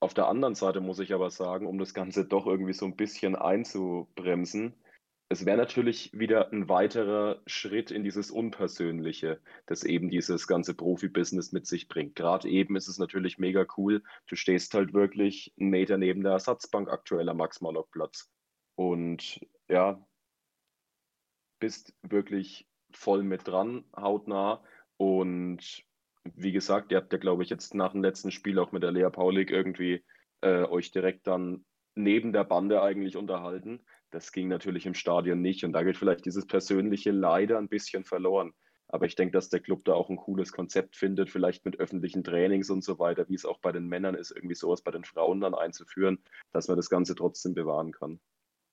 Auf 0.00 0.14
der 0.14 0.28
anderen 0.28 0.54
Seite 0.54 0.80
muss 0.80 1.00
ich 1.00 1.12
aber 1.12 1.30
sagen, 1.30 1.66
um 1.66 1.78
das 1.78 1.94
Ganze 1.94 2.24
doch 2.28 2.46
irgendwie 2.46 2.74
so 2.74 2.86
ein 2.86 2.94
bisschen 2.94 3.34
einzubremsen, 3.34 4.74
es 5.30 5.44
wäre 5.46 5.56
natürlich 5.56 6.12
wieder 6.12 6.52
ein 6.52 6.68
weiterer 6.68 7.42
Schritt 7.46 7.90
in 7.90 8.04
dieses 8.04 8.30
Unpersönliche, 8.30 9.40
das 9.66 9.82
eben 9.82 10.08
dieses 10.08 10.46
ganze 10.46 10.74
Profibusiness 10.74 11.50
mit 11.50 11.66
sich 11.66 11.88
bringt. 11.88 12.14
Gerade 12.14 12.48
eben 12.48 12.76
ist 12.76 12.86
es 12.86 12.98
natürlich 12.98 13.36
mega 13.36 13.66
cool. 13.76 14.04
Du 14.28 14.36
stehst 14.36 14.74
halt 14.74 14.94
wirklich 14.94 15.52
einen 15.58 15.70
Meter 15.70 15.98
neben 15.98 16.22
der 16.22 16.32
Ersatzbank 16.32 16.88
aktueller 16.88 17.34
Max-Morlock-Platz. 17.34 18.30
Und 18.76 19.40
ja, 19.68 20.06
bist 21.58 21.94
wirklich 22.02 22.68
voll 22.96 23.22
mit 23.22 23.46
dran, 23.46 23.84
hautnah. 23.96 24.62
Und 24.96 25.84
wie 26.24 26.52
gesagt, 26.52 26.92
ihr 26.92 26.98
habt 26.98 27.12
ja, 27.12 27.18
glaube 27.18 27.42
ich, 27.42 27.50
jetzt 27.50 27.74
nach 27.74 27.92
dem 27.92 28.02
letzten 28.02 28.30
Spiel 28.30 28.58
auch 28.58 28.72
mit 28.72 28.82
der 28.82 28.92
Lea 28.92 29.08
Paulik 29.10 29.50
irgendwie 29.50 30.04
äh, 30.40 30.64
euch 30.64 30.90
direkt 30.90 31.26
dann 31.26 31.64
neben 31.94 32.32
der 32.32 32.44
Bande 32.44 32.82
eigentlich 32.82 33.16
unterhalten. 33.16 33.80
Das 34.10 34.32
ging 34.32 34.48
natürlich 34.48 34.86
im 34.86 34.94
Stadion 34.94 35.40
nicht 35.40 35.64
und 35.64 35.72
da 35.72 35.82
geht 35.82 35.96
vielleicht 35.96 36.24
dieses 36.24 36.46
Persönliche 36.46 37.10
leider 37.10 37.58
ein 37.58 37.68
bisschen 37.68 38.04
verloren. 38.04 38.52
Aber 38.88 39.06
ich 39.06 39.14
denke, 39.14 39.32
dass 39.32 39.48
der 39.48 39.60
Club 39.60 39.86
da 39.86 39.94
auch 39.94 40.10
ein 40.10 40.16
cooles 40.16 40.52
Konzept 40.52 40.96
findet, 40.96 41.30
vielleicht 41.30 41.64
mit 41.64 41.80
öffentlichen 41.80 42.22
Trainings 42.22 42.68
und 42.68 42.84
so 42.84 42.98
weiter, 42.98 43.26
wie 43.28 43.34
es 43.34 43.46
auch 43.46 43.58
bei 43.60 43.72
den 43.72 43.86
Männern 43.86 44.14
ist, 44.14 44.32
irgendwie 44.32 44.54
sowas 44.54 44.82
bei 44.82 44.90
den 44.90 45.04
Frauen 45.04 45.40
dann 45.40 45.54
einzuführen, 45.54 46.22
dass 46.52 46.68
man 46.68 46.76
das 46.76 46.90
Ganze 46.90 47.14
trotzdem 47.14 47.54
bewahren 47.54 47.92
kann. 47.92 48.20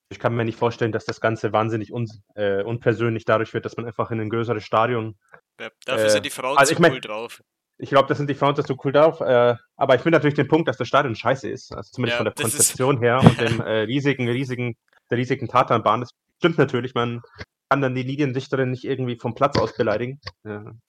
Ich 0.09 0.19
kann 0.19 0.35
mir 0.35 0.43
nicht 0.43 0.57
vorstellen, 0.57 0.91
dass 0.91 1.05
das 1.05 1.21
Ganze 1.21 1.53
wahnsinnig 1.53 1.93
un 1.93 2.07
äh, 2.35 2.63
unpersönlich 2.63 3.25
dadurch 3.25 3.53
wird, 3.53 3.65
dass 3.65 3.77
man 3.77 3.85
einfach 3.85 4.09
in 4.11 4.19
ein 4.19 4.29
größeres 4.29 4.63
Stadion. 4.63 5.17
Ja, 5.59 5.69
dafür 5.85 6.05
äh, 6.05 6.09
sind 6.09 6.25
die 6.25 6.31
Frauen 6.31 6.57
also 6.57 6.73
zu 6.73 6.81
mein, 6.81 6.93
cool 6.93 7.01
drauf. 7.01 7.43
Ich 7.77 7.89
glaube, 7.89 8.07
das 8.07 8.17
sind 8.17 8.29
die 8.29 8.35
Frauen 8.35 8.55
zu 8.55 8.75
cool 8.83 8.91
drauf. 8.91 9.21
Äh, 9.21 9.55
aber 9.77 9.95
ich 9.95 10.01
finde 10.01 10.17
natürlich 10.17 10.35
den 10.35 10.47
Punkt, 10.47 10.67
dass 10.67 10.77
das 10.77 10.87
Stadion 10.87 11.15
scheiße 11.15 11.47
ist. 11.47 11.71
Also 11.73 11.91
zumindest 11.91 12.13
ja, 12.13 12.17
von 12.17 12.25
der 12.25 12.33
Konzeption 12.33 12.99
her 12.99 13.21
und 13.23 13.39
dem 13.39 13.61
äh, 13.61 13.81
riesigen, 13.81 14.27
riesigen 14.27 14.75
der 15.09 15.17
riesigen 15.17 15.47
Tatanbahn. 15.47 16.01
Das 16.01 16.09
stimmt 16.37 16.57
natürlich, 16.57 16.93
man 16.93 17.21
kann 17.69 17.81
dann 17.81 17.93
die 17.93 18.01
Liniendichterin 18.01 18.71
nicht 18.71 18.83
irgendwie 18.83 19.17
vom 19.17 19.35
Platz 19.35 19.57
aus 19.57 19.77
beleidigen, 19.77 20.19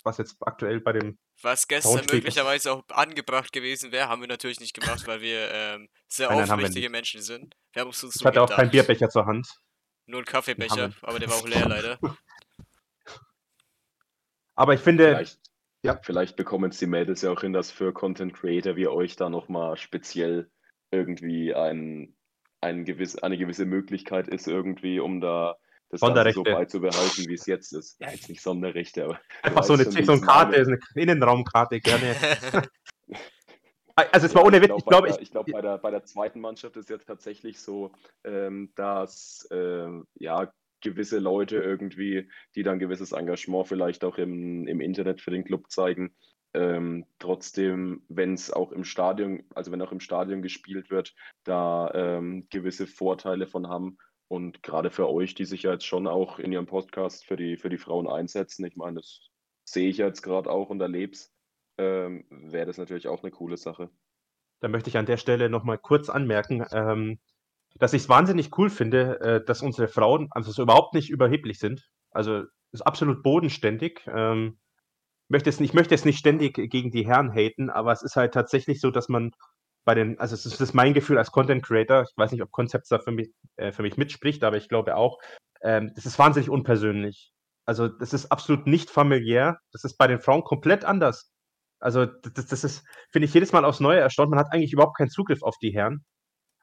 was 0.03 0.17
jetzt 0.17 0.37
aktuell 0.41 0.81
bei 0.81 0.93
dem. 0.93 1.19
Was 1.43 1.69
gestern 1.69 2.07
möglicherweise 2.11 2.73
auch 2.73 2.83
angebracht 2.89 3.53
gewesen 3.53 3.93
wäre, 3.93 4.09
haben 4.09 4.23
wir 4.23 4.29
natürlich 4.29 4.61
nicht 4.61 4.75
gemacht, 4.75 5.07
weil 5.07 5.21
wir 5.21 5.51
ähm, 5.53 5.89
sehr 6.09 6.31
nein, 6.31 6.51
aufrichtige 6.51 6.89
Menschen 6.89 7.21
sind. 7.21 7.55
Wir 7.73 7.81
haben 7.81 7.89
uns 7.89 8.03
ich 8.03 8.25
hatte 8.25 8.43
auch 8.43 8.51
keinen 8.51 8.71
Bierbecher 8.71 9.11
zur 9.11 9.27
Hand. 9.27 9.47
Nur 10.07 10.21
einen 10.21 10.27
Kaffeebecher, 10.27 10.93
aber 11.03 11.19
der 11.19 11.29
war 11.29 11.37
auch 11.37 11.47
leer 11.47 11.69
leider. 11.69 11.99
aber 14.55 14.75
ich 14.75 14.81
finde. 14.81 15.09
Vielleicht, 15.15 15.41
ja. 15.83 16.01
vielleicht 16.03 16.37
bekommen 16.37 16.71
es 16.71 16.79
die 16.79 16.87
Mädels 16.87 17.23
ja 17.23 17.31
auch 17.31 17.43
hin, 17.43 17.53
dass 17.53 17.71
für 17.71 17.93
Content 17.93 18.35
Creator 18.35 18.77
wie 18.77 18.89
euch 18.89 19.17
da 19.17 19.29
nochmal 19.29 19.77
speziell 19.77 20.51
irgendwie 20.91 21.55
ein 21.55 22.17
ein 22.63 22.85
gewiss, 22.85 23.17
eine 23.17 23.39
gewisse 23.39 23.65
Möglichkeit 23.65 24.29
ist 24.29 24.47
irgendwie, 24.47 25.01
um 25.01 25.21
da 25.21 25.57
das 25.91 26.01
Ganze 26.01 26.33
so 26.33 26.43
beizubehalten, 26.43 27.29
wie 27.29 27.35
es 27.35 27.47
jetzt 27.47 27.73
ist. 27.73 28.01
Ja, 28.01 28.11
jetzt 28.11 28.29
nicht 28.29 28.41
Sonderrechte, 28.41 29.05
aber. 29.05 29.21
Einfach 29.43 29.65
so 29.65 29.75
eine, 29.75 29.85
so 29.85 30.13
eine 30.13 30.21
Karte, 30.21 30.57
eine 30.57 30.79
Innenraumkarte, 30.95 31.81
gerne. 31.81 32.15
also 33.97 34.27
es 34.27 34.35
war 34.35 34.45
ohne 34.45 34.63
Witz, 34.63 34.73
ich 34.77 34.85
glaube, 34.87 35.09
ich, 35.09 35.19
ich 35.19 35.31
glaube, 35.31 35.51
bei, 35.53 35.61
der, 35.61 35.79
bei 35.79 35.91
der 35.91 36.05
zweiten 36.05 36.41
Mannschaft 36.41 36.77
ist 36.77 36.91
jetzt 36.91 37.07
tatsächlich 37.07 37.61
so, 37.61 37.93
ähm, 38.25 38.71
dass 38.77 39.49
ähm, 39.51 40.07
ja 40.15 40.53
gewisse 40.81 41.19
Leute 41.19 41.57
irgendwie, 41.57 42.31
die 42.55 42.63
dann 42.63 42.79
gewisses 42.79 43.13
Engagement 43.13 43.69
vielleicht 43.69 44.05
auch 44.05 44.17
im, 44.17 44.67
im 44.67 44.81
Internet 44.81 45.21
für 45.21 45.31
den 45.31 45.45
Club 45.45 45.71
zeigen, 45.71 46.15
ähm, 46.53 47.07
trotzdem, 47.19 48.03
wenn 48.09 48.35
es 48.35 48.53
auch 48.53 48.73
im 48.73 48.85
Stadion, 48.85 49.45
also 49.55 49.71
wenn 49.71 49.83
auch 49.83 49.93
im 49.93 50.01
Stadion 50.01 50.43
gespielt 50.43 50.91
wird, 50.91 51.15
da 51.45 51.91
ähm, 51.95 52.47
gewisse 52.51 52.87
Vorteile 52.87 53.47
von 53.47 53.69
haben. 53.69 53.99
Und 54.31 54.63
gerade 54.63 54.91
für 54.91 55.09
euch, 55.09 55.35
die 55.35 55.45
sich 55.45 55.65
ja 55.65 55.73
jetzt 55.73 55.85
schon 55.85 56.07
auch 56.07 56.39
in 56.39 56.53
ihrem 56.53 56.67
Podcast 56.67 57.27
für 57.27 57.37
die, 57.37 57.57
für 57.57 57.69
die 57.69 57.79
Frauen 57.79 58.07
einsetzen, 58.07 58.65
ich 58.65 58.77
meine, 58.77 59.01
das 59.01 59.29
sehe 59.65 59.89
ich 59.89 59.97
jetzt 59.97 60.23
gerade 60.23 60.49
auch 60.49 60.71
und 60.71 60.81
erlebe 60.81 61.15
es, 61.15 61.35
ähm, 61.79 62.25
wäre 62.31 62.67
das 62.67 62.79
natürlich 62.79 63.09
auch 63.09 63.25
eine 63.25 63.33
coole 63.33 63.57
Sache. 63.57 63.91
Da 64.61 64.69
möchte 64.69 64.89
ich 64.89 64.97
an 64.97 65.07
der 65.07 65.17
Stelle 65.17 65.51
nochmal 65.51 65.79
kurz 65.79 66.09
anmerken, 66.09 66.65
ähm, 66.71 67.19
dass 67.75 67.93
ich 67.93 68.03
es 68.03 68.09
wahnsinnig 68.09 68.57
cool 68.57 68.71
finde, 68.71 69.21
äh, 69.21 69.45
dass 69.45 69.63
unsere 69.63 69.89
Frauen 69.89 70.29
also 70.31 70.53
so 70.53 70.63
überhaupt 70.63 70.95
nicht 70.95 71.11
überheblich 71.11 71.59
sind. 71.59 71.91
Also 72.13 72.45
ist 72.71 72.83
absolut 72.83 73.25
bodenständig. 73.25 74.07
Ähm, 74.07 74.61
möchte 75.27 75.51
es, 75.51 75.59
ich 75.59 75.75
möchte 75.75 75.93
jetzt 75.93 76.07
nicht 76.07 76.19
ständig 76.19 76.55
gegen 76.55 76.93
die 76.93 77.05
Herren 77.05 77.35
haten, 77.35 77.69
aber 77.69 77.91
es 77.91 78.03
ist 78.03 78.15
halt 78.15 78.33
tatsächlich 78.33 78.81
so, 78.81 78.93
dass 78.93 79.09
man 79.09 79.33
bei 79.85 79.95
den, 79.95 80.19
also 80.19 80.35
es 80.35 80.47
ist, 80.47 80.75
mein 80.75 80.95
Gefühl 80.95 81.19
als 81.19 81.33
Content 81.33 81.65
Creator, 81.65 82.03
ich 82.03 82.17
weiß 82.17 82.33
nicht, 82.33 82.43
ob 82.43 82.51
Konzept 82.51 82.87
da 82.91 82.99
für 82.99 83.13
mich, 83.13 83.31
äh, 83.57 83.73
für 83.73 83.83
mich 83.83 83.97
mitspricht, 83.97 84.45
aber 84.45 84.57
ich 84.57 84.69
glaube 84.69 84.97
auch, 84.97 85.19
ähm, 85.63 85.93
das 85.95 86.07
ist 86.07 86.19
wahnsinnig 86.19 86.51
unpersönlich. 86.51 87.33
Also 87.67 87.89
das 87.89 88.13
ist 88.13 88.31
absolut 88.33 88.67
nicht 88.67 88.91
familiär. 88.91 89.59
Das 89.73 89.85
ist 89.85 89.97
bei 89.97 90.07
den 90.07 90.21
Frauen 90.21 90.43
komplett 90.45 90.85
anders. 90.85 91.31
Also 91.81 92.07
das, 92.07 92.47
das 92.47 92.65
ist, 92.65 92.85
finde 93.11 93.27
ich, 93.27 93.35
jedes 93.35 93.53
Mal 93.53 93.65
aufs 93.65 93.81
Neue 93.81 94.01
erstaunt. 94.01 94.31
Man 94.31 94.39
hat 94.39 94.53
eigentlich 94.53 94.73
überhaupt 94.73 94.97
keinen 94.97 95.11
Zugriff 95.11 95.43
auf 95.43 95.57
die 95.63 95.73
Herren. 95.73 96.05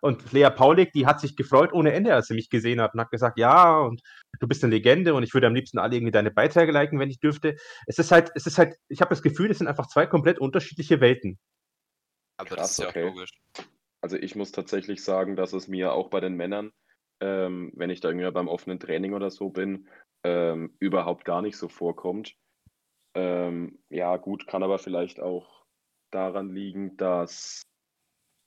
Und 0.02 0.32
Lea 0.32 0.50
Paulik, 0.50 0.92
die 0.94 1.08
hat 1.08 1.20
sich 1.20 1.36
gefreut 1.36 1.74
ohne 1.74 1.92
Ende, 1.94 2.14
als 2.14 2.28
sie 2.28 2.36
mich 2.36 2.50
gesehen 2.50 2.82
hat 2.82 2.94
und 2.94 3.00
hat 3.00 3.10
gesagt, 3.10 3.40
ja, 3.40 3.80
und 3.80 4.02
du 4.40 4.48
bist 4.48 4.64
eine 4.64 4.74
Legende 4.74 5.16
und 5.16 5.24
ich 5.24 5.34
würde 5.34 5.48
am 5.48 5.56
liebsten 5.56 5.80
alle 5.80 5.96
irgendwie 5.96 6.12
deine 6.12 6.30
Beiträge 6.30 6.72
liken, 6.72 7.00
wenn 7.00 7.10
ich 7.10 7.20
dürfte. 7.20 7.56
Es 7.88 7.98
ist 7.98 8.12
halt, 8.12 8.32
es 8.36 8.46
ist 8.46 8.60
halt, 8.60 8.76
ich 8.90 9.02
habe 9.02 9.10
das 9.10 9.24
Gefühl, 9.24 9.50
es 9.50 9.58
sind 9.58 9.68
einfach 9.68 9.88
zwei 9.88 10.06
komplett 10.06 10.40
unterschiedliche 10.40 11.02
Welten. 11.02 11.40
Aber 12.38 12.50
Krass, 12.50 12.58
das 12.58 12.72
ist 12.72 12.78
ja 12.80 12.90
okay. 12.90 13.04
auch 13.04 13.16
logisch. 13.16 13.32
Also 14.02 14.18
ich 14.18 14.36
muss 14.36 14.52
tatsächlich 14.52 15.04
sagen, 15.04 15.36
dass 15.36 15.54
es 15.54 15.68
mir 15.68 15.94
auch 15.94 16.10
bei 16.10 16.20
den 16.20 16.36
Männern, 16.36 16.72
ähm, 17.20 17.72
wenn 17.76 17.90
ich 17.90 18.00
da 18.00 18.10
irgendwie 18.10 18.30
beim 18.32 18.48
offenen 18.48 18.80
Training 18.80 19.14
oder 19.14 19.32
so 19.32 19.50
bin, 19.50 19.88
ähm, 20.24 20.76
überhaupt 20.80 21.26
gar 21.26 21.42
nicht 21.42 21.58
so 21.58 21.68
vorkommt. 21.68 22.36
Ähm, 23.16 23.80
ja, 23.90 24.18
gut, 24.18 24.48
kann 24.48 24.64
aber 24.64 24.78
vielleicht 24.78 25.20
auch 25.20 25.66
daran 26.12 26.50
liegen, 26.50 26.96
dass 26.98 27.64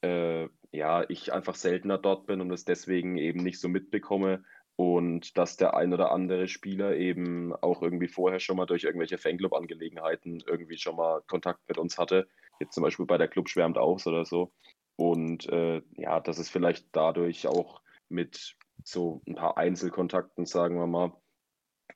äh, 0.03 0.49
ja, 0.73 1.05
ich 1.09 1.33
einfach 1.33 1.57
seltener 1.57 1.99
dort 1.99 2.27
bin 2.27 2.41
und 2.41 2.51
es 2.53 2.65
deswegen 2.65 3.17
eben 3.17 3.43
nicht 3.43 3.61
so 3.61 3.69
mitbekomme 3.69 4.45
und 4.77 5.37
dass 5.37 5.57
der 5.57 5.75
ein 5.75 5.93
oder 5.93 6.13
andere 6.13 6.49
Spieler 6.49 6.97
eben 6.97 7.53
auch 7.55 7.83
irgendwie 7.83 8.09
vorher 8.09 8.41
schon 8.41 8.57
mal 8.57 8.67
durch 8.67 8.85
irgendwelche 8.85 9.19
Fanclub-Angelegenheiten 9.19 10.43
irgendwie 10.47 10.79
schon 10.79 10.97
mal 10.97 11.23
Kontakt 11.27 11.61
mit 11.69 11.77
uns 11.77 11.99
hatte. 11.99 12.29
Jetzt 12.61 12.75
zum 12.75 12.83
Beispiel 12.83 13.07
bei 13.07 13.19
der 13.19 13.29
Club 13.29 13.49
schwärmt 13.49 13.79
aus 13.79 14.07
oder 14.07 14.25
so. 14.25 14.53
Und 14.97 15.49
äh, 15.49 15.83
ja, 15.93 16.21
dass 16.21 16.39
es 16.39 16.51
vielleicht 16.51 16.89
dadurch 16.93 17.47
auch 17.47 17.81
mit 18.09 18.57
so 18.85 19.23
ein 19.27 19.35
paar 19.35 19.57
Einzelkontakten, 19.57 20.47
sagen 20.47 20.77
wir 20.77 20.87
mal, 20.87 21.13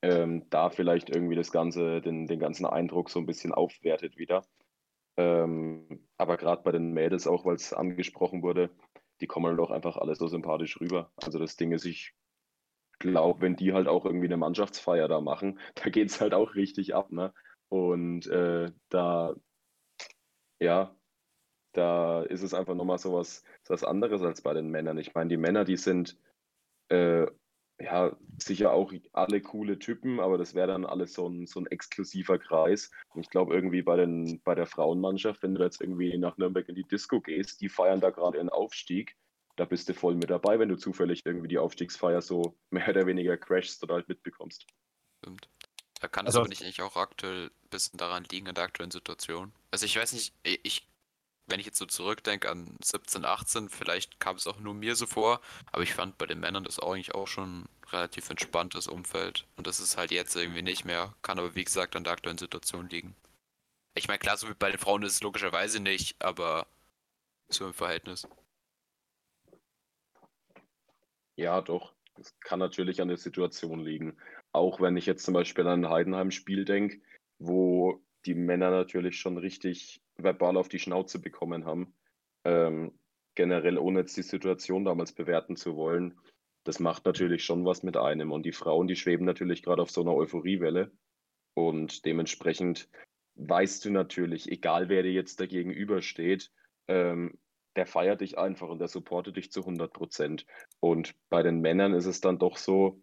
ähm, 0.02 0.48
da 0.50 0.70
vielleicht 0.70 1.10
irgendwie 1.10 1.36
das 1.36 1.52
Ganze, 1.52 2.00
den, 2.00 2.26
den 2.26 2.38
ganzen 2.38 2.66
Eindruck 2.66 3.10
so 3.10 3.18
ein 3.18 3.26
bisschen 3.26 3.52
aufwertet 3.52 4.16
wieder. 4.16 4.44
Ähm, 5.16 6.06
aber 6.16 6.36
gerade 6.36 6.62
bei 6.62 6.72
den 6.72 6.92
Mädels 6.92 7.26
auch, 7.26 7.44
weil 7.44 7.56
es 7.56 7.72
angesprochen 7.72 8.42
wurde, 8.42 8.70
die 9.20 9.26
kommen 9.26 9.46
halt 9.46 9.60
auch 9.60 9.70
einfach 9.70 9.96
alle 9.96 10.14
so 10.14 10.26
sympathisch 10.26 10.80
rüber. 10.80 11.12
Also 11.16 11.38
das 11.38 11.56
Ding 11.56 11.72
ist, 11.72 11.84
ich 11.84 12.14
glaube, 12.98 13.40
wenn 13.40 13.56
die 13.56 13.72
halt 13.72 13.88
auch 13.88 14.04
irgendwie 14.04 14.26
eine 14.26 14.36
Mannschaftsfeier 14.36 15.08
da 15.08 15.20
machen, 15.20 15.58
da 15.74 15.90
geht 15.90 16.10
es 16.10 16.20
halt 16.20 16.34
auch 16.34 16.54
richtig 16.54 16.94
ab, 16.94 17.12
ne? 17.12 17.32
Und 17.68 18.26
äh, 18.28 18.70
da, 18.88 19.34
ja, 20.60 20.94
da 21.72 22.22
ist 22.22 22.42
es 22.42 22.54
einfach 22.54 22.74
nochmal 22.74 22.98
so 22.98 23.14
was, 23.14 23.44
so 23.62 23.74
was 23.74 23.84
anderes 23.84 24.22
als 24.22 24.42
bei 24.42 24.54
den 24.54 24.70
Männern. 24.70 24.98
Ich 24.98 25.14
meine, 25.14 25.28
die 25.28 25.36
Männer, 25.36 25.64
die 25.64 25.76
sind 25.76 26.16
äh, 26.88 27.26
ja 27.80 28.16
sicher 28.38 28.72
auch 28.72 28.92
alle 29.12 29.40
coole 29.40 29.78
Typen, 29.78 30.20
aber 30.20 30.38
das 30.38 30.54
wäre 30.54 30.68
dann 30.68 30.84
alles 30.84 31.14
so 31.14 31.28
ein, 31.28 31.46
so 31.46 31.60
ein 31.60 31.66
exklusiver 31.66 32.38
Kreis. 32.38 32.90
Und 33.14 33.22
ich 33.22 33.30
glaube, 33.30 33.54
irgendwie 33.54 33.82
bei, 33.82 33.96
den, 33.96 34.40
bei 34.44 34.54
der 34.54 34.66
Frauenmannschaft, 34.66 35.42
wenn 35.42 35.54
du 35.54 35.62
jetzt 35.62 35.80
irgendwie 35.80 36.16
nach 36.18 36.36
Nürnberg 36.38 36.68
in 36.68 36.76
die 36.76 36.86
Disco 36.86 37.20
gehst, 37.20 37.60
die 37.60 37.68
feiern 37.68 38.00
da 38.00 38.10
gerade 38.10 38.38
ihren 38.38 38.50
Aufstieg. 38.50 39.16
Da 39.56 39.64
bist 39.64 39.88
du 39.88 39.94
voll 39.94 40.14
mit 40.16 40.30
dabei, 40.30 40.58
wenn 40.58 40.68
du 40.68 40.76
zufällig 40.76 41.22
irgendwie 41.24 41.48
die 41.48 41.58
Aufstiegsfeier 41.58 42.20
so 42.22 42.56
mehr 42.70 42.88
oder 42.88 43.06
weniger 43.06 43.36
crashst 43.36 43.82
oder 43.84 43.94
halt 43.94 44.08
mitbekommst. 44.08 44.66
Stimmt. 45.18 45.48
Da 46.04 46.08
kann 46.08 46.26
es 46.26 46.32
Also- 46.34 46.40
aber 46.40 46.50
nicht 46.50 46.60
eigentlich 46.62 46.82
auch 46.82 46.96
aktuell 46.96 47.46
ein 47.46 47.68
bisschen 47.70 47.96
daran 47.96 48.24
liegen, 48.24 48.46
in 48.46 48.54
der 48.54 48.64
aktuellen 48.64 48.90
Situation. 48.90 49.54
Also 49.70 49.86
ich 49.86 49.96
weiß 49.96 50.12
nicht, 50.12 50.34
i- 50.46 50.60
ich, 50.62 50.86
wenn 51.46 51.58
ich 51.60 51.64
jetzt 51.64 51.78
so 51.78 51.86
zurückdenke 51.86 52.50
an 52.50 52.76
17, 52.82 53.24
18, 53.24 53.70
vielleicht 53.70 54.20
kam 54.20 54.36
es 54.36 54.46
auch 54.46 54.58
nur 54.60 54.74
mir 54.74 54.96
so 54.96 55.06
vor, 55.06 55.40
aber 55.72 55.82
ich 55.82 55.94
fand 55.94 56.18
bei 56.18 56.26
den 56.26 56.40
Männern 56.40 56.62
das 56.62 56.78
auch 56.78 56.92
eigentlich 56.92 57.14
auch 57.14 57.26
schon 57.26 57.60
ein 57.62 57.68
relativ 57.88 58.28
entspanntes 58.28 58.86
Umfeld. 58.86 59.46
Und 59.56 59.66
das 59.66 59.80
ist 59.80 59.96
halt 59.96 60.10
jetzt 60.10 60.36
irgendwie 60.36 60.60
nicht 60.60 60.84
mehr, 60.84 61.14
kann 61.22 61.38
aber 61.38 61.54
wie 61.54 61.64
gesagt 61.64 61.96
an 61.96 62.04
der 62.04 62.12
aktuellen 62.12 62.36
Situation 62.36 62.90
liegen. 62.90 63.16
Ich 63.94 64.06
meine, 64.06 64.18
klar, 64.18 64.36
so 64.36 64.46
wie 64.46 64.52
bei 64.52 64.70
den 64.70 64.78
Frauen 64.78 65.04
ist 65.04 65.14
es 65.14 65.22
logischerweise 65.22 65.80
nicht, 65.80 66.22
aber 66.22 66.66
so 67.48 67.64
im 67.66 67.72
Verhältnis. 67.72 68.28
Ja, 71.36 71.62
doch. 71.62 71.94
Das 72.16 72.32
kann 72.40 72.58
natürlich 72.60 73.00
an 73.00 73.08
der 73.08 73.16
Situation 73.16 73.80
liegen. 73.80 74.16
Auch 74.54 74.80
wenn 74.80 74.96
ich 74.96 75.04
jetzt 75.04 75.24
zum 75.24 75.34
Beispiel 75.34 75.66
an 75.66 75.84
ein 75.84 75.90
Heidenheim-Spiel 75.90 76.64
denke, 76.64 77.00
wo 77.38 78.00
die 78.24 78.34
Männer 78.34 78.70
natürlich 78.70 79.18
schon 79.18 79.36
richtig 79.36 80.00
verbal 80.16 80.56
auf 80.56 80.68
die 80.68 80.78
Schnauze 80.78 81.18
bekommen 81.18 81.66
haben. 81.66 81.92
Ähm, 82.44 82.92
generell, 83.34 83.78
ohne 83.78 84.00
jetzt 84.00 84.16
die 84.16 84.22
Situation 84.22 84.84
damals 84.84 85.12
bewerten 85.12 85.56
zu 85.56 85.76
wollen, 85.76 86.16
das 86.62 86.78
macht 86.78 87.04
natürlich 87.04 87.44
schon 87.44 87.64
was 87.64 87.82
mit 87.82 87.96
einem. 87.96 88.30
Und 88.30 88.46
die 88.46 88.52
Frauen, 88.52 88.86
die 88.86 88.94
schweben 88.94 89.26
natürlich 89.26 89.62
gerade 89.62 89.82
auf 89.82 89.90
so 89.90 90.02
einer 90.02 90.14
Euphoriewelle. 90.14 90.92
Und 91.54 92.04
dementsprechend 92.04 92.88
weißt 93.34 93.84
du 93.84 93.90
natürlich, 93.90 94.48
egal 94.50 94.88
wer 94.88 95.02
dir 95.02 95.12
jetzt 95.12 95.40
da 95.40 95.46
gegenübersteht, 95.46 96.52
ähm, 96.86 97.36
der 97.74 97.86
feiert 97.86 98.20
dich 98.20 98.38
einfach 98.38 98.68
und 98.68 98.78
der 98.78 98.86
supportet 98.86 99.36
dich 99.36 99.50
zu 99.50 99.60
100 99.62 99.92
Prozent. 99.92 100.46
Und 100.78 101.16
bei 101.28 101.42
den 101.42 101.60
Männern 101.60 101.92
ist 101.92 102.06
es 102.06 102.20
dann 102.20 102.38
doch 102.38 102.56
so, 102.56 103.00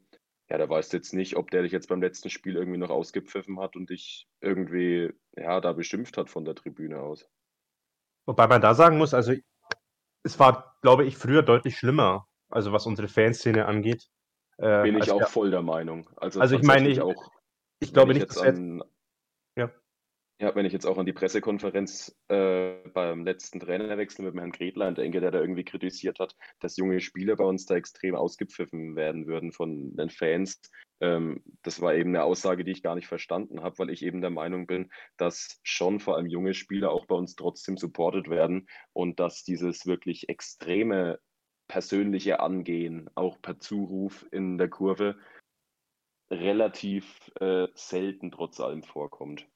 ja, 0.51 0.57
da 0.57 0.67
weißt 0.67 0.91
du 0.91 0.97
jetzt 0.97 1.13
nicht, 1.13 1.37
ob 1.37 1.49
der 1.49 1.61
dich 1.61 1.71
jetzt 1.71 1.87
beim 1.87 2.01
letzten 2.01 2.29
Spiel 2.29 2.57
irgendwie 2.57 2.77
noch 2.77 2.89
ausgepfiffen 2.89 3.57
hat 3.61 3.77
und 3.77 3.89
dich 3.89 4.27
irgendwie, 4.41 5.13
ja, 5.37 5.61
da 5.61 5.71
beschimpft 5.71 6.17
hat 6.17 6.29
von 6.29 6.43
der 6.43 6.55
Tribüne 6.55 6.99
aus. 6.99 7.25
Wobei 8.25 8.47
man 8.47 8.59
da 8.61 8.73
sagen 8.73 8.97
muss, 8.97 9.13
also 9.13 9.33
es 10.23 10.37
war, 10.39 10.75
glaube 10.81 11.05
ich, 11.05 11.17
früher 11.17 11.41
deutlich 11.41 11.77
schlimmer, 11.77 12.27
also 12.49 12.73
was 12.73 12.85
unsere 12.85 13.07
Fanszene 13.07 13.65
angeht. 13.65 14.09
Äh, 14.57 14.83
Bin 14.83 14.97
ich 14.97 15.09
auch 15.11 15.19
der- 15.19 15.27
voll 15.27 15.51
der 15.51 15.61
Meinung. 15.61 16.09
Also, 16.17 16.41
Also 16.41 16.57
ich 16.57 16.63
meine, 16.63 16.89
ich- 16.89 16.99
auch, 16.99 17.31
ich 17.79 17.93
glaube 17.93 18.11
ich 18.11 18.15
nicht, 18.19 18.27
jetzt 18.27 18.35
dass 18.35 18.43
an, 18.43 18.83
Ja. 19.55 19.71
Ja, 20.41 20.55
wenn 20.55 20.65
ich 20.65 20.73
jetzt 20.73 20.87
auch 20.87 20.97
an 20.97 21.05
die 21.05 21.13
Pressekonferenz 21.13 22.17
äh, 22.27 22.73
beim 22.95 23.23
letzten 23.23 23.59
Trainerwechsel 23.59 24.25
mit 24.25 24.33
Herrn 24.33 24.51
Gretlein 24.51 24.95
denke, 24.95 25.21
der 25.21 25.29
da 25.29 25.39
irgendwie 25.39 25.63
kritisiert 25.63 26.17
hat, 26.17 26.35
dass 26.59 26.77
junge 26.77 26.99
Spieler 26.99 27.35
bei 27.35 27.43
uns 27.43 27.67
da 27.67 27.75
extrem 27.75 28.15
ausgepfiffen 28.15 28.95
werden 28.95 29.27
würden 29.27 29.51
von 29.51 29.95
den 29.95 30.09
Fans. 30.09 30.59
Ähm, 30.99 31.43
das 31.61 31.79
war 31.79 31.93
eben 31.93 32.09
eine 32.09 32.23
Aussage, 32.23 32.63
die 32.63 32.71
ich 32.71 32.81
gar 32.81 32.95
nicht 32.95 33.07
verstanden 33.07 33.61
habe, 33.61 33.77
weil 33.77 33.91
ich 33.91 34.03
eben 34.03 34.19
der 34.19 34.31
Meinung 34.31 34.65
bin, 34.65 34.89
dass 35.15 35.59
schon 35.61 35.99
vor 35.99 36.17
allem 36.17 36.25
junge 36.25 36.55
Spieler 36.55 36.89
auch 36.89 37.05
bei 37.05 37.15
uns 37.15 37.35
trotzdem 37.35 37.77
supported 37.77 38.27
werden 38.27 38.67
und 38.93 39.19
dass 39.19 39.43
dieses 39.43 39.85
wirklich 39.85 40.27
extreme 40.27 41.19
persönliche 41.67 42.39
Angehen, 42.39 43.11
auch 43.13 43.39
per 43.43 43.59
Zuruf 43.59 44.25
in 44.31 44.57
der 44.57 44.69
Kurve, 44.69 45.17
relativ 46.31 47.31
äh, 47.39 47.67
selten 47.75 48.31
trotz 48.31 48.59
allem 48.59 48.81
vorkommt. 48.81 49.50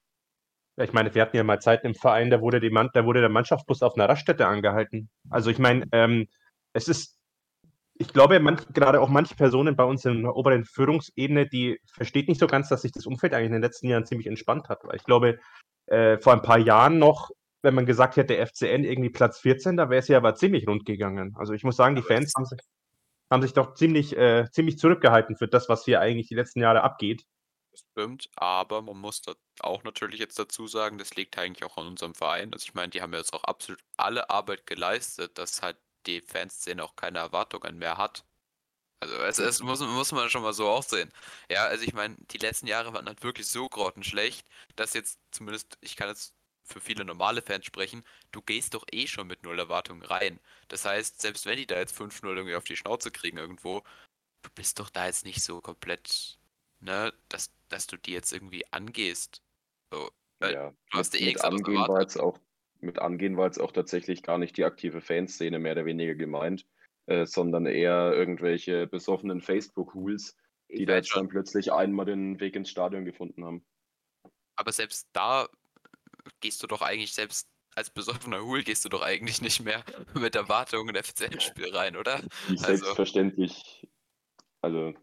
Ich 0.78 0.92
meine, 0.92 1.14
wir 1.16 1.22
hatten 1.22 1.38
ja 1.38 1.44
mal 1.44 1.62
Zeiten 1.62 1.88
im 1.88 1.96
Verein, 1.96 2.30
da 2.30 2.42
wurde, 2.42 2.60
die 2.60 2.70
Mann, 2.70 2.90
da 2.94 3.06
wurde 3.06 3.22
der 3.22 3.30
Mannschaftsbus 3.30 3.82
auf 3.82 3.96
einer 3.96 4.10
Raststätte 4.10 4.46
angehalten. 4.48 5.10
Also 5.30 5.50
ich 5.50 5.58
meine, 5.58 5.86
ähm, 5.94 6.28
es 6.74 6.90
ist, 6.90 7.18
ich 7.98 8.10
glaube, 8.10 8.40
manch, 8.42 8.62
gerade 8.74 9.00
auch 9.00 9.08
manche 9.08 9.36
Personen 9.36 9.78
bei 9.78 9.86
uns 9.86 10.04
in 10.04 10.24
der 10.24 10.36
oberen 10.36 10.66
Führungsebene, 10.66 11.48
die 11.48 11.80
versteht 11.86 12.28
nicht 12.28 12.40
so 12.40 12.48
ganz, 12.48 12.68
dass 12.68 12.82
sich 12.82 12.92
das 12.92 13.06
Umfeld 13.06 13.34
eigentlich 13.34 13.48
in 13.48 13.54
den 13.54 13.62
letzten 13.62 13.88
Jahren 13.88 14.06
ziemlich 14.06 14.28
entspannt 14.28 14.68
hat. 14.68 14.84
Weil 14.84 14.98
ich 14.98 15.06
glaube, 15.06 15.40
äh, 15.88 16.18
vor 16.18 16.34
ein 16.34 16.42
paar 16.42 16.60
Jahren 16.60 17.00
noch, 17.00 17.32
wenn 17.62 17.74
man 17.74 17.86
gesagt 17.86 18.18
hätte, 18.18 18.36
der 18.36 18.46
FCN 18.46 18.84
irgendwie 18.84 19.10
Platz 19.10 19.40
14, 19.40 19.78
da 19.78 19.90
wäre 19.90 20.00
es 20.00 20.10
ja 20.10 20.18
aber 20.18 20.36
ziemlich 20.36 20.68
rund 20.68 20.86
gegangen. 20.86 21.36
Also 21.38 21.54
ich 21.54 21.64
muss 21.64 21.78
sagen, 21.78 21.96
die 21.96 22.02
Fans 22.02 22.34
haben 22.36 22.46
sich, 22.46 22.60
haben 23.32 23.42
sich 23.42 23.54
doch 23.54 23.76
ziemlich, 23.76 24.16
äh, 24.18 24.46
ziemlich 24.52 24.78
zurückgehalten 24.78 25.38
für 25.38 25.48
das, 25.48 25.70
was 25.70 25.86
hier 25.86 26.02
eigentlich 26.02 26.28
die 26.28 26.36
letzten 26.36 26.60
Jahre 26.60 26.84
abgeht. 26.84 27.24
Stimmt, 27.76 28.30
aber 28.36 28.82
man 28.82 28.98
muss 28.98 29.22
da 29.22 29.36
auch 29.60 29.84
natürlich 29.84 30.20
jetzt 30.20 30.40
dazu 30.40 30.68
sagen, 30.68 30.98
das 30.98 31.16
liegt 31.16 31.38
eigentlich 31.38 31.64
auch 31.66 31.78
an 31.78 31.88
unserem 31.88 32.16
Verein. 32.16 32.54
Also 32.54 32.64
ich 32.64 32.74
meine, 32.74 32.90
die 32.90 33.02
haben 33.02 33.14
jetzt 33.14 33.34
auch 33.34 33.44
absolut 33.44 33.84
alle 33.98 34.30
Arbeit 34.30 34.66
geleistet, 34.66 35.38
dass 35.38 35.62
halt 35.62 35.78
die 36.06 36.22
Fanszene 36.22 36.84
auch 36.84 36.96
keine 36.96 37.20
Erwartungen 37.20 37.78
mehr 37.78 37.98
hat. 37.98 38.26
Also 39.02 39.16
es, 39.18 39.40
es 39.40 39.62
muss, 39.62 39.82
muss 39.82 40.12
man 40.14 40.30
schon 40.30 40.44
mal 40.44 40.54
so 40.54 40.70
auch 40.70 40.84
sehen. 40.84 41.12
Ja, 41.50 41.66
also 41.66 41.84
ich 41.86 41.94
meine, 41.94 42.18
die 42.32 42.40
letzten 42.40 42.68
Jahre 42.68 42.94
waren 42.94 43.08
halt 43.08 43.24
wirklich 43.24 43.48
so 43.48 43.70
grottenschlecht, 43.70 44.48
dass 44.76 44.94
jetzt 44.94 45.20
zumindest, 45.32 45.78
ich 45.82 45.96
kann 45.96 46.10
jetzt 46.10 46.36
für 46.64 46.82
viele 46.82 47.06
normale 47.06 47.42
Fans 47.42 47.66
sprechen, 47.66 48.04
du 48.32 48.42
gehst 48.42 48.74
doch 48.74 48.86
eh 48.92 49.08
schon 49.08 49.28
mit 49.28 49.44
null 49.44 49.60
Erwartungen 49.60 50.04
rein. 50.04 50.40
Das 50.70 50.86
heißt, 50.86 51.22
selbst 51.22 51.46
wenn 51.46 51.58
die 51.58 51.68
da 51.68 51.78
jetzt 51.78 51.96
5-0 51.96 52.36
irgendwie 52.38 52.56
auf 52.56 52.64
die 52.66 52.78
Schnauze 52.78 53.12
kriegen 53.12 53.38
irgendwo, 53.38 53.84
du 54.44 54.50
bist 54.56 54.80
doch 54.80 54.90
da 54.90 55.08
jetzt 55.08 55.26
nicht 55.26 55.44
so 55.44 55.62
komplett, 55.62 56.40
ne, 56.80 57.14
dass, 57.30 57.52
dass 57.70 57.88
du 57.88 57.98
die 57.98 58.12
jetzt 58.12 58.32
irgendwie 58.32 58.66
angehst. 58.72 59.42
So, 59.92 60.10
Ja, 60.42 60.72
du 60.92 60.98
hast 60.98 61.14
mit, 61.14 61.22
eh 61.22 61.26
mit 61.26 61.44
angehen 61.44 61.88
war 61.88 62.02
jetzt 62.02 62.18
auch 62.18 62.40
mit 62.82 63.00
angehen 63.00 63.36
war 63.38 63.48
jetzt 63.48 63.60
auch 63.60 63.72
tatsächlich 63.72 64.22
gar 64.22 64.38
nicht 64.38 64.58
die 64.58 64.64
aktive 64.64 65.02
Fanszene 65.02 65.60
mehr 65.60 65.72
oder 65.72 65.86
weniger 65.86 66.14
gemeint, 66.14 66.66
äh, 67.08 67.26
sondern 67.26 67.66
eher 67.66 68.14
irgendwelche 68.14 68.86
besoffenen 68.86 69.42
Facebook-Hools, 69.42 70.38
die 70.70 70.82
Ich 70.82 70.86
da 70.86 70.96
jetzt 70.96 71.16
dann 71.16 71.28
plötzlich 71.28 71.72
einmal 71.72 72.06
den 72.06 72.40
Weg 72.40 72.56
ins 72.56 72.70
Stadion 72.70 73.06
gefunden 73.06 73.44
haben. 73.44 73.66
Aber 74.56 74.72
selbst 74.72 75.08
da 75.14 75.48
gehst 76.42 76.62
du 76.64 76.68
doch 76.68 76.82
eigentlich 76.82 77.14
selbst 77.14 77.50
als 77.76 77.90
besoffener 77.90 78.42
Hul 78.42 78.64
gehst 78.64 78.86
du 78.86 78.90
doch 78.90 79.02
eigentlich 79.02 79.42
nicht 79.42 79.62
mehr 79.62 79.84
mit 80.14 80.36
Erwartungen 80.36 80.96
in 80.96 81.04
FCL-Spiel 81.04 81.76
rein, 81.76 81.98
oder? 81.98 82.22
Also- 82.50 82.64
selbstverständlich, 82.64 83.88
also 84.62 84.94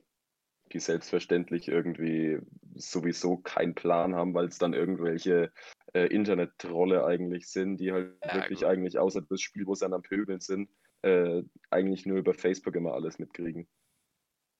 die 0.73 0.81
selbstverständlich 0.81 1.69
irgendwie 1.69 2.39
sowieso 2.75 3.37
keinen 3.39 3.75
Plan 3.75 4.15
haben, 4.15 4.35
weil 4.35 4.47
es 4.47 4.59
dann 4.59 4.75
irgendwelche 4.75 5.53
äh, 5.95 6.07
Internet-Trolle 6.07 7.05
eigentlich 7.05 7.49
sind, 7.49 7.79
die 7.79 7.93
halt 7.93 8.15
Ja, 8.25 8.31
wirklich 8.33 8.67
gut. 8.67 8.67
eigentlich 8.67 8.99
außer 8.99 9.23
das 9.23 9.41
Spiel, 9.41 9.67
wo 9.67 9.75
sie 9.75 9.85
dann 9.85 9.95
am 9.95 10.03
Pöbeln 10.03 10.41
sind, 10.41 10.69
äh, 11.03 11.43
eigentlich 11.71 12.07
nur 12.07 12.19
über 12.19 12.35
Facebook 12.35 12.77
immer 12.77 12.95
alles 12.95 13.19
mitkriegen. 13.19 13.69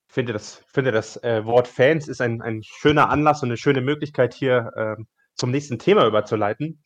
Ich 0.09 0.15
finde 0.15 0.33
das, 0.35 0.63
finde 0.69 0.93
das 0.93 1.17
äh, 1.25 1.45
Wort 1.47 1.67
Fans 1.69 2.07
ist 2.07 2.21
ein, 2.21 2.43
ein 2.43 2.63
schöner 2.63 3.09
Anlass 3.09 3.43
und 3.43 3.49
eine 3.49 3.57
schöne 3.57 3.81
Möglichkeit, 3.81 4.35
hier 4.35 4.71
ähm, 4.77 5.07
zum 5.35 5.51
nächsten 5.51 5.79
Thema 5.79 6.07
überzuleiten. 6.07 6.83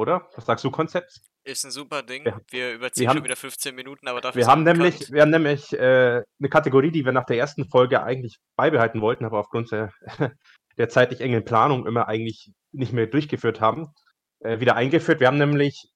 Oder? 0.00 0.28
Was 0.34 0.46
sagst 0.46 0.64
du, 0.64 0.70
Konzept? 0.70 1.20
Ist 1.44 1.64
ein 1.64 1.70
super 1.70 2.02
Ding. 2.02 2.24
Wir- 2.24 2.40
Wir 2.50 2.72
überziehen 2.74 3.08
haben- 3.08 3.18
schon 3.18 3.24
wieder 3.24 3.36
15 3.36 3.74
Minuten, 3.74 4.08
aber 4.08 4.20
dafür 4.20 4.40
Wir 4.40 4.46
haben 4.46 4.62
nämlich, 4.62 5.12
wir 5.12 5.20
haben 5.22 5.30
nämlich 5.30 5.72
äh, 5.74 6.22
eine 6.40 6.48
Kategorie, 6.48 6.90
die 6.90 7.04
wir 7.04 7.12
nach 7.12 7.24
der 7.26 7.36
ersten 7.38 7.68
Folge 7.68 8.02
eigentlich 8.02 8.38
beibehalten 8.56 9.00
wollten, 9.02 9.24
aber 9.26 9.38
aufgrund 9.38 9.70
der, 9.72 9.92
der 10.78 10.88
zeitlich 10.88 11.20
engen 11.20 11.44
Planung 11.44 11.86
immer 11.86 12.08
eigentlich 12.08 12.50
nicht 12.72 12.92
mehr 12.92 13.06
durchgeführt 13.06 13.60
haben, 13.60 13.88
äh, 14.40 14.58
wieder 14.60 14.74
eingeführt. 14.76 15.20
Wir 15.20 15.26
haben 15.26 15.38
nämlich 15.38 15.88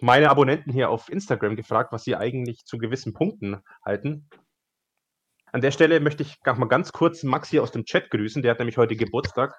meine 0.00 0.30
Abonnenten 0.30 0.72
hier 0.72 0.90
auf 0.90 1.08
Instagram 1.08 1.54
gefragt, 1.54 1.92
was 1.92 2.02
sie 2.04 2.16
eigentlich 2.16 2.64
zu 2.64 2.78
gewissen 2.78 3.12
Punkten 3.12 3.62
halten. 3.84 4.28
An 5.52 5.60
der 5.60 5.70
Stelle 5.70 6.00
möchte 6.00 6.22
ich 6.22 6.36
mal 6.44 6.66
ganz 6.66 6.92
kurz 6.92 7.22
Max 7.22 7.48
hier 7.50 7.62
aus 7.62 7.70
dem 7.72 7.84
Chat 7.84 8.10
grüßen. 8.10 8.42
Der 8.42 8.50
hat 8.52 8.58
nämlich 8.58 8.78
heute 8.78 8.96
Geburtstag. 8.96 9.54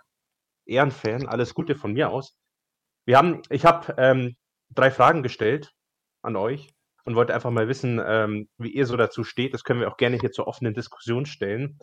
Ehrenfan, 0.65 1.27
alles 1.27 1.53
Gute 1.53 1.75
von 1.75 1.93
mir 1.93 2.09
aus. 2.09 2.35
Wir 3.05 3.17
haben, 3.17 3.41
ich 3.49 3.65
habe 3.65 3.93
ähm, 3.97 4.35
drei 4.69 4.91
Fragen 4.91 5.23
gestellt 5.23 5.71
an 6.21 6.35
euch 6.35 6.69
und 7.05 7.15
wollte 7.15 7.33
einfach 7.33 7.51
mal 7.51 7.67
wissen, 7.67 8.01
ähm, 8.05 8.49
wie 8.57 8.71
ihr 8.73 8.85
so 8.85 8.95
dazu 8.95 9.23
steht. 9.23 9.53
Das 9.53 9.63
können 9.63 9.81
wir 9.81 9.91
auch 9.91 9.97
gerne 9.97 10.17
hier 10.17 10.31
zur 10.31 10.47
offenen 10.47 10.73
Diskussion 10.73 11.25
stellen. 11.25 11.77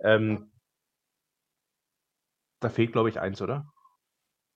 Ähm, 0.00 0.52
da 2.60 2.68
fehlt, 2.68 2.92
glaube 2.92 3.08
ich, 3.08 3.18
eins, 3.18 3.42
oder? 3.42 3.66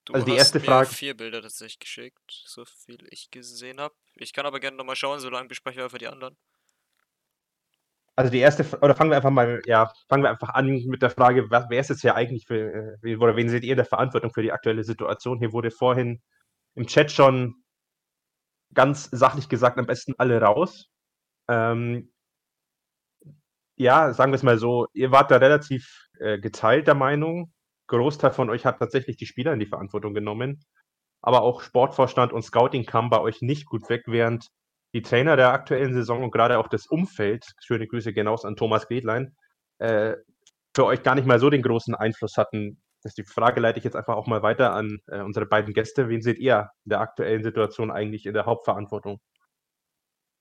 Du 0.04 0.12
also 0.12 0.26
die 0.26 0.32
hast 0.32 0.38
erste 0.38 0.60
mir 0.60 0.66
Frage- 0.66 0.90
vier 0.90 1.16
Bilder 1.16 1.40
tatsächlich 1.40 1.78
geschickt, 1.78 2.20
so 2.28 2.64
viel 2.64 3.06
ich 3.10 3.30
gesehen 3.30 3.80
habe. 3.80 3.94
Ich 4.16 4.32
kann 4.32 4.46
aber 4.46 4.60
gerne 4.60 4.76
nochmal 4.76 4.96
schauen, 4.96 5.18
solange 5.18 5.48
besprechen 5.48 5.80
wir 5.80 5.90
für 5.90 5.98
die 5.98 6.08
anderen. 6.08 6.36
Also 8.16 8.30
die 8.30 8.38
erste, 8.38 8.64
oder 8.80 8.94
fangen 8.94 9.10
wir 9.10 9.16
einfach 9.16 9.30
mal, 9.30 9.60
ja, 9.66 9.92
fangen 10.08 10.22
wir 10.22 10.30
einfach 10.30 10.50
an 10.50 10.68
mit 10.86 11.02
der 11.02 11.10
Frage, 11.10 11.50
wer, 11.50 11.80
ist 11.80 11.90
jetzt 11.90 12.02
hier 12.02 12.14
eigentlich 12.14 12.46
für, 12.46 12.98
äh, 13.02 13.16
oder 13.16 13.34
wen 13.36 13.48
seht 13.48 13.64
ihr 13.64 13.74
der 13.74 13.84
Verantwortung 13.84 14.32
für 14.32 14.42
die 14.42 14.52
aktuelle 14.52 14.84
Situation? 14.84 15.38
Hier 15.38 15.52
wurde 15.52 15.72
vorhin 15.72 16.22
im 16.76 16.86
Chat 16.86 17.10
schon 17.10 17.56
ganz 18.72 19.08
sachlich 19.10 19.48
gesagt, 19.48 19.78
am 19.78 19.86
besten 19.86 20.14
alle 20.18 20.40
raus. 20.40 20.88
Ähm, 21.48 22.12
ja, 23.76 24.12
sagen 24.12 24.32
wir 24.32 24.36
es 24.36 24.42
mal 24.44 24.58
so, 24.58 24.86
ihr 24.92 25.10
wart 25.10 25.30
da 25.30 25.36
relativ 25.36 26.08
äh, 26.20 26.38
geteilter 26.38 26.94
Meinung. 26.94 27.52
Großteil 27.88 28.30
von 28.30 28.50
euch 28.50 28.64
hat 28.64 28.78
tatsächlich 28.78 29.16
die 29.16 29.26
Spieler 29.26 29.52
in 29.52 29.58
die 29.58 29.66
Verantwortung 29.66 30.14
genommen. 30.14 30.64
Aber 31.20 31.42
auch 31.42 31.62
Sportvorstand 31.62 32.32
und 32.32 32.42
Scouting 32.42 32.84
kam 32.84 33.10
bei 33.10 33.20
euch 33.20 33.42
nicht 33.42 33.66
gut 33.66 33.88
weg, 33.88 34.04
während 34.06 34.50
die 34.94 35.02
Trainer 35.02 35.36
der 35.36 35.52
aktuellen 35.52 35.92
Saison 35.92 36.22
und 36.22 36.30
gerade 36.30 36.58
auch 36.58 36.68
das 36.68 36.86
Umfeld, 36.86 37.44
schöne 37.60 37.86
Grüße 37.86 38.12
gehen 38.12 38.28
aus 38.28 38.44
an 38.44 38.56
Thomas 38.56 38.86
Gredlein, 38.86 39.36
äh, 39.78 40.14
für 40.74 40.86
euch 40.86 41.02
gar 41.02 41.16
nicht 41.16 41.26
mal 41.26 41.40
so 41.40 41.50
den 41.50 41.62
großen 41.62 41.94
Einfluss 41.94 42.36
hatten. 42.36 42.80
Das 43.02 43.10
ist 43.10 43.18
die 43.18 43.30
Frage 43.30 43.60
leite 43.60 43.78
ich 43.78 43.84
jetzt 43.84 43.96
einfach 43.96 44.14
auch 44.16 44.26
mal 44.26 44.42
weiter 44.42 44.72
an 44.72 45.00
äh, 45.08 45.20
unsere 45.20 45.46
beiden 45.46 45.74
Gäste. 45.74 46.08
Wen 46.08 46.22
seht 46.22 46.38
ihr 46.38 46.70
in 46.84 46.90
der 46.90 47.00
aktuellen 47.00 47.42
Situation 47.42 47.90
eigentlich 47.90 48.24
in 48.24 48.34
der 48.34 48.46
Hauptverantwortung? 48.46 49.20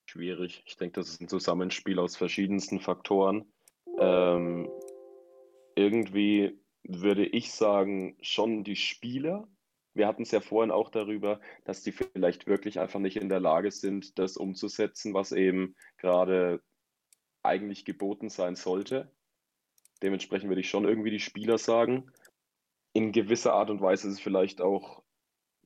Schwierig. 0.06 0.64
Ich 0.66 0.78
denke, 0.78 1.00
das 1.00 1.10
ist 1.10 1.22
ein 1.22 1.28
Zusammenspiel 1.28 1.98
aus 1.98 2.16
verschiedensten 2.16 2.80
Faktoren. 2.80 3.52
Ähm, 4.00 4.70
irgendwie 5.76 6.60
würde 6.84 7.26
ich 7.26 7.52
sagen, 7.52 8.18
schon 8.22 8.64
die 8.64 8.76
Spieler. 8.76 9.48
Wir 9.94 10.08
hatten 10.08 10.24
es 10.24 10.32
ja 10.32 10.42
vorhin 10.42 10.72
auch 10.72 10.90
darüber, 10.90 11.40
dass 11.66 11.84
die 11.84 11.92
vielleicht 11.92 12.48
wirklich 12.48 12.80
einfach 12.80 13.00
nicht 13.00 13.18
in 13.18 13.30
der 13.30 13.40
Lage 13.40 13.72
sind, 13.72 14.18
das 14.18 14.38
umzusetzen, 14.38 15.14
was 15.14 15.32
eben 15.32 15.76
gerade 15.98 16.62
eigentlich 17.44 17.86
geboten 17.86 18.30
sein 18.30 18.56
sollte. 18.56 19.12
Dementsprechend 20.02 20.50
würde 20.50 20.62
ich 20.62 20.70
schon 20.70 20.86
irgendwie 20.86 21.12
die 21.12 21.20
Spieler 21.20 21.58
sagen. 21.58 22.12
In 22.94 23.12
gewisser 23.12 23.54
Art 23.54 23.70
und 23.70 23.82
Weise 23.82 24.08
ist 24.08 24.16
es 24.16 24.20
vielleicht 24.20 24.62
auch 24.62 25.04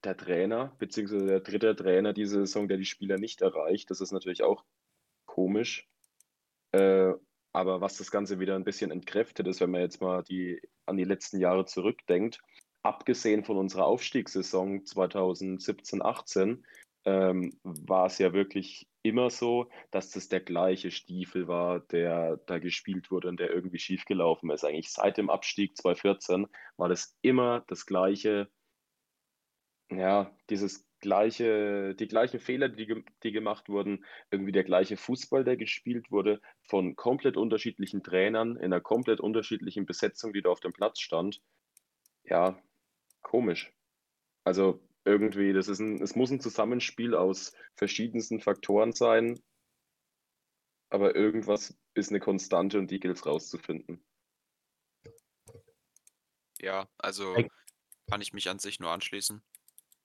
der 0.04 0.16
Trainer, 0.16 0.76
beziehungsweise 0.78 1.26
der 1.26 1.40
dritte 1.40 1.76
Trainer 1.76 2.14
diese 2.14 2.46
Saison, 2.46 2.68
der 2.68 2.78
die 2.78 2.86
Spieler 2.86 3.18
nicht 3.18 3.42
erreicht. 3.42 3.90
Das 3.90 4.02
ist 4.02 4.12
natürlich 4.12 4.44
auch 4.44 4.64
komisch. 5.26 5.88
Äh, 6.72 7.14
aber 7.54 7.82
was 7.82 7.98
das 7.98 8.12
Ganze 8.12 8.40
wieder 8.40 8.56
ein 8.56 8.64
bisschen 8.64 8.92
entkräftet 8.92 9.48
ist, 9.48 9.62
wenn 9.62 9.72
man 9.72 9.82
jetzt 9.82 10.02
mal 10.02 10.24
die, 10.24 10.62
an 10.86 10.98
die 10.98 11.04
letzten 11.04 11.40
Jahre 11.40 11.66
zurückdenkt, 11.66 12.40
abgesehen 12.88 13.44
von 13.44 13.58
unserer 13.58 13.86
Aufstiegssaison 13.86 14.84
2017-18, 14.86 16.64
ähm, 17.06 17.58
war 17.64 18.08
es 18.08 18.18
ja 18.18 18.34
wirklich 18.34 18.88
immer 19.02 19.30
so, 19.30 19.70
dass 19.92 20.12
das 20.12 20.30
der 20.30 20.42
gleiche 20.42 20.92
Stiefel 20.92 21.48
war, 21.48 21.80
der 21.80 22.38
da 22.46 22.60
gespielt 22.60 23.12
wurde 23.12 23.30
und 23.30 23.40
der 23.40 23.50
irgendwie 23.50 23.80
schiefgelaufen 23.80 24.50
ist. 24.52 24.64
Eigentlich 24.64 24.92
seit 24.92 25.18
dem 25.18 25.30
Abstieg 25.30 25.78
2014 25.78 26.48
war 26.76 26.90
das 26.90 27.18
immer 27.22 27.64
das 27.68 27.86
gleiche, 27.86 28.50
ja, 29.90 30.36
dieses 30.50 30.86
gleiche, 31.00 31.96
die 31.96 32.08
gleichen 32.08 32.40
Fehler, 32.40 32.70
die, 32.70 33.04
die 33.24 33.32
gemacht 33.32 33.70
wurden, 33.70 34.04
irgendwie 34.32 34.52
der 34.52 34.64
gleiche 34.64 34.98
Fußball, 34.98 35.44
der 35.44 35.56
gespielt 35.56 36.12
wurde, 36.12 36.42
von 36.64 36.96
komplett 36.96 37.38
unterschiedlichen 37.38 38.04
Trainern 38.04 38.58
in 38.58 38.66
einer 38.66 38.82
komplett 38.82 39.22
unterschiedlichen 39.22 39.86
Besetzung, 39.86 40.34
die 40.34 40.42
da 40.42 40.50
auf 40.50 40.60
dem 40.60 40.74
Platz 40.74 41.00
stand. 41.00 41.42
Ja, 42.24 42.62
komisch. 43.28 43.74
Also 44.46 44.82
irgendwie, 45.04 45.54
das 45.54 45.68
ist 45.68 45.80
ein, 45.80 46.02
es 46.02 46.16
muss 46.16 46.32
ein 46.32 46.40
Zusammenspiel 46.40 47.14
aus 47.14 47.54
verschiedensten 47.76 48.40
Faktoren 48.40 48.94
sein, 48.94 49.40
aber 50.90 51.16
irgendwas 51.16 51.78
ist 51.94 52.10
eine 52.10 52.22
Konstante 52.22 52.80
und 52.80 52.90
die 52.90 53.00
gilt 53.00 53.18
es 53.18 53.26
rauszufinden. 53.26 54.04
Ja, 56.60 56.88
also 56.98 57.36
kann 58.10 58.22
ich 58.22 58.34
mich 58.34 58.50
an 58.50 58.60
sich 58.60 58.80
nur 58.80 58.92
anschließen. 58.92 59.44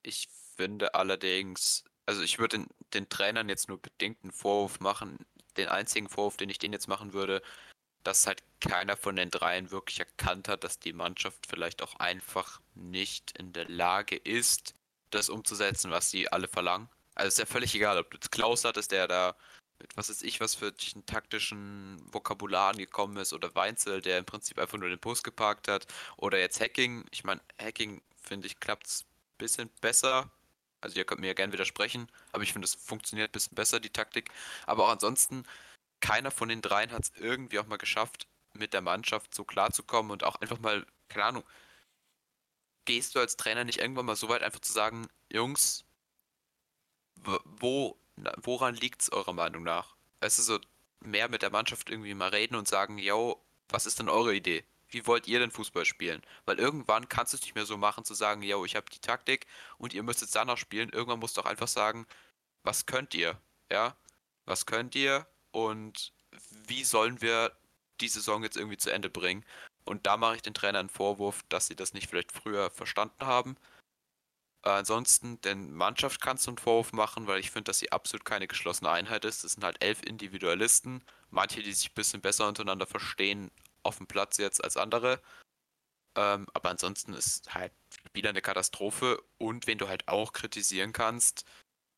Ich 0.03 0.29
finde 0.57 0.95
allerdings, 0.95 1.85
also 2.07 2.23
ich 2.23 2.39
würde 2.41 2.59
den, 2.59 2.67
den 2.93 3.09
Trainern 3.09 3.49
jetzt 3.49 3.69
nur 3.69 3.81
bedingt 3.81 4.23
einen 4.23 4.33
Vorwurf 4.33 4.81
machen. 4.81 5.19
Den 5.57 5.69
einzigen 5.69 6.09
Vorwurf, 6.09 6.37
den 6.37 6.51
ich 6.51 6.59
denen 6.59 6.75
jetzt 6.75 6.89
machen 6.89 7.13
würde, 7.13 7.41
dass 8.05 8.27
halt 8.27 8.43
keiner 8.61 8.97
von 8.97 9.17
den 9.17 9.31
dreien 9.31 9.71
wirklich 9.71 10.01
erkannt 10.01 10.49
hat, 10.49 10.65
dass 10.65 10.79
die 10.79 10.93
Mannschaft 10.93 11.47
vielleicht 11.47 11.83
auch 11.83 11.97
einfach 11.97 12.61
nicht 12.75 13.37
in 13.39 13.53
der 13.53 13.69
Lage 13.69 14.17
ist, 14.17 14.75
das 15.11 15.29
umzusetzen, 15.29 15.91
was 15.91 16.11
sie 16.11 16.31
alle 16.31 16.49
verlangen. 16.49 16.89
Also 17.15 17.29
ist 17.29 17.39
ja 17.39 17.47
völlig 17.47 17.75
egal, 17.75 17.99
ob 17.99 18.11
du 18.11 18.17
jetzt 18.17 18.33
Klaus 18.33 18.65
hattest, 18.65 18.93
der 18.93 19.09
da 19.09 19.37
mit 19.83 19.97
was 19.97 20.09
weiß 20.09 20.23
ich, 20.23 20.41
was 20.41 20.55
für 20.55 20.73
einen 20.95 21.07
taktischen 21.07 22.01
Vokabular 22.13 22.71
angekommen 22.71 23.17
ist, 23.17 23.33
oder 23.33 23.55
Weinzel, 23.55 24.01
der 24.01 24.19
im 24.19 24.25
Prinzip 24.25 24.59
einfach 24.59 24.79
nur 24.79 24.89
den 24.89 24.99
Bus 24.99 25.23
geparkt 25.23 25.69
hat, 25.69 25.87
oder 26.17 26.39
jetzt 26.39 26.61
Hacking. 26.61 27.05
Ich 27.11 27.25
meine, 27.25 27.41
Hacking, 27.61 28.01
finde 28.17 28.47
ich, 28.47 28.61
klappt 28.61 28.87
es 28.87 29.03
ein 29.03 29.39
bisschen 29.39 29.71
besser. 29.81 30.31
Also 30.81 30.97
ihr 30.97 31.05
könnt 31.05 31.21
mir 31.21 31.29
ja 31.29 31.35
gerne 31.35 31.53
widersprechen, 31.53 32.09
aber 32.33 32.43
ich 32.43 32.53
finde, 32.53 32.67
es 32.67 32.75
funktioniert 32.75 33.31
ein 33.31 33.33
bisschen 33.33 33.55
besser, 33.55 33.79
die 33.79 33.91
Taktik. 33.91 34.31
Aber 34.67 34.85
auch 34.85 34.91
ansonsten, 34.91 35.45
keiner 36.03 36.31
von 36.31 36.51
den 36.51 36.61
dreien 36.61 36.93
hat 36.93 37.05
es 37.05 37.13
irgendwie 37.17 37.59
auch 37.59 37.67
mal 37.67 37.79
geschafft, 37.79 38.27
mit 38.53 38.75
der 38.75 38.83
Mannschaft 38.83 39.35
so 39.35 39.45
klarzukommen 39.45 40.13
und 40.13 40.25
auch 40.25 40.37
einfach 40.43 40.59
mal, 40.59 40.85
keine 41.09 41.25
Ahnung, 41.25 41.45
gehst 42.85 43.15
du 43.15 43.21
als 43.21 43.37
Trainer 43.37 43.65
nicht 43.65 43.79
irgendwann 43.79 44.05
mal 44.05 44.17
so 44.17 44.29
weit, 44.29 44.43
einfach 44.43 44.61
zu 44.61 44.73
sagen, 44.73 45.09
Jungs, 45.31 45.85
wo, 47.17 47.97
woran 48.43 48.75
liegt 48.75 49.03
es 49.03 49.13
eurer 49.13 49.33
Meinung 49.33 49.63
nach? 49.63 49.95
Es 50.21 50.39
ist 50.39 50.47
so, 50.47 50.59
mehr 51.01 51.29
mit 51.29 51.43
der 51.43 51.51
Mannschaft 51.51 51.89
irgendwie 51.89 52.15
mal 52.15 52.29
reden 52.29 52.57
und 52.57 52.69
sagen, 52.69 52.99
yo, 52.99 53.41
was 53.69 53.87
ist 53.87 53.99
denn 53.99 54.09
eure 54.09 54.35
Idee? 54.35 54.65
Wie 54.89 55.07
wollt 55.07 55.27
ihr 55.27 55.39
denn 55.39 55.51
Fußball 55.51 55.85
spielen? 55.85 56.23
Weil 56.45 56.59
irgendwann 56.59 57.09
kannst 57.09 57.33
du 57.33 57.39
es 57.39 57.43
nicht 57.43 57.55
mehr 57.55 57.65
so 57.65 57.79
machen, 57.79 58.05
zu 58.05 58.15
sagen, 58.15 58.43
yo, 58.43 58.65
ich 58.65 58.77
habe 58.77 58.91
die 58.91 58.99
Taktik 58.99 59.47
und 59.79 59.95
ihr 59.95 60.03
müsst 60.03 60.21
jetzt 60.21 60.37
danach 60.37 60.59
spielen. 60.59 60.91
Irgendwann 60.91 61.21
musst 61.21 61.37
du 61.37 61.41
auch 61.41 61.47
einfach 61.47 61.69
sagen, 61.69 62.07
was 62.63 62.87
könnt 62.87 63.15
ihr? 63.15 63.41
Ja? 63.71 63.97
Was 64.45 64.67
könnt 64.67 64.95
ihr 64.95 65.27
und 65.53 66.13
wie 66.67 66.85
sollen 66.85 67.21
wir 67.23 67.53
die 68.01 68.09
Saison 68.09 68.43
jetzt 68.43 68.57
irgendwie 68.57 68.77
zu 68.79 68.91
Ende 68.91 69.11
bringen? 69.11 69.45
Und 69.85 70.07
da 70.07 70.17
mache 70.17 70.37
ich 70.37 70.43
den 70.43 70.55
Trainern 70.55 70.81
einen 70.81 70.89
Vorwurf, 70.89 71.43
dass 71.49 71.67
sie 71.67 71.77
das 71.77 71.93
nicht 71.95 72.09
vielleicht 72.09 72.33
früher 72.33 72.71
verstanden 72.71 73.27
haben. 73.27 73.57
Äh, 74.65 74.71
ansonsten, 74.71 75.41
den 75.41 75.73
Mannschaft 75.73 76.21
kannst 76.21 76.47
du 76.47 76.51
einen 76.53 76.59
Vorwurf 76.59 76.93
machen, 76.93 77.27
weil 77.27 77.41
ich 77.41 77.51
finde, 77.51 77.65
dass 77.65 77.79
sie 77.79 77.93
absolut 77.93 78.25
keine 78.25 78.47
geschlossene 78.47 78.91
Einheit 78.91 79.25
ist. 79.25 79.45
Es 79.45 79.53
sind 79.53 79.65
halt 79.65 79.83
elf 79.83 80.03
Individualisten, 80.03 81.03
manche, 81.31 81.63
die 81.63 81.73
sich 81.73 81.91
ein 81.91 81.95
bisschen 81.95 82.21
besser 82.21 82.49
untereinander 82.49 82.87
verstehen 82.87 83.51
auf 83.83 83.99
dem 83.99 84.07
Platz 84.07 84.39
jetzt 84.39 84.63
als 84.63 84.77
andere. 84.77 85.21
Ähm, 86.17 86.47
aber 86.55 86.71
ansonsten 86.71 87.15
ist 87.15 87.55
halt 87.55 87.73
wieder 88.13 88.31
eine 88.31 88.43
Katastrophe. 88.43 89.23
Und 89.39 89.67
wen 89.67 89.79
du 89.79 89.89
halt 89.89 90.09
auch 90.09 90.33
kritisieren 90.33 90.93
kannst, 90.93 91.45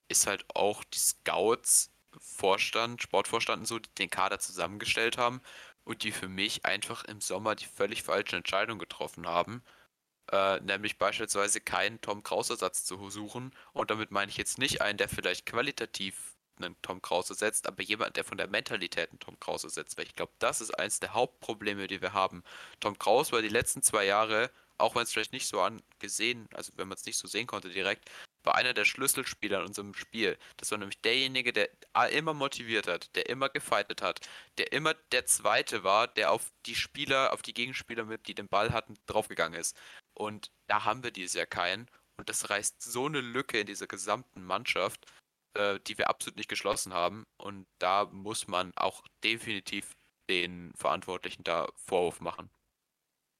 ist 0.08 0.26
halt 0.26 0.44
auch 0.54 0.84
die 0.84 0.98
Scouts, 0.98 1.90
Vorstand, 2.20 3.02
Sportvorstand 3.02 3.60
und 3.60 3.66
so, 3.66 3.78
die 3.78 3.90
den 3.98 4.10
Kader 4.10 4.38
zusammengestellt 4.38 5.18
haben. 5.18 5.40
und 5.84 6.02
die 6.02 6.12
für 6.12 6.28
mich 6.28 6.64
einfach 6.64 7.04
im 7.04 7.20
Sommer 7.20 7.54
die 7.54 7.66
völlig 7.66 8.02
falsche 8.02 8.36
Entscheidung 8.36 8.78
getroffen 8.78 9.26
haben. 9.26 9.62
Äh, 10.32 10.60
nämlich 10.60 10.98
beispielsweise 10.98 11.60
keinen 11.60 12.00
Tom 12.00 12.22
Kraus-Ersatz 12.22 12.84
zu 12.84 13.10
suchen. 13.10 13.52
Und 13.72 13.90
damit 13.90 14.10
meine 14.10 14.30
ich 14.30 14.38
jetzt 14.38 14.58
nicht 14.58 14.80
einen, 14.80 14.98
der 14.98 15.08
vielleicht 15.08 15.46
qualitativ 15.46 16.34
einen 16.56 16.76
Tom 16.82 17.02
Krause 17.02 17.34
setzt, 17.34 17.66
aber 17.66 17.82
jemand, 17.82 18.16
der 18.16 18.24
von 18.24 18.38
der 18.38 18.46
Mentalität 18.48 19.10
einen 19.10 19.18
Tom 19.20 19.38
Krause 19.40 19.68
setzt. 19.68 19.98
Weil 19.98 20.06
ich 20.06 20.14
glaube, 20.14 20.32
das 20.38 20.60
ist 20.60 20.70
eines 20.78 21.00
der 21.00 21.14
Hauptprobleme, 21.14 21.86
die 21.88 22.00
wir 22.00 22.12
haben. 22.12 22.42
Tom 22.80 22.98
Krause 22.98 23.32
war 23.32 23.42
die 23.42 23.48
letzten 23.48 23.82
zwei 23.82 24.04
Jahre, 24.04 24.50
auch 24.78 24.94
wenn 24.94 25.02
es 25.02 25.12
vielleicht 25.12 25.32
nicht 25.32 25.46
so 25.46 25.60
angesehen, 25.60 26.48
also 26.54 26.72
wenn 26.76 26.88
man 26.88 26.96
es 26.96 27.06
nicht 27.06 27.18
so 27.18 27.28
sehen 27.28 27.46
konnte 27.46 27.68
direkt, 27.70 28.10
war 28.44 28.54
einer 28.54 28.74
der 28.74 28.84
Schlüsselspieler 28.84 29.60
in 29.60 29.66
unserem 29.66 29.94
Spiel. 29.94 30.38
Das 30.56 30.70
war 30.70 30.78
nämlich 30.78 31.00
derjenige, 31.00 31.52
der 31.52 31.70
immer 32.10 32.34
motiviert 32.34 32.86
hat, 32.86 33.14
der 33.16 33.28
immer 33.28 33.48
gefightet 33.48 34.02
hat, 34.02 34.20
der 34.58 34.72
immer 34.72 34.94
der 35.12 35.26
Zweite 35.26 35.82
war, 35.82 36.06
der 36.06 36.30
auf 36.30 36.52
die 36.66 36.74
Spieler, 36.74 37.32
auf 37.32 37.42
die 37.42 37.54
Gegenspieler 37.54 38.04
mit, 38.04 38.28
die 38.28 38.34
den 38.34 38.48
Ball 38.48 38.72
hatten, 38.72 38.96
draufgegangen 39.06 39.58
ist. 39.58 39.76
Und 40.14 40.50
da 40.68 40.84
haben 40.84 41.02
wir 41.02 41.10
dieses 41.10 41.34
Jahr 41.34 41.46
keinen. 41.46 41.88
Und 42.16 42.28
das 42.28 42.48
reißt 42.50 42.80
so 42.80 43.06
eine 43.06 43.20
Lücke 43.20 43.58
in 43.58 43.66
dieser 43.66 43.86
gesamten 43.86 44.44
Mannschaft, 44.44 45.04
äh, 45.54 45.80
die 45.86 45.98
wir 45.98 46.08
absolut 46.08 46.36
nicht 46.36 46.48
geschlossen 46.48 46.94
haben. 46.94 47.24
Und 47.36 47.66
da 47.78 48.04
muss 48.06 48.46
man 48.46 48.72
auch 48.76 49.02
definitiv 49.24 49.96
den 50.28 50.72
Verantwortlichen 50.76 51.44
da 51.44 51.68
Vorwurf 51.76 52.20
machen. 52.20 52.50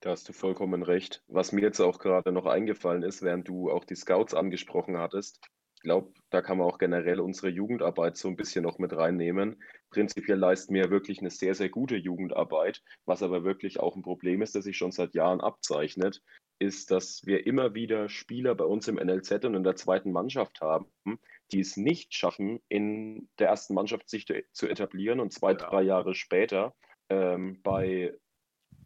Da 0.05 0.11
hast 0.11 0.29
du 0.29 0.35
vollkommen 0.35 0.83
recht. 0.83 1.23
Was 1.29 1.53
mir 1.53 1.63
jetzt 1.63 1.81
auch 1.81 1.99
gerade 1.99 2.31
noch 2.31 2.45
eingefallen 2.45 3.03
ist, 3.03 3.23
während 3.23 3.49
du 3.49 3.71
auch 3.71 3.87
die 3.87 3.95
Scouts 3.95 4.35
angesprochen 4.35 4.99
hattest, 4.99 5.41
ich 5.77 5.81
glaube, 5.81 6.13
da 6.29 6.43
kann 6.43 6.59
man 6.59 6.67
auch 6.67 6.77
generell 6.77 7.21
unsere 7.21 7.49
Jugendarbeit 7.49 8.19
so 8.19 8.29
ein 8.29 8.37
bisschen 8.37 8.65
noch 8.65 8.79
mit 8.79 8.95
reinnehmen. 8.95 9.63
Prinzipiell 9.89 10.37
leisten 10.37 10.75
wir 10.75 10.91
wirklich 10.91 11.21
eine 11.21 11.31
sehr, 11.31 11.55
sehr 11.55 11.71
gute 11.71 11.97
Jugendarbeit. 11.97 12.83
Was 13.07 13.23
aber 13.23 13.45
wirklich 13.45 13.81
auch 13.81 13.97
ein 13.97 14.03
Problem 14.03 14.43
ist, 14.43 14.55
das 14.55 14.65
sich 14.65 14.77
schon 14.77 14.93
seit 14.93 15.15
Jahren 15.15 15.41
abzeichnet, 15.41 16.21
ist, 16.59 16.91
dass 16.91 17.23
wir 17.25 17.47
immer 17.47 17.73
wieder 17.73 18.11
Spieler 18.11 18.55
bei 18.55 18.65
uns 18.65 18.89
im 18.89 18.97
NLZ 18.97 19.47
und 19.47 19.55
in 19.55 19.65
der 19.65 19.77
zweiten 19.77 20.13
Mannschaft 20.13 20.61
haben, 20.61 20.87
die 21.51 21.61
es 21.61 21.79
nicht 21.79 22.13
schaffen, 22.13 22.61
in 22.69 23.31
der 23.39 23.49
ersten 23.49 23.73
Mannschaft 23.73 24.11
sich 24.11 24.27
zu 24.53 24.69
etablieren 24.69 25.19
und 25.19 25.33
zwei, 25.33 25.53
ja. 25.53 25.57
drei 25.57 25.81
Jahre 25.81 26.15
später 26.15 26.75
ähm, 27.09 27.63
bei 27.63 28.13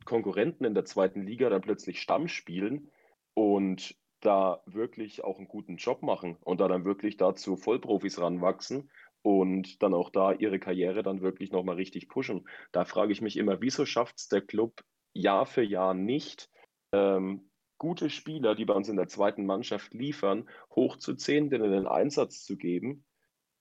Konkurrenten 0.09 0.65
in 0.65 0.75
der 0.75 0.87
zweiten 0.87 1.23
Liga 1.23 1.51
dann 1.51 1.61
plötzlich 1.61 2.01
Stamm 2.01 2.29
spielen 2.29 2.91
und 3.35 3.95
da 4.21 4.63
wirklich 4.65 5.23
auch 5.23 5.37
einen 5.37 5.49
guten 5.49 5.77
Job 5.77 6.03
machen 6.03 6.37
und 6.41 6.61
da 6.61 6.67
dann 6.67 6.87
wirklich 6.87 7.19
dazu 7.19 7.57
Vollprofis 7.57 8.19
ranwachsen 8.19 8.91
und 9.21 9.83
dann 9.83 9.93
auch 9.93 10.09
da 10.09 10.33
ihre 10.33 10.59
Karriere 10.59 11.03
dann 11.03 11.21
wirklich 11.21 11.53
nochmal 11.53 11.77
richtig 11.77 12.09
pushen. 12.09 12.49
Da 12.73 12.87
frage 12.87 13.13
ich 13.13 13.21
mich 13.21 13.37
immer, 13.37 13.61
wieso 13.61 13.85
schafft 13.85 14.19
es 14.19 14.29
der 14.29 14.41
Club 14.41 14.83
Jahr 15.13 15.45
für 15.45 15.63
Jahr 15.63 15.93
nicht, 15.93 16.49
ähm, 16.93 17.51
gute 17.77 18.09
Spieler, 18.09 18.55
die 18.55 18.65
bei 18.65 18.75
uns 18.75 18.89
in 18.89 18.97
der 18.97 19.09
zweiten 19.09 19.45
Mannschaft 19.45 19.93
liefern, 19.93 20.49
hochzuziehen, 20.75 21.51
denen 21.51 21.73
einen 21.73 21.87
Einsatz 21.87 22.45
zu 22.45 22.57
geben? 22.57 23.05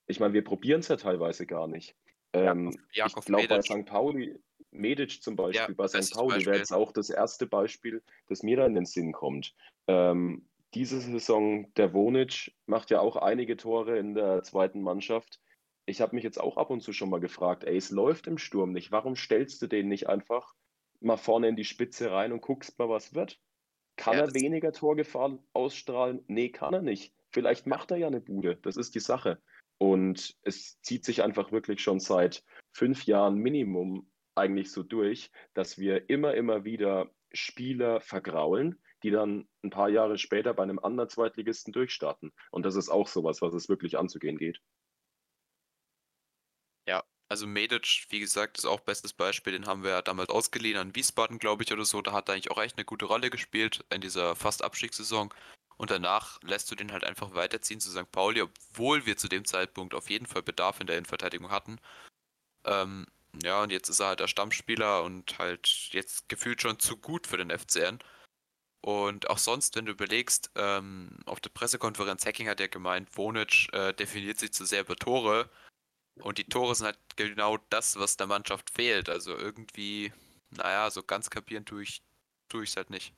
Ich 0.07 0.21
meine, 0.21 0.33
wir 0.33 0.45
probieren 0.45 0.79
es 0.79 0.87
ja 0.87 0.95
teilweise 0.95 1.45
gar 1.45 1.67
nicht. 1.67 1.93
Ähm, 2.31 2.71
Jakob, 2.93 3.19
ich 3.19 3.25
glaube, 3.25 3.47
bei 3.47 3.61
St. 3.61 3.85
Pauli, 3.85 4.39
Medic 4.77 5.21
zum 5.21 5.35
Beispiel 5.35 5.75
ja, 5.75 5.75
bei 5.75 5.87
St. 5.87 6.13
Pauli 6.13 6.45
wäre 6.45 6.57
jetzt 6.57 6.73
auch 6.73 6.91
das 6.91 7.09
erste 7.09 7.45
Beispiel, 7.45 8.01
das 8.27 8.43
mir 8.43 8.57
da 8.57 8.65
in 8.65 8.75
den 8.75 8.85
Sinn 8.85 9.11
kommt. 9.11 9.55
Ähm, 9.87 10.47
diese 10.73 10.99
Saison, 10.99 11.73
der 11.75 11.93
Wonic 11.93 12.53
macht 12.65 12.89
ja 12.91 12.99
auch 12.99 13.15
einige 13.15 13.57
Tore 13.57 13.97
in 13.97 14.13
der 14.13 14.43
zweiten 14.43 14.81
Mannschaft. 14.81 15.39
Ich 15.85 16.01
habe 16.01 16.15
mich 16.15 16.23
jetzt 16.23 16.39
auch 16.39 16.57
ab 16.57 16.69
und 16.69 16.81
zu 16.81 16.91
schon 16.91 17.09
mal 17.09 17.19
gefragt, 17.19 17.63
ey, 17.63 17.77
es 17.77 17.89
läuft 17.89 18.27
im 18.27 18.37
Sturm 18.37 18.73
nicht. 18.73 18.91
Warum 18.91 19.15
stellst 19.15 19.61
du 19.61 19.67
den 19.67 19.87
nicht 19.87 20.09
einfach 20.09 20.53
mal 20.99 21.17
vorne 21.17 21.47
in 21.47 21.55
die 21.55 21.63
Spitze 21.63 22.11
rein 22.11 22.31
und 22.31 22.41
guckst 22.41 22.77
mal, 22.77 22.89
was 22.89 23.13
wird? 23.13 23.39
Kann 23.95 24.17
ja, 24.17 24.25
er 24.25 24.33
weniger 24.33 24.73
Torgefahr 24.73 25.39
ausstrahlen? 25.53 26.23
Nee, 26.27 26.49
kann 26.49 26.73
er 26.73 26.81
nicht. 26.81 27.13
Vielleicht 27.31 27.65
macht 27.65 27.91
er 27.91 27.97
ja 27.97 28.07
eine 28.07 28.21
Bude. 28.21 28.57
Das 28.57 28.77
ist 28.77 28.93
die 28.95 28.99
Sache. 28.99 29.41
Und 29.79 30.35
es 30.43 30.81
zieht 30.81 31.05
sich 31.05 31.23
einfach 31.23 31.51
wirklich 31.51 31.81
schon 31.81 31.99
seit 31.99 32.43
fünf 32.71 33.05
Jahren 33.05 33.37
Minimum 33.37 34.09
eigentlich 34.37 34.71
so 34.71 34.83
durch, 34.83 35.31
dass 35.53 35.77
wir 35.77 36.09
immer, 36.09 36.33
immer 36.33 36.63
wieder 36.63 37.11
Spieler 37.33 38.01
vergraulen, 38.01 38.81
die 39.03 39.11
dann 39.11 39.47
ein 39.63 39.69
paar 39.69 39.89
Jahre 39.89 40.17
später 40.17 40.53
bei 40.53 40.63
einem 40.63 40.79
anderen 40.79 41.09
Zweitligisten 41.09 41.73
durchstarten. 41.73 42.33
Und 42.51 42.63
das 42.63 42.75
ist 42.75 42.89
auch 42.89 43.07
sowas, 43.07 43.41
was 43.41 43.53
es 43.53 43.69
wirklich 43.69 43.97
anzugehen 43.97 44.37
geht. 44.37 44.61
Ja, 46.87 47.03
also 47.29 47.45
Medic, 47.45 48.05
wie 48.09 48.19
gesagt, 48.19 48.57
ist 48.57 48.65
auch 48.65 48.79
bestes 48.79 49.13
Beispiel. 49.13 49.53
Den 49.53 49.67
haben 49.67 49.83
wir 49.83 49.91
ja 49.91 50.01
damals 50.01 50.29
ausgeliehen 50.29 50.77
an 50.77 50.95
Wiesbaden, 50.95 51.39
glaube 51.39 51.63
ich, 51.63 51.73
oder 51.73 51.85
so. 51.85 52.01
Da 52.01 52.13
hat 52.13 52.29
er 52.29 52.33
eigentlich 52.33 52.51
auch 52.51 52.61
echt 52.61 52.77
eine 52.77 52.85
gute 52.85 53.05
Rolle 53.05 53.29
gespielt 53.29 53.85
in 53.93 54.01
dieser 54.01 54.35
fast 54.35 54.63
Abstiegssaison. 54.63 55.33
Und 55.77 55.91
danach 55.91 56.41
lässt 56.41 56.71
du 56.71 56.75
den 56.75 56.91
halt 56.91 57.03
einfach 57.03 57.35
weiterziehen 57.35 57.79
zu 57.79 57.91
St. 57.91 58.11
Pauli, 58.11 58.41
obwohl 58.41 59.05
wir 59.05 59.17
zu 59.17 59.27
dem 59.27 59.45
Zeitpunkt 59.45 59.93
auf 59.93 60.09
jeden 60.09 60.25
Fall 60.25 60.41
Bedarf 60.41 60.79
in 60.79 60.87
der 60.87 60.97
Innenverteidigung 60.97 61.51
hatten. 61.51 61.79
Ähm, 62.65 63.05
ja, 63.43 63.63
und 63.63 63.71
jetzt 63.71 63.89
ist 63.89 63.99
er 63.99 64.07
halt 64.07 64.19
der 64.19 64.27
Stammspieler 64.27 65.03
und 65.03 65.37
halt 65.39 65.89
jetzt 65.91 66.29
gefühlt 66.29 66.61
schon 66.61 66.79
zu 66.79 66.97
gut 66.97 67.27
für 67.27 67.37
den 67.37 67.51
FCN. 67.51 67.99
Und 68.81 69.29
auch 69.29 69.37
sonst, 69.37 69.75
wenn 69.75 69.85
du 69.85 69.91
überlegst, 69.91 70.51
ähm, 70.55 71.19
auf 71.25 71.39
der 71.39 71.49
Pressekonferenz 71.49 72.25
Hacking 72.25 72.47
hat 72.47 72.59
ja 72.59 72.67
gemeint, 72.67 73.17
Wonic 73.17 73.67
äh, 73.73 73.93
definiert 73.93 74.39
sich 74.39 74.53
zu 74.53 74.65
sehr 74.65 74.81
über 74.81 74.95
Tore. 74.95 75.49
Und 76.21 76.37
die 76.37 76.45
Tore 76.45 76.73
sind 76.73 76.85
halt 76.87 76.99
genau 77.15 77.57
das, 77.69 77.99
was 77.99 78.17
der 78.17 78.27
Mannschaft 78.27 78.69
fehlt. 78.69 79.09
Also 79.09 79.35
irgendwie, 79.35 80.11
naja, 80.51 80.89
so 80.89 81.03
ganz 81.03 81.29
kapieren 81.29 81.65
tue 81.65 81.83
ich 81.83 82.01
es 82.53 82.77
halt 82.77 82.89
nicht. 82.89 83.13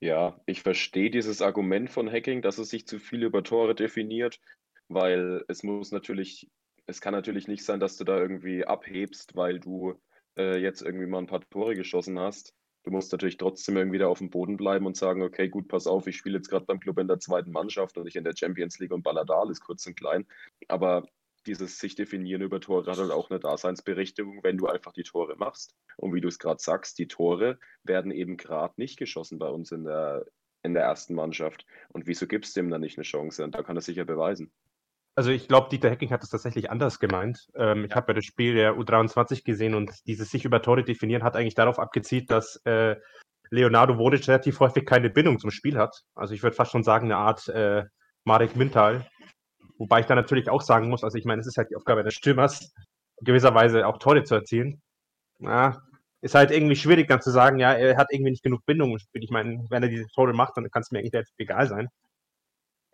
Ja, 0.00 0.40
ich 0.46 0.62
verstehe 0.62 1.10
dieses 1.10 1.40
Argument 1.40 1.90
von 1.90 2.10
Hacking, 2.10 2.42
dass 2.42 2.58
es 2.58 2.70
sich 2.70 2.86
zu 2.86 2.98
viel 2.98 3.22
über 3.22 3.42
Tore 3.42 3.74
definiert, 3.74 4.40
weil 4.88 5.44
es 5.48 5.62
muss 5.62 5.92
natürlich 5.92 6.50
es 6.86 7.00
kann 7.00 7.12
natürlich 7.12 7.48
nicht 7.48 7.64
sein, 7.64 7.80
dass 7.80 7.96
du 7.96 8.04
da 8.04 8.18
irgendwie 8.18 8.64
abhebst, 8.64 9.36
weil 9.36 9.60
du 9.60 9.94
äh, 10.36 10.58
jetzt 10.58 10.82
irgendwie 10.82 11.06
mal 11.06 11.18
ein 11.18 11.26
paar 11.26 11.40
Tore 11.48 11.74
geschossen 11.74 12.18
hast. 12.18 12.54
Du 12.82 12.90
musst 12.90 13.12
natürlich 13.12 13.38
trotzdem 13.38 13.78
irgendwie 13.78 13.98
da 13.98 14.08
auf 14.08 14.18
dem 14.18 14.28
Boden 14.28 14.58
bleiben 14.58 14.84
und 14.84 14.96
sagen, 14.96 15.22
okay, 15.22 15.48
gut, 15.48 15.68
pass 15.68 15.86
auf, 15.86 16.06
ich 16.06 16.16
spiele 16.16 16.36
jetzt 16.36 16.50
gerade 16.50 16.66
beim 16.66 16.80
Club 16.80 16.98
in 16.98 17.08
der 17.08 17.18
zweiten 17.18 17.50
Mannschaft 17.50 17.96
und 17.96 18.04
nicht 18.04 18.16
in 18.16 18.24
der 18.24 18.36
Champions 18.36 18.78
League 18.78 18.92
und 18.92 19.02
baller 19.02 19.24
da 19.24 19.40
alles 19.40 19.60
kurz 19.60 19.86
und 19.86 19.96
klein. 19.96 20.26
Aber 20.68 21.06
dieses 21.46 21.78
sich 21.78 21.94
definieren 21.94 22.42
über 22.42 22.60
Tore 22.60 22.90
hat 22.90 22.98
halt 22.98 23.10
auch 23.10 23.30
eine 23.30 23.40
Daseinsberechtigung, 23.40 24.42
wenn 24.42 24.58
du 24.58 24.66
einfach 24.66 24.92
die 24.92 25.02
Tore 25.02 25.36
machst. 25.36 25.74
Und 25.96 26.14
wie 26.14 26.20
du 26.20 26.28
es 26.28 26.38
gerade 26.38 26.62
sagst, 26.62 26.98
die 26.98 27.08
Tore 27.08 27.58
werden 27.82 28.10
eben 28.10 28.36
gerade 28.36 28.74
nicht 28.76 28.98
geschossen 28.98 29.38
bei 29.38 29.48
uns 29.48 29.72
in 29.72 29.84
der, 29.84 30.26
in 30.62 30.74
der 30.74 30.84
ersten 30.84 31.14
Mannschaft. 31.14 31.66
Und 31.88 32.06
wieso 32.06 32.26
gibt 32.26 32.46
es 32.46 32.52
dem 32.52 32.70
dann 32.70 32.80
nicht 32.80 32.98
eine 32.98 33.04
Chance? 33.04 33.44
Und 33.44 33.54
da 33.54 33.62
kann 33.62 33.76
er 33.76 33.82
sich 33.82 33.96
ja 33.96 34.04
beweisen. 34.04 34.52
Also 35.16 35.30
ich 35.30 35.46
glaube, 35.46 35.68
Dieter 35.68 35.90
Hecking 35.90 36.10
hat 36.10 36.24
es 36.24 36.30
tatsächlich 36.30 36.70
anders 36.70 36.98
gemeint. 36.98 37.46
Ähm, 37.54 37.84
ich 37.84 37.94
habe 37.94 38.08
ja 38.08 38.14
das 38.14 38.24
Spiel 38.24 38.54
der 38.54 38.74
U23 38.74 39.44
gesehen 39.44 39.74
und 39.74 39.92
dieses 40.06 40.30
sich 40.30 40.44
über 40.44 40.60
Tore 40.60 40.82
definieren 40.82 41.22
hat 41.22 41.36
eigentlich 41.36 41.54
darauf 41.54 41.78
abgezielt, 41.78 42.30
dass 42.30 42.56
äh, 42.64 42.96
Leonardo 43.50 43.96
Vodic 43.96 44.26
relativ 44.26 44.58
häufig 44.58 44.84
keine 44.86 45.10
Bindung 45.10 45.38
zum 45.38 45.52
Spiel 45.52 45.78
hat. 45.78 46.02
Also 46.14 46.34
ich 46.34 46.42
würde 46.42 46.56
fast 46.56 46.72
schon 46.72 46.82
sagen, 46.82 47.06
eine 47.06 47.16
Art 47.16 47.46
äh, 47.48 47.84
Marek 48.24 48.56
Mintal. 48.56 49.06
Wobei 49.78 50.00
ich 50.00 50.06
da 50.06 50.14
natürlich 50.14 50.48
auch 50.48 50.62
sagen 50.62 50.88
muss, 50.88 51.04
also 51.04 51.16
ich 51.16 51.24
meine, 51.24 51.40
es 51.40 51.46
ist 51.46 51.58
halt 51.58 51.70
die 51.70 51.76
Aufgabe 51.76 52.02
des 52.02 52.14
Stürmers, 52.14 52.72
gewisserweise 53.20 53.86
auch 53.86 53.98
Tore 53.98 54.24
zu 54.24 54.34
erzielen. 54.34 54.82
Ja, 55.38 55.82
ist 56.22 56.34
halt 56.34 56.50
irgendwie 56.50 56.76
schwierig 56.76 57.06
dann 57.08 57.20
zu 57.20 57.30
sagen, 57.30 57.58
ja, 57.58 57.72
er 57.72 57.96
hat 57.96 58.08
irgendwie 58.10 58.30
nicht 58.30 58.42
genug 58.42 58.64
Bindung 58.66 58.92
im 58.92 58.98
Spiel. 58.98 59.22
Ich 59.22 59.30
meine, 59.30 59.64
wenn 59.68 59.82
er 59.82 59.88
diese 59.88 60.06
Tore 60.08 60.32
macht, 60.32 60.56
dann 60.56 60.70
kann 60.70 60.82
es 60.82 60.90
mir 60.90 61.00
eigentlich 61.00 61.24
egal 61.36 61.68
sein. 61.68 61.88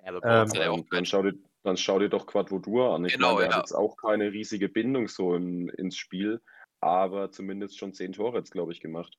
Ja, 0.03 0.15
aber 0.15 0.49
ähm, 0.53 0.85
dann, 0.91 1.05
schau 1.05 1.23
dir, 1.23 1.35
dann 1.62 1.77
schau 1.77 1.99
dir 1.99 2.09
doch 2.09 2.27
Quadrodur 2.27 2.95
an. 2.95 3.05
Ich 3.05 3.15
genau, 3.15 3.35
meine, 3.35 3.41
der 3.41 3.51
ja. 3.51 3.57
hat 3.57 3.65
jetzt 3.65 3.74
auch 3.74 3.97
keine 3.97 4.32
riesige 4.32 4.69
Bindung 4.69 5.09
so 5.09 5.35
im, 5.35 5.69
ins 5.70 5.97
Spiel, 5.97 6.41
aber 6.81 7.31
zumindest 7.31 7.78
schon 7.78 7.93
zehn 7.93 8.12
Tore 8.12 8.39
jetzt, 8.39 8.53
glaube 8.53 8.73
ich, 8.73 8.81
gemacht. 8.81 9.19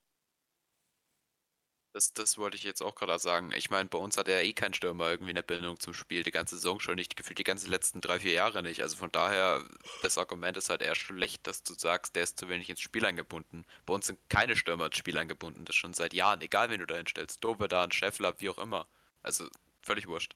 Das, 1.93 2.13
das 2.13 2.37
wollte 2.37 2.55
ich 2.55 2.63
jetzt 2.63 2.81
auch 2.81 2.95
gerade 2.95 3.19
sagen. 3.19 3.51
Ich 3.53 3.69
meine, 3.69 3.89
bei 3.89 3.97
uns 3.97 4.17
hat 4.17 4.29
er 4.29 4.43
eh 4.43 4.53
kein 4.53 4.73
Stürmer 4.73 5.11
irgendwie 5.11 5.31
eine 5.31 5.43
Bindung 5.43 5.77
zum 5.77 5.93
Spiel. 5.93 6.23
Die 6.23 6.31
ganze 6.31 6.55
Saison 6.55 6.79
schon 6.79 6.95
nicht, 6.95 7.17
gefühlt 7.17 7.37
die 7.37 7.43
ganzen 7.43 7.69
letzten 7.69 7.99
drei, 7.99 8.21
vier 8.21 8.31
Jahre 8.31 8.63
nicht. 8.63 8.81
Also 8.81 8.95
von 8.95 9.11
daher, 9.11 9.61
das 10.01 10.17
Argument 10.17 10.55
ist 10.55 10.69
halt 10.69 10.81
eher 10.81 10.95
schlecht, 10.95 11.45
dass 11.47 11.63
du 11.63 11.73
sagst, 11.73 12.15
der 12.15 12.23
ist 12.23 12.39
zu 12.39 12.47
wenig 12.47 12.69
ins 12.69 12.79
Spiel 12.79 13.05
eingebunden. 13.05 13.65
Bei 13.85 13.93
uns 13.93 14.07
sind 14.07 14.19
keine 14.29 14.55
Stürmer 14.55 14.85
ins 14.85 14.97
Spiel 14.97 15.17
eingebunden. 15.17 15.65
Das 15.65 15.75
schon 15.75 15.93
seit 15.93 16.13
Jahren, 16.13 16.39
egal 16.39 16.69
wen 16.69 16.79
du 16.79 16.87
da 16.87 16.95
hinstellst. 16.95 17.43
Dovedan, 17.43 17.91
Scheffler, 17.91 18.35
wie 18.39 18.49
auch 18.49 18.57
immer. 18.57 18.87
Also 19.21 19.47
völlig 19.81 20.07
wurscht. 20.07 20.35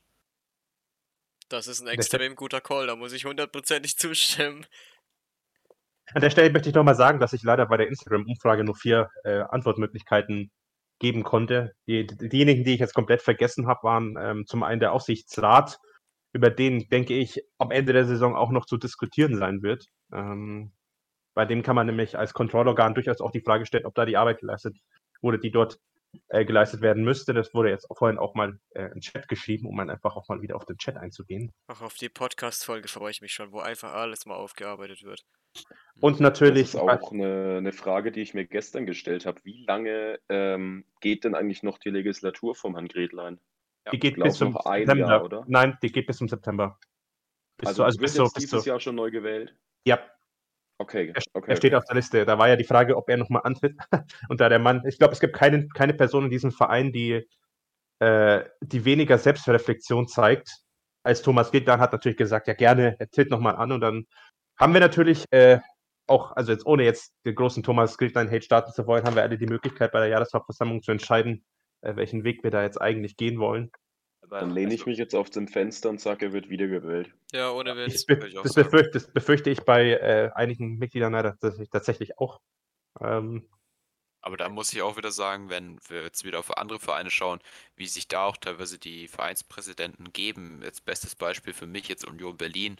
Das 1.49 1.67
ist 1.67 1.81
ein 1.81 1.88
extrem 1.88 2.35
guter 2.35 2.61
Call, 2.61 2.88
da 2.88 2.95
muss 2.95 3.13
ich 3.13 3.26
hundertprozentig 3.26 3.97
zustimmen. 3.97 4.65
An 6.13 6.22
der 6.22 6.30
Stelle 6.30 6.51
möchte 6.51 6.69
ich 6.69 6.76
nochmal 6.76 6.95
sagen, 6.95 7.19
dass 7.19 7.34
ich 7.34 7.43
leider 7.43 7.65
bei 7.65 7.77
der 7.77 7.88
Instagram-Umfrage 7.88 8.63
nur 8.63 8.76
vier 8.76 9.09
äh, 9.23 9.41
Antwortmöglichkeiten 9.49 10.51
geben 10.99 11.23
konnte. 11.23 11.73
Die, 11.88 12.05
diejenigen, 12.05 12.63
die 12.63 12.73
ich 12.76 12.80
jetzt 12.80 12.93
komplett 12.93 13.22
vergessen 13.22 13.67
habe, 13.67 13.84
waren 13.84 14.15
ähm, 14.19 14.45
zum 14.45 14.63
einen 14.63 14.80
der 14.80 14.93
Aufsichtsrat, 14.93 15.77
über 16.31 16.49
den, 16.49 16.89
denke 16.89 17.13
ich, 17.13 17.41
am 17.57 17.72
Ende 17.72 17.93
der 17.93 18.05
Saison 18.05 18.35
auch 18.35 18.51
noch 18.51 18.65
zu 18.65 18.77
diskutieren 18.77 19.38
sein 19.38 19.61
wird. 19.63 19.85
Ähm, 20.13 20.73
Bei 21.34 21.45
dem 21.45 21.63
kann 21.63 21.76
man 21.76 21.88
nämlich 21.88 22.17
als 22.17 22.34
Kontrollorgan 22.34 22.93
durchaus 22.93 23.22
auch 23.22 23.31
die 23.31 23.41
Frage 23.41 23.65
stellen, 23.65 23.85
ob 23.85 23.95
da 23.95 24.05
die 24.05 24.17
Arbeit 24.17 24.39
geleistet 24.39 24.77
wurde, 25.22 25.39
die 25.39 25.51
dort 25.51 25.80
äh, 26.28 26.46
geleistet 26.46 26.82
werden 26.82 27.04
müsste. 27.04 27.34
Das 27.34 27.54
wurde 27.54 27.70
jetzt 27.70 27.88
vorhin 27.96 28.18
auch 28.18 28.36
mal 28.36 28.60
äh, 28.72 28.92
im 28.94 29.02
Chat 29.02 29.28
geschrieben, 29.28 29.68
um 29.68 29.78
dann 29.78 29.90
einfach 29.90 30.16
auch 30.16 30.28
mal 30.28 30.42
wieder 30.42 30.56
auf 30.56 30.66
den 30.66 30.78
Chat 30.78 30.98
einzugehen. 30.98 31.54
Auch 31.68 31.82
auf 31.82 31.96
die 31.96 32.10
Podcast-Folge 32.10 32.88
freue 32.88 33.12
ich 33.12 33.22
mich 33.22 33.34
schon, 33.34 33.52
wo 33.52 33.60
einfach 33.60 33.94
alles 33.94 34.26
mal 34.26 34.36
aufgearbeitet 34.36 35.04
wird. 35.04 35.26
Und 36.02 36.20
natürlich. 36.20 36.72
Das 36.74 36.82
ist 36.82 36.90
auch 36.90 37.12
eine, 37.12 37.58
eine 37.58 37.72
Frage, 37.72 38.12
die 38.12 38.22
ich 38.22 38.34
mir 38.34 38.46
gestern 38.46 38.86
gestellt 38.86 39.26
habe. 39.26 39.40
Wie 39.44 39.64
lange 39.66 40.20
ähm, 40.30 40.86
geht 41.02 41.24
denn 41.24 41.36
eigentlich 41.36 41.64
noch 41.64 41.78
die 41.78 41.90
Legislatur 41.90 42.56
vom 42.56 42.76
Herrn 42.76 42.88
Gretlein? 42.88 43.40
Die 43.92 44.00
geht 44.00 44.16
glaub 44.16 44.28
bis 44.30 44.38
zum 44.38 44.54
September. 44.54 44.96
Jahr, 44.98 45.24
oder? 45.24 45.46
Nein, 45.48 45.78
die 45.82 45.92
geht 45.92 46.08
bis 46.08 46.18
zum 46.18 46.28
September. 46.28 46.80
Bis 47.58 47.68
Also, 47.70 47.84
zu, 47.84 47.86
also 47.86 48.00
wird 48.00 48.06
bis 48.08 48.14
zu, 48.16 48.24
jetzt 48.24 48.34
bis 48.34 48.44
dieses 48.44 48.64
zu, 48.64 48.70
Jahr 48.70 48.80
schon 48.80 48.96
neu 48.96 49.12
gewählt? 49.12 49.56
ja, 49.88 50.00
Okay, 50.77 51.11
er, 51.14 51.22
okay. 51.34 51.52
er 51.52 51.57
steht 51.57 51.73
auf 51.73 51.85
der 51.85 51.95
Liste. 51.95 52.26
Da 52.26 52.38
war 52.38 52.49
ja 52.49 52.56
die 52.56 52.65
Frage, 52.65 52.97
ob 52.97 53.10
er 53.10 53.18
nochmal 53.18 53.43
antritt. 53.45 53.77
Und 54.30 54.41
da 54.41 54.49
der 54.49 54.60
Mann, 54.60 54.84
ich 54.85 54.97
glaube, 54.97 55.14
es 55.14 55.19
gibt 55.19 55.35
keine, 55.35 55.68
keine 55.69 55.93
Person 55.93 56.26
in 56.26 56.30
diesem 56.30 56.52
Verein, 56.52 56.91
die, 56.91 57.27
äh, 57.99 58.43
die 58.61 58.85
weniger 58.85 59.18
Selbstreflexion 59.18 60.07
zeigt, 60.07 60.49
als 61.03 61.22
Thomas 61.22 61.52
Gittler 61.52 61.80
hat 61.80 61.93
natürlich 61.93 62.18
gesagt, 62.18 62.47
ja 62.47 62.53
gerne, 62.53 62.95
er 62.99 63.10
tritt 63.10 63.30
nochmal 63.30 63.56
an. 63.56 63.72
Und 63.72 63.81
dann 63.81 64.06
haben 64.57 64.73
wir 64.73 64.81
natürlich 64.81 65.26
äh, 65.31 65.60
auch, 66.07 66.31
also 66.34 66.52
jetzt 66.52 66.65
ohne 66.65 66.84
jetzt 66.84 67.14
den 67.26 67.35
großen 67.35 67.64
Thomas 67.64 67.97
Gittlein-Hate 67.97 68.43
starten 68.43 68.73
zu 68.73 68.85
wollen, 68.88 69.06
haben 69.06 69.15
wir 69.15 69.23
alle 69.23 69.38
die 69.38 69.45
Möglichkeit, 69.45 69.91
bei 69.91 69.99
der 69.99 70.10
Jahreshauptversammlung 70.10 70.81
zu 70.81 70.91
entscheiden, 70.91 71.45
äh, 71.81 71.95
welchen 71.95 72.23
Weg 72.23 72.43
wir 72.43 72.52
da 72.52 72.64
jetzt 72.64 72.81
eigentlich 72.81 73.18
gehen 73.18 73.39
wollen. 73.39 73.72
Dann 74.30 74.52
lehne 74.52 74.73
ich 74.73 74.85
mich 74.85 74.97
jetzt 74.97 75.15
auf 75.15 75.30
dem 75.30 75.47
Fenster 75.47 75.89
und 75.89 76.02
sage, 76.02 76.27
er 76.27 76.34
wird 76.34 76.49
wiedergewählt. 76.49 77.14
Ja, 77.31 77.52
ohne 77.52 77.76
Witz. 77.76 78.06
be 78.06 78.15
würde 78.15 78.27
ich 78.27 78.38
auch 78.38 78.43
das, 78.43 78.53
befürchte, 78.53 78.91
das 78.91 79.07
befürchte 79.07 79.49
ich 79.49 79.61
bei 79.61 79.91
äh, 79.91 80.31
einigen 80.35 80.77
Mitgliedern 80.77 81.14
leider 81.14 81.38
tatsächlich- 81.38 81.69
tatsächlich 81.69 82.18
auch. 82.19 82.39
Ähm, 83.02 83.47
Aber 84.22 84.38
da 84.38 84.49
muss 84.49 84.73
ich 84.73 84.81
auch 84.81 84.97
wieder 84.97 85.11
sagen, 85.11 85.49
wenn 85.49 85.80
wir 85.88 86.02
jetzt 86.03 86.23
wieder 86.23 86.39
auf 86.39 86.57
andere 86.57 86.80
Vereine 86.80 87.11
schauen, 87.11 87.39
wie 87.76 87.85
sich 87.88 88.07
da 88.07 88.26
auch 88.26 88.38
teilweise 88.38 88.80
die 88.80 89.07
Vereinspräsidenten 89.07 90.14
geben. 90.14 90.61
Jetzt 90.64 90.85
bestes 90.85 91.15
Beispiel 91.15 91.53
für 91.53 91.68
mich 91.68 91.88
jetzt 91.88 92.06
Union 92.07 92.35
Berlin, 92.35 92.77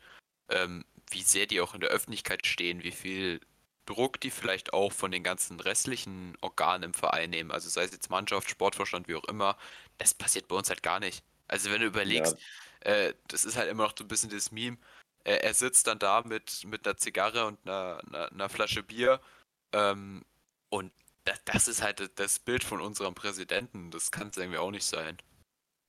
ähm, 0.49 0.85
wie 1.11 1.22
sehr 1.22 1.45
die 1.45 1.61
auch 1.61 1.76
in 1.76 1.81
der 1.81 1.91
Öffentlichkeit 1.91 2.47
stehen, 2.47 2.84
wie 2.84 2.91
viel 2.91 3.39
Druck 3.85 4.19
die 4.19 4.31
vielleicht 4.31 4.73
auch 4.73 4.91
von 4.91 5.11
den 5.11 5.22
ganzen 5.22 5.59
restlichen 5.59 6.35
Organen 6.41 6.81
im 6.81 6.93
Verein 6.95 7.30
nehmen. 7.30 7.51
Also 7.51 7.69
sei 7.69 7.84
es 7.84 7.91
jetzt 7.91 8.09
Mannschaft, 8.09 8.49
Sportvorstand, 8.49 9.07
wie 9.07 9.13
auch 9.13 9.26
immer. 9.26 9.55
Das 9.99 10.15
passiert 10.15 10.47
bei 10.47 10.55
uns 10.55 10.69
halt 10.69 10.81
gar 10.81 10.99
nicht. 10.99 11.23
Also 11.47 11.72
wenn 11.72 11.81
du 11.81 11.88
überlegst, 11.88 12.38
äh, 12.81 13.13
das 13.27 13.45
ist 13.45 13.57
halt 13.57 13.69
immer 13.69 13.84
noch 13.84 13.93
so 13.97 14.03
ein 14.03 14.07
bisschen 14.07 14.30
das 14.30 14.51
Meme. 14.51 14.77
Äh, 15.23 15.38
er 15.38 15.53
sitzt 15.53 15.88
dann 15.88 15.99
da 15.99 16.22
mit, 16.26 16.63
mit 16.65 16.85
einer 16.85 16.97
Zigarre 16.97 17.45
und 17.45 17.59
einer, 17.65 18.01
einer, 18.07 18.31
einer 18.31 18.49
Flasche 18.49 18.84
Bier. 18.84 19.19
Ähm, 19.73 20.23
und 20.69 20.91
das, 21.26 21.43
das 21.45 21.67
ist 21.67 21.81
halt 21.81 22.11
das 22.19 22.39
Bild 22.39 22.63
von 22.63 22.81
unserem 22.81 23.15
Präsidenten. 23.15 23.91
Das 23.91 24.11
kann 24.11 24.30
es 24.30 24.38
irgendwie 24.38 24.59
auch 24.59 24.72
nicht 24.72 24.85
sein. 24.85 25.17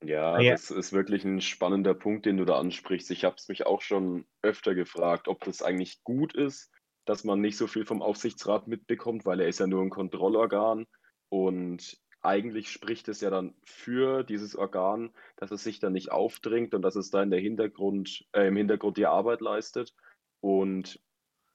Ja, 0.04 0.38
Ja. 0.40 0.52
das 0.52 0.70
ist 0.70 0.92
wirklich 0.92 1.24
ein 1.24 1.40
spannender 1.40 1.94
Punkt, 1.94 2.26
den 2.26 2.36
du 2.36 2.44
da 2.44 2.58
ansprichst. 2.58 3.10
Ich 3.10 3.24
habe 3.24 3.36
es 3.36 3.48
mich 3.48 3.66
auch 3.66 3.80
schon 3.82 4.26
öfter 4.42 4.74
gefragt, 4.74 5.28
ob 5.28 5.42
das 5.44 5.62
eigentlich 5.62 6.02
gut 6.04 6.34
ist, 6.34 6.70
dass 7.06 7.24
man 7.24 7.40
nicht 7.40 7.56
so 7.56 7.66
viel 7.66 7.86
vom 7.86 8.02
Aufsichtsrat 8.02 8.66
mitbekommt, 8.66 9.24
weil 9.24 9.40
er 9.40 9.48
ist 9.48 9.60
ja 9.60 9.66
nur 9.66 9.82
ein 9.82 9.90
Kontrollorgan 9.90 10.86
und 11.28 11.98
eigentlich 12.26 12.70
spricht 12.70 13.08
es 13.08 13.20
ja 13.20 13.30
dann 13.30 13.54
für 13.64 14.22
dieses 14.24 14.56
Organ, 14.56 15.12
dass 15.36 15.50
es 15.50 15.62
sich 15.62 15.78
dann 15.78 15.92
nicht 15.92 16.10
aufdringt 16.10 16.74
und 16.74 16.82
dass 16.82 16.96
es 16.96 17.10
da 17.10 17.22
in 17.22 17.30
der 17.30 17.40
Hintergrund, 17.40 18.26
äh, 18.32 18.48
im 18.48 18.56
Hintergrund 18.56 18.96
die 18.96 19.06
Arbeit 19.06 19.40
leistet 19.40 19.94
und 20.40 21.00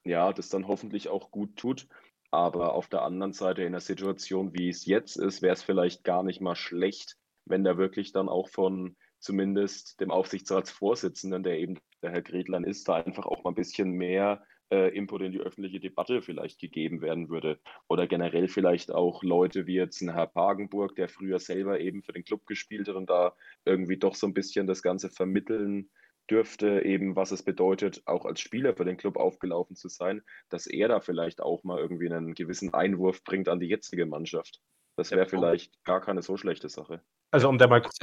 ja, 0.04 0.34
das 0.34 0.50
dann 0.50 0.68
hoffentlich 0.68 1.10
auch 1.10 1.32
gut 1.32 1.56
tut. 1.58 1.88
Aber 2.32 2.74
auf 2.74 2.88
der 2.88 3.02
anderen 3.04 3.34
Seite 3.34 3.64
in 3.64 3.74
der 3.74 3.82
Situation, 3.82 4.54
wie 4.54 4.70
es 4.70 4.86
jetzt 4.86 5.18
ist, 5.18 5.42
wäre 5.42 5.54
es 5.54 5.64
vielleicht 5.64 6.04
gar 6.04 6.24
nicht 6.24 6.42
mal 6.42 6.56
schlecht, 6.56 7.18
wenn 7.46 7.64
da 7.64 7.78
wirklich 7.78 8.14
dann 8.14 8.30
auch 8.30 8.48
von 8.50 8.96
zumindest 9.20 10.00
dem 10.00 10.12
Aufsichtsratsvorsitzenden, 10.12 11.44
der 11.44 11.60
eben 11.60 11.78
der 12.02 12.12
Herr 12.12 12.22
Gretlein 12.22 12.64
ist, 12.64 12.88
da 12.88 12.96
einfach 12.96 13.26
auch 13.26 13.44
mal 13.44 13.52
ein 13.52 13.56
bisschen 13.56 13.92
mehr 13.92 14.44
äh, 14.72 14.90
Input 14.96 15.22
in 15.22 15.32
die 15.32 15.40
öffentliche 15.40 15.80
Debatte 15.80 16.22
vielleicht 16.22 16.60
gegeben 16.60 17.02
werden 17.02 17.30
würde. 17.30 17.60
Oder 17.88 18.08
generell 18.08 18.48
vielleicht 18.48 18.92
auch 18.92 19.24
Leute 19.24 19.68
wie 19.68 19.76
jetzt 19.76 20.02
ein 20.02 20.14
Herr 20.14 20.28
Pagenburg, 20.28 20.96
der 20.96 21.10
früher 21.10 21.40
selber 21.40 21.80
eben 21.80 22.02
für 22.04 22.14
den 22.14 22.24
Club 22.24 22.46
gespielt 22.48 22.88
hat 22.88 22.96
und 22.96 23.10
da 23.10 23.36
irgendwie 23.66 23.98
doch 23.98 24.16
so 24.16 24.28
ein 24.28 24.34
bisschen 24.34 24.68
das 24.68 24.82
Ganze 24.82 25.10
vermitteln 25.10 25.90
dürfte, 26.30 26.84
eben 26.86 27.16
was 27.18 27.32
es 27.32 27.44
bedeutet, 27.44 28.02
auch 28.06 28.26
als 28.26 28.40
Spieler 28.40 28.74
für 28.76 28.86
den 28.86 28.96
Club 28.96 29.18
aufgelaufen 29.18 29.76
zu 29.76 29.90
sein, 29.90 30.22
dass 30.50 30.66
er 30.68 30.88
da 30.88 31.02
vielleicht 31.02 31.42
auch 31.42 31.64
mal 31.64 31.80
irgendwie 31.80 32.10
einen 32.10 32.34
gewissen 32.34 32.74
Einwurf 32.74 33.24
bringt 33.24 33.50
an 33.50 33.60
die 33.60 33.68
jetzige 33.68 34.06
Mannschaft. 34.06 34.62
Das 34.96 35.12
wäre 35.12 35.26
vielleicht 35.28 35.84
gar 35.84 36.00
keine 36.00 36.22
so 36.22 36.38
schlechte 36.38 36.70
Sache. 36.70 37.02
also 37.32 37.50
um 37.50 37.58
da 37.58 37.68
mal 37.68 37.82
kurz, 37.82 37.98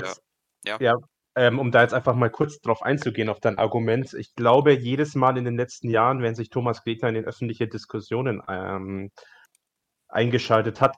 ja- 0.64 0.78
ja, 0.80 0.98
ähm, 1.38 1.58
um 1.58 1.70
da 1.70 1.82
jetzt 1.82 1.94
einfach 1.94 2.14
mal 2.14 2.30
kurz 2.30 2.60
drauf 2.60 2.82
einzugehen, 2.82 3.28
auf 3.28 3.40
dein 3.40 3.58
Argument. 3.58 4.12
Ich 4.14 4.34
glaube, 4.34 4.72
jedes 4.72 5.14
Mal 5.14 5.36
in 5.38 5.44
den 5.44 5.56
letzten 5.56 5.88
Jahren, 5.88 6.20
wenn 6.22 6.34
sich 6.34 6.50
Thomas 6.50 6.82
Gretler 6.84 7.10
in 7.10 7.24
öffentliche 7.24 7.68
Diskussionen 7.68 8.42
ähm, 8.48 9.10
eingeschaltet 10.08 10.80
hat, 10.80 10.96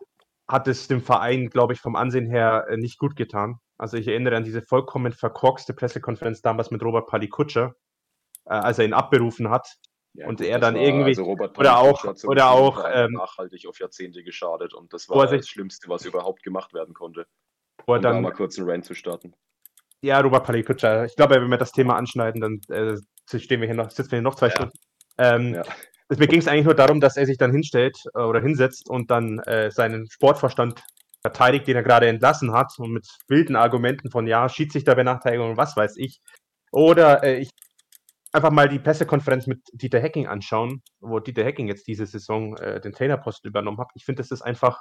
hat 0.49 0.67
es 0.69 0.89
dem 0.89 1.01
Verein, 1.03 1.49
glaube 1.51 1.73
ich, 1.75 1.81
vom 1.81 1.97
Ansehen 1.97 2.27
her 2.27 2.67
äh, 2.69 2.77
nicht 2.77 2.99
gut 2.99 3.17
getan. 3.17 3.59
Also 3.79 3.97
ich 3.97 4.09
erinnere 4.09 4.37
an 4.37 4.45
diese 4.45 4.62
vollkommen 4.62 5.12
verkorkste 5.12 5.75
Pressekonferenz 5.75 6.43
damals 6.43 6.71
mit 6.71 6.83
Robert 6.83 7.07
Palikutscher, 7.07 7.75
äh, 8.47 8.51
als 8.55 8.79
er 8.79 8.85
ihn 8.85 8.93
abberufen 8.93 9.51
hat. 9.51 9.69
Ja, 10.15 10.27
Und 10.27 10.39
gut, 10.39 10.47
er 10.49 10.59
dann 10.59 10.75
war- 10.75 10.81
irgendwie- 10.83 11.11
also 11.11 11.23
Robert 11.25 11.57
oder 11.59 11.79
auch- 11.79 12.05
oder 12.25 12.51
auch, 12.51 12.85
ähm, 12.93 13.12
nachhaltig 13.12 13.67
auf 13.69 13.79
Jahrzehnte 13.79 14.25
geschadet 14.25 14.75
und 14.75 14.93
das 14.93 15.09
war 15.09 15.29
sich- 15.29 15.39
das 15.43 15.49
Schlimmste, 15.49 15.89
was 15.89 16.05
überhaupt 16.05 16.43
gemacht 16.43 16.75
werden 16.75 16.95
konnte. 16.95 17.27
Wo 17.87 17.95
Um 17.95 18.03
da 18.03 18.12
dann 18.12 18.23
mal 18.23 18.33
kurz 18.33 18.59
einen 18.59 18.69
Rant 18.69 18.85
zu 18.85 18.95
starten. 18.95 19.35
Ja, 20.02 20.20
Robert 20.20 20.44
Palikutscher. 20.44 21.05
Ich 21.05 21.16
glaube, 21.16 21.35
wenn 21.36 21.51
wir 21.51 21.59
das 21.59 21.72
Thema 21.72 21.97
anschneiden, 21.97 22.40
dann 22.40 22.60
äh, 22.68 22.97
stehen 23.39 23.60
wir 23.60 23.68
hier 23.68 23.77
noch, 23.77 23.90
sitzen 23.90 24.12
wir 24.12 24.18
hier 24.18 24.22
noch 24.22 24.35
zwei 24.35 24.47
Ja. 24.48 24.52
Stunden. 24.52 24.78
Ähm, 25.18 25.55
Ja. 25.55 25.64
Mir 26.18 26.27
ging 26.27 26.40
es 26.40 26.48
eigentlich 26.48 26.64
nur 26.64 26.74
darum, 26.74 27.01
dass 27.01 27.16
er 27.16 27.24
sich 27.24 27.39
dann 27.39 27.52
hinstellt 27.52 27.97
äh, 28.14 28.20
oder 28.20 28.40
hinsetzt 28.40 28.90
und 28.90 29.10
dann 29.12 29.39
äh, 29.40 29.70
seinen 29.70 30.10
Sportverstand 30.10 30.82
verteidigt, 31.22 31.68
den 31.68 31.77
er 31.77 31.85
gerade 31.85 32.09
entlassen 32.09 32.52
hat 32.52 32.72
und 32.78 32.93
mit 32.93 33.06
wilden 33.28 33.55
Argumenten 33.55 34.10
von 34.10 34.27
ja, 34.27 34.48
Schiedsrichterbenachteiligung 34.48 35.51
und 35.51 35.56
was 35.56 35.77
weiß 35.77 35.97
ich. 35.98 36.20
Oder 36.72 37.22
äh, 37.22 37.39
ich 37.39 37.51
einfach 38.32 38.51
mal 38.51 38.68
die 38.68 38.78
Pressekonferenz 38.78 39.47
mit 39.47 39.60
Dieter 39.72 40.01
Hecking 40.01 40.27
anschauen, 40.27 40.82
wo 41.01 41.20
Dieter 41.20 41.44
Hecking 41.44 41.68
jetzt 41.68 41.86
diese 41.86 42.06
Saison 42.06 42.56
äh, 42.56 42.81
den 42.81 42.93
Trainerposten 42.93 43.48
übernommen 43.48 43.78
hat. 43.78 43.90
Ich 43.94 44.05
finde, 44.05 44.22
das 44.22 44.31
ist 44.31 44.43
einfach, 44.43 44.81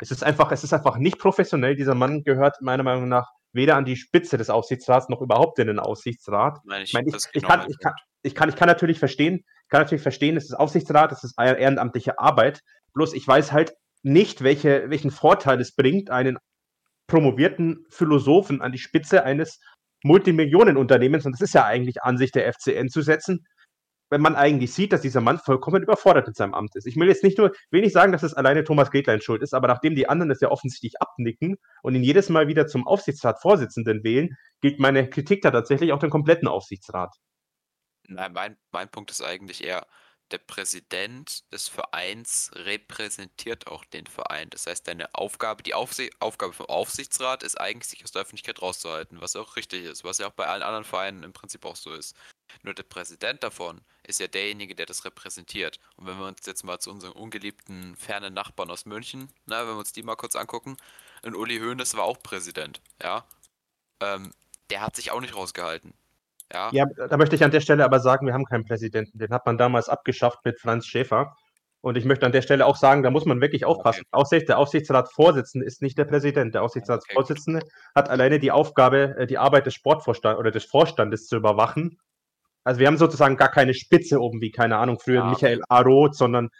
es 0.00 0.10
ist 0.10 0.24
einfach, 0.24 0.50
es 0.52 0.64
ist 0.64 0.72
einfach 0.72 0.96
nicht 0.96 1.18
professionell. 1.18 1.76
Dieser 1.76 1.94
Mann 1.94 2.22
gehört 2.24 2.60
meiner 2.60 2.82
Meinung 2.82 3.08
nach 3.08 3.28
weder 3.52 3.76
an 3.76 3.84
die 3.84 3.96
Spitze 3.96 4.38
des 4.38 4.50
Aufsichtsrats 4.50 5.08
noch 5.08 5.20
überhaupt 5.20 5.58
in 5.58 5.66
den 5.66 5.78
Aufsichtsrat. 5.78 6.58
Nein, 6.64 6.82
Ich, 6.82 6.92
meine, 6.92 7.08
ich, 7.08 7.14
das 7.14 7.24
ist 7.24 7.30
ich, 7.34 7.42
genau 7.42 7.54
kann, 7.54 7.66
ich, 7.68 7.78
kann, 7.78 7.92
Punkt. 7.92 8.06
ich, 8.22 8.34
kann, 8.34 8.48
ich 8.48 8.56
kann 8.56 8.68
natürlich 8.68 8.98
verstehen, 8.98 9.44
kann 9.68 9.82
natürlich 9.82 10.02
verstehen, 10.02 10.36
es 10.36 10.44
ist 10.44 10.54
Aufsichtsrat, 10.54 11.12
es 11.12 11.24
ist 11.24 11.34
ehrenamtliche 11.38 12.18
Arbeit. 12.18 12.60
Bloß 12.94 13.14
ich 13.14 13.26
weiß 13.26 13.52
halt 13.52 13.72
nicht, 14.02 14.42
welche, 14.42 14.88
welchen 14.88 15.10
Vorteil 15.10 15.60
es 15.60 15.74
bringt, 15.74 16.10
einen 16.10 16.38
promovierten 17.06 17.84
Philosophen 17.90 18.62
an 18.62 18.72
die 18.72 18.78
Spitze 18.78 19.24
eines 19.24 19.60
Multimillionenunternehmens, 20.02 21.26
und 21.26 21.32
das 21.32 21.42
ist 21.42 21.54
ja 21.54 21.64
eigentlich 21.64 22.02
Ansicht 22.02 22.34
der 22.34 22.50
FCN 22.52 22.88
zu 22.88 23.02
setzen, 23.02 23.44
wenn 24.10 24.20
man 24.20 24.36
eigentlich 24.36 24.74
sieht, 24.74 24.92
dass 24.92 25.00
dieser 25.00 25.20
Mann 25.20 25.38
vollkommen 25.38 25.82
überfordert 25.82 26.26
mit 26.26 26.36
seinem 26.36 26.52
Amt 26.52 26.76
ist. 26.76 26.86
Ich 26.86 26.96
will 26.96 27.08
jetzt 27.08 27.24
nicht 27.24 27.38
nur, 27.38 27.52
will 27.70 27.80
nicht 27.80 27.92
sagen, 27.92 28.12
dass 28.12 28.22
es 28.22 28.34
alleine 28.34 28.64
Thomas 28.64 28.90
Gretlein 28.90 29.20
schuld 29.22 29.42
ist, 29.42 29.54
aber 29.54 29.68
nachdem 29.68 29.94
die 29.94 30.08
anderen 30.08 30.28
das 30.28 30.40
ja 30.40 30.50
offensichtlich 30.50 31.00
abnicken 31.00 31.56
und 31.82 31.94
ihn 31.94 32.02
jedes 32.02 32.28
Mal 32.28 32.48
wieder 32.48 32.66
zum 32.66 32.86
Aufsichtsratsvorsitzenden 32.86 34.04
wählen, 34.04 34.36
gilt 34.60 34.80
meine 34.80 35.08
Kritik 35.08 35.42
da 35.42 35.50
tatsächlich 35.50 35.92
auch 35.92 36.00
den 36.00 36.10
kompletten 36.10 36.48
Aufsichtsrat. 36.48 37.14
Nein, 38.08 38.32
mein, 38.32 38.56
mein 38.72 38.90
Punkt 38.90 39.10
ist 39.12 39.22
eigentlich 39.22 39.62
eher, 39.62 39.86
der 40.32 40.38
Präsident 40.38 41.50
des 41.52 41.68
Vereins 41.68 42.50
repräsentiert 42.54 43.66
auch 43.66 43.84
den 43.84 44.06
Verein. 44.06 44.50
Das 44.50 44.66
heißt, 44.66 44.86
deine 44.86 45.14
Aufgabe, 45.14 45.62
die 45.62 45.74
Aufsi 45.74 46.10
Aufgabe 46.20 46.52
vom 46.52 46.66
Aufsichtsrat 46.66 47.42
ist 47.42 47.60
eigentlich, 47.60 47.90
sich 47.90 48.04
aus 48.04 48.12
der 48.12 48.22
Öffentlichkeit 48.22 48.62
rauszuhalten, 48.62 49.20
was 49.20 49.36
auch 49.36 49.56
richtig 49.56 49.84
ist, 49.84 50.04
was 50.04 50.18
ja 50.18 50.28
auch 50.28 50.32
bei 50.32 50.46
allen 50.46 50.62
anderen 50.62 50.84
Vereinen 50.84 51.22
im 51.22 51.32
Prinzip 51.32 51.64
auch 51.64 51.76
so 51.76 51.92
ist. 51.92 52.16
Nur 52.62 52.74
der 52.74 52.82
Präsident 52.82 53.42
davon 53.42 53.80
ist 54.02 54.20
ja 54.20 54.26
derjenige, 54.26 54.74
der 54.74 54.86
das 54.86 55.04
repräsentiert. 55.04 55.78
Und 55.96 56.06
wenn 56.06 56.18
wir 56.18 56.26
uns 56.26 56.46
jetzt 56.46 56.64
mal 56.64 56.78
zu 56.78 56.90
unseren 56.90 57.12
ungeliebten 57.12 57.96
fernen 57.96 58.34
Nachbarn 58.34 58.70
aus 58.70 58.86
München, 58.86 59.32
na, 59.46 59.60
wenn 59.66 59.74
wir 59.74 59.78
uns 59.78 59.92
die 59.92 60.02
mal 60.02 60.16
kurz 60.16 60.36
angucken, 60.36 60.76
und 61.22 61.36
Uli 61.36 61.58
Hoeneß 61.58 61.96
war 61.96 62.04
auch 62.04 62.18
Präsident, 62.22 62.80
ja. 63.02 63.26
Ähm, 64.00 64.32
der 64.70 64.80
hat 64.80 64.96
sich 64.96 65.10
auch 65.10 65.20
nicht 65.20 65.34
rausgehalten. 65.34 65.92
Ja, 66.52 66.70
Ja, 66.72 66.86
da 66.86 67.16
möchte 67.16 67.36
ich 67.36 67.44
an 67.44 67.50
der 67.50 67.60
Stelle 67.60 67.84
aber 67.84 68.00
sagen, 68.00 68.26
wir 68.26 68.34
haben 68.34 68.44
keinen 68.44 68.64
Präsidenten. 68.64 69.18
Den 69.18 69.30
hat 69.30 69.46
man 69.46 69.58
damals 69.58 69.88
abgeschafft 69.88 70.38
mit 70.44 70.60
Franz 70.60 70.86
Schäfer. 70.86 71.36
Und 71.82 71.96
ich 71.96 72.04
möchte 72.04 72.26
an 72.26 72.32
der 72.32 72.42
Stelle 72.42 72.66
auch 72.66 72.76
sagen, 72.76 73.02
da 73.02 73.10
muss 73.10 73.24
man 73.24 73.40
wirklich 73.40 73.64
aufpassen. 73.64 74.04
Aussicht, 74.10 74.48
der 74.48 74.58
Aufsichtsratsvorsitzende 74.58 75.66
ist 75.66 75.80
nicht 75.80 75.96
der 75.96 76.04
Präsident. 76.04 76.54
Der 76.54 76.62
Aufsichtsratsvorsitzende 76.62 77.60
hat 77.94 78.10
alleine 78.10 78.38
die 78.38 78.50
Aufgabe, 78.50 79.16
äh, 79.18 79.26
die 79.26 79.38
Arbeit 79.38 79.66
des 79.66 79.74
Sportvorstands 79.74 80.38
oder 80.38 80.50
des 80.50 80.64
Vorstandes 80.64 81.26
zu 81.26 81.36
überwachen. 81.36 81.98
Also 82.64 82.80
wir 82.80 82.86
haben 82.86 82.98
sozusagen 82.98 83.36
gar 83.36 83.50
keine 83.50 83.72
Spitze 83.72 84.20
oben, 84.20 84.42
wie, 84.42 84.50
keine 84.50 84.76
Ahnung, 84.76 84.98
früher 84.98 85.22
okay. 85.22 85.30
Michael 85.30 85.62
A. 85.70 85.80
Roth, 85.80 86.14
sondern 86.14 86.50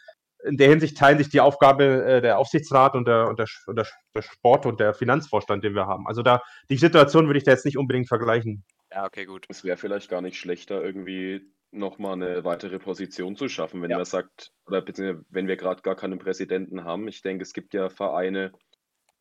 in 0.45 0.57
der 0.57 0.71
Hinsicht 0.71 0.97
teilen 0.97 1.19
sich 1.19 1.29
die 1.29 1.43
Aufgabe 1.43 2.03
äh, 2.05 2.21
der 2.23 2.39
Aufsichtsrat 2.39 2.95
und 2.95 3.07
der, 3.07 3.29
und, 3.29 3.39
der, 3.39 3.47
und 3.67 3.77
der 3.77 3.87
Sport 4.23 4.65
und 4.65 4.81
der 4.81 4.95
Finanzvorstand, 4.95 5.63
den 5.63 5.75
wir 5.75 5.87
haben. 5.87 6.07
Also 6.07 6.23
da 6.23 6.41
die 6.71 6.79
Situation 6.79 7.27
würde 7.27 7.39
ich 7.39 7.45
da 7.45 7.51
jetzt 7.51 7.67
nicht 7.67 7.77
unbedingt 7.77 8.09
vergleichen. 8.09 8.65
Ja, 8.93 9.07
okay, 9.07 9.25
gut. 9.25 9.47
Es 9.49 9.65
wäre 9.65 9.77
vielleicht 9.77 10.09
gar 10.09 10.21
nicht 10.21 10.37
schlechter, 10.37 10.83
irgendwie 10.83 11.53
nochmal 11.71 12.15
eine 12.15 12.45
weitere 12.45 12.79
Position 12.79 13.37
zu 13.37 13.49
schaffen, 13.49 13.83
wenn 13.83 13.91
Ja. 13.91 13.97
man 13.97 14.05
sagt, 14.05 14.53
oder 14.67 14.83
beziehungsweise 14.83 15.25
wenn 15.31 15.47
wir 15.47 15.57
gerade 15.57 15.83
gar 15.83 15.95
keinen 15.95 16.19
Präsidenten 16.19 16.85
haben. 16.85 17.07
Ich 17.07 17.23
denke, 17.23 17.43
es 17.43 17.53
gibt 17.53 17.75
ja 17.75 17.89
Vereine, 17.91 18.53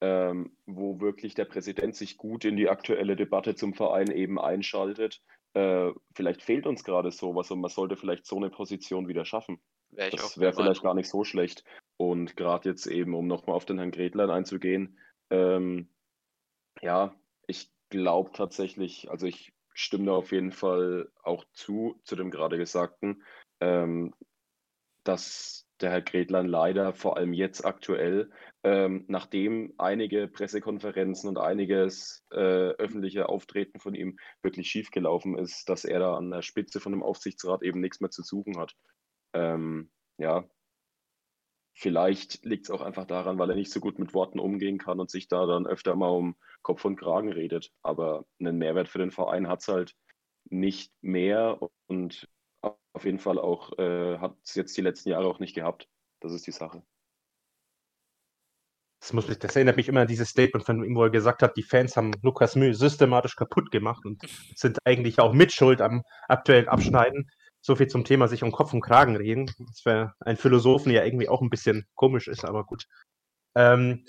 ähm, 0.01 0.57
wo 0.65 0.99
wirklich 0.99 1.35
der 1.35 1.45
Präsident 1.45 1.95
sich 1.95 2.17
gut 2.17 2.45
in 2.45 2.57
die 2.57 2.69
aktuelle 2.69 3.15
Debatte 3.15 3.55
zum 3.55 3.73
Verein 3.73 4.09
eben 4.11 4.39
einschaltet. 4.39 5.21
Äh, 5.53 5.91
vielleicht 6.15 6.41
fehlt 6.41 6.65
uns 6.65 6.83
gerade 6.83 7.11
sowas 7.11 7.51
und 7.51 7.61
man 7.61 7.69
sollte 7.69 7.95
vielleicht 7.95 8.25
so 8.25 8.37
eine 8.37 8.49
Position 8.49 9.07
wieder 9.07 9.25
schaffen. 9.25 9.59
Wär 9.91 10.09
Das 10.09 10.39
wäre 10.39 10.53
vielleicht 10.53 10.83
gar 10.83 10.93
nicht 10.93 11.09
so 11.09 11.23
schlecht. 11.23 11.63
Und 11.97 12.35
gerade 12.35 12.69
jetzt 12.69 12.87
eben, 12.87 13.13
um 13.13 13.27
nochmal 13.27 13.55
auf 13.55 13.65
den 13.65 13.77
Herrn 13.77 13.91
Gretlein 13.91 14.29
einzugehen, 14.29 14.97
ähm, 15.29 15.89
ja, 16.81 17.13
ich 17.47 17.71
glaube 17.89 18.31
tatsächlich, 18.33 19.09
also 19.11 19.27
ich 19.27 19.53
stimme 19.79 20.07
da 20.07 20.11
auf 20.13 20.31
jeden 20.31 20.51
Fall 20.51 21.09
auch 21.23 21.45
zu, 21.53 21.99
zu 22.03 22.15
dem 22.15 22.31
gerade 22.31 22.57
Gesagten, 22.57 23.23
ähm, 23.61 24.13
dass 25.03 25.65
der 25.79 25.91
Herr 25.91 26.01
Gretlein 26.01 26.47
leider 26.47 26.93
vor 26.93 27.15
allem 27.15 27.31
jetzt 27.31 27.65
aktuell, 27.65 28.29
ähm, 28.63 29.05
nachdem 29.07 29.73
einige 29.77 30.27
Pressekonferenzen 30.27 31.29
und 31.29 31.37
einiges 31.37 32.25
äh, 32.31 32.35
öffentliche 32.35 33.29
Auftreten 33.29 33.79
von 33.79 33.95
ihm 33.95 34.19
wirklich 34.41 34.69
schiefgelaufen 34.69 35.37
ist, 35.37 35.69
dass 35.69 35.85
er 35.85 35.99
da 35.99 36.17
an 36.17 36.29
der 36.29 36.41
Spitze 36.41 36.81
von 36.81 36.91
dem 36.91 37.03
Aufsichtsrat 37.03 37.63
eben 37.63 37.79
nichts 37.79 38.01
mehr 38.01 38.09
zu 38.09 38.23
suchen 38.23 38.57
hat. 38.57 38.75
Ähm, 39.33 39.89
ja, 40.17 40.43
vielleicht 41.79 42.43
liegt 42.43 42.65
es 42.65 42.71
auch 42.71 42.81
einfach 42.81 43.05
daran, 43.05 43.39
weil 43.39 43.49
er 43.49 43.55
nicht 43.55 43.71
so 43.71 43.79
gut 43.79 43.99
mit 43.99 44.13
Worten 44.13 44.39
umgehen 44.39 44.77
kann 44.77 44.99
und 44.99 45.09
sich 45.09 45.29
da 45.29 45.45
dann 45.45 45.65
öfter 45.65 45.95
mal 45.95 46.09
um 46.09 46.35
Kopf 46.61 46.83
und 46.83 46.97
Kragen 46.97 47.31
redet. 47.31 47.71
Aber 47.81 48.25
einen 48.39 48.57
Mehrwert 48.57 48.89
für 48.89 48.99
den 48.99 49.11
Verein 49.11 49.47
hat 49.47 49.61
es 49.61 49.69
halt 49.69 49.95
nicht 50.49 50.91
mehr 51.01 51.57
und 51.87 52.27
auf 52.93 53.05
jeden 53.05 53.19
Fall 53.19 53.39
auch 53.39 53.77
äh, 53.79 54.17
hat 54.17 54.35
es 54.43 54.55
jetzt 54.55 54.75
die 54.75 54.81
letzten 54.81 55.09
Jahre 55.09 55.27
auch 55.27 55.39
nicht 55.39 55.55
gehabt. 55.55 55.87
Das 56.19 56.33
ist 56.33 56.45
die 56.47 56.51
Sache. 56.51 56.83
Das, 58.99 59.13
muss 59.13 59.29
ich, 59.29 59.39
das 59.39 59.55
erinnert 59.55 59.77
mich 59.77 59.87
immer 59.87 60.01
an 60.01 60.07
dieses 60.07 60.27
Statement 60.27 60.65
von 60.65 60.83
ihm, 60.83 60.95
wo 60.95 61.03
er 61.03 61.09
gesagt 61.09 61.41
hat, 61.41 61.55
die 61.55 61.63
Fans 61.63 61.95
haben 61.95 62.11
Lukas 62.21 62.57
Mühe 62.57 62.73
systematisch 62.73 63.37
kaputt 63.37 63.71
gemacht 63.71 64.05
und 64.05 64.21
sind 64.55 64.79
eigentlich 64.83 65.19
auch 65.19 65.31
mitschuld 65.31 65.79
am 65.79 66.03
aktuellen 66.27 66.67
Abschneiden. 66.67 67.29
So 67.61 67.75
viel 67.75 67.87
zum 67.87 68.05
Thema 68.05 68.27
sich 68.27 68.43
um 68.43 68.51
Kopf 68.51 68.73
und 68.73 68.81
Kragen 68.81 69.15
reden. 69.15 69.51
Das 69.67 69.85
wäre 69.85 70.13
ein 70.19 70.37
Philosophen 70.37 70.91
ja 70.91 71.03
irgendwie 71.03 71.29
auch 71.29 71.41
ein 71.41 71.49
bisschen 71.49 71.85
komisch 71.95 72.27
ist, 72.27 72.45
aber 72.45 72.65
gut. 72.65 72.85
Ähm, 73.55 74.05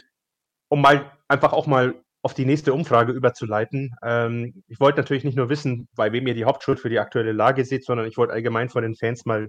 um 0.69 0.81
mal 0.81 1.11
einfach 1.29 1.53
auch 1.53 1.67
mal 1.67 2.03
auf 2.23 2.35
die 2.35 2.45
nächste 2.45 2.73
Umfrage 2.75 3.13
überzuleiten. 3.13 3.95
Ähm, 4.03 4.63
ich 4.69 4.79
wollte 4.81 5.01
natürlich 5.01 5.25
nicht 5.25 5.37
nur 5.37 5.49
wissen, 5.49 5.89
bei 5.95 6.13
wem 6.13 6.27
ihr 6.27 6.35
die 6.35 6.45
Hauptschuld 6.45 6.79
für 6.79 6.91
die 6.91 6.99
aktuelle 6.99 7.33
Lage 7.33 7.65
seht, 7.65 7.85
sondern 7.85 8.07
ich 8.07 8.17
wollte 8.17 8.35
allgemein 8.35 8.69
von 8.69 8.83
den 8.83 8.95
Fans 8.95 9.25
mal 9.25 9.49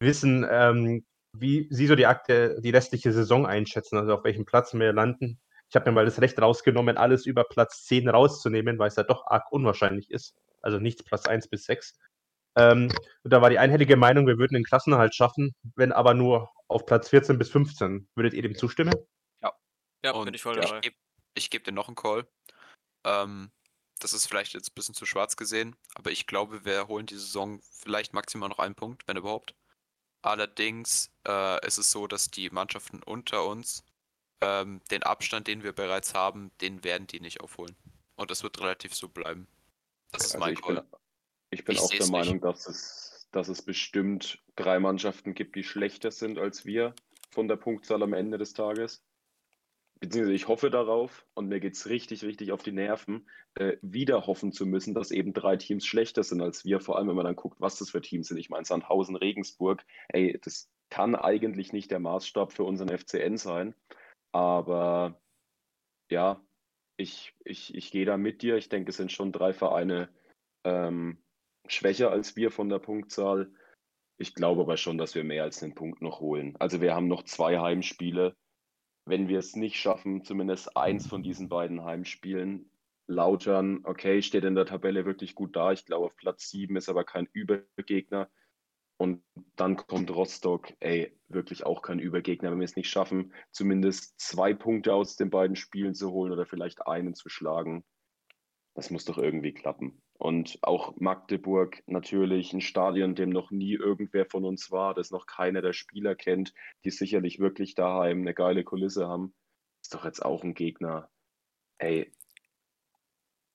wissen, 0.00 0.46
ähm, 0.50 1.04
wie 1.32 1.68
sie 1.70 1.86
so 1.86 1.94
die, 1.94 2.06
Akte, 2.06 2.60
die 2.60 2.70
restliche 2.70 3.12
Saison 3.12 3.46
einschätzen, 3.46 3.98
also 3.98 4.14
auf 4.14 4.24
welchem 4.24 4.44
Platz 4.44 4.74
wir 4.74 4.92
landen. 4.92 5.38
Ich 5.68 5.76
habe 5.76 5.90
mir 5.90 5.94
mal 5.94 6.04
das 6.06 6.20
Recht 6.20 6.40
rausgenommen, 6.40 6.96
alles 6.96 7.26
über 7.26 7.44
Platz 7.44 7.84
10 7.84 8.08
rauszunehmen, 8.08 8.78
weil 8.78 8.88
es 8.88 8.96
ja 8.96 9.02
doch 9.02 9.26
arg 9.26 9.52
unwahrscheinlich 9.52 10.10
ist. 10.10 10.34
Also 10.62 10.78
nicht 10.78 11.04
Platz 11.04 11.26
1 11.26 11.48
bis 11.48 11.64
6. 11.64 11.94
Ähm, 12.58 12.90
und 13.22 13.32
da 13.32 13.40
war 13.40 13.50
die 13.50 13.58
einhellige 13.58 13.96
Meinung, 13.96 14.26
wir 14.26 14.38
würden 14.38 14.54
den 14.54 14.64
Klassenerhalt 14.64 15.14
schaffen, 15.14 15.54
wenn 15.76 15.92
aber 15.92 16.14
nur 16.14 16.50
auf 16.68 16.86
Platz 16.86 17.08
14 17.08 17.38
bis 17.38 17.50
15. 17.50 18.08
Würdet 18.14 18.34
ihr 18.34 18.42
dem 18.42 18.54
zustimmen? 18.56 18.94
Ja, 20.04 20.12
Und 20.12 20.26
bin 20.26 20.34
ich 20.34 20.42
voll 20.42 20.58
ich 20.58 20.64
dabei. 20.64 20.80
gebe 20.80 20.96
ich 21.34 21.50
geb 21.50 21.64
dir 21.64 21.72
noch 21.72 21.88
einen 21.88 21.96
Call. 21.96 22.26
Ähm, 23.04 23.50
das 24.00 24.12
ist 24.12 24.26
vielleicht 24.26 24.54
jetzt 24.54 24.70
ein 24.70 24.74
bisschen 24.74 24.94
zu 24.94 25.06
schwarz 25.06 25.36
gesehen, 25.36 25.76
aber 25.94 26.10
ich 26.10 26.26
glaube, 26.26 26.64
wir 26.64 26.86
holen 26.86 27.06
die 27.06 27.16
Saison 27.16 27.60
vielleicht 27.62 28.12
maximal 28.12 28.48
noch 28.48 28.60
einen 28.60 28.74
Punkt, 28.74 29.06
wenn 29.06 29.16
überhaupt. 29.16 29.54
Allerdings 30.22 31.10
äh, 31.26 31.64
ist 31.66 31.78
es 31.78 31.90
so, 31.90 32.06
dass 32.06 32.30
die 32.30 32.50
Mannschaften 32.50 33.02
unter 33.02 33.44
uns 33.46 33.84
ähm, 34.40 34.80
den 34.90 35.02
Abstand, 35.02 35.48
den 35.48 35.62
wir 35.62 35.72
bereits 35.72 36.14
haben, 36.14 36.52
den 36.60 36.84
werden 36.84 37.06
die 37.08 37.20
nicht 37.20 37.40
aufholen. 37.40 37.76
Und 38.16 38.30
das 38.30 38.42
wird 38.42 38.60
relativ 38.60 38.94
so 38.94 39.08
bleiben. 39.08 39.48
Das 40.12 40.24
ist 40.26 40.34
Also 40.34 40.44
mein 40.44 40.54
bin, 40.54 40.62
Call. 40.64 40.88
Ich 41.50 41.64
bin 41.64 41.76
Ich 41.76 41.80
auch 41.80 41.90
der 41.90 42.00
nicht. 42.00 42.10
Meinung, 42.10 42.40
dass 42.40 42.66
es, 42.66 43.28
dass 43.32 43.48
es 43.48 43.62
bestimmt 43.62 44.42
drei 44.56 44.78
Mannschaften 44.78 45.34
gibt, 45.34 45.56
die 45.56 45.64
schlechter 45.64 46.10
sind 46.10 46.38
als 46.38 46.66
wir 46.66 46.94
von 47.30 47.48
der 47.48 47.56
Punktzahl 47.56 48.02
am 48.02 48.12
Ende 48.12 48.38
des 48.38 48.52
Tages. 48.52 49.04
Beziehungsweise 50.00 50.34
ich 50.36 50.46
hoffe 50.46 50.70
darauf 50.70 51.26
und 51.34 51.48
mir 51.48 51.58
geht 51.58 51.74
es 51.74 51.88
richtig, 51.88 52.22
richtig 52.22 52.52
auf 52.52 52.62
die 52.62 52.72
Nerven, 52.72 53.28
äh, 53.56 53.76
wieder 53.82 54.26
hoffen 54.26 54.52
zu 54.52 54.64
müssen, 54.64 54.94
dass 54.94 55.10
eben 55.10 55.32
drei 55.32 55.56
Teams 55.56 55.84
schlechter 55.84 56.22
sind 56.22 56.40
als 56.40 56.64
wir. 56.64 56.80
Vor 56.80 56.96
allem, 56.96 57.08
wenn 57.08 57.16
man 57.16 57.24
dann 57.24 57.34
guckt, 57.36 57.60
was 57.60 57.78
das 57.78 57.90
für 57.90 58.00
Teams 58.00 58.28
sind. 58.28 58.38
Ich 58.38 58.48
meine, 58.48 58.64
Sandhausen, 58.64 59.16
Regensburg, 59.16 59.84
ey, 60.08 60.38
das 60.42 60.70
kann 60.88 61.16
eigentlich 61.16 61.72
nicht 61.72 61.90
der 61.90 61.98
Maßstab 61.98 62.52
für 62.52 62.62
unseren 62.62 62.96
FCN 62.96 63.38
sein. 63.38 63.74
Aber 64.32 65.20
ja, 66.10 66.40
ich, 66.96 67.34
ich, 67.44 67.74
ich 67.74 67.90
gehe 67.90 68.06
da 68.06 68.16
mit 68.16 68.42
dir. 68.42 68.56
Ich 68.56 68.68
denke, 68.68 68.90
es 68.90 68.96
sind 68.96 69.10
schon 69.10 69.32
drei 69.32 69.52
Vereine 69.52 70.08
ähm, 70.64 71.18
schwächer 71.68 72.10
als 72.10 72.36
wir 72.36 72.50
von 72.50 72.68
der 72.68 72.78
Punktzahl. 72.78 73.52
Ich 74.18 74.34
glaube 74.34 74.62
aber 74.62 74.76
schon, 74.76 74.98
dass 74.98 75.14
wir 75.14 75.24
mehr 75.24 75.44
als 75.44 75.62
einen 75.62 75.74
Punkt 75.74 76.02
noch 76.02 76.20
holen. 76.20 76.56
Also 76.58 76.80
wir 76.80 76.94
haben 76.94 77.08
noch 77.08 77.24
zwei 77.24 77.58
Heimspiele. 77.58 78.36
Wenn 79.04 79.28
wir 79.28 79.38
es 79.38 79.56
nicht 79.56 79.76
schaffen, 79.76 80.24
zumindest 80.24 80.76
eins 80.76 81.06
von 81.06 81.22
diesen 81.22 81.48
beiden 81.48 81.84
Heimspielen, 81.84 82.70
Lautern, 83.06 83.80
okay, 83.84 84.20
steht 84.20 84.44
in 84.44 84.54
der 84.54 84.66
Tabelle 84.66 85.06
wirklich 85.06 85.34
gut 85.34 85.56
da. 85.56 85.72
Ich 85.72 85.86
glaube, 85.86 86.06
auf 86.06 86.16
Platz 86.16 86.50
7 86.50 86.76
ist 86.76 86.90
aber 86.90 87.04
kein 87.04 87.26
Übergegner. 87.32 88.28
Und 88.98 89.22
dann 89.56 89.76
kommt 89.76 90.10
Rostock, 90.10 90.72
ey, 90.80 91.16
wirklich 91.28 91.64
auch 91.64 91.82
kein 91.82 92.00
Übergegner. 92.00 92.50
Wenn 92.50 92.58
wir 92.58 92.64
es 92.64 92.76
nicht 92.76 92.90
schaffen, 92.90 93.32
zumindest 93.50 94.20
zwei 94.20 94.52
Punkte 94.52 94.92
aus 94.92 95.16
den 95.16 95.30
beiden 95.30 95.56
Spielen 95.56 95.94
zu 95.94 96.10
holen 96.10 96.32
oder 96.32 96.44
vielleicht 96.44 96.86
einen 96.86 97.14
zu 97.14 97.28
schlagen, 97.28 97.84
das 98.74 98.90
muss 98.90 99.04
doch 99.04 99.16
irgendwie 99.16 99.54
klappen. 99.54 100.02
Und 100.18 100.58
auch 100.62 100.96
Magdeburg 100.96 101.82
natürlich 101.86 102.52
ein 102.52 102.60
Stadion, 102.60 103.14
dem 103.14 103.30
noch 103.30 103.52
nie 103.52 103.74
irgendwer 103.74 104.26
von 104.26 104.44
uns 104.44 104.70
war, 104.72 104.92
das 104.92 105.12
noch 105.12 105.26
keiner 105.26 105.62
der 105.62 105.72
Spieler 105.72 106.16
kennt, 106.16 106.52
die 106.84 106.90
sicherlich 106.90 107.38
wirklich 107.38 107.76
daheim 107.76 108.22
eine 108.22 108.34
geile 108.34 108.64
Kulisse 108.64 109.06
haben. 109.06 109.32
Ist 109.80 109.94
doch 109.94 110.04
jetzt 110.04 110.24
auch 110.24 110.42
ein 110.42 110.54
Gegner. 110.54 111.08
Ey, 111.78 112.12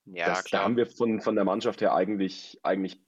Ja, 0.06 0.28
das, 0.28 0.46
da 0.46 0.64
haben 0.64 0.78
wir 0.78 0.88
von, 0.88 1.20
von 1.20 1.36
der 1.36 1.44
Mannschaft 1.44 1.82
her 1.82 1.94
eigentlich, 1.94 2.58
eigentlich 2.64 3.02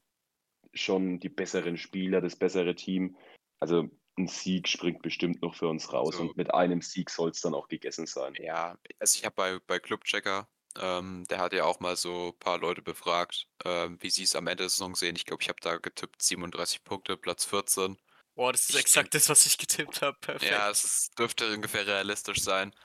schon 0.74 1.22
die 1.22 1.30
besseren 1.30 1.78
Spieler, 1.78 2.20
das 2.20 2.36
bessere 2.36 2.76
Team. 2.76 3.16
Also 3.62 3.90
ein 4.18 4.28
Sieg 4.28 4.68
springt 4.68 5.02
bestimmt 5.02 5.42
noch 5.42 5.56
für 5.56 5.70
uns 5.70 5.92
raus 5.92 6.18
So. 6.18 6.24
und 6.24 6.38
mit 6.38 6.54
einem 6.54 6.82
Sieg 6.82 7.10
soll 7.10 7.30
es 7.32 7.42
dann 7.42 7.54
auch 7.54 7.70
gegessen 7.70 8.06
sein. 8.06 8.34
Ja, 8.38 8.78
also 9.00 9.18
ich 9.18 9.26
habe 9.26 9.36
bei, 9.36 9.60
bei 9.66 9.80
Clubchecker, 9.80 10.48
ähm, 10.80 11.26
der 11.30 11.40
hat 11.40 11.54
ja 11.54 11.66
auch 11.66 11.80
mal 11.80 11.96
so 11.96 12.30
ein 12.30 12.40
paar 12.40 12.58
Leute 12.58 12.82
befragt, 12.82 13.48
ähm, 13.64 13.98
wie 14.02 14.10
sie 14.10 14.24
es 14.24 14.36
am 14.36 14.48
Ende 14.48 14.64
der 14.64 14.70
Saison 14.70 14.96
sehen. 14.96 15.16
Ich 15.16 15.26
glaube, 15.26 15.44
ich 15.44 15.50
habe 15.50 15.60
da 15.62 15.78
getippt 15.78 16.22
37 16.22 16.84
Punkte, 16.84 17.18
Platz 17.18 17.46
14. 17.46 17.98
Boah, 18.36 18.52
das 18.52 18.70
ist 18.70 18.70
Ich 18.72 18.78
exakt 18.78 19.14
das, 19.16 19.30
was 19.30 19.46
ich 19.46 19.58
getippt 19.58 20.02
habe. 20.02 20.18
Perfekt. 20.20 20.52
Ja, 20.52 20.70
es 20.70 21.10
dürfte 21.18 21.54
ungefähr 21.54 21.88
realistisch 21.88 22.42
sein. 22.42 22.76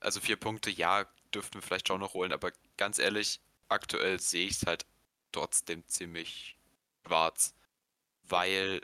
Also 0.00 0.20
vier 0.20 0.36
Punkte, 0.36 0.70
ja, 0.70 1.06
dürften 1.34 1.54
wir 1.54 1.62
vielleicht 1.62 1.88
schon 1.88 2.00
noch 2.00 2.14
holen, 2.14 2.32
aber 2.32 2.52
ganz 2.76 2.98
ehrlich, 2.98 3.40
aktuell 3.68 4.20
sehe 4.20 4.46
ich 4.46 4.54
es 4.54 4.66
halt 4.66 4.86
trotzdem 5.32 5.86
ziemlich 5.88 6.58
schwarz, 7.06 7.54
weil 8.22 8.82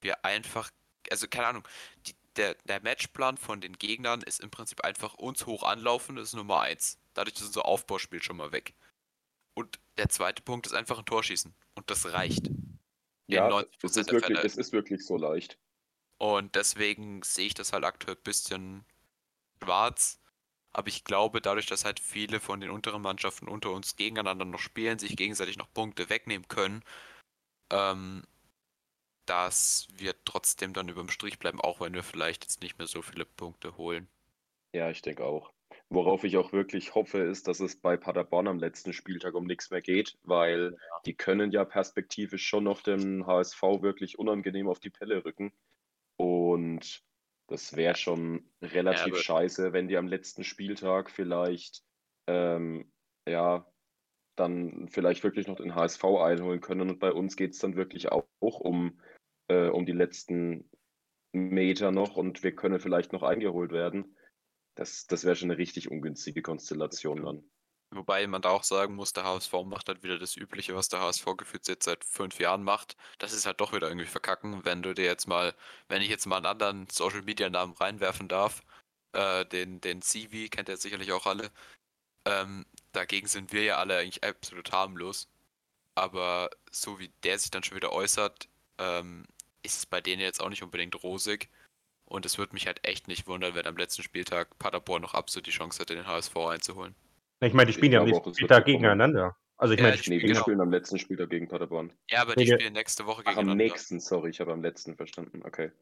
wir 0.00 0.24
einfach, 0.24 0.70
also 1.10 1.28
keine 1.28 1.48
Ahnung, 1.48 1.68
die, 2.06 2.14
der, 2.36 2.54
der 2.64 2.80
Matchplan 2.82 3.36
von 3.38 3.60
den 3.60 3.74
Gegnern 3.78 4.22
ist 4.22 4.40
im 4.40 4.50
Prinzip 4.50 4.82
einfach 4.82 5.14
uns 5.14 5.46
hoch 5.46 5.62
anlaufen, 5.64 6.16
das 6.16 6.28
ist 6.28 6.34
Nummer 6.34 6.60
eins. 6.62 7.01
Dadurch 7.14 7.36
ist 7.36 7.46
unser 7.46 7.66
Aufbauspiel 7.66 8.22
schon 8.22 8.36
mal 8.36 8.52
weg. 8.52 8.74
Und 9.54 9.78
der 9.98 10.08
zweite 10.08 10.42
Punkt 10.42 10.66
ist 10.66 10.72
einfach 10.72 10.98
ein 10.98 11.04
Torschießen. 11.04 11.54
Und 11.74 11.90
das 11.90 12.12
reicht. 12.12 12.50
Ja, 13.26 13.48
90% 13.48 13.66
es 13.82 13.96
ist, 13.96 14.12
wirklich, 14.12 14.38
es 14.38 14.56
ist 14.56 14.72
wirklich 14.72 15.04
so 15.04 15.16
leicht. 15.16 15.58
Und 16.18 16.54
deswegen 16.54 17.22
sehe 17.22 17.46
ich 17.46 17.54
das 17.54 17.72
halt 17.72 17.84
aktuell 17.84 18.16
ein 18.16 18.22
bisschen 18.22 18.84
schwarz. 19.62 20.20
Aber 20.72 20.88
ich 20.88 21.04
glaube, 21.04 21.40
dadurch, 21.40 21.66
dass 21.66 21.84
halt 21.84 22.00
viele 22.00 22.40
von 22.40 22.60
den 22.60 22.70
unteren 22.70 23.02
Mannschaften 23.02 23.48
unter 23.48 23.70
uns 23.70 23.96
gegeneinander 23.96 24.44
noch 24.44 24.58
spielen, 24.58 24.98
sich 24.98 25.16
gegenseitig 25.16 25.58
noch 25.58 25.72
Punkte 25.72 26.08
wegnehmen 26.08 26.48
können, 26.48 26.82
ähm, 27.70 28.24
dass 29.26 29.86
wir 29.94 30.14
trotzdem 30.24 30.72
dann 30.72 30.88
überm 30.88 31.10
Strich 31.10 31.38
bleiben, 31.38 31.60
auch 31.60 31.80
wenn 31.80 31.94
wir 31.94 32.02
vielleicht 32.02 32.44
jetzt 32.44 32.62
nicht 32.62 32.78
mehr 32.78 32.86
so 32.86 33.02
viele 33.02 33.24
Punkte 33.24 33.76
holen. 33.76 34.08
Ja, 34.72 34.90
ich 34.90 35.02
denke 35.02 35.24
auch. 35.24 35.52
Worauf 35.94 36.24
ich 36.24 36.38
auch 36.38 36.52
wirklich 36.52 36.94
hoffe, 36.94 37.18
ist, 37.18 37.48
dass 37.48 37.60
es 37.60 37.76
bei 37.76 37.98
Paderborn 37.98 38.48
am 38.48 38.58
letzten 38.58 38.94
Spieltag 38.94 39.34
um 39.34 39.44
nichts 39.44 39.70
mehr 39.70 39.82
geht, 39.82 40.16
weil 40.22 40.76
die 41.04 41.14
können 41.14 41.50
ja 41.52 41.64
perspektivisch 41.66 42.46
schon 42.46 42.64
noch 42.64 42.80
dem 42.80 43.26
HSV 43.26 43.60
wirklich 43.82 44.18
unangenehm 44.18 44.68
auf 44.68 44.80
die 44.80 44.90
Pelle 44.90 45.24
rücken. 45.24 45.52
Und 46.16 47.02
Das 47.48 47.76
wäre 47.76 47.96
schon 47.96 48.46
relativ 48.62 49.12
aber- 49.12 49.16
scheiße, 49.22 49.72
wenn 49.74 49.86
die 49.88 49.98
am 49.98 50.06
letzten 50.06 50.42
Spieltag 50.44 51.10
vielleicht, 51.10 51.82
ähm, 52.26 52.90
ja, 53.28 53.66
dann 54.36 54.88
vielleicht 54.88 55.22
wirklich 55.22 55.46
noch 55.48 55.56
den 55.56 55.74
HSV 55.74 56.02
einholen 56.04 56.62
können. 56.62 56.88
Und 56.88 56.98
bei 57.00 57.12
uns 57.12 57.36
geht 57.36 57.52
es 57.52 57.58
dann 57.58 57.76
wirklich 57.76 58.10
auch 58.10 58.24
um, 58.40 58.98
äh, 59.48 59.68
um 59.68 59.84
die 59.84 59.92
letzten 59.92 60.70
Meter 61.32 61.90
noch 61.90 62.16
und 62.16 62.42
wir 62.42 62.54
können 62.54 62.80
vielleicht 62.80 63.12
noch 63.12 63.22
eingeholt 63.22 63.72
werden. 63.72 64.16
Das, 64.74 65.06
das 65.06 65.24
wäre 65.24 65.36
schon 65.36 65.50
eine 65.50 65.58
richtig 65.58 65.90
ungünstige 65.90 66.42
Konstellation 66.42 67.22
dann. 67.24 67.44
Wobei 67.94 68.26
man 68.26 68.40
da 68.40 68.48
auch 68.48 68.64
sagen 68.64 68.94
muss, 68.94 69.12
der 69.12 69.24
HSV 69.24 69.52
macht 69.66 69.88
halt 69.88 70.02
wieder 70.02 70.18
das 70.18 70.36
Übliche, 70.36 70.74
was 70.74 70.88
der 70.88 71.00
HSV 71.00 71.26
gefühlt 71.36 71.68
jetzt 71.68 71.84
seit 71.84 72.04
fünf 72.04 72.38
Jahren 72.40 72.62
macht. 72.62 72.96
Das 73.18 73.34
ist 73.34 73.44
halt 73.44 73.60
doch 73.60 73.74
wieder 73.74 73.88
irgendwie 73.88 74.06
verkacken, 74.06 74.64
wenn 74.64 74.82
du 74.82 74.94
dir 74.94 75.04
jetzt 75.04 75.28
mal, 75.28 75.54
wenn 75.88 76.00
ich 76.00 76.08
jetzt 76.08 76.26
mal 76.26 76.38
einen 76.38 76.46
anderen 76.46 76.88
Social 76.90 77.20
Media 77.22 77.50
Namen 77.50 77.74
reinwerfen 77.74 78.28
darf, 78.28 78.62
äh, 79.12 79.44
den, 79.46 79.80
den 79.82 80.00
Civi, 80.00 80.48
kennt 80.48 80.70
ihr 80.70 80.78
sicherlich 80.78 81.12
auch 81.12 81.26
alle. 81.26 81.50
Ähm, 82.24 82.66
dagegen 82.92 83.26
sind 83.28 83.52
wir 83.52 83.64
ja 83.64 83.76
alle 83.78 83.98
eigentlich 83.98 84.24
absolut 84.24 84.72
harmlos. 84.72 85.28
Aber 85.94 86.50
so 86.70 86.98
wie 86.98 87.10
der 87.24 87.38
sich 87.38 87.50
dann 87.50 87.62
schon 87.62 87.76
wieder 87.76 87.92
äußert, 87.92 88.48
ähm, 88.78 89.26
ist 89.62 89.78
es 89.78 89.86
bei 89.86 90.00
denen 90.00 90.22
jetzt 90.22 90.40
auch 90.40 90.48
nicht 90.48 90.62
unbedingt 90.62 91.02
rosig. 91.02 91.50
Und 92.12 92.26
es 92.26 92.36
würde 92.36 92.52
mich 92.52 92.66
halt 92.66 92.86
echt 92.86 93.08
nicht 93.08 93.26
wundern, 93.26 93.54
wenn 93.54 93.66
am 93.66 93.78
letzten 93.78 94.02
Spieltag 94.02 94.58
Paderborn 94.58 95.00
noch 95.00 95.14
absolut 95.14 95.46
die 95.46 95.50
Chance 95.50 95.80
hätte, 95.80 95.94
den 95.94 96.06
HSV 96.06 96.36
einzuholen. 96.36 96.94
Ich 97.40 97.54
meine, 97.54 97.66
die 97.66 97.70
Ich 97.70 97.76
spielen 97.76 97.92
ja 97.92 98.00
am 98.00 98.06
nächsten 98.06 98.34
Spieltag 98.34 98.66
gegeneinander. 98.66 99.34
Also 99.56 99.72
ich 99.72 99.80
Ja, 99.80 99.84
meine, 99.86 99.96
die 99.96 100.10
Nee, 100.10 100.18
spielen 100.18 100.22
wir 100.22 100.28
Genau. 100.34 100.42
spielen 100.42 100.60
am 100.60 100.70
letzten 100.70 100.98
Spieltag 100.98 101.30
gegen 101.30 101.48
Paderborn. 101.48 101.90
Ja, 102.10 102.20
aber 102.20 102.36
die 102.36 102.44
Nee, 102.44 102.52
spielen 102.52 102.74
nächste 102.74 103.06
Woche 103.06 103.22
Ach, 103.24 103.38
am 103.38 103.56
nächsten, 103.56 103.98
sorry, 103.98 104.28
ich 104.28 104.40
habe 104.40 104.52
am 104.52 104.60
letzten 104.60 104.94
verstanden. 104.94 105.40
Okay. 105.42 105.72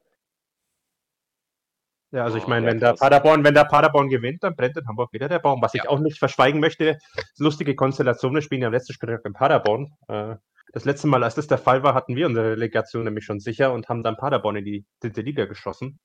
Ja, 2.12 2.24
also 2.24 2.38
ich 2.38 2.44
Oh, 2.44 2.48
meine, 2.48 2.66
ja, 2.66 2.72
wenn 2.72 2.78
der 2.80 2.88
krass. 2.90 3.00
Paderborn, 3.00 3.44
wenn 3.44 3.54
der 3.54 3.64
Paderborn 3.64 4.08
gewinnt, 4.08 4.44
dann 4.44 4.54
brennt 4.54 4.76
in 4.76 4.86
Hamburg 4.86 5.12
wieder 5.12 5.28
der 5.28 5.38
Baum. 5.40 5.60
Was 5.62 5.74
ich 5.74 5.82
Ja. 5.82 5.90
auch 5.90 5.98
nicht 5.98 6.18
verschweigen 6.20 6.60
möchte, 6.60 6.98
lustige 7.38 7.74
Konstellation, 7.74 8.34
wir 8.34 8.42
spielen 8.42 8.62
ja 8.62 8.68
am 8.68 8.72
letzten 8.72 8.92
Spieltag 8.92 9.24
in 9.24 9.32
Paderborn. 9.32 9.88
Äh, 10.06 10.36
Das 10.72 10.84
letzte 10.84 11.08
Mal, 11.08 11.24
als 11.24 11.34
das 11.34 11.48
der 11.48 11.58
Fall 11.58 11.82
war, 11.82 11.94
hatten 11.94 12.14
wir 12.14 12.26
unsere 12.26 12.52
Relegation 12.52 13.02
nämlich 13.02 13.24
schon 13.24 13.40
sicher 13.40 13.72
und 13.72 13.88
haben 13.88 14.04
dann 14.04 14.16
Paderborn 14.16 14.54
in 14.54 14.64
die 14.64 14.84
dritte 15.00 15.20
Liga 15.22 15.46
geschossen. 15.46 15.98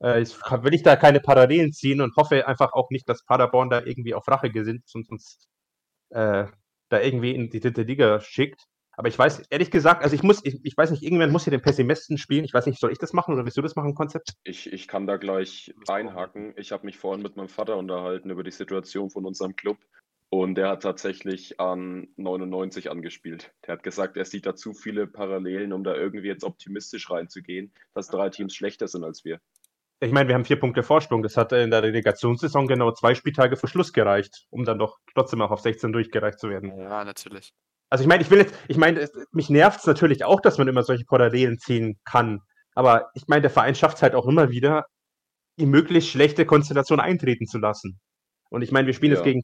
Äh, 0.00 0.24
kann- 0.44 0.64
will 0.64 0.74
ich 0.74 0.82
da 0.82 0.96
keine 0.96 1.20
Parallelen 1.20 1.72
ziehen 1.72 2.00
und 2.00 2.16
hoffe 2.16 2.46
einfach 2.48 2.72
auch 2.72 2.90
nicht, 2.90 3.08
dass 3.08 3.24
Paderborn 3.24 3.70
da 3.70 3.82
irgendwie 3.82 4.14
auf 4.14 4.26
Rache 4.28 4.50
gesinnt 4.50 4.84
und 4.94 5.08
uns 5.10 5.48
äh, 6.10 6.46
da 6.88 7.00
irgendwie 7.00 7.34
in 7.34 7.50
die 7.50 7.60
dritte 7.60 7.82
Liga 7.82 8.20
schickt. 8.20 8.62
Aber 8.92 9.08
ich 9.08 9.18
weiß, 9.18 9.44
ehrlich 9.50 9.70
gesagt, 9.70 10.02
also 10.02 10.14
ich 10.14 10.22
muss, 10.22 10.44
ich, 10.44 10.60
ich 10.62 10.76
weiß 10.76 10.90
nicht, 10.90 11.02
irgendwann 11.02 11.30
muss 11.30 11.44
hier 11.44 11.52
den 11.52 11.62
Pessimisten 11.62 12.18
spielen. 12.18 12.44
Ich 12.44 12.52
weiß 12.52 12.66
nicht, 12.66 12.80
soll 12.80 12.92
ich 12.92 12.98
das 12.98 13.12
machen 13.12 13.32
oder 13.32 13.44
willst 13.44 13.56
du 13.56 13.62
das 13.62 13.76
machen, 13.76 13.94
Konzept? 13.94 14.34
Ich, 14.44 14.72
ich 14.72 14.88
kann 14.88 15.06
da 15.06 15.16
gleich 15.16 15.74
einhaken. 15.88 16.52
Ich 16.56 16.72
habe 16.72 16.84
mich 16.84 16.98
vorhin 16.98 17.22
mit 17.22 17.36
meinem 17.36 17.48
Vater 17.48 17.76
unterhalten 17.76 18.30
über 18.30 18.42
die 18.42 18.50
Situation 18.50 19.08
von 19.10 19.24
unserem 19.24 19.56
Club 19.56 19.78
und 20.28 20.54
der 20.54 20.68
hat 20.68 20.82
tatsächlich 20.82 21.58
an 21.60 22.08
99 22.16 22.90
angespielt. 22.90 23.52
Der 23.66 23.72
hat 23.74 23.82
gesagt, 23.82 24.16
er 24.16 24.24
sieht 24.24 24.46
da 24.46 24.54
zu 24.54 24.74
viele 24.74 25.06
Parallelen, 25.06 25.72
um 25.72 25.82
da 25.82 25.94
irgendwie 25.94 26.28
jetzt 26.28 26.44
optimistisch 26.44 27.10
reinzugehen, 27.10 27.72
dass 27.94 28.08
drei 28.08 28.28
Teams 28.28 28.54
schlechter 28.54 28.86
sind 28.86 29.04
als 29.04 29.24
wir. 29.24 29.40
Ich 30.02 30.12
meine, 30.12 30.28
wir 30.28 30.34
haben 30.34 30.46
vier 30.46 30.58
Punkte 30.58 30.82
Vorsprung. 30.82 31.22
Das 31.22 31.36
hat 31.36 31.52
in 31.52 31.70
der 31.70 31.82
Relegationssaison 31.82 32.66
genau 32.66 32.92
zwei 32.92 33.14
Spieltage 33.14 33.56
vor 33.56 33.68
Schluss 33.68 33.92
gereicht, 33.92 34.46
um 34.50 34.64
dann 34.64 34.78
doch 34.78 34.98
trotzdem 35.14 35.42
auch 35.42 35.50
auf 35.50 35.60
16 35.60 35.92
durchgereicht 35.92 36.38
zu 36.38 36.48
werden. 36.48 36.76
Ja, 36.78 37.04
natürlich. 37.04 37.52
Also 37.90 38.02
ich 38.02 38.08
meine, 38.08 38.22
ich 38.22 38.30
will 38.30 38.38
jetzt, 38.38 38.54
ich 38.68 38.78
meine, 38.78 39.08
mich 39.32 39.50
nervt 39.50 39.80
es 39.80 39.86
natürlich 39.86 40.24
auch, 40.24 40.40
dass 40.40 40.56
man 40.58 40.68
immer 40.68 40.82
solche 40.84 41.04
Parallelen 41.04 41.58
ziehen 41.58 41.98
kann. 42.04 42.40
Aber 42.74 43.10
ich 43.14 43.26
meine, 43.26 43.42
der 43.42 43.50
Verein 43.50 43.74
schafft 43.74 43.96
es 43.96 44.02
halt 44.02 44.14
auch 44.14 44.26
immer 44.26 44.50
wieder, 44.50 44.86
die 45.58 45.66
möglichst 45.66 46.10
schlechte 46.10 46.46
Konstellation 46.46 47.00
eintreten 47.00 47.46
zu 47.46 47.58
lassen. 47.58 48.00
Und 48.48 48.62
ich 48.62 48.72
meine, 48.72 48.86
wir 48.86 48.94
spielen 48.94 49.12
Ja. 49.12 49.18
jetzt 49.18 49.24
gegen, 49.24 49.42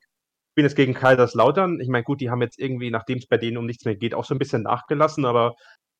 spielen 0.52 0.66
jetzt 0.66 0.76
gegen 0.76 0.94
Kaiserslautern. 0.94 1.80
Ich 1.80 1.88
meine, 1.88 2.04
gut, 2.04 2.20
die 2.22 2.30
haben 2.30 2.40
jetzt 2.40 2.58
irgendwie, 2.58 2.90
nachdem 2.90 3.18
es 3.18 3.26
bei 3.26 3.36
denen 3.36 3.58
um 3.58 3.66
nichts 3.66 3.84
mehr 3.84 3.96
geht, 3.96 4.14
auch 4.14 4.24
so 4.24 4.34
ein 4.34 4.38
bisschen 4.38 4.62
nachgelassen, 4.62 5.26
aber 5.26 5.54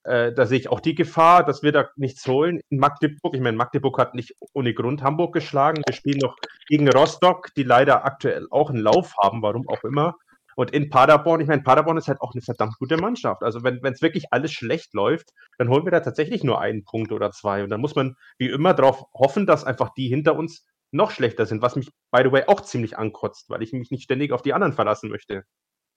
äh, 0.06 0.32
da 0.32 0.46
sehe 0.46 0.58
ich 0.58 0.68
auch 0.68 0.80
die 0.80 0.94
Gefahr, 0.94 1.44
dass 1.44 1.62
wir 1.62 1.72
da 1.72 1.88
nichts 1.96 2.26
holen. 2.26 2.60
In 2.70 2.78
Magdeburg, 2.78 3.34
ich 3.34 3.40
meine, 3.40 3.56
Magdeburg 3.56 3.98
hat 3.98 4.14
nicht 4.14 4.34
ohne 4.54 4.72
Grund 4.72 5.02
Hamburg 5.02 5.34
geschlagen. 5.34 5.82
Wir 5.86 5.94
spielen 5.94 6.18
noch 6.18 6.36
gegen 6.68 6.88
Rostock, 6.88 7.48
die 7.56 7.64
leider 7.64 8.04
aktuell 8.04 8.46
auch 8.50 8.70
einen 8.70 8.80
Lauf 8.80 9.14
haben, 9.20 9.42
warum 9.42 9.68
auch 9.68 9.82
immer. 9.84 10.14
Und 10.54 10.70
in 10.70 10.88
Paderborn, 10.88 11.40
ich 11.40 11.48
meine, 11.48 11.62
Paderborn 11.62 11.98
ist 11.98 12.08
halt 12.08 12.20
auch 12.22 12.32
eine 12.32 12.40
verdammt 12.40 12.78
gute 12.78 12.96
Mannschaft. 12.96 13.42
Also 13.42 13.62
wenn 13.62 13.84
es 13.84 14.00
wirklich 14.00 14.32
alles 14.32 14.52
schlecht 14.52 14.94
läuft, 14.94 15.30
dann 15.58 15.68
holen 15.68 15.84
wir 15.84 15.90
da 15.90 16.00
tatsächlich 16.00 16.44
nur 16.44 16.60
einen 16.60 16.84
Punkt 16.84 17.12
oder 17.12 17.30
zwei. 17.30 17.62
Und 17.62 17.68
dann 17.70 17.80
muss 17.80 17.94
man 17.94 18.16
wie 18.38 18.48
immer 18.48 18.72
darauf 18.72 19.04
hoffen, 19.12 19.46
dass 19.46 19.64
einfach 19.64 19.90
die 19.94 20.08
hinter 20.08 20.34
uns 20.36 20.64
noch 20.92 21.10
schlechter 21.10 21.44
sind, 21.44 21.60
was 21.62 21.76
mich, 21.76 21.90
by 22.10 22.22
the 22.24 22.32
way, 22.32 22.44
auch 22.46 22.62
ziemlich 22.62 22.96
ankotzt, 22.96 23.50
weil 23.50 23.62
ich 23.62 23.72
mich 23.72 23.90
nicht 23.90 24.04
ständig 24.04 24.32
auf 24.32 24.40
die 24.42 24.54
anderen 24.54 24.72
verlassen 24.72 25.10
möchte. 25.10 25.44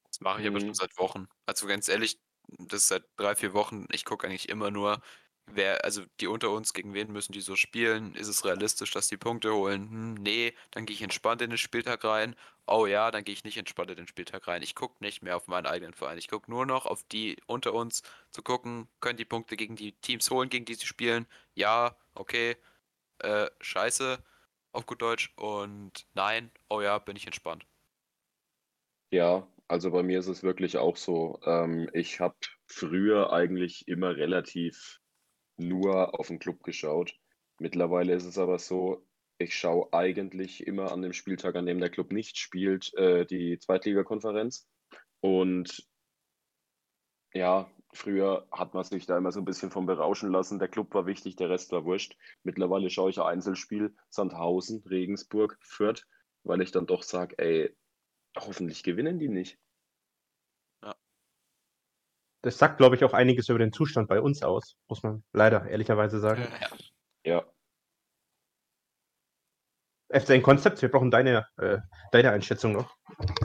Das 0.09 0.19
mache 0.19 0.41
ich 0.41 0.47
aber 0.47 0.59
schon 0.59 0.69
Mhm. 0.69 0.73
seit 0.73 0.97
Wochen. 0.97 1.27
Also 1.45 1.67
ganz 1.67 1.87
ehrlich, 1.87 2.17
das 2.57 2.81
ist 2.81 2.87
seit 2.89 3.03
drei, 3.17 3.35
vier 3.35 3.53
Wochen. 3.53 3.85
Ich 3.91 4.05
gucke 4.05 4.27
eigentlich 4.27 4.49
immer 4.49 4.71
nur, 4.71 5.01
wer, 5.47 5.83
also 5.85 6.03
die 6.19 6.27
unter 6.27 6.49
uns, 6.51 6.73
gegen 6.73 6.93
wen 6.93 7.11
müssen 7.11 7.33
die 7.33 7.41
so 7.41 7.55
spielen? 7.55 8.15
Ist 8.15 8.27
es 8.27 8.45
realistisch, 8.45 8.91
dass 8.91 9.07
die 9.07 9.17
Punkte 9.17 9.53
holen? 9.53 9.89
Hm, 9.89 10.13
nee, 10.15 10.53
dann 10.71 10.85
gehe 10.85 10.95
ich 10.95 11.01
entspannt 11.01 11.41
in 11.41 11.49
den 11.49 11.57
Spieltag 11.57 12.03
rein. 12.03 12.35
Oh 12.67 12.85
ja, 12.85 13.11
dann 13.11 13.23
gehe 13.23 13.33
ich 13.33 13.43
nicht 13.43 13.57
entspannt 13.57 13.91
in 13.91 13.97
den 13.97 14.07
Spieltag 14.07 14.47
rein. 14.47 14.61
Ich 14.61 14.75
gucke 14.75 15.03
nicht 15.03 15.23
mehr 15.23 15.35
auf 15.37 15.47
meinen 15.47 15.65
eigenen 15.65 15.93
Verein. 15.93 16.17
Ich 16.17 16.27
gucke 16.27 16.49
nur 16.51 16.65
noch 16.65 16.85
auf 16.85 17.03
die 17.03 17.37
unter 17.47 17.73
uns, 17.73 18.03
zu 18.31 18.41
gucken, 18.43 18.87
können 18.99 19.17
die 19.17 19.25
Punkte 19.25 19.57
gegen 19.57 19.75
die 19.75 19.93
Teams 19.93 20.29
holen, 20.31 20.49
gegen 20.49 20.65
die 20.65 20.75
sie 20.75 20.85
spielen? 20.85 21.27
Ja, 21.55 21.95
okay. 22.13 22.57
Äh, 23.19 23.49
scheiße, 23.61 24.23
auf 24.71 24.85
gut 24.85 25.01
Deutsch. 25.01 25.33
Und 25.37 26.07
nein, 26.13 26.51
oh 26.69 26.81
ja, 26.81 26.99
bin 26.99 27.15
ich 27.15 27.25
entspannt. 27.25 27.65
Ja, 29.11 29.47
also 29.69 29.91
bei 29.91 30.03
mir 30.03 30.19
ist 30.19 30.27
es 30.27 30.43
wirklich 30.43 30.77
auch 30.77 30.97
so. 30.97 31.39
Ähm, 31.45 31.89
ich 31.93 32.19
habe 32.19 32.35
früher 32.65 33.31
eigentlich 33.31 33.87
immer 33.87 34.15
relativ 34.15 34.99
nur 35.57 36.19
auf 36.19 36.27
den 36.27 36.39
Club 36.39 36.63
geschaut. 36.63 37.13
Mittlerweile 37.59 38.13
ist 38.13 38.25
es 38.25 38.37
aber 38.37 38.57
so, 38.57 39.05
ich 39.37 39.55
schaue 39.55 39.93
eigentlich 39.93 40.65
immer 40.65 40.91
an 40.91 41.01
dem 41.03 41.13
Spieltag, 41.13 41.55
an 41.55 41.67
dem 41.67 41.79
der 41.79 41.91
Club 41.91 42.11
nicht 42.11 42.37
spielt, 42.37 42.93
äh, 42.95 43.25
die 43.25 43.59
Zweitligakonferenz. 43.59 44.67
Und 45.21 45.87
ja, 47.33 47.69
früher 47.93 48.47
hat 48.51 48.73
man 48.73 48.83
sich 48.83 49.05
da 49.05 49.17
immer 49.17 49.31
so 49.31 49.39
ein 49.39 49.45
bisschen 49.45 49.69
vom 49.69 49.85
berauschen 49.85 50.31
lassen. 50.31 50.57
Der 50.57 50.67
Club 50.67 50.93
war 50.95 51.05
wichtig, 51.05 51.35
der 51.35 51.49
Rest 51.51 51.71
war 51.71 51.85
wurscht. 51.85 52.17
Mittlerweile 52.43 52.89
schaue 52.89 53.11
ich 53.11 53.19
ein 53.19 53.27
Einzelspiel, 53.27 53.95
Sandhausen, 54.09 54.81
Regensburg, 54.89 55.59
Fürth, 55.61 56.07
weil 56.43 56.61
ich 56.61 56.71
dann 56.71 56.87
doch 56.87 57.03
sage, 57.03 57.37
ey, 57.37 57.75
hoffentlich 58.41 58.83
gewinnen 58.83 59.19
die 59.19 59.29
nicht. 59.29 59.57
Das 62.41 62.57
sagt, 62.57 62.77
glaube 62.77 62.95
ich, 62.95 63.03
auch 63.03 63.11
einiges 63.13 63.49
über 63.49 63.59
den 63.59 63.73
Zustand 63.73 64.07
bei 64.07 64.21
uns 64.21 64.43
aus, 64.43 64.77
muss 64.87 65.03
man 65.03 65.25
leider 65.33 65.67
ehrlicherweise 65.67 66.19
sagen. 66.21 66.47
Ja. 67.25 67.43
Ja, 70.11 70.19
FC 70.21 70.41
Konzept, 70.41 70.81
wir 70.81 70.89
brauchen 70.89 71.11
deine, 71.11 71.45
äh, 71.57 71.77
deine 72.11 72.31
Einschätzung 72.31 72.71
noch. 72.71 72.95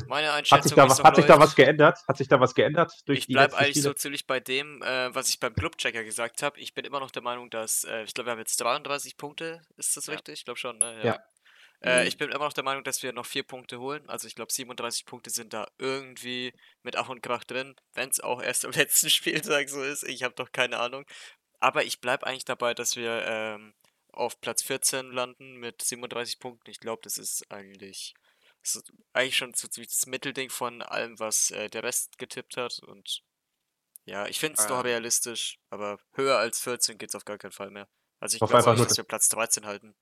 Meine 0.07 0.29
Hat 0.29 0.35
Einschätzung 0.39 0.63
sich, 0.63 0.75
da, 0.77 0.89
was- 0.89 1.03
hat 1.03 1.17
sich 1.17 1.27
da 1.27 1.39
was 1.39 1.55
geändert? 1.57 1.99
Hat 2.09 2.17
sich 2.17 2.29
da 2.29 2.41
was 2.41 2.55
geändert 2.55 2.93
durch 3.07 3.19
Ich 3.19 3.27
die 3.27 3.35
bleibe 3.35 3.57
eigentlich 3.59 3.75
so 3.83 3.91
Spiele? 3.91 3.95
ziemlich 3.97 4.27
bei 4.27 4.41
dem, 4.41 4.81
äh, 4.83 5.15
was 5.15 5.29
ich 5.29 5.41
beim 5.41 5.55
Clubchecker 5.55 6.05
gesagt 6.05 6.43
habe. 6.43 6.59
Ich 6.61 6.73
bin 6.73 6.85
immer 6.87 7.01
noch 7.01 7.11
der 7.11 7.21
Meinung, 7.23 7.51
dass, 7.51 7.85
äh, 7.85 8.05
ich 8.05 8.15
glaube, 8.15 8.29
wir 8.29 8.33
haben 8.33 8.39
jetzt 8.39 8.57
33 8.61 9.17
Punkte. 9.19 9.61
Ist 9.77 9.97
das 9.97 10.07
Ja. 10.07 10.15
richtig? 10.15 10.35
Ich 10.35 10.45
glaube 10.47 10.59
schon, 10.59 10.79
ne? 10.79 11.05
Ja. 11.05 11.19
Äh, 11.85 12.03
Mhm. 12.03 12.09
ich 12.09 12.17
bin 12.17 12.31
immer 12.31 12.45
noch 12.47 12.53
der 12.55 12.65
Meinung, 12.65 12.83
dass 12.85 13.03
wir 13.03 13.13
noch 13.13 13.27
vier 13.27 13.43
Punkte 13.43 13.79
holen. 13.79 14.09
Also 14.09 14.27
ich 14.27 14.35
glaube, 14.35 14.53
37 14.53 15.05
Punkte 15.07 15.31
sind 15.31 15.53
da 15.53 15.69
irgendwie 15.79 16.53
mit 16.83 16.97
Ach 16.97 17.09
und 17.11 17.23
Krach 17.23 17.45
drin, 17.45 17.77
wenn 17.93 18.09
es 18.11 18.21
auch 18.21 18.41
erst 18.43 18.65
am 18.65 18.71
letzten 18.89 19.11
Spieltag 19.11 19.69
so 19.69 19.83
ist. 19.83 20.05
Ich 20.05 20.23
habe 20.23 20.35
doch 20.35 20.51
keine 20.53 20.79
Ahnung. 20.79 21.05
Aber 21.61 21.85
ich 21.85 22.01
bleibe 22.01 22.27
eigentlich 22.27 22.45
dabei, 22.45 22.75
dass 22.75 22.97
wir 22.97 23.25
ähm, 23.27 23.75
auf 24.13 24.41
Platz 24.41 24.63
14 24.63 25.11
landen 25.13 25.57
mit 25.57 25.83
37 25.83 26.39
Punkten. 26.39 26.71
Ich 26.71 26.81
glaube, 26.81 27.03
das 27.03 27.19
ist 27.19 27.51
eigentlich, 27.51 28.15
das 28.63 28.77
ist 28.77 28.93
eigentlich 29.13 29.37
schon 29.37 29.53
so 29.55 29.69
ziemlich 29.69 29.91
das 29.91 30.07
Mittelding 30.07 30.51
von 30.51 30.83
allem, 30.83 31.19
was 31.19 31.51
äh, 31.51 31.69
der 31.69 31.83
Rest 31.83 32.17
getippt 32.19 32.57
hat. 32.57 32.79
Und 32.81 33.23
ja, 34.07 34.27
ich 34.27 34.39
finde 34.41 34.61
es 34.61 34.67
doch 34.67 34.81
Ähm. 34.81 34.87
realistisch, 34.87 35.59
aber 35.71 35.99
höher 36.13 36.39
als 36.39 36.61
14 36.61 36.97
geht 36.99 37.11
es 37.11 37.15
auf 37.15 37.25
gar 37.25 37.39
keinen 37.39 37.53
Fall 37.53 37.71
mehr. 37.71 37.89
Also 38.21 38.37
ich 38.37 38.41
glaube 38.41 38.77
dass 38.87 38.97
wir 38.97 39.05
Platz 39.05 39.29
13 39.29 39.67
halten. 39.67 39.95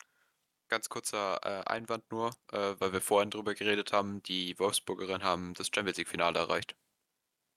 Ganz 0.72 0.88
kurzer 0.88 1.38
äh, 1.42 1.70
Einwand 1.70 2.10
nur, 2.10 2.30
äh, 2.50 2.56
weil 2.78 2.94
wir 2.94 3.02
vorhin 3.02 3.28
drüber 3.28 3.52
geredet 3.52 3.92
haben, 3.92 4.22
die 4.22 4.58
Wolfsburgerinnen 4.58 5.22
haben 5.22 5.52
das 5.52 5.66
Champions 5.66 5.98
League-Finale 5.98 6.38
erreicht. 6.38 6.76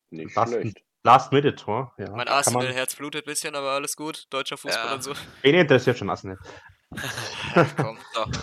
nicht 0.10 0.36
Last, 0.36 0.52
schlecht. 0.52 0.84
Last 1.06 1.32
Minute 1.32 1.56
Tor. 1.56 1.94
Ja, 1.98 2.12
Mein 2.12 2.28
Arsenal-Herz 2.28 2.94
blutet 2.98 3.24
ein 3.24 3.32
bisschen, 3.32 3.56
aber 3.56 3.72
alles 3.72 3.96
gut. 3.96 4.26
Deutscher 4.32 4.58
Fußball 4.58 4.88
Ja. 4.88 4.94
und 4.96 5.02
so. 5.02 5.14
wen 5.44 5.56
interessiert 5.56 5.98
schon 5.98 6.10
Arsenal? 6.10 6.38
Komm. 7.78 7.98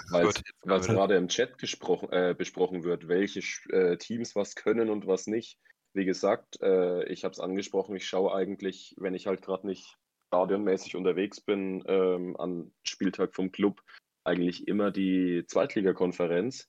Weil 0.09 0.25
gut, 0.25 0.39
jetzt 0.39 0.65
es 0.65 0.87
gerade 0.87 1.17
im 1.17 1.29
Chat 1.29 1.59
gesprochen, 1.59 2.11
äh, 2.11 2.35
besprochen 2.35 2.83
wird, 2.83 3.09
welche 3.09 3.41
äh, 3.75 3.99
Teams 3.99 4.35
was 4.35 4.55
können 4.55 4.89
und 4.89 5.07
was 5.07 5.27
nicht. 5.27 5.59
Wie 5.93 6.07
gesagt, 6.07 6.63
äh, 6.63 7.05
ich 7.13 7.25
habe 7.25 7.33
es 7.33 7.41
angesprochen, 7.41 7.95
ich 7.95 8.09
schaue 8.09 8.35
eigentlich, 8.35 8.95
wenn 8.97 9.13
ich 9.13 9.27
halt 9.27 9.43
gerade 9.43 9.67
nicht 9.67 9.99
stadionmäßig 10.29 10.97
unterwegs 10.97 11.43
bin, 11.43 11.85
ähm, 11.87 12.39
am 12.39 12.73
Spieltag 12.85 13.35
vom 13.35 13.53
Club, 13.53 13.83
eigentlich 14.25 14.69
immer 14.69 14.91
die 14.91 15.45
Zweitligakonferenz. 15.47 16.69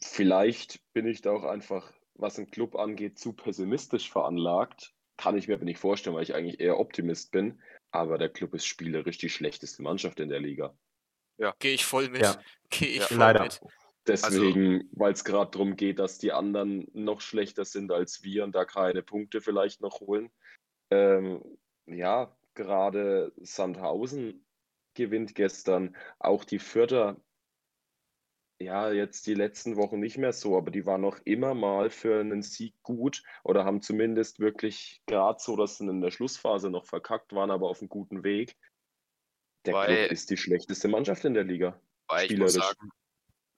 Vielleicht 0.00 0.80
bin 0.92 1.06
ich 1.06 1.22
da 1.22 1.32
auch 1.32 1.44
einfach, 1.44 1.92
was 2.14 2.34
den 2.34 2.50
Club 2.50 2.76
angeht, 2.76 3.18
zu 3.18 3.32
pessimistisch 3.32 4.10
veranlagt. 4.10 4.94
Kann 5.16 5.36
ich 5.36 5.48
mir 5.48 5.54
aber 5.54 5.64
nicht 5.64 5.80
vorstellen, 5.80 6.14
weil 6.14 6.22
ich 6.22 6.34
eigentlich 6.34 6.60
eher 6.60 6.78
Optimist 6.78 7.32
bin. 7.32 7.60
Aber 7.90 8.18
der 8.18 8.28
Club 8.28 8.54
ist 8.54 8.66
spielerisch 8.66 9.18
die 9.18 9.30
schlechteste 9.30 9.82
Mannschaft 9.82 10.20
in 10.20 10.28
der 10.28 10.40
Liga. 10.40 10.76
Gehe 11.58 11.74
ich 11.74 11.84
voll 11.84 12.08
mit. 12.08 12.22
Ja. 12.22 12.40
Gehe 12.70 12.88
ich 12.88 12.96
Ja. 12.98 13.06
voll 13.06 13.16
Leider. 13.18 13.44
mit. 13.44 13.60
Deswegen, 14.06 14.88
weil 14.92 15.12
es 15.12 15.24
gerade 15.24 15.50
darum 15.50 15.76
geht, 15.76 15.98
dass 15.98 16.18
die 16.18 16.32
anderen 16.32 16.88
noch 16.94 17.20
schlechter 17.20 17.64
sind 17.64 17.92
als 17.92 18.22
wir 18.22 18.44
und 18.44 18.54
da 18.54 18.64
keine 18.64 19.02
Punkte 19.02 19.40
vielleicht 19.40 19.82
noch 19.82 20.00
holen. 20.00 20.30
Ähm, 20.90 21.42
ja, 21.86 22.34
gerade 22.54 23.32
Sandhausen 23.36 24.46
gewinnt 24.98 25.34
gestern. 25.34 25.96
Auch 26.18 26.44
die 26.44 26.58
Fürther, 26.58 27.16
ja, 28.60 28.90
jetzt 28.90 29.26
die 29.26 29.34
letzten 29.34 29.76
Wochen 29.76 30.00
nicht 30.00 30.18
mehr 30.18 30.32
so, 30.32 30.58
aber 30.58 30.70
die 30.70 30.84
waren 30.84 31.00
noch 31.00 31.20
immer 31.24 31.54
mal 31.54 31.90
für 31.90 32.20
einen 32.20 32.42
Sieg 32.42 32.74
gut 32.82 33.22
oder 33.44 33.64
haben 33.64 33.80
zumindest 33.80 34.40
wirklich 34.40 35.00
gerade 35.06 35.38
so, 35.40 35.56
dass 35.56 35.78
sie 35.78 35.86
in 35.86 36.00
der 36.00 36.10
Schlussphase 36.10 36.68
noch 36.68 36.84
verkackt 36.84 37.32
waren, 37.32 37.50
aber 37.52 37.68
auf 37.70 37.80
einem 37.80 37.88
guten 37.88 38.24
Weg. 38.24 38.56
Der 39.64 39.74
Weil- 39.74 39.96
Club 39.96 40.10
ist 40.12 40.30
die 40.30 40.36
schlechteste 40.36 40.88
Mannschaft 40.88 41.24
in 41.24 41.34
der 41.34 41.44
Liga. 41.44 41.80
Weil 42.08 42.30
ich 42.30 42.36
muss 42.36 42.54
sagen, 42.54 42.90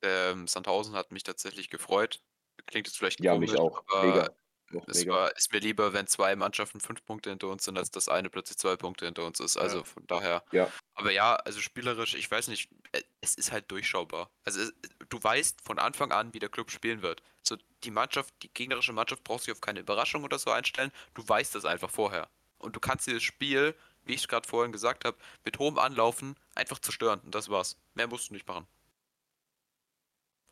ähm, 0.03 0.47
Sandhausen 0.47 0.95
hat 0.95 1.13
mich 1.13 1.23
tatsächlich 1.23 1.71
gefreut. 1.71 2.21
Klingt 2.67 2.87
jetzt 2.87 2.99
vielleicht 2.99 3.21
Ja, 3.25 3.33
komisch, 3.33 3.53
mich 3.53 3.61
auch. 3.61 3.83
aber 3.89 4.07
Mega. 4.07 4.37
Noch 4.71 4.87
es 4.87 5.01
mega. 5.01 5.13
war, 5.13 5.37
ist 5.37 5.53
mir 5.53 5.59
lieber, 5.59 5.93
wenn 5.93 6.07
zwei 6.07 6.37
Mannschaften 6.37 6.81
fünf 6.81 7.05
Punkte 7.05 7.31
hinter 7.31 7.49
uns 7.49 7.65
sind, 7.65 7.77
als 7.77 7.91
dass 7.91 8.09
eine 8.09 8.31
plötzlich 8.31 8.57
zwei 8.59 8.77
Punkte 8.77 9.05
hinter 9.05 9.25
uns 9.25 9.41
ist. 9.41 9.57
Also 9.57 9.79
Ja. 9.79 9.85
von 9.85 10.07
daher. 10.07 10.45
Ja. 10.53 10.71
Aber 10.95 11.11
ja, 11.11 11.35
also 11.37 11.61
spielerisch, 11.61 12.15
ich 12.15 12.31
weiß 12.31 12.49
nicht, 12.49 12.71
äh, 12.93 13.03
es 13.21 13.35
ist 13.35 13.51
halt 13.53 13.71
durchschaubar. 13.71 14.31
Also 14.45 14.61
es, 14.61 14.73
du 15.09 15.23
weißt 15.23 15.61
von 15.63 15.79
Anfang 15.79 16.13
an, 16.13 16.33
wie 16.35 16.39
der 16.39 16.49
Club 16.49 16.71
spielen 16.71 17.03
wird. 17.03 17.23
So 17.43 17.57
die 17.83 17.91
Mannschaft, 17.91 18.33
die 18.43 18.49
gegnerische 18.53 18.93
Mannschaft 18.93 19.25
braucht 19.25 19.43
sich 19.45 19.53
auf 19.53 19.61
keine 19.61 19.81
Überraschung 19.81 20.23
oder 20.25 20.39
so 20.39 20.51
einstellen. 20.51 20.93
Du 21.15 21.27
weißt 21.29 21.55
das 21.55 21.65
einfach 21.65 21.91
vorher. 21.91 22.29
Und 22.59 22.77
du 22.77 22.81
kannst 22.81 23.07
dieses 23.07 23.23
Spiel, 23.25 23.75
wie 24.05 24.15
ich 24.15 24.21
es 24.21 24.29
gerade 24.29 24.47
vorhin 24.49 24.71
gesagt 24.73 25.05
habe, 25.05 25.17
mit 25.45 25.59
hohem 25.59 25.79
Anlaufen 25.79 26.37
einfach 26.55 26.79
zerstören. 26.79 27.21
Und 27.21 27.35
das 27.35 27.49
war's. 27.49 27.77
Mehr 27.95 28.07
musst 28.07 28.29
du 28.31 28.35
nicht 28.35 28.47
machen. 28.47 28.67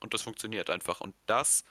Und 0.01 0.15
das 0.15 0.23
funktioniert 0.23 0.71
einfach. 0.71 1.01
Und 1.01 1.15
das 1.27 1.65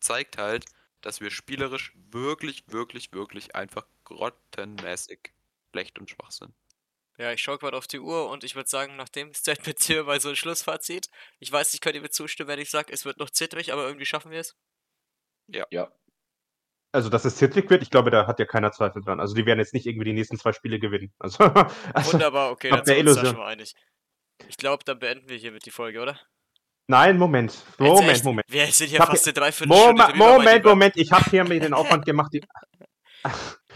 zeigt 0.00 0.38
halt, 0.38 0.64
dass 1.02 1.20
wir 1.20 1.30
spielerisch 1.30 1.92
wirklich, 2.10 2.64
wirklich, 2.68 3.12
wirklich 3.12 3.54
einfach 3.54 3.86
grottenmäßig 4.04 5.32
schlecht 5.70 5.98
und 5.98 6.10
schwach 6.10 6.30
sind. 6.30 6.52
Ja, 7.18 7.32
ich 7.32 7.42
schaue 7.42 7.58
gerade 7.58 7.76
auf 7.76 7.86
die 7.86 8.00
Uhr 8.00 8.30
und 8.30 8.44
ich 8.44 8.54
würde 8.54 8.68
sagen, 8.68 8.96
nach 8.96 9.10
dem 9.10 9.34
Statement 9.34 9.78
hier 9.82 10.04
bei 10.04 10.18
so 10.18 10.30
ein 10.30 10.36
Schlussfazit. 10.36 11.10
Ich 11.38 11.52
weiß, 11.52 11.74
ich 11.74 11.80
könnte 11.82 11.98
ihr 11.98 12.02
mir 12.02 12.10
zustimmen, 12.10 12.48
wenn 12.48 12.58
ich 12.58 12.70
sage, 12.70 12.92
es 12.92 13.04
wird 13.04 13.18
noch 13.18 13.28
zittrig, 13.28 13.72
aber 13.72 13.86
irgendwie 13.86 14.06
schaffen 14.06 14.30
wir 14.30 14.40
es. 14.40 14.56
Ja, 15.48 15.66
Also, 16.92 17.10
dass 17.10 17.24
es 17.24 17.36
zittrig 17.36 17.68
wird, 17.68 17.82
ich 17.82 17.90
glaube, 17.90 18.10
da 18.10 18.26
hat 18.26 18.38
ja 18.38 18.46
keiner 18.46 18.72
Zweifel 18.72 19.02
dran. 19.02 19.20
Also, 19.20 19.34
die 19.34 19.44
werden 19.44 19.58
jetzt 19.58 19.74
nicht 19.74 19.86
irgendwie 19.86 20.06
die 20.06 20.12
nächsten 20.14 20.38
zwei 20.38 20.52
Spiele 20.52 20.78
gewinnen. 20.78 21.12
Also, 21.18 21.44
also 21.94 22.12
Wunderbar, 22.14 22.52
okay, 22.52 22.70
dann 22.70 22.84
sind 22.84 23.04
wir 23.04 23.12
uns 23.12 23.20
da 23.20 23.26
schon 23.26 23.36
mal 23.36 23.48
einig. 23.48 23.74
Ich 24.48 24.56
glaube, 24.56 24.84
dann 24.84 24.98
beenden 24.98 25.28
wir 25.28 25.36
hiermit 25.36 25.66
die 25.66 25.70
Folge, 25.70 26.00
oder? 26.00 26.18
Nein, 26.88 27.18
Moment. 27.18 27.54
Moment, 27.78 28.08
echt? 28.08 28.24
Moment. 28.24 28.46
Wir 28.48 28.66
sind 28.66 28.88
hier 28.88 28.98
fast 28.98 29.24
hier- 29.24 29.32
eine 29.32 29.32
Dreiviertelstunde 29.40 30.02
Moment, 30.02 30.16
Moment. 30.16 30.64
Moment. 30.64 30.96
Ich 30.96 31.10
habe 31.12 31.24
hier 31.30 31.44
mir 31.44 31.60
den 31.60 31.74
Aufwand 31.74 32.04
gemacht. 32.04 32.32
Die... 32.32 32.42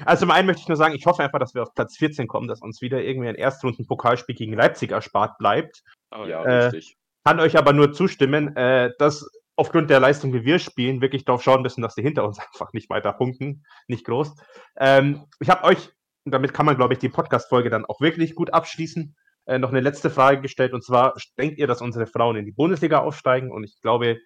Also, 0.05 0.20
zum 0.20 0.31
einen 0.31 0.47
möchte 0.47 0.62
ich 0.62 0.68
nur 0.68 0.76
sagen, 0.76 0.94
ich 0.94 1.06
hoffe 1.06 1.22
einfach, 1.22 1.39
dass 1.39 1.55
wir 1.55 1.62
auf 1.62 1.74
Platz 1.74 1.97
14 1.97 2.26
kommen, 2.26 2.48
dass 2.48 2.62
uns 2.62 2.81
wieder 2.81 3.02
irgendwie 3.02 3.28
ein 3.28 3.35
Erstrunden-Pokalspiel 3.35 4.35
gegen 4.35 4.55
Leipzig 4.55 4.90
erspart 4.90 5.39
bleibt. 5.39 5.82
ja, 6.12 6.43
Äh, 6.44 6.64
richtig. 6.66 6.97
Kann 7.24 7.40
euch 7.40 7.56
aber 7.56 7.72
nur 7.72 7.93
zustimmen, 7.93 8.55
äh, 8.56 8.90
dass 8.98 9.26
aufgrund 9.56 9.89
der 9.89 10.01
Leistung, 10.01 10.32
wie 10.35 10.44
wir 10.44 10.59
spielen, 10.59 11.01
wirklich 11.01 11.24
darauf 11.24 11.43
schauen 11.43 11.62
müssen, 11.62 11.81
dass 11.82 11.94
die 11.94 12.02
hinter 12.02 12.24
uns 12.24 12.39
einfach 12.52 12.72
nicht 12.72 12.90
weiter 12.90 13.12
punkten. 13.12 13.64
Nicht 13.86 14.05
groß. 14.06 14.35
Ähm, 14.78 15.24
ich 15.40 15.48
habe 15.51 15.64
euch, 15.64 15.90
und 16.24 16.32
damit 16.32 16.52
kann 16.55 16.66
man, 16.66 16.76
glaube 16.76 16.94
ich, 16.94 16.98
die 16.98 17.09
Podcast-Folge 17.10 17.70
dann 17.70 17.85
auch 17.85 18.01
wirklich 18.01 18.35
gut 18.35 18.52
abschließen, 18.52 19.14
äh, 19.47 19.59
noch 19.59 19.71
eine 19.71 19.81
letzte 19.81 20.11
Frage 20.11 20.41
gestellt. 20.41 20.73
Und 20.73 20.85
zwar, 20.85 21.15
denkt 21.39 21.59
ihr, 21.59 21.66
dass 21.66 21.81
unsere 21.83 22.07
Frauen 22.07 22.37
in 22.37 22.45
die 22.47 22.53
Bundesliga 22.53 22.99
aufsteigen? 23.01 23.51
Und 23.51 23.65
ich 23.65 23.81
glaube, 23.81 24.19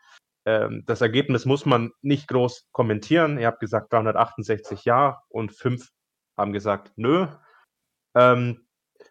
ähm, 0.46 0.82
das 0.86 1.00
Ergebnis 1.00 1.44
muss 1.44 1.66
man 1.66 1.90
nicht 2.02 2.28
groß 2.28 2.68
kommentieren. 2.72 3.38
Ihr 3.38 3.46
habt 3.48 3.60
gesagt 3.60 3.92
368 3.92 4.84
ja 4.84 5.20
und 5.28 5.52
fünf 5.52 5.88
haben 6.36 6.52
gesagt 6.52 6.92
nö. 6.96 7.26
Ähm, 8.14 8.64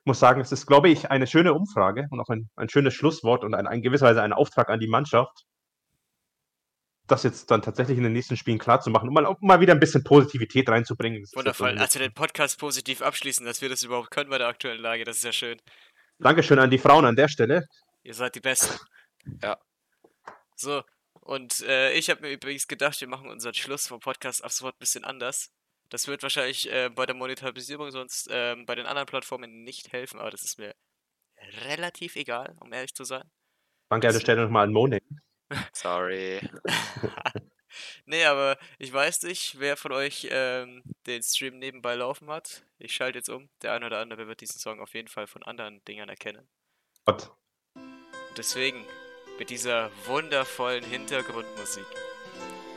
muss 0.06 0.20
sagen, 0.20 0.40
es 0.42 0.52
ist, 0.52 0.66
glaube 0.66 0.90
ich, 0.90 1.12
eine 1.12 1.28
schöne 1.28 1.54
Umfrage 1.54 2.08
und 2.10 2.20
auch 2.22 2.30
ein, 2.30 2.50
ein 2.56 2.70
schönes 2.70 2.94
Schlusswort 2.94 3.44
und 3.44 3.54
ein, 3.54 3.68
ein 3.68 3.82
gewisser 3.82 4.06
Weise 4.08 4.22
ein 4.22 4.34
Auftrag 4.34 4.70
an 4.70 4.80
die 4.80 4.88
Mannschaft, 4.88 5.44
das 7.08 7.24
jetzt 7.24 7.52
dann 7.52 7.62
tatsächlich 7.62 7.98
in 7.98 8.04
den 8.04 8.14
nächsten 8.14 8.36
Spielen 8.36 8.58
klar 8.58 8.82
zu 8.82 8.90
machen, 8.90 9.08
um 9.08 9.14
mal, 9.14 9.26
um 9.26 9.36
mal 9.42 9.62
wieder 9.62 9.74
ein 9.74 9.80
bisschen 9.80 10.04
Positivität 10.04 10.68
reinzubringen. 10.70 11.22
Das 11.22 11.34
Wundervoll. 11.36 11.76
so- 11.76 11.82
Also 11.82 12.00
den 12.00 12.14
Podcast 12.14 12.60
positiv 12.60 13.02
abschließen, 13.02 13.46
dass 13.46 13.62
wir 13.62 13.70
das 13.70 13.84
überhaupt 13.84 14.12
können 14.12 14.30
bei 14.30 14.38
der 14.38 14.48
aktuellen 14.48 14.82
Lage, 14.82 15.04
das 15.06 15.18
ist 15.18 15.24
ja 15.24 15.32
schön. 15.32 15.58
Dankeschön 16.20 16.60
an 16.60 16.70
die 16.70 16.78
Frauen 16.78 17.06
an 17.06 17.16
der 17.16 17.28
Stelle. 17.28 17.68
Ihr 18.04 18.14
seid 18.14 18.36
die 18.36 18.42
Besten. 18.42 18.78
Ja. 19.44 19.58
So, 20.56 20.84
und 21.20 21.60
äh, 21.64 21.92
ich 21.92 22.10
habe 22.10 22.22
mir 22.22 22.32
übrigens 22.32 22.66
gedacht, 22.70 23.02
wir 23.02 23.10
machen 23.10 23.30
unseren 23.30 23.54
Schluss 23.54 23.88
vom 23.88 24.00
Podcast 24.00 24.42
ab 24.42 24.52
sofort 24.52 24.76
ein 24.76 24.80
bisschen 24.80 25.04
anders. 25.04 25.52
Das 25.90 26.08
wird 26.08 26.24
wahrscheinlich 26.24 26.72
äh, 26.72 26.90
bei 26.90 27.06
der 27.06 27.14
Monetarisierung 27.14 27.92
sonst 27.92 28.30
ähm, 28.32 28.66
bei 28.66 28.76
den 28.76 28.86
anderen 28.86 29.06
Plattformen 29.06 29.66
nicht 29.66 29.92
helfen, 29.92 30.22
aber 30.22 30.32
das 30.32 30.46
ist 30.46 30.60
mir 30.60 30.74
relativ 31.66 32.16
egal, 32.16 32.56
um 32.62 32.72
ehrlich 32.72 32.96
zu 32.96 33.04
sein. 33.04 33.30
Danke 33.90 34.08
an 34.08 34.14
der 34.14 34.22
Stelle 34.22 34.44
nochmal 34.44 34.64
an 34.64 34.72
Monik. 34.72 35.04
Sorry. 35.74 36.40
Nee, 38.06 38.26
aber 38.26 38.58
ich 38.78 38.92
weiß 38.92 39.24
nicht, 39.24 39.60
wer 39.60 39.78
von 39.78 39.92
euch 39.92 40.28
ähm, 40.30 40.84
den 41.06 41.22
Stream 41.22 41.60
nebenbei 41.60 41.96
laufen 41.96 42.30
hat. 42.30 42.64
Ich 42.80 42.94
schalte 42.94 43.20
jetzt 43.20 43.30
um. 43.30 43.50
Der 43.62 43.74
eine 43.74 43.86
oder 43.86 44.00
andere 44.00 44.28
wird 44.28 44.42
diesen 44.42 44.60
Song 44.60 44.80
auf 44.80 44.94
jeden 44.94 45.08
Fall 45.08 45.28
von 45.28 45.44
anderen 45.44 45.84
Dingern 45.86 46.10
erkennen. 46.10 46.48
Gott. 47.06 47.32
Und 47.76 48.38
deswegen, 48.38 48.86
mit 49.40 49.50
dieser 49.50 49.92
wundervollen 50.06 50.84
Hintergrundmusik, 50.84 51.86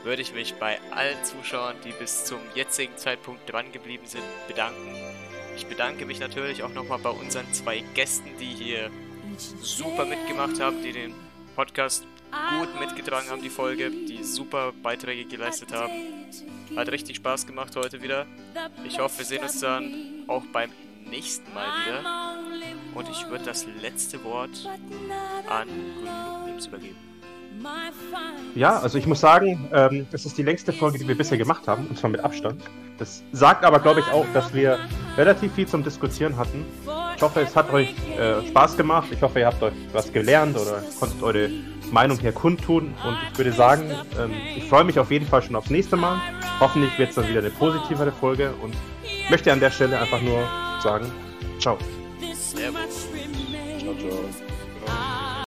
würde 0.03 0.21
ich 0.21 0.33
mich 0.33 0.55
bei 0.55 0.79
allen 0.91 1.23
Zuschauern, 1.23 1.77
die 1.83 1.91
bis 1.91 2.25
zum 2.25 2.39
jetzigen 2.55 2.97
Zeitpunkt 2.97 3.51
dran 3.51 3.71
geblieben 3.71 4.07
sind, 4.07 4.23
bedanken. 4.47 4.95
Ich 5.55 5.67
bedanke 5.67 6.05
mich 6.05 6.19
natürlich 6.19 6.63
auch 6.63 6.69
nochmal 6.69 6.99
bei 6.99 7.09
unseren 7.09 7.51
zwei 7.53 7.79
Gästen, 7.93 8.37
die 8.39 8.45
hier 8.45 8.89
super 9.37 10.05
mitgemacht 10.05 10.59
haben, 10.59 10.81
die 10.81 10.91
den 10.91 11.13
Podcast 11.61 12.07
gut 12.57 12.79
mitgetragen 12.79 13.29
haben, 13.29 13.43
die 13.43 13.51
Folge, 13.51 13.91
die 13.91 14.23
super 14.23 14.73
Beiträge 14.81 15.25
geleistet 15.25 15.71
haben. 15.71 15.91
Hat 16.75 16.89
richtig 16.91 17.17
Spaß 17.17 17.45
gemacht 17.45 17.75
heute 17.75 18.01
wieder. 18.01 18.25
Ich 18.83 18.97
hoffe, 18.97 19.19
wir 19.19 19.25
sehen 19.25 19.43
uns 19.43 19.59
dann 19.59 20.23
auch 20.27 20.43
beim 20.51 20.71
nächsten 21.07 21.53
Mal 21.53 21.67
wieder. 21.85 22.39
Und 22.95 23.07
ich 23.09 23.27
würde 23.29 23.45
das 23.45 23.67
letzte 23.79 24.23
Wort 24.23 24.67
an 25.47 25.67
Glückliebs 25.99 26.65
übergeben. 26.65 27.10
Ja, 28.55 28.79
also 28.79 28.97
ich 28.97 29.07
muss 29.07 29.21
sagen, 29.21 29.69
ähm, 29.73 30.07
das 30.11 30.25
ist 30.25 30.37
die 30.37 30.43
längste 30.43 30.73
Folge, 30.73 30.99
die 30.99 31.07
wir 31.07 31.17
bisher 31.17 31.37
gemacht 31.37 31.67
haben, 31.67 31.87
und 31.87 31.97
zwar 31.97 32.09
mit 32.09 32.21
Abstand. 32.21 32.61
Das 32.97 33.23
sagt 33.31 33.63
aber, 33.63 33.79
glaube 33.79 34.01
ich, 34.01 34.07
auch, 34.07 34.25
dass 34.33 34.53
wir 34.53 34.77
relativ 35.17 35.53
viel 35.53 35.67
zum 35.67 35.83
Diskutieren 35.83 36.37
hatten. 36.37 36.65
Ich 37.15 37.21
hoffe, 37.21 37.41
es 37.41 37.55
hat 37.55 37.71
euch 37.71 37.95
äh, 38.17 38.45
Spaß 38.47 38.77
gemacht. 38.77 39.07
Ich 39.11 39.21
hoffe, 39.21 39.39
ihr 39.39 39.45
habt 39.45 39.61
euch 39.63 39.73
was 39.93 40.11
gelernt 40.11 40.57
oder 40.57 40.83
konntet 40.99 41.21
eure 41.23 41.49
Meinung 41.91 42.19
hier 42.19 42.31
kundtun. 42.31 42.93
Und 43.05 43.17
ich 43.31 43.37
würde 43.37 43.53
sagen, 43.53 43.91
ähm, 44.19 44.31
ich 44.55 44.65
freue 44.65 44.83
mich 44.83 44.99
auf 44.99 45.11
jeden 45.11 45.25
Fall 45.25 45.41
schon 45.41 45.55
aufs 45.55 45.69
nächste 45.69 45.97
Mal. 45.97 46.19
Hoffentlich 46.59 46.97
wird 46.99 47.09
es 47.09 47.15
dann 47.15 47.27
wieder 47.27 47.39
eine 47.39 47.51
positivere 47.51 48.11
Folge 48.11 48.53
und 48.61 48.75
möchte 49.29 49.51
an 49.51 49.59
der 49.59 49.71
Stelle 49.71 49.99
einfach 49.99 50.21
nur 50.21 50.47
sagen, 50.81 51.11
ciao. 51.59 51.77
Ciao, 53.79 53.95
ciao. 53.95 54.50